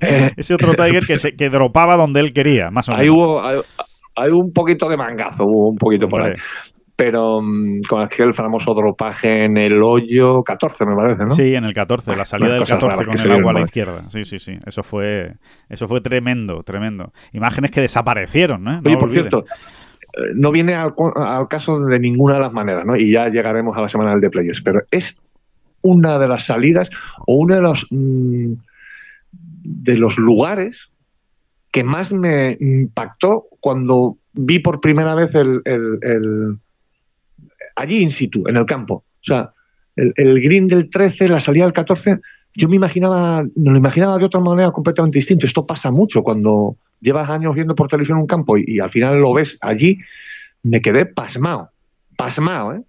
Ese 0.36 0.54
otro 0.54 0.74
Tiger 0.74 1.06
que, 1.06 1.16
se, 1.16 1.34
que 1.36 1.48
dropaba 1.50 1.96
donde 1.96 2.20
él 2.20 2.32
quería, 2.32 2.70
más 2.70 2.88
o 2.88 2.92
menos. 2.92 3.02
Ahí 3.02 3.08
hubo, 3.08 3.42
hay, 3.42 3.60
hay 4.16 4.30
un 4.30 4.52
poquito 4.52 4.88
de 4.88 4.96
mangazo, 4.96 5.44
hubo 5.44 5.68
un 5.70 5.78
poquito 5.78 6.08
por 6.08 6.22
ahí. 6.22 6.34
Pero 6.96 7.40
mm, 7.42 7.80
con 7.88 8.02
aquel 8.02 8.34
famoso 8.34 8.72
dropaje 8.72 9.44
en 9.46 9.56
el 9.56 9.82
hoyo 9.82 10.44
14, 10.44 10.86
me 10.86 10.94
parece, 10.94 11.24
¿no? 11.24 11.32
Sí, 11.32 11.54
en 11.54 11.64
el 11.64 11.74
14, 11.74 12.14
la 12.14 12.24
salida 12.24 12.50
del 12.50 12.58
cosas 12.60 12.78
14 12.78 12.96
raras 13.04 13.06
con 13.22 13.26
el 13.26 13.32
agua 13.38 13.50
a 13.50 13.54
la 13.54 13.60
izquierda. 13.62 14.04
Sí, 14.10 14.24
sí, 14.24 14.38
sí. 14.38 14.56
Eso 14.64 14.82
fue, 14.84 15.34
eso 15.68 15.88
fue 15.88 16.00
tremendo, 16.00 16.62
tremendo. 16.62 17.12
Imágenes 17.32 17.72
que 17.72 17.80
desaparecieron, 17.80 18.62
¿no? 18.62 18.72
No 18.74 18.78
Oye, 18.84 18.96
por 18.96 19.08
olviden. 19.08 19.24
cierto, 19.28 19.44
eh, 19.48 20.20
no 20.36 20.52
viene 20.52 20.76
al, 20.76 20.94
al 21.16 21.48
caso 21.48 21.80
de 21.80 21.98
ninguna 21.98 22.34
de 22.34 22.40
las 22.40 22.52
maneras, 22.52 22.84
¿no? 22.86 22.94
Y 22.96 23.10
ya 23.10 23.28
llegaremos 23.28 23.76
a 23.76 23.80
la 23.82 23.88
semana 23.88 24.12
del 24.12 24.20
de 24.20 24.30
Players, 24.30 24.62
pero 24.62 24.80
es 24.92 25.16
una 25.82 26.18
de 26.20 26.28
las 26.28 26.46
salidas 26.46 26.88
o 27.26 27.34
uno 27.34 27.56
de 27.56 27.60
los 27.60 27.86
mm, 27.90 28.52
de 29.32 29.96
los 29.96 30.16
lugares 30.18 30.90
que 31.72 31.82
más 31.82 32.12
me 32.12 32.56
impactó 32.60 33.46
cuando 33.60 34.16
vi 34.32 34.60
por 34.60 34.80
primera 34.80 35.14
vez 35.16 35.34
el, 35.34 35.60
el- 35.64 35.98
el- 36.02 36.58
allí 37.76 37.98
in 38.02 38.10
situ, 38.10 38.44
en 38.48 38.56
el 38.56 38.66
campo. 38.66 38.94
O 38.94 39.22
sea, 39.22 39.52
el, 39.96 40.12
el 40.16 40.40
green 40.40 40.66
del 40.68 40.90
13, 40.90 41.28
la 41.28 41.40
salida 41.40 41.64
del 41.64 41.72
14, 41.72 42.18
yo 42.56 42.68
me 42.68 42.76
imaginaba, 42.76 43.42
me 43.56 43.70
lo 43.70 43.76
imaginaba 43.76 44.18
de 44.18 44.24
otra 44.24 44.40
manera 44.40 44.70
completamente 44.70 45.18
distinta. 45.18 45.46
Esto 45.46 45.66
pasa 45.66 45.90
mucho 45.90 46.22
cuando 46.22 46.76
llevas 47.00 47.28
años 47.30 47.54
viendo 47.54 47.74
por 47.74 47.88
televisión 47.88 48.18
un 48.18 48.26
campo 48.26 48.56
y, 48.56 48.64
y 48.66 48.80
al 48.80 48.90
final 48.90 49.18
lo 49.20 49.32
ves 49.34 49.58
allí, 49.60 49.98
me 50.62 50.80
quedé 50.80 51.04
pasmado, 51.06 51.70
pasmado, 52.16 52.74
¿eh? 52.74 52.82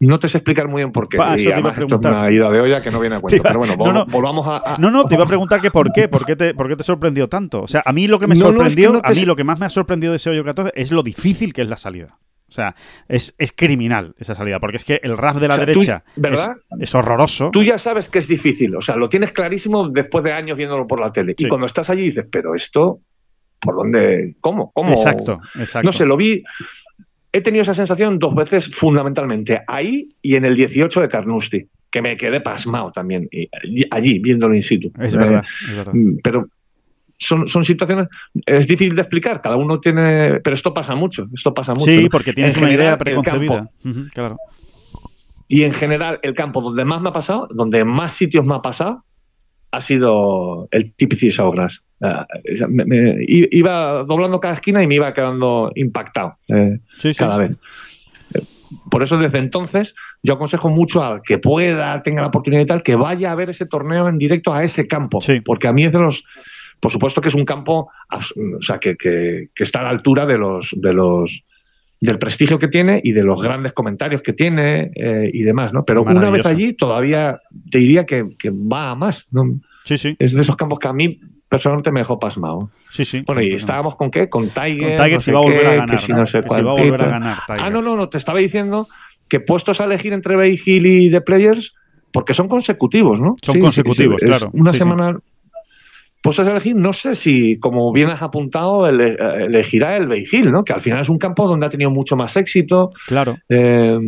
No 0.00 0.18
te 0.18 0.28
sé 0.28 0.38
explicar 0.38 0.66
muy 0.68 0.82
bien 0.82 0.92
por 0.92 1.08
qué. 1.08 1.16
Eso 1.16 1.48
y 1.48 1.52
además 1.52 1.78
esto 1.78 1.94
es 1.94 2.00
una 2.00 2.30
ida 2.30 2.50
de 2.50 2.60
olla 2.60 2.82
que 2.82 2.90
no 2.90 3.00
viene 3.00 3.16
a 3.16 3.18
iba- 3.30 3.42
Pero 3.42 3.58
bueno, 3.60 3.74
no, 3.78 3.84
vol- 3.84 3.94
no. 3.94 4.06
volvamos 4.06 4.46
a, 4.46 4.74
a- 4.74 4.76
No, 4.78 4.90
no, 4.90 5.06
te 5.06 5.14
iba 5.14 5.24
a 5.24 5.26
preguntar 5.28 5.60
que 5.60 5.70
por 5.70 5.92
qué, 5.92 6.08
por 6.08 6.26
qué 6.26 6.36
te, 6.36 6.52
por 6.52 6.68
qué 6.68 6.76
te 6.76 6.82
sorprendió 6.82 7.28
tanto. 7.28 7.62
O 7.62 7.68
sea, 7.68 7.82
a 7.86 7.92
mí 7.92 8.06
lo 8.08 8.18
que 8.18 8.26
me 8.26 8.34
No, 8.34 8.50
no, 8.52 8.66
es 8.66 8.74
que 8.74 8.82
sorprendió, 8.82 9.00
te 9.02 9.08
a 9.08 9.10
mí 9.12 9.24
lo 9.24 9.36
que 9.36 9.44
más 9.44 9.58
me 9.60 9.66
ha 9.66 9.70
sorprendido 9.70 10.12
de 10.12 10.16
ese 10.16 10.30
hoyo 10.30 10.44
14 10.44 10.72
es 10.74 10.90
lo 10.90 11.02
difícil 11.02 11.52
que 11.52 11.62
es 11.62 11.68
la 11.68 11.76
salida. 11.78 12.18
O 12.48 12.52
sea, 12.52 12.74
es, 13.08 13.34
es 13.38 13.52
criminal 13.52 14.14
esa 14.18 14.34
salida, 14.34 14.60
porque 14.60 14.76
es 14.76 14.84
que 14.84 15.00
el 15.02 15.16
RAF 15.16 15.38
de 15.38 15.48
la 15.48 15.54
O 15.54 15.56
sea, 15.56 15.66
tú- 15.66 15.72
derecha 15.80 16.04
es, 16.78 16.94
horroroso. 16.94 17.50
Tú 17.50 17.62
ya 17.64 17.78
sabes 17.78 18.08
que 18.08 18.18
es 18.20 18.28
difícil, 18.28 18.76
o 18.76 18.80
sea, 18.80 18.96
lo 18.96 19.08
tienes 19.08 19.32
clarísimo 19.32 19.88
después 19.88 20.22
de 20.24 20.32
años 20.32 20.56
viéndolo 20.56 20.86
por 20.86 21.00
la 21.00 21.10
tele. 21.12 21.34
Sí. 21.36 21.46
Y 21.46 21.48
cuando 21.48 21.66
estás 21.66 21.90
allí 21.90 22.02
dices, 22.02 22.26
pero 22.30 22.54
esto, 22.54 23.00
¿por 23.60 23.74
dónde? 23.76 24.36
¿Cómo? 24.40 24.70
¿Cómo? 24.72 24.90
Exacto, 24.90 25.40
exacto. 25.58 25.86
No 25.86 25.92
sé, 25.92 26.04
lo 26.04 26.16
vi. 26.16 26.44
He 27.32 27.40
tenido 27.40 27.62
esa 27.62 27.74
sensación 27.74 28.18
dos 28.20 28.34
veces 28.36 28.66
fundamentalmente, 28.72 29.62
ahí 29.66 30.10
y 30.22 30.36
en 30.36 30.44
el 30.44 30.54
18 30.54 31.00
de 31.00 31.08
Carnoustie, 31.08 31.68
que 31.90 32.02
me 32.02 32.16
quedé 32.16 32.40
pasmado 32.40 32.92
también, 32.92 33.26
y- 33.32 33.48
y 33.64 33.84
allí, 33.90 34.18
viéndolo 34.20 34.54
in 34.54 34.62
situ. 34.62 34.92
Es 35.00 35.14
Eh, 35.14 35.18
verdad, 35.18 35.44
es 35.68 35.76
verdad. 35.76 35.92
Mm, 35.94 36.18
Pero 36.22 36.48
son, 37.26 37.46
son 37.48 37.64
situaciones, 37.64 38.08
es 38.46 38.66
difícil 38.66 38.94
de 38.94 39.02
explicar, 39.02 39.40
cada 39.40 39.56
uno 39.56 39.80
tiene, 39.80 40.40
pero 40.42 40.54
esto 40.54 40.72
pasa 40.74 40.94
mucho, 40.94 41.26
esto 41.34 41.52
pasa 41.54 41.72
mucho. 41.74 41.86
Sí, 41.86 42.04
¿no? 42.04 42.08
porque 42.10 42.32
tienes 42.32 42.56
En 42.56 42.62
una 42.62 42.72
idea 42.72 42.96
general, 42.96 42.98
preconcebida. 42.98 43.70
campo. 43.82 44.08
Claro. 44.14 44.36
Y 45.48 45.62
en 45.64 45.72
general, 45.72 46.18
el 46.22 46.34
campo 46.34 46.60
donde 46.62 46.84
más 46.84 47.00
me 47.02 47.10
ha 47.10 47.12
pasado, 47.12 47.48
donde 47.50 47.84
más 47.84 48.14
sitios 48.14 48.44
me 48.46 48.54
ha 48.54 48.62
pasado, 48.62 49.04
ha 49.70 49.80
sido 49.82 50.68
el 50.70 50.92
TPC 50.94 51.30
Showgrass. 51.30 51.82
Ah, 52.00 52.26
me- 52.68 52.84
me- 52.84 53.16
i- 53.26 53.48
iba 53.58 54.04
doblando 54.04 54.40
cada 54.40 54.54
esquina 54.54 54.82
y 54.82 54.86
me 54.86 54.94
iba 54.96 55.12
quedando 55.12 55.70
impactado 55.74 56.36
eh, 56.48 56.78
Sí, 56.98 57.12
sí. 57.12 57.18
cada 57.18 57.36
vez. 57.36 57.52
Eh, 58.34 58.42
Por 58.90 59.02
eso, 59.02 59.16
desde 59.18 59.38
entonces, 59.38 59.94
yo 60.22 60.34
aconsejo 60.34 60.68
mucho 60.68 61.02
al 61.04 61.22
que 61.22 61.38
pueda, 61.38 62.02
tenga 62.02 62.22
la 62.22 62.28
oportunidad 62.28 62.62
y 62.62 62.66
tal, 62.66 62.82
que 62.82 62.96
vaya 62.96 63.30
a 63.32 63.34
ver 63.34 63.50
ese 63.50 63.66
torneo 63.66 64.08
en 64.08 64.18
directo 64.18 64.52
a 64.54 64.64
ese 64.64 64.86
campo. 64.86 65.20
Sí. 65.20 65.40
Porque 65.40 65.68
a 65.68 65.72
mí 65.72 65.84
es 65.84 65.92
de 65.92 65.98
los. 65.98 66.24
Por 66.84 66.92
supuesto 66.92 67.22
que 67.22 67.28
es 67.30 67.34
un 67.34 67.46
campo 67.46 67.88
o 68.10 68.60
sea, 68.62 68.78
que, 68.78 68.94
que- 68.96 69.48
que 69.54 69.64
está 69.64 69.78
a 69.80 69.84
la 69.84 69.88
altura 69.88 70.26
de 70.26 70.36
los, 70.36 70.68
de 70.76 70.92
los 70.92 71.42
del 71.98 72.18
prestigio 72.18 72.58
que 72.58 72.68
tiene 72.68 73.00
y 73.02 73.12
de 73.12 73.22
los 73.24 73.40
grandes 73.40 73.72
comentarios 73.72 74.20
que 74.20 74.34
tiene 74.34 74.90
eh, 74.94 75.30
y 75.32 75.44
demás, 75.44 75.72
¿no? 75.72 75.86
Pero 75.86 76.02
una 76.02 76.28
vez 76.30 76.44
allí 76.44 76.74
todavía 76.74 77.40
te 77.70 77.78
diría 77.78 78.04
que, 78.04 78.28
que 78.38 78.50
va 78.50 78.90
a 78.90 78.94
más, 78.94 79.26
¿no? 79.30 79.44
Sí, 79.84 79.96
sí. 79.96 80.14
Es 80.18 80.34
de 80.34 80.42
esos 80.42 80.56
campos 80.56 80.78
que 80.78 80.88
a 80.88 80.92
mí 80.92 81.18
personalmente 81.48 81.90
me 81.90 82.00
dejó 82.00 82.18
pasmado. 82.18 82.70
Sí, 82.90 83.06
sí. 83.06 83.22
Bueno, 83.26 83.40
y 83.40 83.54
estábamos 83.54 83.96
con 83.96 84.10
qué? 84.10 84.28
Con 84.28 84.50
Tiger. 84.50 84.78
Con 84.80 85.04
Tiger 85.06 85.14
no 85.14 85.20
si 85.20 85.30
va 85.32 85.38
a 85.38 85.42
volver 85.42 85.66
a 85.66 85.70
que 85.70 85.76
ganar. 85.78 86.00
si 86.00 86.12
¿no? 86.12 86.18
no 86.18 86.26
sé 86.26 86.40
Que 86.42 86.48
si 86.50 86.60
va 86.62 86.70
a 86.72 86.74
volver 86.74 87.00
a 87.00 87.06
ganar. 87.06 87.38
Tiger. 87.46 87.62
Ah, 87.64 87.70
no, 87.70 87.80
no, 87.80 87.96
no, 87.96 88.10
te 88.10 88.18
estaba 88.18 88.38
diciendo 88.40 88.86
que 89.30 89.40
puestos 89.40 89.80
a 89.80 89.84
elegir 89.86 90.12
entre 90.12 90.36
Bay 90.36 90.60
Hill 90.62 90.84
y 90.84 91.10
The 91.10 91.22
Players, 91.22 91.72
porque 92.12 92.34
son 92.34 92.48
consecutivos, 92.48 93.18
¿no? 93.20 93.36
Son 93.40 93.58
consecutivos, 93.58 94.20
claro. 94.22 94.50
Una 94.52 94.72
semana. 94.74 95.18
Puestos 96.24 96.46
a 96.46 96.50
elegir, 96.52 96.74
no 96.74 96.94
sé 96.94 97.14
si, 97.16 97.58
como 97.58 97.92
bien 97.92 98.08
has 98.08 98.22
apuntado, 98.22 98.88
ele- 98.88 99.16
elegirá 99.44 99.96
el 99.98 100.10
Hill, 100.12 100.50
¿no? 100.50 100.64
Que 100.64 100.72
al 100.72 100.80
final 100.80 101.02
es 101.02 101.08
un 101.10 101.18
campo 101.18 101.46
donde 101.46 101.66
ha 101.66 101.68
tenido 101.68 101.90
mucho 101.90 102.16
más 102.16 102.34
éxito. 102.38 102.88
Claro. 103.06 103.36
eh, 103.50 103.98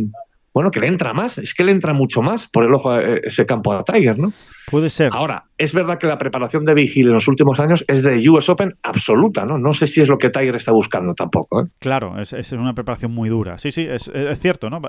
bueno, 0.53 0.71
que 0.71 0.79
le 0.79 0.87
entra 0.87 1.13
más, 1.13 1.37
es 1.37 1.53
que 1.53 1.63
le 1.63 1.71
entra 1.71 1.93
mucho 1.93 2.23
más 2.23 2.47
por 2.47 2.63
el 2.63 2.73
ojo 2.73 2.89
a 2.89 2.99
eh, 3.03 3.21
ese 3.25 3.45
campo 3.45 3.71
a 3.73 3.83
Tiger, 3.83 4.17
¿no? 4.17 4.33
Puede 4.71 4.89
ser. 4.89 5.11
Ahora, 5.13 5.43
es 5.55 5.71
verdad 5.71 5.99
que 5.99 6.07
la 6.07 6.17
preparación 6.17 6.65
de 6.65 6.81
Hill 6.81 7.05
en 7.09 7.13
los 7.13 7.27
últimos 7.27 7.59
años 7.59 7.85
es 7.87 8.01
de 8.01 8.27
US 8.27 8.49
Open 8.49 8.73
absoluta, 8.81 9.45
¿no? 9.45 9.59
No 9.59 9.73
sé 9.75 9.85
si 9.85 10.01
es 10.01 10.07
lo 10.09 10.17
que 10.17 10.31
Tiger 10.31 10.55
está 10.55 10.71
buscando 10.71 11.13
tampoco, 11.13 11.61
¿eh? 11.61 11.65
Claro, 11.77 12.19
es, 12.19 12.33
es 12.33 12.51
una 12.53 12.73
preparación 12.73 13.13
muy 13.13 13.29
dura. 13.29 13.59
Sí, 13.59 13.71
sí, 13.71 13.85
es, 13.87 14.07
es 14.07 14.39
cierto, 14.39 14.71
¿no? 14.71 14.81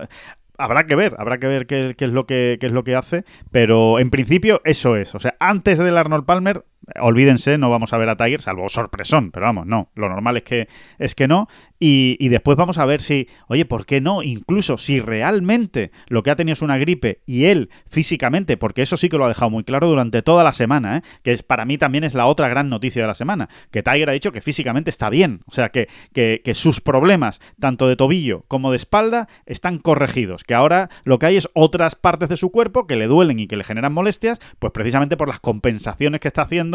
Habrá 0.57 0.87
que 0.87 0.97
ver, 0.97 1.15
habrá 1.19 1.37
que 1.39 1.47
ver 1.49 1.67
qué, 1.67 1.95
qué 1.99 2.07
es 2.07 2.13
lo 2.13 2.25
que, 2.25 2.57
qué 2.59 2.67
es 2.69 2.73
lo 2.73 2.83
que 2.83 2.97
hace, 2.97 3.25
pero 3.53 3.99
en 4.01 4.09
principio 4.09 4.63
eso 4.65 4.97
es. 4.97 5.15
O 5.15 5.19
sea, 5.21 5.37
antes 5.39 5.79
del 5.79 5.99
Arnold 5.99 6.25
Palmer, 6.25 6.65
olvídense, 7.01 7.59
no 7.59 7.71
vamos 7.71 7.93
a 7.93 7.99
ver 7.99 8.09
a 8.09 8.17
Tiger, 8.17 8.41
salvo 8.41 8.69
sorpresón, 8.69 9.31
pero 9.31 9.47
vamos, 9.47 9.67
no. 9.67 9.91
Lo 9.95 10.09
normal 10.09 10.39
es 10.39 10.43
que, 10.43 10.69
es 10.99 11.15
que 11.15 11.29
no. 11.29 11.49
Y, 11.79 12.17
y 12.19 12.29
después 12.29 12.57
vamos 12.57 12.79
a 12.79 12.87
ver 12.87 13.01
si, 13.01 13.29
oye, 13.49 13.65
¿por 13.65 13.87
qué 13.87 14.01
no? 14.01 14.23
Incluso 14.23 14.79
si 14.79 15.01
realmente 15.01 15.91
lo 16.09 16.23
que 16.23 16.31
ha 16.31 16.37
tenido 16.37 16.55
es 16.55 16.63
una 16.63 16.79
gripe 16.79 17.21
y 17.27 17.45
él 17.45 17.71
físicamente, 17.89 18.57
porque 18.57 18.83
eso 18.83 18.97
sí 18.97 19.09
que 19.09 19.19
lo 19.19 19.25
ha 19.25 19.29
dejado 19.29 19.51
muy 19.51 19.65
claro 19.65 19.87
durante 19.87 20.23
toda 20.23 20.45
la 20.45 20.53
semana, 20.53 20.99
¿eh? 20.99 21.03
que 21.23 21.33
es, 21.33 21.43
para 21.43 21.65
mí 21.65 21.79
también 21.79 22.05
es 22.05 22.15
la 22.15 22.27
otra 22.27 22.49
gran 22.49 22.69
noticia 22.69 23.03
de 23.03 23.09
la 23.09 23.15
semana, 23.15 23.49
que 23.71 23.83
Tiger 23.83 24.09
ha 24.09 24.13
dicho 24.13 24.33
que 24.33 24.41
físicamente 24.41 24.91
está 24.91 25.11
bien, 25.11 25.43
o 25.47 25.53
sea, 25.53 25.69
que, 25.69 25.89
que, 26.13 26.41
que 26.45 26.55
sus 26.55 26.81
problemas, 26.81 27.41
tanto 27.61 27.89
de 27.89 27.97
tobillo 27.97 28.45
como 28.49 28.71
de 28.71 28.77
espalda, 28.77 29.29
están 29.47 29.79
corregidos, 29.79 30.45
que 30.45 30.55
ahora 30.55 30.91
lo 31.05 31.19
que 31.19 31.27
hay 31.27 31.37
es 31.37 31.49
otras 31.55 31.95
partes 31.95 32.29
de 32.29 32.37
su 32.37 32.51
cuerpo 32.51 32.87
que 32.87 32.97
le 32.97 33.07
duelen 33.07 33.41
y 33.41 33.47
que 33.47 33.57
le 33.57 33.65
generan 33.65 33.93
molestias, 33.93 34.41
pues 34.59 34.73
precisamente 34.73 35.17
por 35.17 35.29
las 35.29 35.41
compensaciones 35.41 36.21
que 36.21 36.29
está 36.29 36.43
haciendo, 36.43 36.68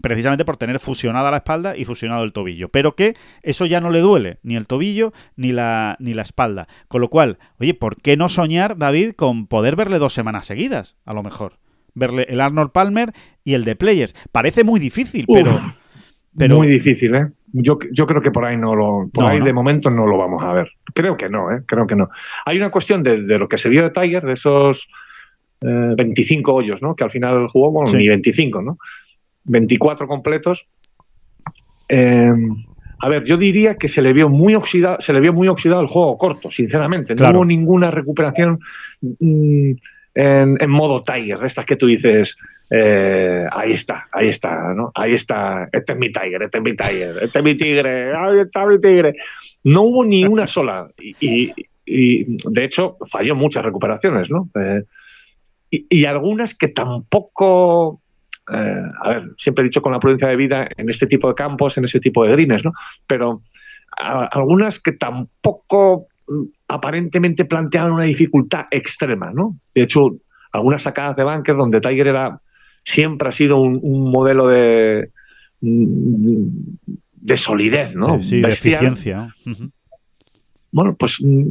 precisamente 0.00 0.44
por 0.44 0.56
tener 0.56 0.78
fusionada 0.78 1.30
la 1.30 1.38
espalda 1.38 1.76
y 1.76 1.84
fusionado 1.84 2.24
el 2.24 2.32
tobillo, 2.32 2.68
pero 2.68 2.94
que 2.94 3.14
eso 3.42 3.66
ya 3.66 3.80
no 3.80 3.90
le 3.90 4.00
duele, 4.00 4.38
ni 4.42 4.56
el 4.56 4.66
tobillo 4.66 5.12
ni 5.36 5.52
la, 5.52 5.96
ni 5.98 6.14
la 6.14 6.22
espalda. 6.22 6.68
Con 6.88 7.00
lo 7.00 7.08
cual, 7.08 7.38
oye, 7.60 7.74
¿por 7.74 7.96
qué 7.96 8.16
no 8.16 8.28
soñar, 8.28 8.76
David, 8.78 9.12
con 9.12 9.46
poder 9.46 9.76
verle 9.76 9.98
dos 9.98 10.12
semanas 10.14 10.46
seguidas, 10.46 10.96
a 11.04 11.14
lo 11.14 11.22
mejor? 11.22 11.58
verle 11.94 12.24
el 12.30 12.40
Arnold 12.40 12.70
Palmer 12.72 13.12
y 13.44 13.52
el 13.52 13.64
de 13.64 13.76
Players. 13.76 14.14
Parece 14.32 14.64
muy 14.64 14.80
difícil, 14.80 15.26
pero, 15.30 15.50
Uf, 15.50 15.60
pero 16.38 16.56
Muy 16.56 16.66
difícil, 16.66 17.14
¿eh? 17.14 17.26
Yo, 17.52 17.78
yo 17.92 18.06
creo 18.06 18.22
que 18.22 18.30
por 18.30 18.46
ahí 18.46 18.56
no 18.56 18.74
lo, 18.74 19.10
por 19.12 19.24
No, 19.24 19.28
ahí 19.28 19.40
¿no? 19.40 19.44
de 19.44 19.52
momento 19.52 19.90
no 19.90 20.06
lo 20.06 20.16
vamos 20.16 20.42
a 20.42 20.54
ver. 20.54 20.70
Creo 20.94 21.18
que 21.18 21.28
no, 21.28 21.52
¿eh? 21.52 21.64
Creo 21.66 21.86
que 21.86 21.94
no. 21.94 22.08
Hay 22.46 22.56
una 22.56 22.70
cuestión 22.70 23.02
de, 23.02 23.20
de 23.24 23.38
lo 23.38 23.46
que 23.46 23.58
se 23.58 23.68
vio 23.68 23.82
de 23.82 23.90
Tiger, 23.90 24.22
de 24.24 24.32
esos 24.32 24.88
eh, 25.60 25.92
25 25.94 26.54
hoyos, 26.54 26.80
¿no? 26.80 26.96
Que 26.96 27.04
al 27.04 27.10
final 27.10 27.46
jugó, 27.48 27.70
bueno, 27.70 27.90
Sí. 27.90 27.98
ni 27.98 28.08
25, 28.08 28.62
¿no? 28.62 28.78
24 29.44 30.06
completos. 30.06 30.66
Eh, 31.88 32.32
a 33.00 33.08
ver, 33.08 33.24
yo 33.24 33.36
diría 33.36 33.76
que 33.76 33.88
se 33.88 34.00
le 34.00 34.12
vio 34.12 34.28
muy 34.28 34.54
oxidado, 34.54 35.00
se 35.00 35.12
le 35.12 35.20
vio 35.20 35.32
muy 35.32 35.48
oxidado 35.48 35.80
el 35.80 35.88
juego 35.88 36.16
corto, 36.16 36.50
sinceramente. 36.50 37.14
No 37.14 37.18
Claro. 37.18 37.38
hubo 37.38 37.44
ninguna 37.44 37.90
recuperación 37.90 38.60
mm, 39.00 39.70
en, 40.14 40.56
en 40.60 40.70
modo 40.70 41.02
Tiger, 41.02 41.38
de 41.38 41.46
estas 41.46 41.64
que 41.64 41.76
tú 41.76 41.86
dices, 41.86 42.36
eh, 42.70 43.44
ahí 43.50 43.72
está, 43.72 44.08
ahí 44.12 44.28
está, 44.28 44.72
¿no? 44.74 44.92
Ahí 44.94 45.14
está, 45.14 45.68
este 45.72 45.92
es 45.92 45.98
mi 45.98 46.12
Tiger, 46.12 46.42
este 46.44 46.58
es 46.58 46.64
mi 46.64 46.76
Tiger, 46.76 47.16
este 47.22 47.38
es 47.40 47.44
mi 47.44 47.56
tigre, 47.56 48.14
ahí 48.16 48.40
está 48.40 48.66
mi 48.66 48.78
tigre. 48.78 49.14
No 49.64 49.82
hubo 49.82 50.04
ni 50.04 50.24
una 50.24 50.46
sola. 50.46 50.88
Y, 51.00 51.16
y- 51.20 51.54
y, 51.84 52.36
de 52.48 52.64
hecho, 52.64 52.96
falló 53.10 53.34
muchas 53.34 53.64
recuperaciones, 53.64 54.30
¿no? 54.30 54.48
Eh, 54.54 54.84
y, 55.70 55.86
y 55.90 56.04
algunas 56.04 56.54
que 56.54 56.68
tampoco. 56.68 58.00
Eh, 58.52 58.82
a 59.02 59.08
ver, 59.10 59.22
siempre 59.36 59.62
he 59.62 59.68
dicho 59.68 59.80
con 59.82 59.92
la 59.92 60.00
prudencia 60.00 60.28
de 60.28 60.36
vida 60.36 60.68
en 60.76 60.88
este 60.90 61.06
tipo 61.06 61.28
de 61.28 61.34
campos, 61.34 61.76
en 61.78 61.84
ese 61.84 62.00
tipo 62.00 62.24
de 62.24 62.32
greens, 62.32 62.64
¿no? 62.64 62.72
Pero 63.06 63.40
a- 63.98 64.26
algunas 64.32 64.78
que 64.80 64.92
tampoco 64.92 66.06
mm, 66.28 66.42
aparentemente 66.68 67.44
planteaban 67.44 67.92
una 67.92 68.04
dificultad 68.04 68.66
extrema, 68.70 69.30
¿no? 69.32 69.56
De 69.74 69.82
hecho, 69.82 70.16
algunas 70.52 70.82
sacadas 70.82 71.16
de 71.16 71.24
bunker 71.24 71.56
donde 71.56 71.80
Tiger 71.80 72.06
era 72.08 72.40
siempre 72.84 73.28
ha 73.28 73.32
sido 73.32 73.58
un, 73.60 73.78
un 73.82 74.10
modelo 74.10 74.48
de 74.48 75.10
mm, 75.60 76.46
de 77.24 77.36
solidez, 77.36 77.94
¿no? 77.94 78.20
sí, 78.20 78.40
de 78.40 78.48
Bestial. 78.48 78.74
eficiencia. 78.86 79.28
Ujú. 79.46 79.70
Bueno, 80.74 80.96
pues 80.98 81.18
mm, 81.20 81.42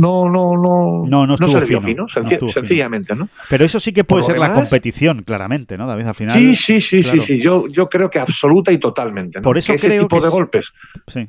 no, 0.00 0.28
no, 0.30 0.54
no, 0.56 1.04
No, 1.06 1.26
no 1.26 1.34
estuvo 1.34 1.52
se 1.52 1.60
le 1.60 1.66
vio 1.66 1.80
fino, 1.82 2.08
fino, 2.08 2.22
no 2.24 2.28
fino. 2.30 2.48
sencillamente, 2.48 3.14
¿no? 3.14 3.28
Pero 3.50 3.64
eso 3.66 3.78
sí 3.78 3.92
que 3.92 4.02
puede 4.04 4.22
ser 4.24 4.38
la 4.38 4.52
competición, 4.52 5.22
claramente, 5.22 5.76
¿no, 5.76 5.86
David? 5.86 6.06
Al 6.06 6.14
final. 6.14 6.38
Sí, 6.38 6.56
sí, 6.56 6.80
sí, 6.80 7.02
claro. 7.02 7.20
sí, 7.20 7.36
sí. 7.36 7.42
Yo, 7.42 7.68
yo 7.68 7.88
creo 7.88 8.08
que 8.08 8.18
absoluta 8.18 8.72
y 8.72 8.78
totalmente. 8.78 9.38
¿no? 9.38 9.42
Por 9.42 9.58
eso 9.58 9.72
Que 9.74 9.76
ese 9.76 9.90
tipo 9.90 10.08
que 10.08 10.20
de 10.22 10.26
es- 10.28 10.32
golpes, 10.32 10.72
Sí. 11.06 11.28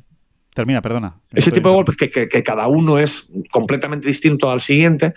Termina, 0.54 0.82
perdona. 0.82 1.14
ese 1.32 1.50
tipo 1.50 1.68
de 1.70 1.74
golpes 1.74 1.96
que, 1.96 2.10
que- 2.10 2.28
que 2.28 2.42
cada 2.42 2.66
uno 2.68 2.98
es 2.98 3.26
completamente 3.50 4.06
distinto 4.06 4.50
al 4.50 4.60
siguiente, 4.60 5.14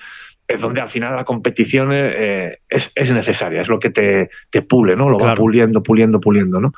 es 0.48 0.62
donde 0.62 0.80
al 0.80 0.88
final 0.90 1.14
la 1.16 1.26
competición 1.26 1.90
eh, 1.94 2.60
es, 2.70 2.92
es 2.96 3.12
necesaria, 3.12 3.62
es 3.62 3.68
lo 3.68 3.78
que 3.80 3.90
te, 3.90 4.30
te 4.50 4.62
pule, 4.62 4.96
¿no? 4.96 5.10
Lo 5.10 5.18
va 5.18 5.34
puliendo, 5.36 5.84
puliendo, 5.84 6.22
puliendo, 6.22 6.62
¿no? 6.62 6.72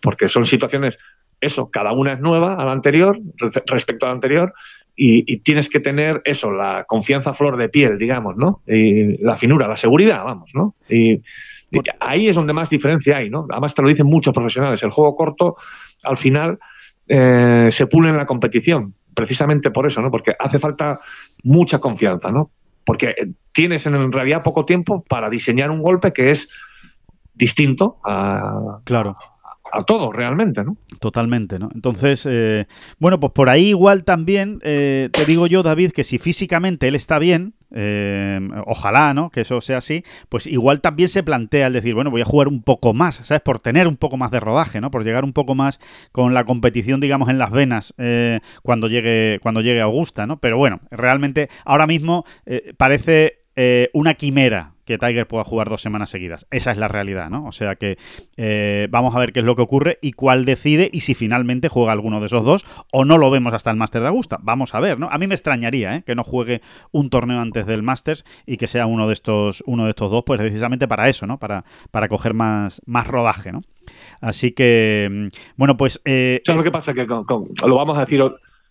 Porque 0.00 0.28
son 0.28 0.46
situaciones, 0.46 0.96
eso, 1.44 1.70
cada 1.70 1.92
una 1.92 2.12
es 2.14 2.20
nueva 2.20 2.54
a 2.54 2.64
la 2.64 2.72
anterior, 2.72 3.18
re- 3.36 3.62
respecto 3.66 4.06
a 4.06 4.08
la 4.10 4.14
anterior, 4.14 4.52
y, 4.96 5.24
y 5.32 5.38
tienes 5.38 5.68
que 5.68 5.80
tener 5.80 6.22
eso, 6.24 6.52
la 6.52 6.84
confianza 6.84 7.34
flor 7.34 7.56
de 7.56 7.68
piel, 7.68 7.98
digamos, 7.98 8.36
¿no? 8.36 8.62
Y 8.66 9.22
la 9.22 9.36
finura, 9.36 9.66
la 9.66 9.76
seguridad, 9.76 10.24
vamos, 10.24 10.50
¿no? 10.54 10.74
Y, 10.88 11.14
y 11.70 11.80
ahí 11.98 12.28
es 12.28 12.36
donde 12.36 12.52
más 12.52 12.70
diferencia 12.70 13.16
hay, 13.16 13.28
¿no? 13.30 13.46
Además 13.50 13.74
te 13.74 13.82
lo 13.82 13.88
dicen 13.88 14.06
muchos 14.06 14.32
profesionales, 14.32 14.82
el 14.84 14.90
juego 14.90 15.16
corto, 15.16 15.56
al 16.04 16.16
final, 16.16 16.58
eh, 17.08 17.68
se 17.70 17.86
pule 17.86 18.10
en 18.10 18.16
la 18.16 18.26
competición, 18.26 18.94
precisamente 19.14 19.70
por 19.70 19.86
eso, 19.86 20.00
¿no? 20.00 20.10
Porque 20.10 20.32
hace 20.38 20.58
falta 20.58 21.00
mucha 21.42 21.78
confianza, 21.80 22.30
¿no? 22.30 22.50
Porque 22.86 23.14
tienes 23.52 23.86
en 23.86 24.12
realidad 24.12 24.42
poco 24.42 24.64
tiempo 24.64 25.02
para 25.08 25.28
diseñar 25.28 25.70
un 25.70 25.82
golpe 25.82 26.12
que 26.12 26.30
es 26.30 26.48
distinto 27.34 27.98
a, 28.04 28.78
Claro. 28.84 29.16
A 29.74 29.84
todo 29.84 30.12
realmente, 30.12 30.62
¿no? 30.62 30.76
Totalmente, 31.00 31.58
¿no? 31.58 31.68
Entonces, 31.74 32.26
eh, 32.30 32.66
bueno, 32.98 33.18
pues 33.18 33.32
por 33.32 33.48
ahí 33.48 33.68
igual 33.68 34.04
también 34.04 34.60
eh, 34.62 35.08
te 35.12 35.24
digo 35.24 35.46
yo, 35.46 35.62
David, 35.62 35.92
que 35.92 36.04
si 36.04 36.18
físicamente 36.18 36.86
él 36.88 36.94
está 36.94 37.18
bien, 37.18 37.54
eh, 37.72 38.38
ojalá, 38.66 39.14
¿no? 39.14 39.30
Que 39.30 39.40
eso 39.40 39.60
sea 39.60 39.78
así, 39.78 40.04
pues 40.28 40.46
igual 40.46 40.80
también 40.80 41.08
se 41.08 41.24
plantea 41.24 41.66
el 41.66 41.72
decir, 41.72 41.94
bueno, 41.94 42.10
voy 42.10 42.20
a 42.20 42.24
jugar 42.24 42.46
un 42.46 42.62
poco 42.62 42.94
más, 42.94 43.16
¿sabes? 43.24 43.42
Por 43.42 43.60
tener 43.60 43.88
un 43.88 43.96
poco 43.96 44.16
más 44.16 44.30
de 44.30 44.38
rodaje, 44.38 44.80
¿no? 44.80 44.92
Por 44.92 45.02
llegar 45.02 45.24
un 45.24 45.32
poco 45.32 45.56
más 45.56 45.80
con 46.12 46.34
la 46.34 46.44
competición, 46.44 47.00
digamos, 47.00 47.28
en 47.28 47.38
las 47.38 47.50
venas 47.50 47.94
cuando 48.62 48.88
llegue 48.88 49.40
cuando 49.42 49.60
llegue 49.60 49.80
Augusta, 49.80 50.26
¿no? 50.26 50.38
Pero 50.38 50.56
bueno, 50.56 50.80
realmente 50.90 51.48
ahora 51.64 51.86
mismo 51.86 52.24
parece 52.76 53.44
una 53.92 54.14
quimera 54.14 54.73
que 54.84 54.98
Tiger 54.98 55.26
pueda 55.26 55.44
jugar 55.44 55.68
dos 55.68 55.82
semanas 55.82 56.10
seguidas. 56.10 56.46
Esa 56.50 56.70
es 56.72 56.78
la 56.78 56.88
realidad, 56.88 57.30
¿no? 57.30 57.46
O 57.46 57.52
sea 57.52 57.76
que 57.76 57.96
eh, 58.36 58.88
vamos 58.90 59.14
a 59.14 59.18
ver 59.18 59.32
qué 59.32 59.40
es 59.40 59.46
lo 59.46 59.54
que 59.56 59.62
ocurre 59.62 59.98
y 60.02 60.12
cuál 60.12 60.44
decide 60.44 60.90
y 60.92 61.00
si 61.00 61.14
finalmente 61.14 61.68
juega 61.68 61.92
alguno 61.92 62.20
de 62.20 62.26
esos 62.26 62.44
dos 62.44 62.64
o 62.92 63.04
no 63.04 63.18
lo 63.18 63.30
vemos 63.30 63.54
hasta 63.54 63.70
el 63.70 63.76
Master 63.76 64.02
de 64.02 64.08
Augusta. 64.08 64.38
Vamos 64.42 64.74
a 64.74 64.80
ver, 64.80 64.98
¿no? 64.98 65.08
A 65.10 65.18
mí 65.18 65.26
me 65.26 65.34
extrañaría 65.34 65.96
¿eh? 65.96 66.02
que 66.04 66.14
no 66.14 66.24
juegue 66.24 66.60
un 66.92 67.10
torneo 67.10 67.40
antes 67.40 67.66
del 67.66 67.82
Masters 67.82 68.24
y 68.46 68.56
que 68.56 68.66
sea 68.66 68.86
uno 68.86 69.06
de 69.06 69.12
estos, 69.14 69.62
uno 69.66 69.84
de 69.84 69.90
estos 69.90 70.10
dos, 70.10 70.22
pues 70.26 70.38
precisamente 70.40 70.88
para 70.88 71.08
eso, 71.08 71.26
¿no? 71.26 71.38
Para, 71.38 71.64
para 71.90 72.08
coger 72.08 72.34
más, 72.34 72.80
más 72.86 73.06
rodaje, 73.06 73.52
¿no? 73.52 73.62
Así 74.20 74.52
que, 74.52 75.08
mm, 75.10 75.26
bueno, 75.56 75.76
pues... 75.76 76.00
eh, 76.04 76.40
¿Sabes 76.44 76.60
es- 76.60 76.64
lo 76.66 76.70
que 76.70 76.72
pasa? 76.72 76.94
Que 76.94 77.06
con- 77.06 77.24
con- 77.24 77.48
lo 77.66 77.76
vamos 77.76 77.96
a 77.96 78.00
decir 78.00 78.20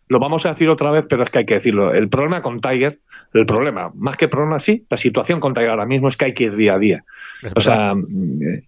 lo 0.10 0.20
vamos 0.20 0.46
a 0.46 0.50
decir 0.50 0.70
otra 0.70 0.92
vez, 0.92 1.06
pero 1.10 1.24
es 1.24 1.30
que 1.30 1.40
hay 1.40 1.46
que 1.46 1.54
decirlo. 1.56 1.94
El 1.94 2.10
problema 2.10 2.42
con 2.42 2.60
Tiger, 2.60 3.00
el 3.34 3.46
problema, 3.46 3.92
más 3.96 4.16
que 4.18 4.28
problema, 4.28 4.60
sí, 4.60 4.86
la 4.90 4.98
situación 4.98 5.40
con 5.40 5.54
Tiger 5.54 5.72
ahora 5.72 5.86
mismo 5.86 6.08
es 6.08 6.18
que 6.18 6.26
hay 6.26 6.34
que 6.34 6.46
ir 6.46 6.56
día 6.56 6.76
a 6.76 6.80
día. 6.80 7.04
es 7.42 7.52
O 7.56 7.62
sea, 7.62 7.94
mm, 7.96 8.42
eh, 8.44 8.64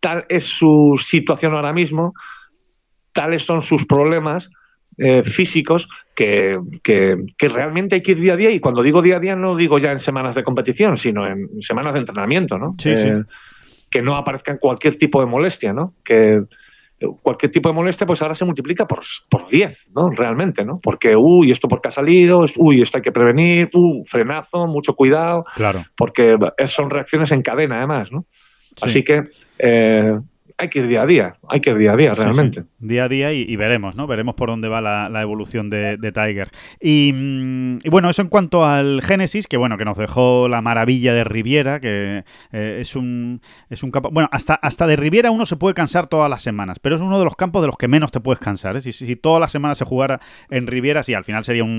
tal 0.00 0.24
es 0.28 0.44
su 0.44 0.98
situación 1.02 1.54
ahora 1.54 1.72
mismo, 1.72 2.14
tales 3.12 3.44
son 3.44 3.62
sus 3.62 3.86
problemas 3.86 4.50
eh, 4.96 5.22
físicos 5.24 5.88
que, 6.14 6.58
que- 6.84 7.16
que 7.36 7.48
realmente 7.48 7.96
hay 7.96 8.02
que 8.02 8.12
ir 8.12 8.20
día 8.20 8.34
a 8.34 8.36
día. 8.36 8.50
Y 8.50 8.60
cuando 8.60 8.80
digo 8.82 9.02
día 9.02 9.16
a 9.16 9.20
día, 9.20 9.34
no 9.34 9.56
digo 9.56 9.78
ya 9.78 9.90
en 9.90 9.98
semanas 9.98 10.36
de 10.36 10.44
competición, 10.44 10.96
sino 10.96 11.26
en 11.26 11.48
semanas 11.62 11.94
de 11.94 11.98
entrenamiento, 12.00 12.58
¿no? 12.58 12.74
Sí, 12.78 12.96
sí. 12.96 13.08
Que 13.90 14.02
no 14.02 14.16
aparezcan 14.16 14.58
cualquier 14.58 14.96
tipo 14.96 15.18
de 15.20 15.26
molestia, 15.26 15.72
¿no? 15.72 15.94
Que 16.04 16.42
cualquier 17.22 17.52
tipo 17.52 17.68
de 17.68 17.74
molestia, 17.74 18.06
pues 18.06 18.22
ahora 18.22 18.34
se 18.34 18.44
multiplica 18.44 18.86
por, 18.86 19.00
por 19.28 19.48
10, 19.48 19.90
¿no? 19.94 20.10
Realmente, 20.10 20.64
¿no? 20.64 20.78
Porque, 20.82 21.16
uy, 21.16 21.50
esto 21.50 21.68
porque 21.68 21.88
ha 21.88 21.92
salido, 21.92 22.46
uy, 22.56 22.80
esto 22.80 22.98
hay 22.98 23.02
que 23.02 23.12
prevenir, 23.12 23.70
uh, 23.74 24.04
frenazo, 24.04 24.66
mucho 24.66 24.94
cuidado 24.94 25.44
Claro. 25.54 25.82
porque 25.96 26.38
son 26.68 26.90
reacciones 26.90 27.32
en 27.32 27.42
cadena 27.42 27.78
además, 27.78 28.10
¿no? 28.12 28.26
Sí. 28.76 28.82
Así 28.82 29.04
que 29.04 29.24
eh, 29.58 30.18
hay 30.56 30.68
que 30.68 30.78
ir 30.78 30.86
día 30.86 31.02
a 31.02 31.06
día, 31.06 31.36
hay 31.48 31.60
que 31.60 31.70
ir 31.70 31.78
día 31.78 31.92
a 31.92 31.96
día 31.96 32.14
realmente. 32.14 32.60
sí. 32.62 32.66
Día 32.78 33.04
a 33.04 33.08
día 33.08 33.32
y, 33.32 33.42
y 33.48 33.56
veremos, 33.56 33.96
¿no? 33.96 34.06
Veremos 34.06 34.34
por 34.34 34.48
dónde 34.50 34.68
va 34.68 34.80
la, 34.80 35.08
la 35.08 35.22
evolución 35.22 35.70
de, 35.70 35.96
de 35.96 36.12
Tiger. 36.12 36.50
Y, 36.80 37.12
mm, 37.14 37.78
y 37.82 37.88
bueno, 37.88 38.08
eso 38.10 38.22
en 38.22 38.28
cuanto 38.28 38.64
al 38.64 39.00
Génesis, 39.02 39.46
que 39.46 39.56
bueno, 39.56 39.76
que 39.78 39.84
nos 39.84 39.96
dejó 39.96 40.48
la 40.48 40.62
maravilla 40.62 41.12
de 41.14 41.24
Riviera, 41.24 41.80
que 41.80 42.24
eh, 42.52 42.76
es 42.80 42.94
un 42.94 43.40
es 43.70 43.82
un 43.82 43.90
campo. 43.90 44.10
Bueno, 44.12 44.28
hasta, 44.32 44.54
hasta 44.54 44.86
de 44.86 44.96
Riviera 44.96 45.30
uno 45.30 45.46
se 45.46 45.56
puede 45.56 45.74
cansar 45.74 46.06
todas 46.06 46.30
las 46.30 46.42
semanas, 46.42 46.78
pero 46.78 46.94
es 46.94 47.00
uno 47.00 47.18
de 47.18 47.24
los 47.24 47.36
campos 47.36 47.62
de 47.62 47.66
los 47.68 47.76
que 47.76 47.88
menos 47.88 48.12
te 48.12 48.20
puedes 48.20 48.38
cansar. 48.38 48.76
¿eh? 48.76 48.80
Si 48.80 49.16
todas 49.16 49.40
las 49.40 49.50
semanas 49.50 49.78
se 49.78 49.84
jugara 49.84 50.20
en 50.50 50.66
Riviera, 50.66 51.02
sí, 51.02 51.14
al 51.14 51.24
final 51.24 51.42
sería 51.44 51.64
un, 51.64 51.70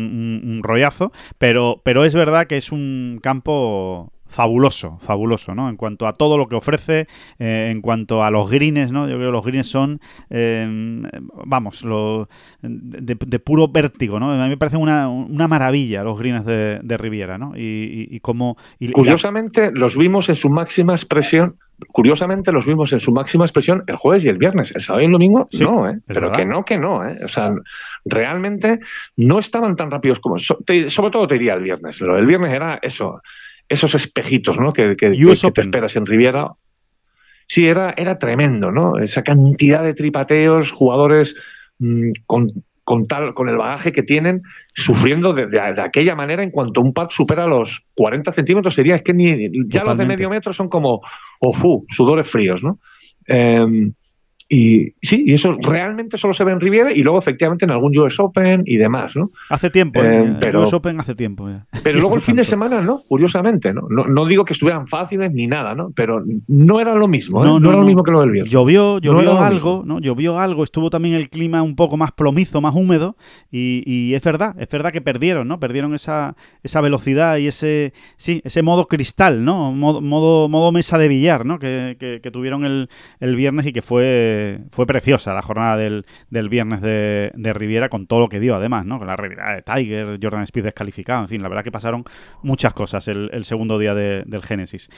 un- 0.43 0.49
un 0.51 0.63
rollazo, 0.63 1.11
pero, 1.37 1.81
pero 1.83 2.03
es 2.03 2.13
verdad 2.15 2.47
que 2.47 2.57
es 2.57 2.71
un 2.71 3.19
campo 3.21 4.11
fabuloso, 4.27 4.97
fabuloso, 4.99 5.53
¿no? 5.55 5.69
En 5.69 5.77
cuanto 5.77 6.07
a 6.07 6.13
todo 6.13 6.37
lo 6.37 6.47
que 6.47 6.55
ofrece, 6.55 7.07
eh, 7.39 7.69
en 7.71 7.81
cuanto 7.81 8.23
a 8.23 8.31
los 8.31 8.49
greens, 8.49 8.91
¿no? 8.91 9.07
Yo 9.07 9.15
creo 9.15 9.29
que 9.29 9.33
los 9.33 9.45
greens 9.45 9.67
son, 9.69 9.99
eh, 10.29 10.67
vamos, 11.45 11.83
lo, 11.83 12.27
de, 12.61 13.15
de 13.15 13.39
puro 13.39 13.67
vértigo, 13.67 14.19
¿no? 14.19 14.31
A 14.31 14.43
mí 14.43 14.49
me 14.49 14.57
parece 14.57 14.77
una, 14.77 15.07
una 15.09 15.47
maravilla 15.47 16.03
los 16.03 16.17
greens 16.19 16.45
de, 16.45 16.79
de 16.83 16.97
Riviera, 16.97 17.37
¿no? 17.37 17.53
Y, 17.55 18.07
y, 18.11 18.15
y 18.15 18.19
cómo... 18.19 18.57
y- 18.79 18.85
y 18.85 18.87
la- 18.89 18.93
Curiosamente, 18.93 19.71
los 19.71 19.95
vimos 19.97 20.29
en 20.29 20.35
su 20.35 20.49
máxima 20.49 20.93
expresión. 20.93 21.57
Curiosamente, 21.89 22.51
los 22.53 22.65
vimos 22.65 22.93
en 22.93 22.99
su 23.01 23.11
máxima 23.11 23.43
expresión 23.45 23.83
el 23.87 23.95
jueves 23.97 24.23
y 24.23 24.29
el 24.29 24.37
viernes. 24.37 24.71
El 24.73 24.81
sábado 24.81 25.01
y 25.01 25.05
el 25.07 25.11
domingo, 25.11 25.47
Sí, 25.51 25.63
no, 25.63 25.89
¿eh? 25.89 25.99
Pero 26.07 26.21
verdad. 26.21 26.37
que 26.37 26.45
no, 26.45 26.63
que 26.65 26.77
no, 26.77 27.05
¿eh? 27.07 27.19
O 27.23 27.27
sea, 27.27 27.51
realmente 28.05 28.79
no 29.17 29.39
estaban 29.39 29.75
tan 29.75 29.91
rápidos 29.91 30.19
como. 30.19 30.37
sobre 30.39 31.09
todo 31.11 31.27
te 31.27 31.33
diría 31.35 31.53
el 31.53 31.61
viernes. 31.63 31.99
Lo 32.01 32.15
del 32.15 32.25
viernes 32.27 32.53
era 32.53 32.79
eso, 32.81 33.21
esos 33.69 33.95
espejitos, 33.95 34.59
¿no? 34.59 34.71
Que, 34.71 34.95
que- 34.95 35.11
te 35.51 35.61
esperas 35.61 35.95
en 35.95 36.05
Riviera. 36.05 36.51
Sí, 37.47 37.67
era, 37.67 37.93
era 37.97 38.17
tremendo, 38.17 38.71
¿no? 38.71 38.97
Esa 38.97 39.23
cantidad 39.23 39.83
de 39.83 39.93
tripateos, 39.93 40.71
jugadores 40.71 41.35
mm, 41.79 42.11
con, 42.25 42.47
con 42.83 43.07
tal, 43.07 43.33
con 43.35 43.49
el 43.49 43.57
bagaje 43.57 43.91
que 43.91 44.01
tienen, 44.03 44.41
sufriendo 44.73 45.33
de, 45.33 45.45
de- 45.47 45.73
de 45.73 45.81
aquella 45.81 46.15
manera 46.15 46.41
en 46.43 46.49
cuanto 46.51 46.81
un 46.81 46.93
pad 46.93 47.09
supera 47.09 47.45
los 47.47 47.83
40 47.95 48.31
centímetros, 48.31 48.73
sería, 48.73 48.95
es 48.95 49.01
que 49.03 49.13
ni, 49.13 49.27
ya 49.29 49.35
los 49.39 49.69
de 49.69 49.79
Totalmente. 49.79 50.05
medio 50.07 50.29
metro 50.29 50.53
son 50.53 50.69
como, 50.69 51.01
ofu, 51.39 51.85
sudores 51.89 52.27
fríos, 52.27 52.63
¿no? 52.63 52.79
Eh, 53.27 53.91
y 54.47 54.91
sí, 55.01 55.23
y 55.25 55.33
eso 55.33 55.57
realmente 55.59 56.17
solo 56.17 56.33
se 56.33 56.43
ve 56.43 56.51
en 56.51 56.59
Riviera 56.59 56.91
y 56.93 57.01
luego 57.01 57.17
efectivamente 57.17 57.65
en 57.65 57.71
algún 57.71 57.97
US 57.97 58.19
Open 58.19 58.61
y 58.67 58.77
demás, 58.77 59.15
¿no? 59.15 59.31
Hace 59.49 59.71
tiempo, 59.71 60.03
Eh, 60.03 60.23
¿eh? 60.23 60.35
pero- 60.39 60.61
US 60.63 60.73
Open 60.73 60.99
hace 60.99 61.15
tiempo. 61.15 61.49
ya. 61.49 61.65
Pero 61.83 61.99
luego 61.99 62.15
el 62.15 62.21
fin 62.21 62.35
de 62.35 62.45
semana 62.45 62.81
no, 62.81 63.01
curiosamente, 63.07 63.73
¿no? 63.73 63.87
No, 63.89 64.05
no 64.05 64.25
digo 64.27 64.45
que 64.45 64.53
estuvieran 64.53 64.87
fáciles 64.87 65.31
ni 65.33 65.47
nada, 65.47 65.73
¿no? 65.73 65.91
Pero 65.95 66.23
no 66.47 66.79
era 66.79 66.93
lo 66.95 67.07
mismo, 67.07 67.41
¿eh? 67.43 67.47
No, 67.47 67.53
no, 67.53 67.59
no, 67.59 67.69
era 67.69 67.79
lo 67.79 67.85
mismo 67.85 68.03
que 68.03 68.11
lo 68.11 68.21
del 68.21 68.29
viernes. 68.31 68.53
Llovió, 68.53 68.99
llovió 68.99 69.39
algo, 69.41 69.83
¿no? 69.85 69.99
Llovió 69.99 70.39
algo, 70.39 70.63
estuvo 70.63 70.89
también 70.91 71.15
el 71.15 71.29
clima 71.29 71.63
un 71.63 71.75
poco 71.75 71.97
más 71.97 72.11
plomizo, 72.11 72.61
más 72.61 72.75
húmedo, 72.75 73.17
y, 73.51 73.81
y 73.87 74.13
es 74.13 74.23
verdad, 74.23 74.55
es 74.59 74.69
verdad 74.69 74.91
que 74.93 75.01
perdieron, 75.01 75.47
¿no? 75.47 75.59
Perdieron 75.59 75.93
esa, 75.95 76.35
esa 76.61 76.81
velocidad 76.81 77.37
y 77.37 77.47
ese, 77.47 77.93
sí, 78.17 78.41
ese 78.43 78.61
modo 78.61 78.85
cristal, 78.87 79.43
¿no? 79.43 79.71
Modo, 79.71 80.01
modo, 80.01 80.49
modo 80.49 80.71
mesa 80.71 80.97
de 80.99 81.07
billar, 81.07 81.45
¿no? 81.47 81.57
Que, 81.57 81.97
que- 81.99 82.19
que 82.21 82.31
tuvieron 82.31 82.63
el, 82.65 82.89
el 83.19 83.35
viernes 83.35 83.65
y 83.65 83.73
que 83.73 83.81
fue, 83.81 84.34
fue 84.71 84.85
preciosa 84.85 85.33
la 85.33 85.41
jornada 85.41 85.77
del, 85.77 86.05
del 86.29 86.49
viernes 86.49 86.81
de, 86.81 87.31
de 87.35 87.53
Riviera 87.53 87.89
con 87.89 88.07
todo 88.07 88.19
lo 88.21 88.29
que 88.29 88.39
dio, 88.39 88.55
además, 88.55 88.85
¿no? 88.85 88.97
Con 88.97 89.07
la 89.07 89.15
retirada 89.15 89.55
de 89.55 89.61
Tiger, 89.61 90.19
Jordan 90.21 90.43
Speed 90.43 90.63
descalificado, 90.65 91.21
en 91.21 91.27
fin, 91.27 91.41
la 91.41 91.49
verdad 91.49 91.63
que 91.63 91.71
pasaron 91.71 92.03
muchas 92.43 92.73
cosas 92.73 93.07
el, 93.07 93.45
segundo 93.45 93.77
día 93.79 93.93
de- 93.93 94.23
del 94.25 94.41
Génesis. 94.43 94.89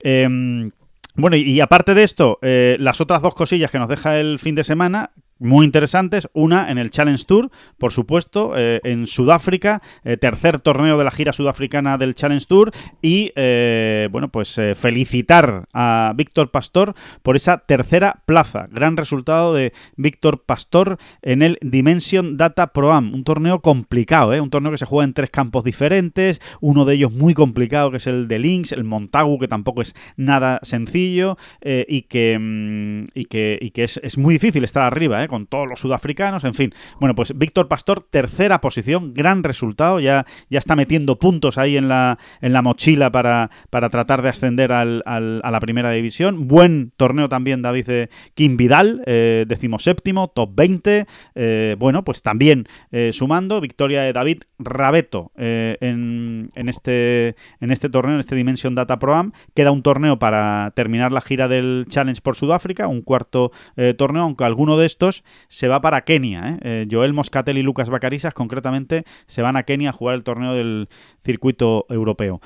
Em, 0.00 0.70
bueno, 1.14 1.36
y, 1.36 1.42
y 1.42 1.60
aparte 1.60 1.94
de 1.94 2.02
esto, 2.04 2.38
eh, 2.42 2.76
las 2.78 3.00
otras 3.00 3.22
dos 3.22 3.34
cosillas 3.34 3.70
que 3.70 3.78
nos 3.78 3.88
deja 3.88 4.18
el 4.20 4.38
fin 4.38 4.54
de 4.54 4.64
semana, 4.64 5.10
muy 5.38 5.64
interesantes. 5.66 6.28
Una 6.32 6.70
en 6.70 6.78
el 6.78 6.90
Challenge 6.90 7.22
Tour, 7.24 7.50
por 7.78 7.92
supuesto, 7.92 8.52
eh, 8.56 8.80
en 8.84 9.06
Sudáfrica, 9.06 9.82
eh, 10.04 10.16
tercer 10.16 10.60
torneo 10.60 10.98
de 10.98 11.04
la 11.04 11.10
gira 11.10 11.32
sudafricana 11.32 11.98
del 11.98 12.14
Challenge 12.14 12.44
Tour. 12.46 12.72
Y, 13.02 13.32
eh, 13.36 14.08
bueno, 14.10 14.28
pues 14.28 14.60
felicitar 14.74 15.68
a 15.72 16.12
Víctor 16.16 16.50
Pastor 16.50 16.94
por 17.22 17.36
esa 17.36 17.58
tercera 17.58 18.22
plaza. 18.26 18.66
Gran 18.70 18.96
resultado 18.96 19.54
de 19.54 19.72
Víctor 19.96 20.42
Pastor 20.44 20.98
en 21.22 21.42
el 21.42 21.58
Dimension 21.62 22.36
Data 22.36 22.68
Pro 22.72 22.92
Am. 22.92 23.14
Un 23.14 23.24
torneo 23.24 23.60
complicado, 23.60 24.34
¿eh? 24.34 24.40
un 24.40 24.50
torneo 24.50 24.72
que 24.72 24.78
se 24.78 24.86
juega 24.86 25.04
en 25.04 25.14
tres 25.14 25.30
campos 25.30 25.64
diferentes. 25.64 26.40
Uno 26.60 26.84
de 26.84 26.94
ellos 26.94 27.12
muy 27.12 27.34
complicado, 27.34 27.90
que 27.90 27.98
es 27.98 28.06
el 28.06 28.28
de 28.28 28.38
Lynx, 28.38 28.72
el 28.72 28.84
Montagu, 28.84 29.38
que 29.38 29.48
tampoco 29.48 29.82
es 29.82 29.94
nada 30.16 30.58
sencillo 30.62 31.36
y 31.62 32.02
que, 32.02 32.38
mm, 32.38 33.04
y 33.14 33.24
que, 33.26 33.58
y 33.60 33.70
que 33.70 33.84
es, 33.84 34.00
es 34.02 34.18
muy 34.18 34.34
difícil 34.34 34.64
estar 34.64 34.82
arriba, 34.82 35.22
¿eh? 35.22 35.27
Con 35.28 35.46
todos 35.46 35.68
los 35.68 35.80
sudafricanos, 35.80 36.44
en 36.44 36.54
fin. 36.54 36.74
Bueno, 36.98 37.14
pues 37.14 37.36
Víctor 37.38 37.68
Pastor, 37.68 38.02
tercera 38.10 38.60
posición, 38.60 39.14
gran 39.14 39.44
resultado, 39.44 40.00
ya, 40.00 40.26
ya 40.50 40.58
está 40.58 40.74
metiendo 40.74 41.18
puntos 41.18 41.58
ahí 41.58 41.76
en 41.76 41.88
la, 41.88 42.18
en 42.40 42.52
la 42.52 42.62
mochila 42.62 43.12
para, 43.12 43.50
para 43.70 43.88
tratar 43.90 44.22
de 44.22 44.30
ascender 44.30 44.72
al- 44.72 45.02
a 45.06 45.20
la 45.50 45.60
primera 45.60 45.90
división. 45.90 46.48
Buen 46.48 46.92
torneo 46.96 47.28
también, 47.28 47.62
David, 47.62 47.86
de 47.86 48.10
Kim 48.34 48.56
Vidal, 48.56 49.02
eh, 49.06 49.44
decimoséptimo, 49.46 50.28
top 50.28 50.50
20. 50.54 51.06
eh, 51.34 51.76
bueno, 51.78 52.04
pues 52.04 52.22
también 52.22 52.66
eh, 52.90 53.10
sumando, 53.12 53.60
victoria 53.60 54.02
de 54.02 54.12
David 54.12 54.42
Rabeto 54.58 55.32
eh, 55.36 55.76
en, 55.80 56.48
en 56.54 56.68
este, 56.68 57.36
en 57.60 57.70
este 57.70 57.88
torneo, 57.88 58.14
en 58.14 58.20
este 58.20 58.34
Dimension 58.34 58.74
Data 58.74 58.98
Pro 58.98 59.14
Am. 59.14 59.32
Queda 59.54 59.70
un 59.70 59.82
torneo 59.82 60.18
para 60.18 60.72
terminar 60.74 61.12
la 61.12 61.20
gira 61.20 61.48
del 61.48 61.86
Challenge 61.88 62.20
por 62.22 62.36
Sudáfrica, 62.36 62.88
un 62.88 63.02
cuarto 63.02 63.52
torneo, 63.96 64.22
aunque 64.22 64.44
alguno 64.44 64.76
de 64.76 64.86
estos 64.86 65.17
se 65.48 65.68
va 65.68 65.80
para 65.80 66.02
Kenia. 66.02 66.48
¿eh? 66.50 66.58
Eh, 66.62 66.86
Joel 66.90 67.12
Moscatel 67.12 67.58
y 67.58 67.62
Lucas 67.62 67.90
Bacarisas, 67.90 68.34
concretamente, 68.34 69.04
se 69.26 69.42
van 69.42 69.56
a 69.56 69.62
Kenia 69.64 69.90
a 69.90 69.92
jugar 69.92 70.14
el 70.16 70.24
torneo 70.24 70.54
del 70.54 70.88
circuito 71.24 71.86
europeo. 71.88 72.40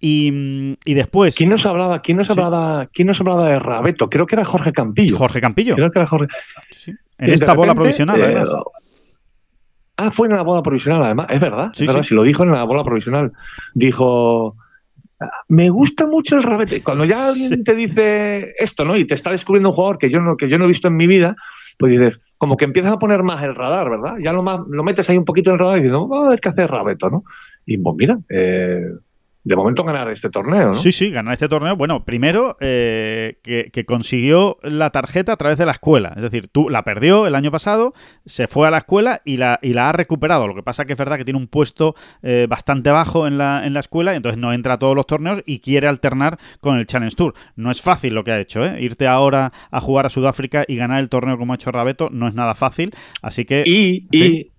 Y, 0.00 0.30
mm, 0.30 0.76
y 0.84 0.94
después, 0.94 1.34
¿Quién 1.34 1.50
nos 1.50 1.66
hablaba? 1.66 2.02
¿Quién 2.02 2.18
nos 2.18 2.28
Sí. 2.28 2.32
hablaba? 2.32 2.86
¿Quién 2.86 3.08
nos 3.08 3.20
hablaba 3.20 3.48
de 3.48 3.58
Rabeto? 3.58 4.08
Creo 4.08 4.26
que 4.26 4.36
era 4.36 4.44
Jorge 4.44 4.72
Campillo. 4.72 5.16
Jorge 5.16 5.40
Campillo, 5.40 5.74
Creo 5.74 5.90
que 5.90 5.98
era 5.98 6.06
Jorge. 6.06 6.28
sí, 6.70 6.92
en 7.18 7.30
esta 7.32 7.54
bola 7.54 7.74
provisional, 7.74 8.20
eh, 8.20 8.24
además. 8.24 8.50
Ah, 9.96 10.12
fue 10.12 10.28
en 10.28 10.34
la 10.36 10.42
bola 10.42 10.62
provisional, 10.62 11.02
además. 11.02 11.26
Es 11.30 11.40
verdad, 11.40 11.70
Sí, 11.74 11.82
es 11.84 11.88
verdad. 11.88 12.04
Si 12.04 12.14
lo 12.14 12.22
dijo 12.22 12.44
en 12.44 12.52
la 12.52 12.62
bola 12.64 12.84
provisional. 12.84 13.32
Dijo. 13.74 14.54
Me 15.48 15.68
gusta 15.68 16.06
mucho 16.06 16.36
el 16.36 16.44
rabete. 16.44 16.80
Cuando 16.80 17.04
ya 17.04 17.26
alguien 17.30 17.64
te 17.64 17.74
dice 17.74 18.54
esto, 18.60 18.84
¿no? 18.84 18.96
Y 18.96 19.04
te 19.04 19.14
está 19.14 19.32
descubriendo 19.32 19.70
un 19.70 19.74
jugador 19.74 19.98
que 19.98 20.10
yo 20.10 20.20
no, 20.20 20.36
que 20.36 20.48
yo 20.48 20.58
no 20.58 20.66
he 20.66 20.68
visto 20.68 20.86
en 20.86 20.96
mi 20.96 21.08
vida, 21.08 21.34
pues 21.78 21.92
dices, 21.92 22.20
como 22.36 22.56
que 22.56 22.64
empiezas 22.64 22.92
a 22.92 22.98
poner 22.98 23.22
más 23.22 23.42
el 23.42 23.54
radar, 23.54 23.88
¿verdad? 23.88 24.16
Ya 24.22 24.32
lo, 24.32 24.42
más, 24.42 24.60
lo 24.68 24.82
metes 24.82 25.08
ahí 25.08 25.16
un 25.16 25.24
poquito 25.24 25.50
en 25.50 25.54
el 25.54 25.60
radar 25.60 25.78
y 25.78 25.82
dices, 25.82 25.92
no, 25.92 26.12
a 26.12 26.28
ver 26.28 26.40
qué 26.40 26.48
hace 26.48 26.66
Rabeto, 26.66 27.08
¿no? 27.08 27.24
Y 27.64 27.78
pues 27.78 27.96
mira, 27.96 28.18
eh, 28.28 28.82
de 29.48 29.56
momento 29.56 29.82
ganar 29.82 30.10
este 30.10 30.28
torneo, 30.28 30.68
¿no? 30.68 30.74
Sí, 30.74 30.92
sí, 30.92 31.10
ganar 31.10 31.32
este 31.32 31.48
torneo. 31.48 31.74
Bueno, 31.74 32.04
primero 32.04 32.56
eh, 32.60 33.38
que, 33.42 33.70
que 33.72 33.84
consiguió 33.84 34.58
la 34.62 34.90
tarjeta 34.90 35.32
a 35.32 35.36
través 35.36 35.58
de 35.58 35.64
la 35.66 35.72
escuela. 35.72 36.12
Es 36.16 36.22
decir, 36.22 36.48
tú 36.48 36.68
la 36.68 36.84
perdió 36.84 37.26
el 37.26 37.34
año 37.34 37.50
pasado, 37.50 37.94
se 38.26 38.46
fue 38.46 38.68
a 38.68 38.70
la 38.70 38.78
escuela 38.78 39.22
y 39.24 39.38
la, 39.38 39.58
y 39.62 39.72
la 39.72 39.88
ha 39.88 39.92
recuperado. 39.92 40.46
Lo 40.46 40.54
que 40.54 40.62
pasa 40.62 40.84
que 40.84 40.92
es 40.92 40.98
verdad 40.98 41.16
que 41.16 41.24
tiene 41.24 41.38
un 41.38 41.48
puesto 41.48 41.94
eh, 42.22 42.46
bastante 42.48 42.90
bajo 42.90 43.26
en 43.26 43.38
la, 43.38 43.64
en 43.66 43.72
la 43.72 43.80
escuela 43.80 44.12
y 44.12 44.16
entonces 44.16 44.38
no 44.40 44.52
entra 44.52 44.74
a 44.74 44.78
todos 44.78 44.94
los 44.94 45.06
torneos 45.06 45.42
y 45.46 45.60
quiere 45.60 45.88
alternar 45.88 46.38
con 46.60 46.78
el 46.78 46.86
Challenge 46.86 47.16
Tour. 47.16 47.32
No 47.56 47.70
es 47.70 47.80
fácil 47.80 48.14
lo 48.14 48.22
que 48.24 48.32
ha 48.32 48.38
hecho, 48.40 48.64
¿eh? 48.64 48.80
Irte 48.82 49.06
ahora 49.06 49.52
a 49.70 49.80
jugar 49.80 50.06
a 50.06 50.10
Sudáfrica 50.10 50.64
y 50.68 50.76
ganar 50.76 51.00
el 51.00 51.08
torneo 51.08 51.38
como 51.38 51.52
ha 51.52 51.56
hecho 51.56 51.72
Rabeto 51.72 52.10
no 52.12 52.28
es 52.28 52.34
nada 52.34 52.54
fácil. 52.54 52.94
Así 53.22 53.44
que... 53.44 53.64
Y, 53.66 53.78
Sí. 53.78 54.08
y, 54.12 54.52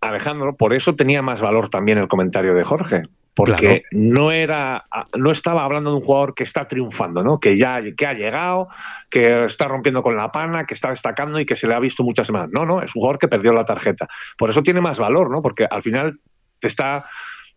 Alejandro, 0.00 0.54
por 0.56 0.74
eso 0.74 0.94
tenía 0.94 1.22
más 1.22 1.40
valor 1.40 1.70
también 1.70 1.98
el 1.98 2.06
comentario 2.06 2.54
de 2.54 2.62
Jorge. 2.62 3.02
Porque 3.38 3.84
no 3.92 4.32
era, 4.32 4.86
no 5.16 5.30
estaba 5.30 5.64
hablando 5.64 5.90
de 5.90 5.96
un 5.98 6.02
jugador 6.02 6.34
que 6.34 6.42
está 6.42 6.66
triunfando, 6.66 7.22
¿no? 7.22 7.38
Que 7.38 7.56
ya 7.56 7.80
que 7.96 8.04
ha 8.04 8.12
llegado, 8.12 8.66
que 9.10 9.44
está 9.44 9.68
rompiendo 9.68 10.02
con 10.02 10.16
la 10.16 10.32
pana, 10.32 10.66
que 10.66 10.74
está 10.74 10.90
destacando 10.90 11.38
y 11.38 11.46
que 11.46 11.54
se 11.54 11.68
le 11.68 11.74
ha 11.74 11.78
visto 11.78 12.02
muchas 12.02 12.26
semanas. 12.26 12.50
No, 12.52 12.66
no, 12.66 12.82
es 12.82 12.88
un 12.96 13.00
jugador 13.00 13.20
que 13.20 13.28
perdió 13.28 13.52
la 13.52 13.64
tarjeta. 13.64 14.08
Por 14.36 14.50
eso 14.50 14.64
tiene 14.64 14.80
más 14.80 14.98
valor, 14.98 15.30
¿no? 15.30 15.40
Porque 15.40 15.68
al 15.70 15.84
final 15.84 16.18
te 16.58 16.66
está 16.66 17.04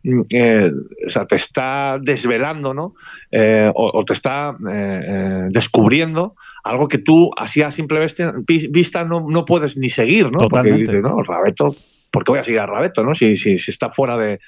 mm, 0.03 0.21
eh, 0.29 0.71
o 1.07 1.09
sea, 1.09 1.25
te 1.25 1.35
está 1.35 1.97
desvelando, 1.99 2.75
¿no? 2.75 2.93
Eh, 3.31 3.71
o, 3.73 3.99
o 3.99 4.05
te 4.05 4.13
está 4.13 4.55
eh, 4.71 5.47
descubriendo 5.49 6.35
algo 6.63 6.87
que 6.87 6.99
tú, 6.99 7.31
así 7.35 7.63
a 7.63 7.71
simple 7.71 8.05
vista, 8.47 9.03
no, 9.03 9.25
no 9.27 9.45
puedes 9.45 9.77
ni 9.77 9.89
seguir, 9.89 10.25
¿no? 10.25 10.41
Porque 10.41 10.69
Totalmente. 10.69 10.91
dices, 10.91 11.01
no, 11.01 11.23
Rabeto, 11.23 11.75
¿por 12.11 12.23
qué 12.23 12.31
voy 12.33 12.39
a 12.39 12.43
seguir 12.43 12.59
a 12.59 12.67
Rabeto, 12.67 13.03
no? 13.03 13.15
Si, 13.15 13.35
si, 13.35 13.57
si 13.57 13.71
está 13.71 13.89
fuera 13.89 14.15
de, 14.15 14.39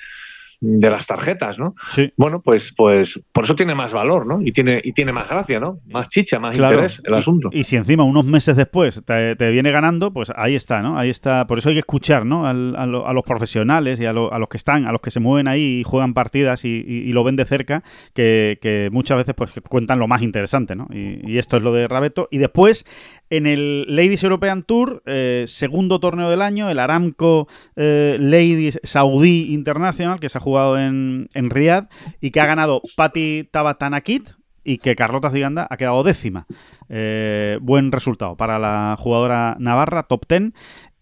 de 0.66 0.90
las 0.90 1.06
tarjetas, 1.06 1.60
¿no? 1.60 1.76
Sí. 1.92 2.14
Bueno, 2.16 2.42
pues, 2.42 2.74
pues 2.76 3.20
por 3.34 3.44
eso 3.44 3.54
tiene 3.56 3.76
más 3.76 3.92
valor, 3.92 4.26
¿no? 4.26 4.40
Y 4.42 4.52
tiene, 4.54 4.80
y 4.84 4.94
tiene 4.94 5.12
más 5.12 5.28
gracia, 5.28 5.60
¿no? 5.60 5.80
Más 5.92 6.08
chicha, 6.10 6.40
más 6.40 6.56
Claro. 6.56 6.76
interés 6.76 7.02
el 7.04 7.14
asunto. 7.14 7.50
Y, 7.52 7.66
si 7.66 7.76
encima 7.76 8.04
unos 8.04 8.26
meses 8.26 8.56
después 8.56 9.04
te, 9.06 9.36
te 9.36 9.52
viene 9.52 9.72
ganando, 9.72 10.14
pues 10.14 10.32
ahí 10.36 10.56
está, 10.56 10.82
¿no? 10.82 10.98
Ahí 10.98 11.10
está. 11.10 11.46
Por 11.48 11.58
eso 11.58 11.68
hay 11.70 11.76
que 11.76 11.80
escuchar, 11.80 12.26
¿no? 12.26 12.48
Al- 12.48 12.76
a, 12.78 12.86
lo- 12.86 13.06
a 13.08 13.12
los 13.14 13.24
profesionales 13.24 14.00
y 14.00 14.06
a, 14.06 14.14
lo- 14.14 14.32
a 14.34 14.40
los 14.40 14.48
que 14.48 14.58
están, 14.58 14.86
a 14.86 14.92
los 14.94 15.02
que 15.02 15.12
se 15.12 15.20
mueven 15.20 15.48
ahí 15.50 15.80
y 15.80 15.84
juegan 15.84 16.14
partidas 16.14 16.64
y, 16.64 16.70
y- 16.88 17.10
y 17.10 17.12
lo 17.12 17.24
ven 17.26 17.36
de 17.36 17.44
cerca, 17.46 17.84
que, 18.14 18.58
que 18.62 18.90
muchas 18.92 19.18
veces 19.18 19.36
pues 19.36 19.52
cuentan 19.70 20.00
lo 20.00 20.08
más 20.08 20.22
interesante, 20.22 20.76
¿no? 20.76 20.88
Y 20.94 21.38
esto 21.38 21.58
es 21.58 21.64
lo 21.64 21.74
de 21.74 21.88
Rabeto. 21.88 22.28
Y 22.32 22.38
después, 22.38 22.86
en 23.34 23.48
el 23.48 23.86
Ladies 23.88 24.24
European 24.24 24.62
Tour, 24.62 25.02
eh, 25.08 25.46
segundo 25.48 26.00
torneo 26.00 26.30
del 26.30 26.44
año, 26.44 26.70
el 26.70 26.78
Aramco 26.78 27.48
eh, 27.76 28.18
Ladies 28.20 28.80
Saudí 28.84 29.52
International, 29.54 30.20
que 30.20 30.30
se 30.30 30.38
ha 30.38 30.42
jugado 30.42 30.78
en, 30.78 31.30
en 31.34 31.50
Riyadh 31.50 31.90
y 32.22 32.30
que 32.30 32.42
ha 32.42 32.46
ganado 32.46 32.84
Patti 32.96 33.50
Tabatanakit 33.52 34.30
y 34.64 34.78
que 34.78 34.96
Carlota 34.96 35.32
Ziganda 35.32 35.68
ha 35.70 35.78
quedado 35.78 36.04
décima. 36.04 36.46
Eh, 36.90 37.58
buen 37.62 37.92
resultado 37.92 38.38
para 38.38 38.60
la 38.60 38.96
jugadora 39.00 39.58
navarra, 39.60 40.04
top 40.04 40.28
10. 40.28 40.54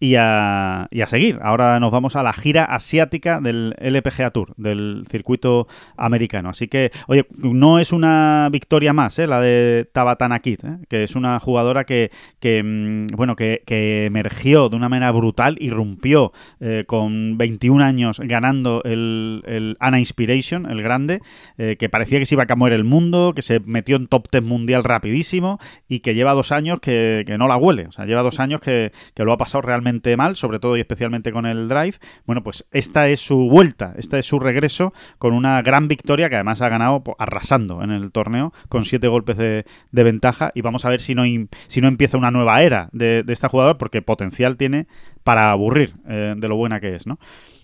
Y 0.02 0.16
a, 0.16 0.88
seguir. 1.06 1.38
Ahora 1.42 1.78
nos 1.78 1.92
vamos 1.92 2.16
a 2.16 2.24
la 2.24 2.32
gira 2.32 2.64
asiática 2.64 3.38
del 3.40 3.76
LPGA 3.78 4.32
Tour, 4.32 4.52
del 4.56 5.04
circuito 5.08 5.68
americano. 5.96 6.48
Así 6.48 6.66
que, 6.66 6.90
oye, 7.06 7.24
no 7.38 7.78
es 7.78 7.92
una 7.92 8.48
victoria 8.50 8.92
más, 8.92 9.20
¿eh? 9.20 9.28
la 9.28 9.40
de 9.40 9.88
Tabatana 9.92 10.40
Kid, 10.40 10.58
¿eh? 10.64 10.78
que 10.88 11.04
es 11.04 11.14
una 11.14 11.38
jugadora 11.38 11.84
que, 11.84 12.10
mm, 12.42 13.14
bueno, 13.14 13.36
que, 13.36 13.62
emergió 14.04 14.68
de 14.68 14.74
una 14.74 14.88
manera 14.88 15.12
brutal, 15.12 15.56
irrumpió 15.60 16.32
eh, 16.58 16.82
con 16.84 17.38
21 17.38 17.84
años 17.84 18.18
ganando 18.24 18.82
el, 18.84 19.76
Ana 19.78 20.00
Inspiration, 20.00 20.68
el 20.68 20.82
grande, 20.82 21.20
eh, 21.58 21.76
que 21.78 21.88
parecía 21.88 22.18
que 22.18 22.26
se 22.26 22.34
iba 22.34 22.42
a 22.42 22.46
camoer 22.46 22.72
el 22.72 22.82
mundo, 22.82 23.34
que 23.36 23.42
se 23.42 23.60
metió 23.60 23.94
en 23.94 24.08
top 24.08 24.26
10 24.32 24.42
mundial 24.42 24.82
rapidísimo 24.82 25.60
y 25.88 26.00
que 26.00 26.16
lleva 26.16 26.34
dos 26.34 26.50
años 26.50 26.80
que, 26.80 27.24
no 27.38 27.46
la 27.46 27.56
huele. 27.56 27.86
O 27.86 27.92
sea, 27.92 28.04
lleva 28.04 28.22
dos 28.22 28.40
años 28.40 28.60
que 28.60 28.90
lo 29.16 29.32
ha 29.32 29.38
pasado 29.38 29.62
realmente 29.62 29.91
mal, 30.16 30.36
sobre 30.36 30.58
todo 30.58 30.76
y 30.76 30.80
especialmente 30.80 31.32
con 31.32 31.46
el 31.46 31.68
drive. 31.68 31.94
Bueno, 32.26 32.42
pues 32.42 32.64
esta 32.70 33.08
es 33.08 33.20
su 33.20 33.48
vuelta, 33.48 33.94
esta 33.96 34.18
es 34.18 34.26
su 34.26 34.38
regreso 34.38 34.92
con 35.18 35.34
una 35.34 35.60
gran 35.62 35.88
victoria 35.88 36.28
que 36.28 36.36
además 36.36 36.62
ha 36.62 36.68
ganado 36.68 37.02
pues, 37.02 37.16
arrasando 37.18 37.82
en 37.82 37.90
el 37.90 38.12
torneo 38.12 38.52
con 38.68 38.84
siete 38.84 39.08
golpes 39.08 39.36
de, 39.36 39.64
de 39.90 40.02
ventaja 40.02 40.50
y 40.54 40.62
vamos 40.62 40.84
a 40.84 40.90
ver 40.90 41.00
si 41.00 41.14
no, 41.14 41.24
si 41.66 41.80
no 41.80 41.88
empieza 41.88 42.18
una 42.18 42.30
nueva 42.30 42.62
era 42.62 42.88
de, 42.92 43.22
de 43.22 43.32
esta 43.32 43.48
jugadora 43.48 43.78
porque 43.78 44.02
potencial 44.02 44.56
tiene 44.56 44.86
para 45.24 45.50
aburrir 45.50 45.94
eh, 46.08 46.34
de 46.36 46.48
lo 46.48 46.56
buena 46.56 46.80
que 46.80 46.94
es, 46.94 47.06
¿no? 47.06 47.18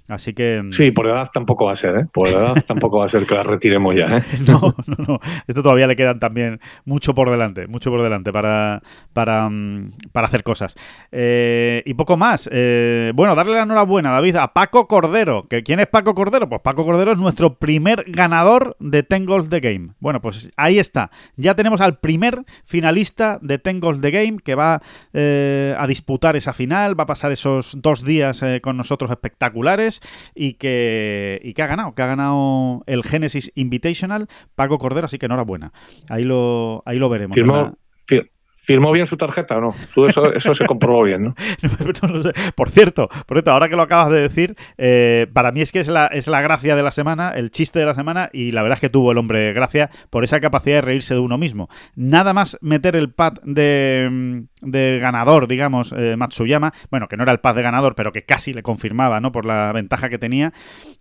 Así 0.08 0.32
que. 0.32 0.62
mm, 0.62 0.72
Sí, 0.72 0.90
por 0.90 1.06
edad 1.06 1.30
tampoco 1.32 1.66
va 1.66 1.72
a 1.72 1.76
ser, 1.76 1.96
¿eh? 1.96 2.06
Por 2.10 2.28
edad 2.28 2.54
tampoco 2.66 2.98
va 2.98 3.06
a 3.06 3.08
ser 3.08 3.26
que 3.26 3.34
la 3.34 3.42
retiremos 3.42 3.94
ya, 3.94 4.18
¿eh? 4.18 4.22
No, 4.46 4.74
no, 4.86 5.04
no. 5.06 5.20
Esto 5.46 5.62
todavía 5.62 5.86
le 5.86 5.96
quedan 5.96 6.18
también 6.18 6.60
mucho 6.84 7.14
por 7.14 7.30
delante, 7.30 7.66
mucho 7.66 7.90
por 7.90 8.02
delante 8.02 8.32
para, 8.32 8.82
para, 9.12 9.48
mm, 9.48 9.90
para 10.12 10.26
hacer 10.26 10.42
cosas. 10.42 10.74
Eh, 11.12 11.82
y 11.84 11.94
poco 11.94 12.16
más. 12.16 12.48
Eh, 12.50 13.12
bueno, 13.14 13.34
darle 13.34 13.52
la 13.52 13.62
enhorabuena, 13.62 14.10
David, 14.10 14.36
a 14.36 14.54
Paco 14.54 14.88
Cordero. 14.88 15.46
¿Que 15.48 15.62
¿Quién 15.62 15.80
es 15.80 15.86
Paco 15.86 16.14
Cordero? 16.14 16.48
Pues 16.48 16.62
Paco 16.62 16.86
Cordero 16.86 17.12
es 17.12 17.18
nuestro 17.18 17.58
primer 17.58 18.04
ganador 18.08 18.76
de 18.80 19.02
Ten 19.02 19.26
Goals 19.26 19.50
The 19.50 19.60
Game. 19.60 19.90
Bueno, 20.00 20.22
pues 20.22 20.50
ahí 20.56 20.78
está. 20.78 21.10
Ya 21.36 21.54
tenemos 21.54 21.82
al 21.82 21.98
primer 21.98 22.44
finalista 22.64 23.38
de 23.42 23.58
Ten 23.58 23.80
Goals 23.80 24.00
The 24.00 24.10
Game 24.10 24.38
que 24.42 24.54
va 24.54 24.80
eh, 25.12 25.74
a 25.78 25.86
disputar 25.86 26.36
esa 26.36 26.54
final, 26.54 26.98
va 26.98 27.04
a 27.04 27.08
pasar 27.08 27.30
esos 27.30 27.76
dos 27.80 28.04
días 28.04 28.42
con 28.62 28.76
nosotros 28.76 29.10
espectaculares 29.10 29.97
y 30.34 30.54
que, 30.54 31.40
y 31.42 31.54
que 31.54 31.62
ha 31.62 31.66
ganado, 31.66 31.94
que 31.94 32.02
ha 32.02 32.06
ganado 32.06 32.82
el 32.86 33.02
Genesis 33.02 33.52
Invitational, 33.54 34.28
Paco 34.54 34.78
Cordero, 34.78 35.06
así 35.06 35.18
que 35.18 35.26
enhorabuena. 35.26 35.72
Ahí 36.08 36.24
lo, 36.24 36.82
ahí 36.86 36.98
lo 36.98 37.08
veremos. 37.08 37.34
Firmó, 37.34 37.76
fir- 38.06 38.30
¿Firmó 38.68 38.92
bien 38.92 39.06
su 39.06 39.16
tarjeta 39.16 39.56
o 39.56 39.62
no? 39.62 39.74
Tú 39.94 40.04
eso, 40.04 40.30
eso 40.34 40.52
se 40.52 40.66
comprobó 40.66 41.02
bien, 41.02 41.24
¿no? 41.24 41.34
Por 42.54 42.68
cierto, 42.68 43.08
por 43.08 43.38
cierto, 43.38 43.50
ahora 43.50 43.70
que 43.70 43.76
lo 43.76 43.80
acabas 43.80 44.10
de 44.10 44.20
decir, 44.20 44.56
eh, 44.76 45.26
para 45.32 45.52
mí 45.52 45.62
es 45.62 45.72
que 45.72 45.80
es 45.80 45.88
la, 45.88 46.08
es 46.08 46.26
la 46.26 46.42
gracia 46.42 46.76
de 46.76 46.82
la 46.82 46.92
semana, 46.92 47.30
el 47.30 47.50
chiste 47.50 47.78
de 47.78 47.86
la 47.86 47.94
semana, 47.94 48.28
y 48.30 48.52
la 48.52 48.60
verdad 48.60 48.76
es 48.76 48.82
que 48.82 48.90
tuvo 48.90 49.10
el 49.12 49.16
hombre 49.16 49.54
gracia 49.54 49.88
por 50.10 50.22
esa 50.22 50.38
capacidad 50.40 50.76
de 50.76 50.80
reírse 50.82 51.14
de 51.14 51.20
uno 51.20 51.38
mismo. 51.38 51.70
Nada 51.94 52.34
más 52.34 52.58
meter 52.60 52.94
el 52.94 53.10
pad 53.10 53.38
de, 53.42 54.06
mm, 54.10 54.70
de 54.70 54.98
ganador, 55.00 55.48
digamos, 55.48 55.94
eh, 55.96 56.16
Matsuyama, 56.18 56.74
bueno, 56.90 57.08
que 57.08 57.16
no 57.16 57.22
era 57.22 57.32
el 57.32 57.40
pad 57.40 57.54
de 57.54 57.62
ganador, 57.62 57.94
pero 57.94 58.12
que 58.12 58.26
casi 58.26 58.52
le 58.52 58.62
confirmaba, 58.62 59.18
¿no? 59.18 59.32
Por 59.32 59.46
la 59.46 59.72
ventaja 59.72 60.10
que 60.10 60.18
tenía. 60.18 60.52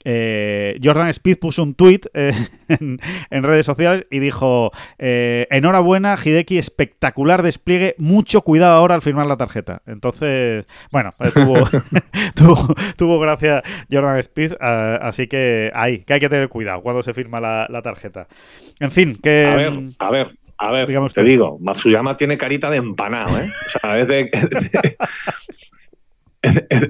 eh, 0.05 0.79
Jordan 0.81 1.09
Speed 1.09 1.39
puso 1.39 1.63
un 1.63 1.75
tweet 1.75 1.99
en, 2.13 3.43
redes 3.43 3.65
sociales 3.65 4.05
y 4.09 4.19
dijo: 4.19 4.71
Enhorabuena, 4.99 6.17
Hideki, 6.23 6.57
espectacular 6.57 7.41
despliegue, 7.57 7.95
mucho 7.97 8.41
cuidado 8.41 8.77
ahora 8.77 8.95
al 8.95 9.01
firmar 9.01 9.25
la 9.25 9.37
tarjeta. 9.37 9.81
Entonces, 9.85 10.65
bueno, 10.91 11.13
eh, 11.19 11.31
tuvo, 11.33 11.55
tuvo, 12.35 12.75
tuvo 12.97 13.19
gracia 13.19 13.63
Jordan 13.91 14.17
Speed, 14.19 14.53
ah, 14.59 14.99
así 15.01 15.27
que 15.27 15.71
ahí, 15.73 15.99
que 15.99 16.13
hay 16.13 16.19
que 16.19 16.29
tener 16.29 16.49
cuidado 16.49 16.81
cuando 16.81 17.03
se 17.03 17.13
firma 17.13 17.39
la, 17.39 17.67
la 17.69 17.81
tarjeta. 17.81 18.27
En 18.79 18.91
fin, 18.91 19.17
que. 19.21 19.45
A 19.45 19.55
ver, 19.55 19.73
a 19.99 20.11
ver, 20.11 20.37
a 20.57 20.71
ver, 20.71 20.87
Digamos 20.87 21.13
te 21.13 21.23
digo, 21.23 21.57
Matsuyama 21.59 22.17
tiene 22.17 22.37
carita 22.37 22.69
de 22.69 22.77
empanado, 22.77 23.37
¿eh? 23.37 23.49
O 23.65 23.79
sea, 23.79 23.99
es 23.99 24.07
de, 24.07 24.31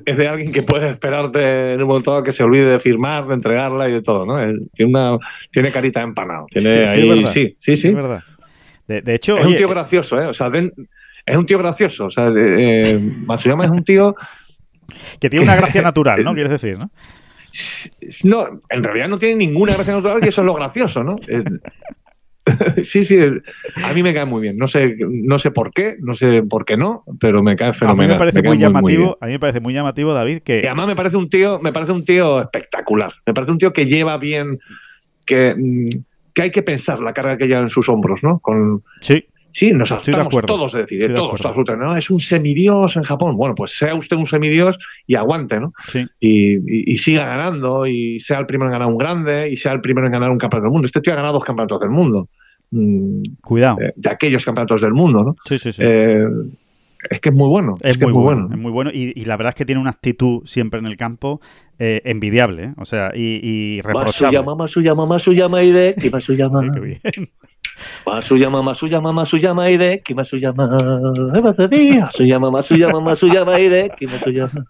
es, 0.06 0.18
de 0.18 0.28
alguien 0.28 0.52
que 0.52 0.64
puedes 0.64 0.90
esperarte 0.92 1.74
en 1.74 1.82
un 1.82 1.88
momento 1.88 2.24
que 2.24 2.32
se 2.32 2.44
olvide 2.44 2.70
de 2.70 2.80
firmar, 2.80 3.28
de 3.28 3.34
entregarla 3.34 3.90
y 3.90 3.94
de 3.94 4.02
todo, 4.02 4.26
¿no? 4.26 4.40
Él 4.40 4.70
Tiene, 4.74 4.92
una, 4.92 5.18
tiene 5.52 5.72
carita 5.72 6.02
empanado. 6.02 6.46
Tiene 6.50 6.88
Sí, 6.88 7.10
ahí, 7.10 7.26
sí, 7.28 7.58
sí, 7.60 7.76
sí. 7.76 7.88
Es 7.90 7.96
verdad. 7.96 8.24
De, 8.88 9.02
de 9.02 9.16
hecho, 9.16 9.38
Es 9.38 9.46
un 9.46 9.56
tío 9.56 9.70
gracioso, 9.70 10.22
¿eh? 10.22 10.28
O 10.28 10.34
sea, 10.34 10.52
es 11.26 11.38
un 11.38 11.46
tío 11.46 11.58
gracioso. 11.58 12.06
O 12.06 12.12
sea, 12.12 12.32
eh, 12.36 13.00
Matsuyama 13.26 13.66
es 13.66 13.72
un 13.72 13.84
tío 13.84 14.16
que 15.20 15.30
tiene 15.30 15.44
una 15.44 15.56
gracia 15.56 15.82
natural, 15.82 16.24
¿no? 16.24 16.34
Quieres 16.34 16.52
decir, 16.52 16.78
¿no? 16.78 16.90
No, 18.24 18.62
en 18.70 18.84
realidad 18.84 19.08
no 19.08 19.18
tiene 19.18 19.36
ninguna 19.36 19.74
gracia 19.74 19.94
natural 19.96 20.20
y 20.24 20.28
eso 20.28 20.42
es 20.42 20.46
lo 20.46 20.54
gracioso, 20.54 21.04
¿no? 21.04 21.16
Eh, 21.28 21.44
Sí, 22.84 23.04
sí, 23.04 23.18
a 23.84 23.94
mí 23.94 24.04
me 24.04 24.14
cae 24.14 24.26
muy 24.26 24.42
bien. 24.42 24.58
No 24.58 24.68
sé, 24.68 24.96
no 25.00 25.40
sé 25.40 25.52
por 25.52 25.72
qué, 25.74 25.98
no 26.00 26.16
sé 26.16 26.44
por 26.44 26.66
qué 26.66 26.78
no, 26.78 27.04
pero 27.20 27.44
me 27.44 27.56
cae 27.56 27.70
A 27.70 27.72
mí 27.72 27.78
fenomenal. 27.78 28.16
me 28.16 28.20
parece 28.20 28.42
muy 28.42 28.58
llamativo, 28.58 29.18
a 29.20 29.26
mí 29.26 29.32
me 29.34 29.40
parece 29.40 29.60
muy 29.60 29.74
llamativo, 29.74 30.14
David, 30.14 30.38
Y 30.38 30.42
que 30.42 30.66
además 30.66 30.88
me 30.88 30.96
parece 30.96 31.18
un 31.18 31.30
tío, 31.30 31.60
me 31.60 31.72
parece 31.74 31.92
un 31.92 32.06
tío 32.06 32.42
espectacular. 32.42 33.14
Me 33.26 33.34
parece 33.34 33.52
un 33.52 33.58
tío 33.58 33.74
que 33.74 33.86
lleva 33.86 34.18
bien, 34.18 34.60
que, 35.26 35.56
mm, 35.58 35.90
que 36.38 36.44
hay 36.44 36.52
que 36.52 36.62
pensar 36.62 37.00
la 37.00 37.14
carga 37.14 37.36
que 37.36 37.48
lleva 37.48 37.62
en 37.62 37.70
sus 37.70 37.90
hombros, 37.90 38.22
¿no? 38.22 38.38
Con, 38.38 38.84
sí, 39.02 39.26
Sí, 39.54 39.72
nos 39.72 39.90
de 39.90 39.96
hartamos 39.96 40.28
acuerdo. 40.28 40.46
todos 40.54 40.74
de 40.74 40.82
decir, 40.82 41.02
eh, 41.02 41.08
de 41.08 41.16
todos, 41.16 41.44
absolutamente, 41.44 41.84
¿no? 41.88 41.98
Es 41.98 42.12
un 42.12 42.20
semidios 42.20 42.96
en 42.96 43.02
Japón. 43.02 43.36
Bueno, 43.38 43.56
pues 43.56 43.76
sea 43.76 43.96
usted 43.96 44.16
un 44.16 44.28
semidios 44.28 44.78
y 45.08 45.16
aguante, 45.16 45.60
¿no? 45.60 45.74
sí. 45.88 46.06
Y, 46.20 46.58
y- 46.58 46.94
y 46.94 46.98
siga 47.00 47.26
ganando, 47.26 47.88
y 47.88 48.20
sea 48.20 48.38
el 48.38 48.46
primero 48.46 48.68
en 48.70 48.74
ganar 48.74 48.88
un 48.88 49.00
grande, 49.00 49.50
y 49.50 49.58
sea 49.58 49.72
el 49.72 49.82
primero 49.82 50.06
en 50.06 50.14
ganar 50.14 50.30
un 50.30 50.38
campeonato 50.38 50.66
del 50.68 50.74
mundo. 50.74 50.86
Este 50.86 51.02
tío 51.02 51.14
ha 51.14 51.16
ganado 51.16 51.34
dos 51.34 51.44
campeonatos 51.44 51.80
del 51.82 51.90
mundo, 51.90 52.30
mm, 52.70 53.20
Cuidado. 53.42 53.80
eh, 53.82 53.94
de 53.96 54.10
aquellos 54.12 54.46
campeonatos 54.46 54.80
del 54.82 54.94
mundo, 54.94 55.24
¿no? 55.24 55.36
Sí, 55.46 55.58
sí, 55.58 55.72
sí. 55.72 55.82
Eh, 55.84 56.24
es 57.10 57.20
que 57.20 57.30
es 57.30 57.36
muy 57.36 57.50
bueno. 57.50 57.76
Es, 57.84 57.98
que 57.98 58.06
muy, 58.06 58.14
bueno, 58.14 58.48
es 58.52 58.58
muy 58.58 58.72
bueno 58.72 58.92
y, 58.94 59.14
y 59.20 59.26
la 59.26 59.38
verdad 59.38 59.50
es 59.50 59.56
que 59.56 59.66
tiene 59.66 59.82
una 59.82 59.92
actitud 59.92 60.42
siempre 60.46 60.80
en 60.80 60.86
el 60.86 60.98
campo 60.98 61.40
eh, 61.80 62.02
envidiable, 62.06 62.64
¿eh? 62.64 62.74
o 62.78 62.86
sea, 62.86 63.12
y, 63.14 63.40
y 63.44 63.82
reprochable. 63.82 64.40
Masuyama, 64.40 64.56
Masuyama, 64.56 65.06
Masuyama 65.06 65.64
Hideki, 65.64 66.10
Masuyama. 66.10 66.72
Qué 66.74 66.80
bien. 66.80 67.02
Masuyama, 68.06 68.64
Masuyama, 68.64 69.12
Masuyama 69.12 69.70
Hideki, 69.70 70.16
Masuyama. 70.16 70.68
Masuyama, 71.44 72.50
Masuyama, 72.50 73.00
Masuyama 73.00 73.60
Hideki, 73.60 74.08
Masuyama. 74.08 74.66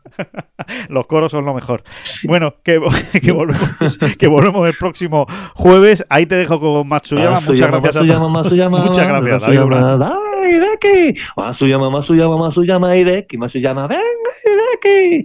Los 0.89 1.07
coros 1.07 1.31
son 1.31 1.45
lo 1.45 1.53
mejor. 1.53 1.83
Bueno, 2.25 2.55
que, 2.63 2.81
que 3.21 3.31
volvemos, 3.31 3.97
que 4.17 4.27
volvemos 4.27 4.67
el 4.67 4.73
próximo 4.77 5.25
jueves. 5.53 6.05
Ahí 6.09 6.25
te 6.25 6.35
dejo 6.35 6.59
con 6.59 6.87
Matsuyama. 6.87 7.39
Muchas 7.39 7.47
Masuyama, 7.47 7.79
gracias 7.79 7.95
a 7.95 7.99
Masuyama, 7.99 8.19
todos. 8.19 8.43
Masuyama, 8.43 8.85
Muchas 8.85 9.07
gracias, 9.07 9.41
David 9.41 10.26
Hideki. 10.47 11.19
Masuyama, 11.35 11.89
Masuyama, 11.89 12.37
Masuyama 12.37 12.95
Hideki, 12.95 13.37
Masuyama, 13.37 13.87
venga 13.87 14.31
Hideki. 14.43 15.23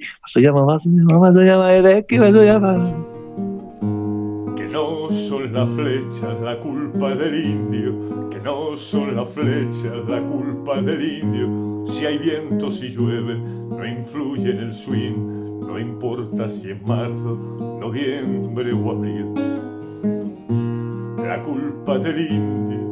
Hideki. 1.77 2.23
Que 4.57 4.66
no 4.69 5.11
son 5.11 5.53
las 5.53 5.69
flechas 5.70 6.40
la 6.43 6.59
culpa 6.59 7.15
del 7.15 7.35
indio, 7.44 8.28
que 8.31 8.39
no 8.40 8.77
son 8.77 9.16
las 9.16 9.31
flechas 9.31 9.93
la 10.09 10.23
culpa 10.23 10.81
del 10.81 11.03
indio. 11.23 11.85
Si 11.86 12.07
hay 12.07 12.19
viento, 12.19 12.70
si 12.70 12.89
llueve, 12.90 13.39
no 13.39 13.86
influye 13.86 14.51
en 14.51 14.59
el 14.59 14.74
swing, 14.74 15.61
no 15.66 15.78
importa 15.78 16.49
si 16.49 16.70
es 16.70 16.82
marzo, 16.86 17.78
noviembre 17.81 18.73
o 18.73 18.90
abril. 18.90 19.27
La 21.19 21.40
culpa 21.43 21.99
del 21.99 22.20
indio, 22.31 22.91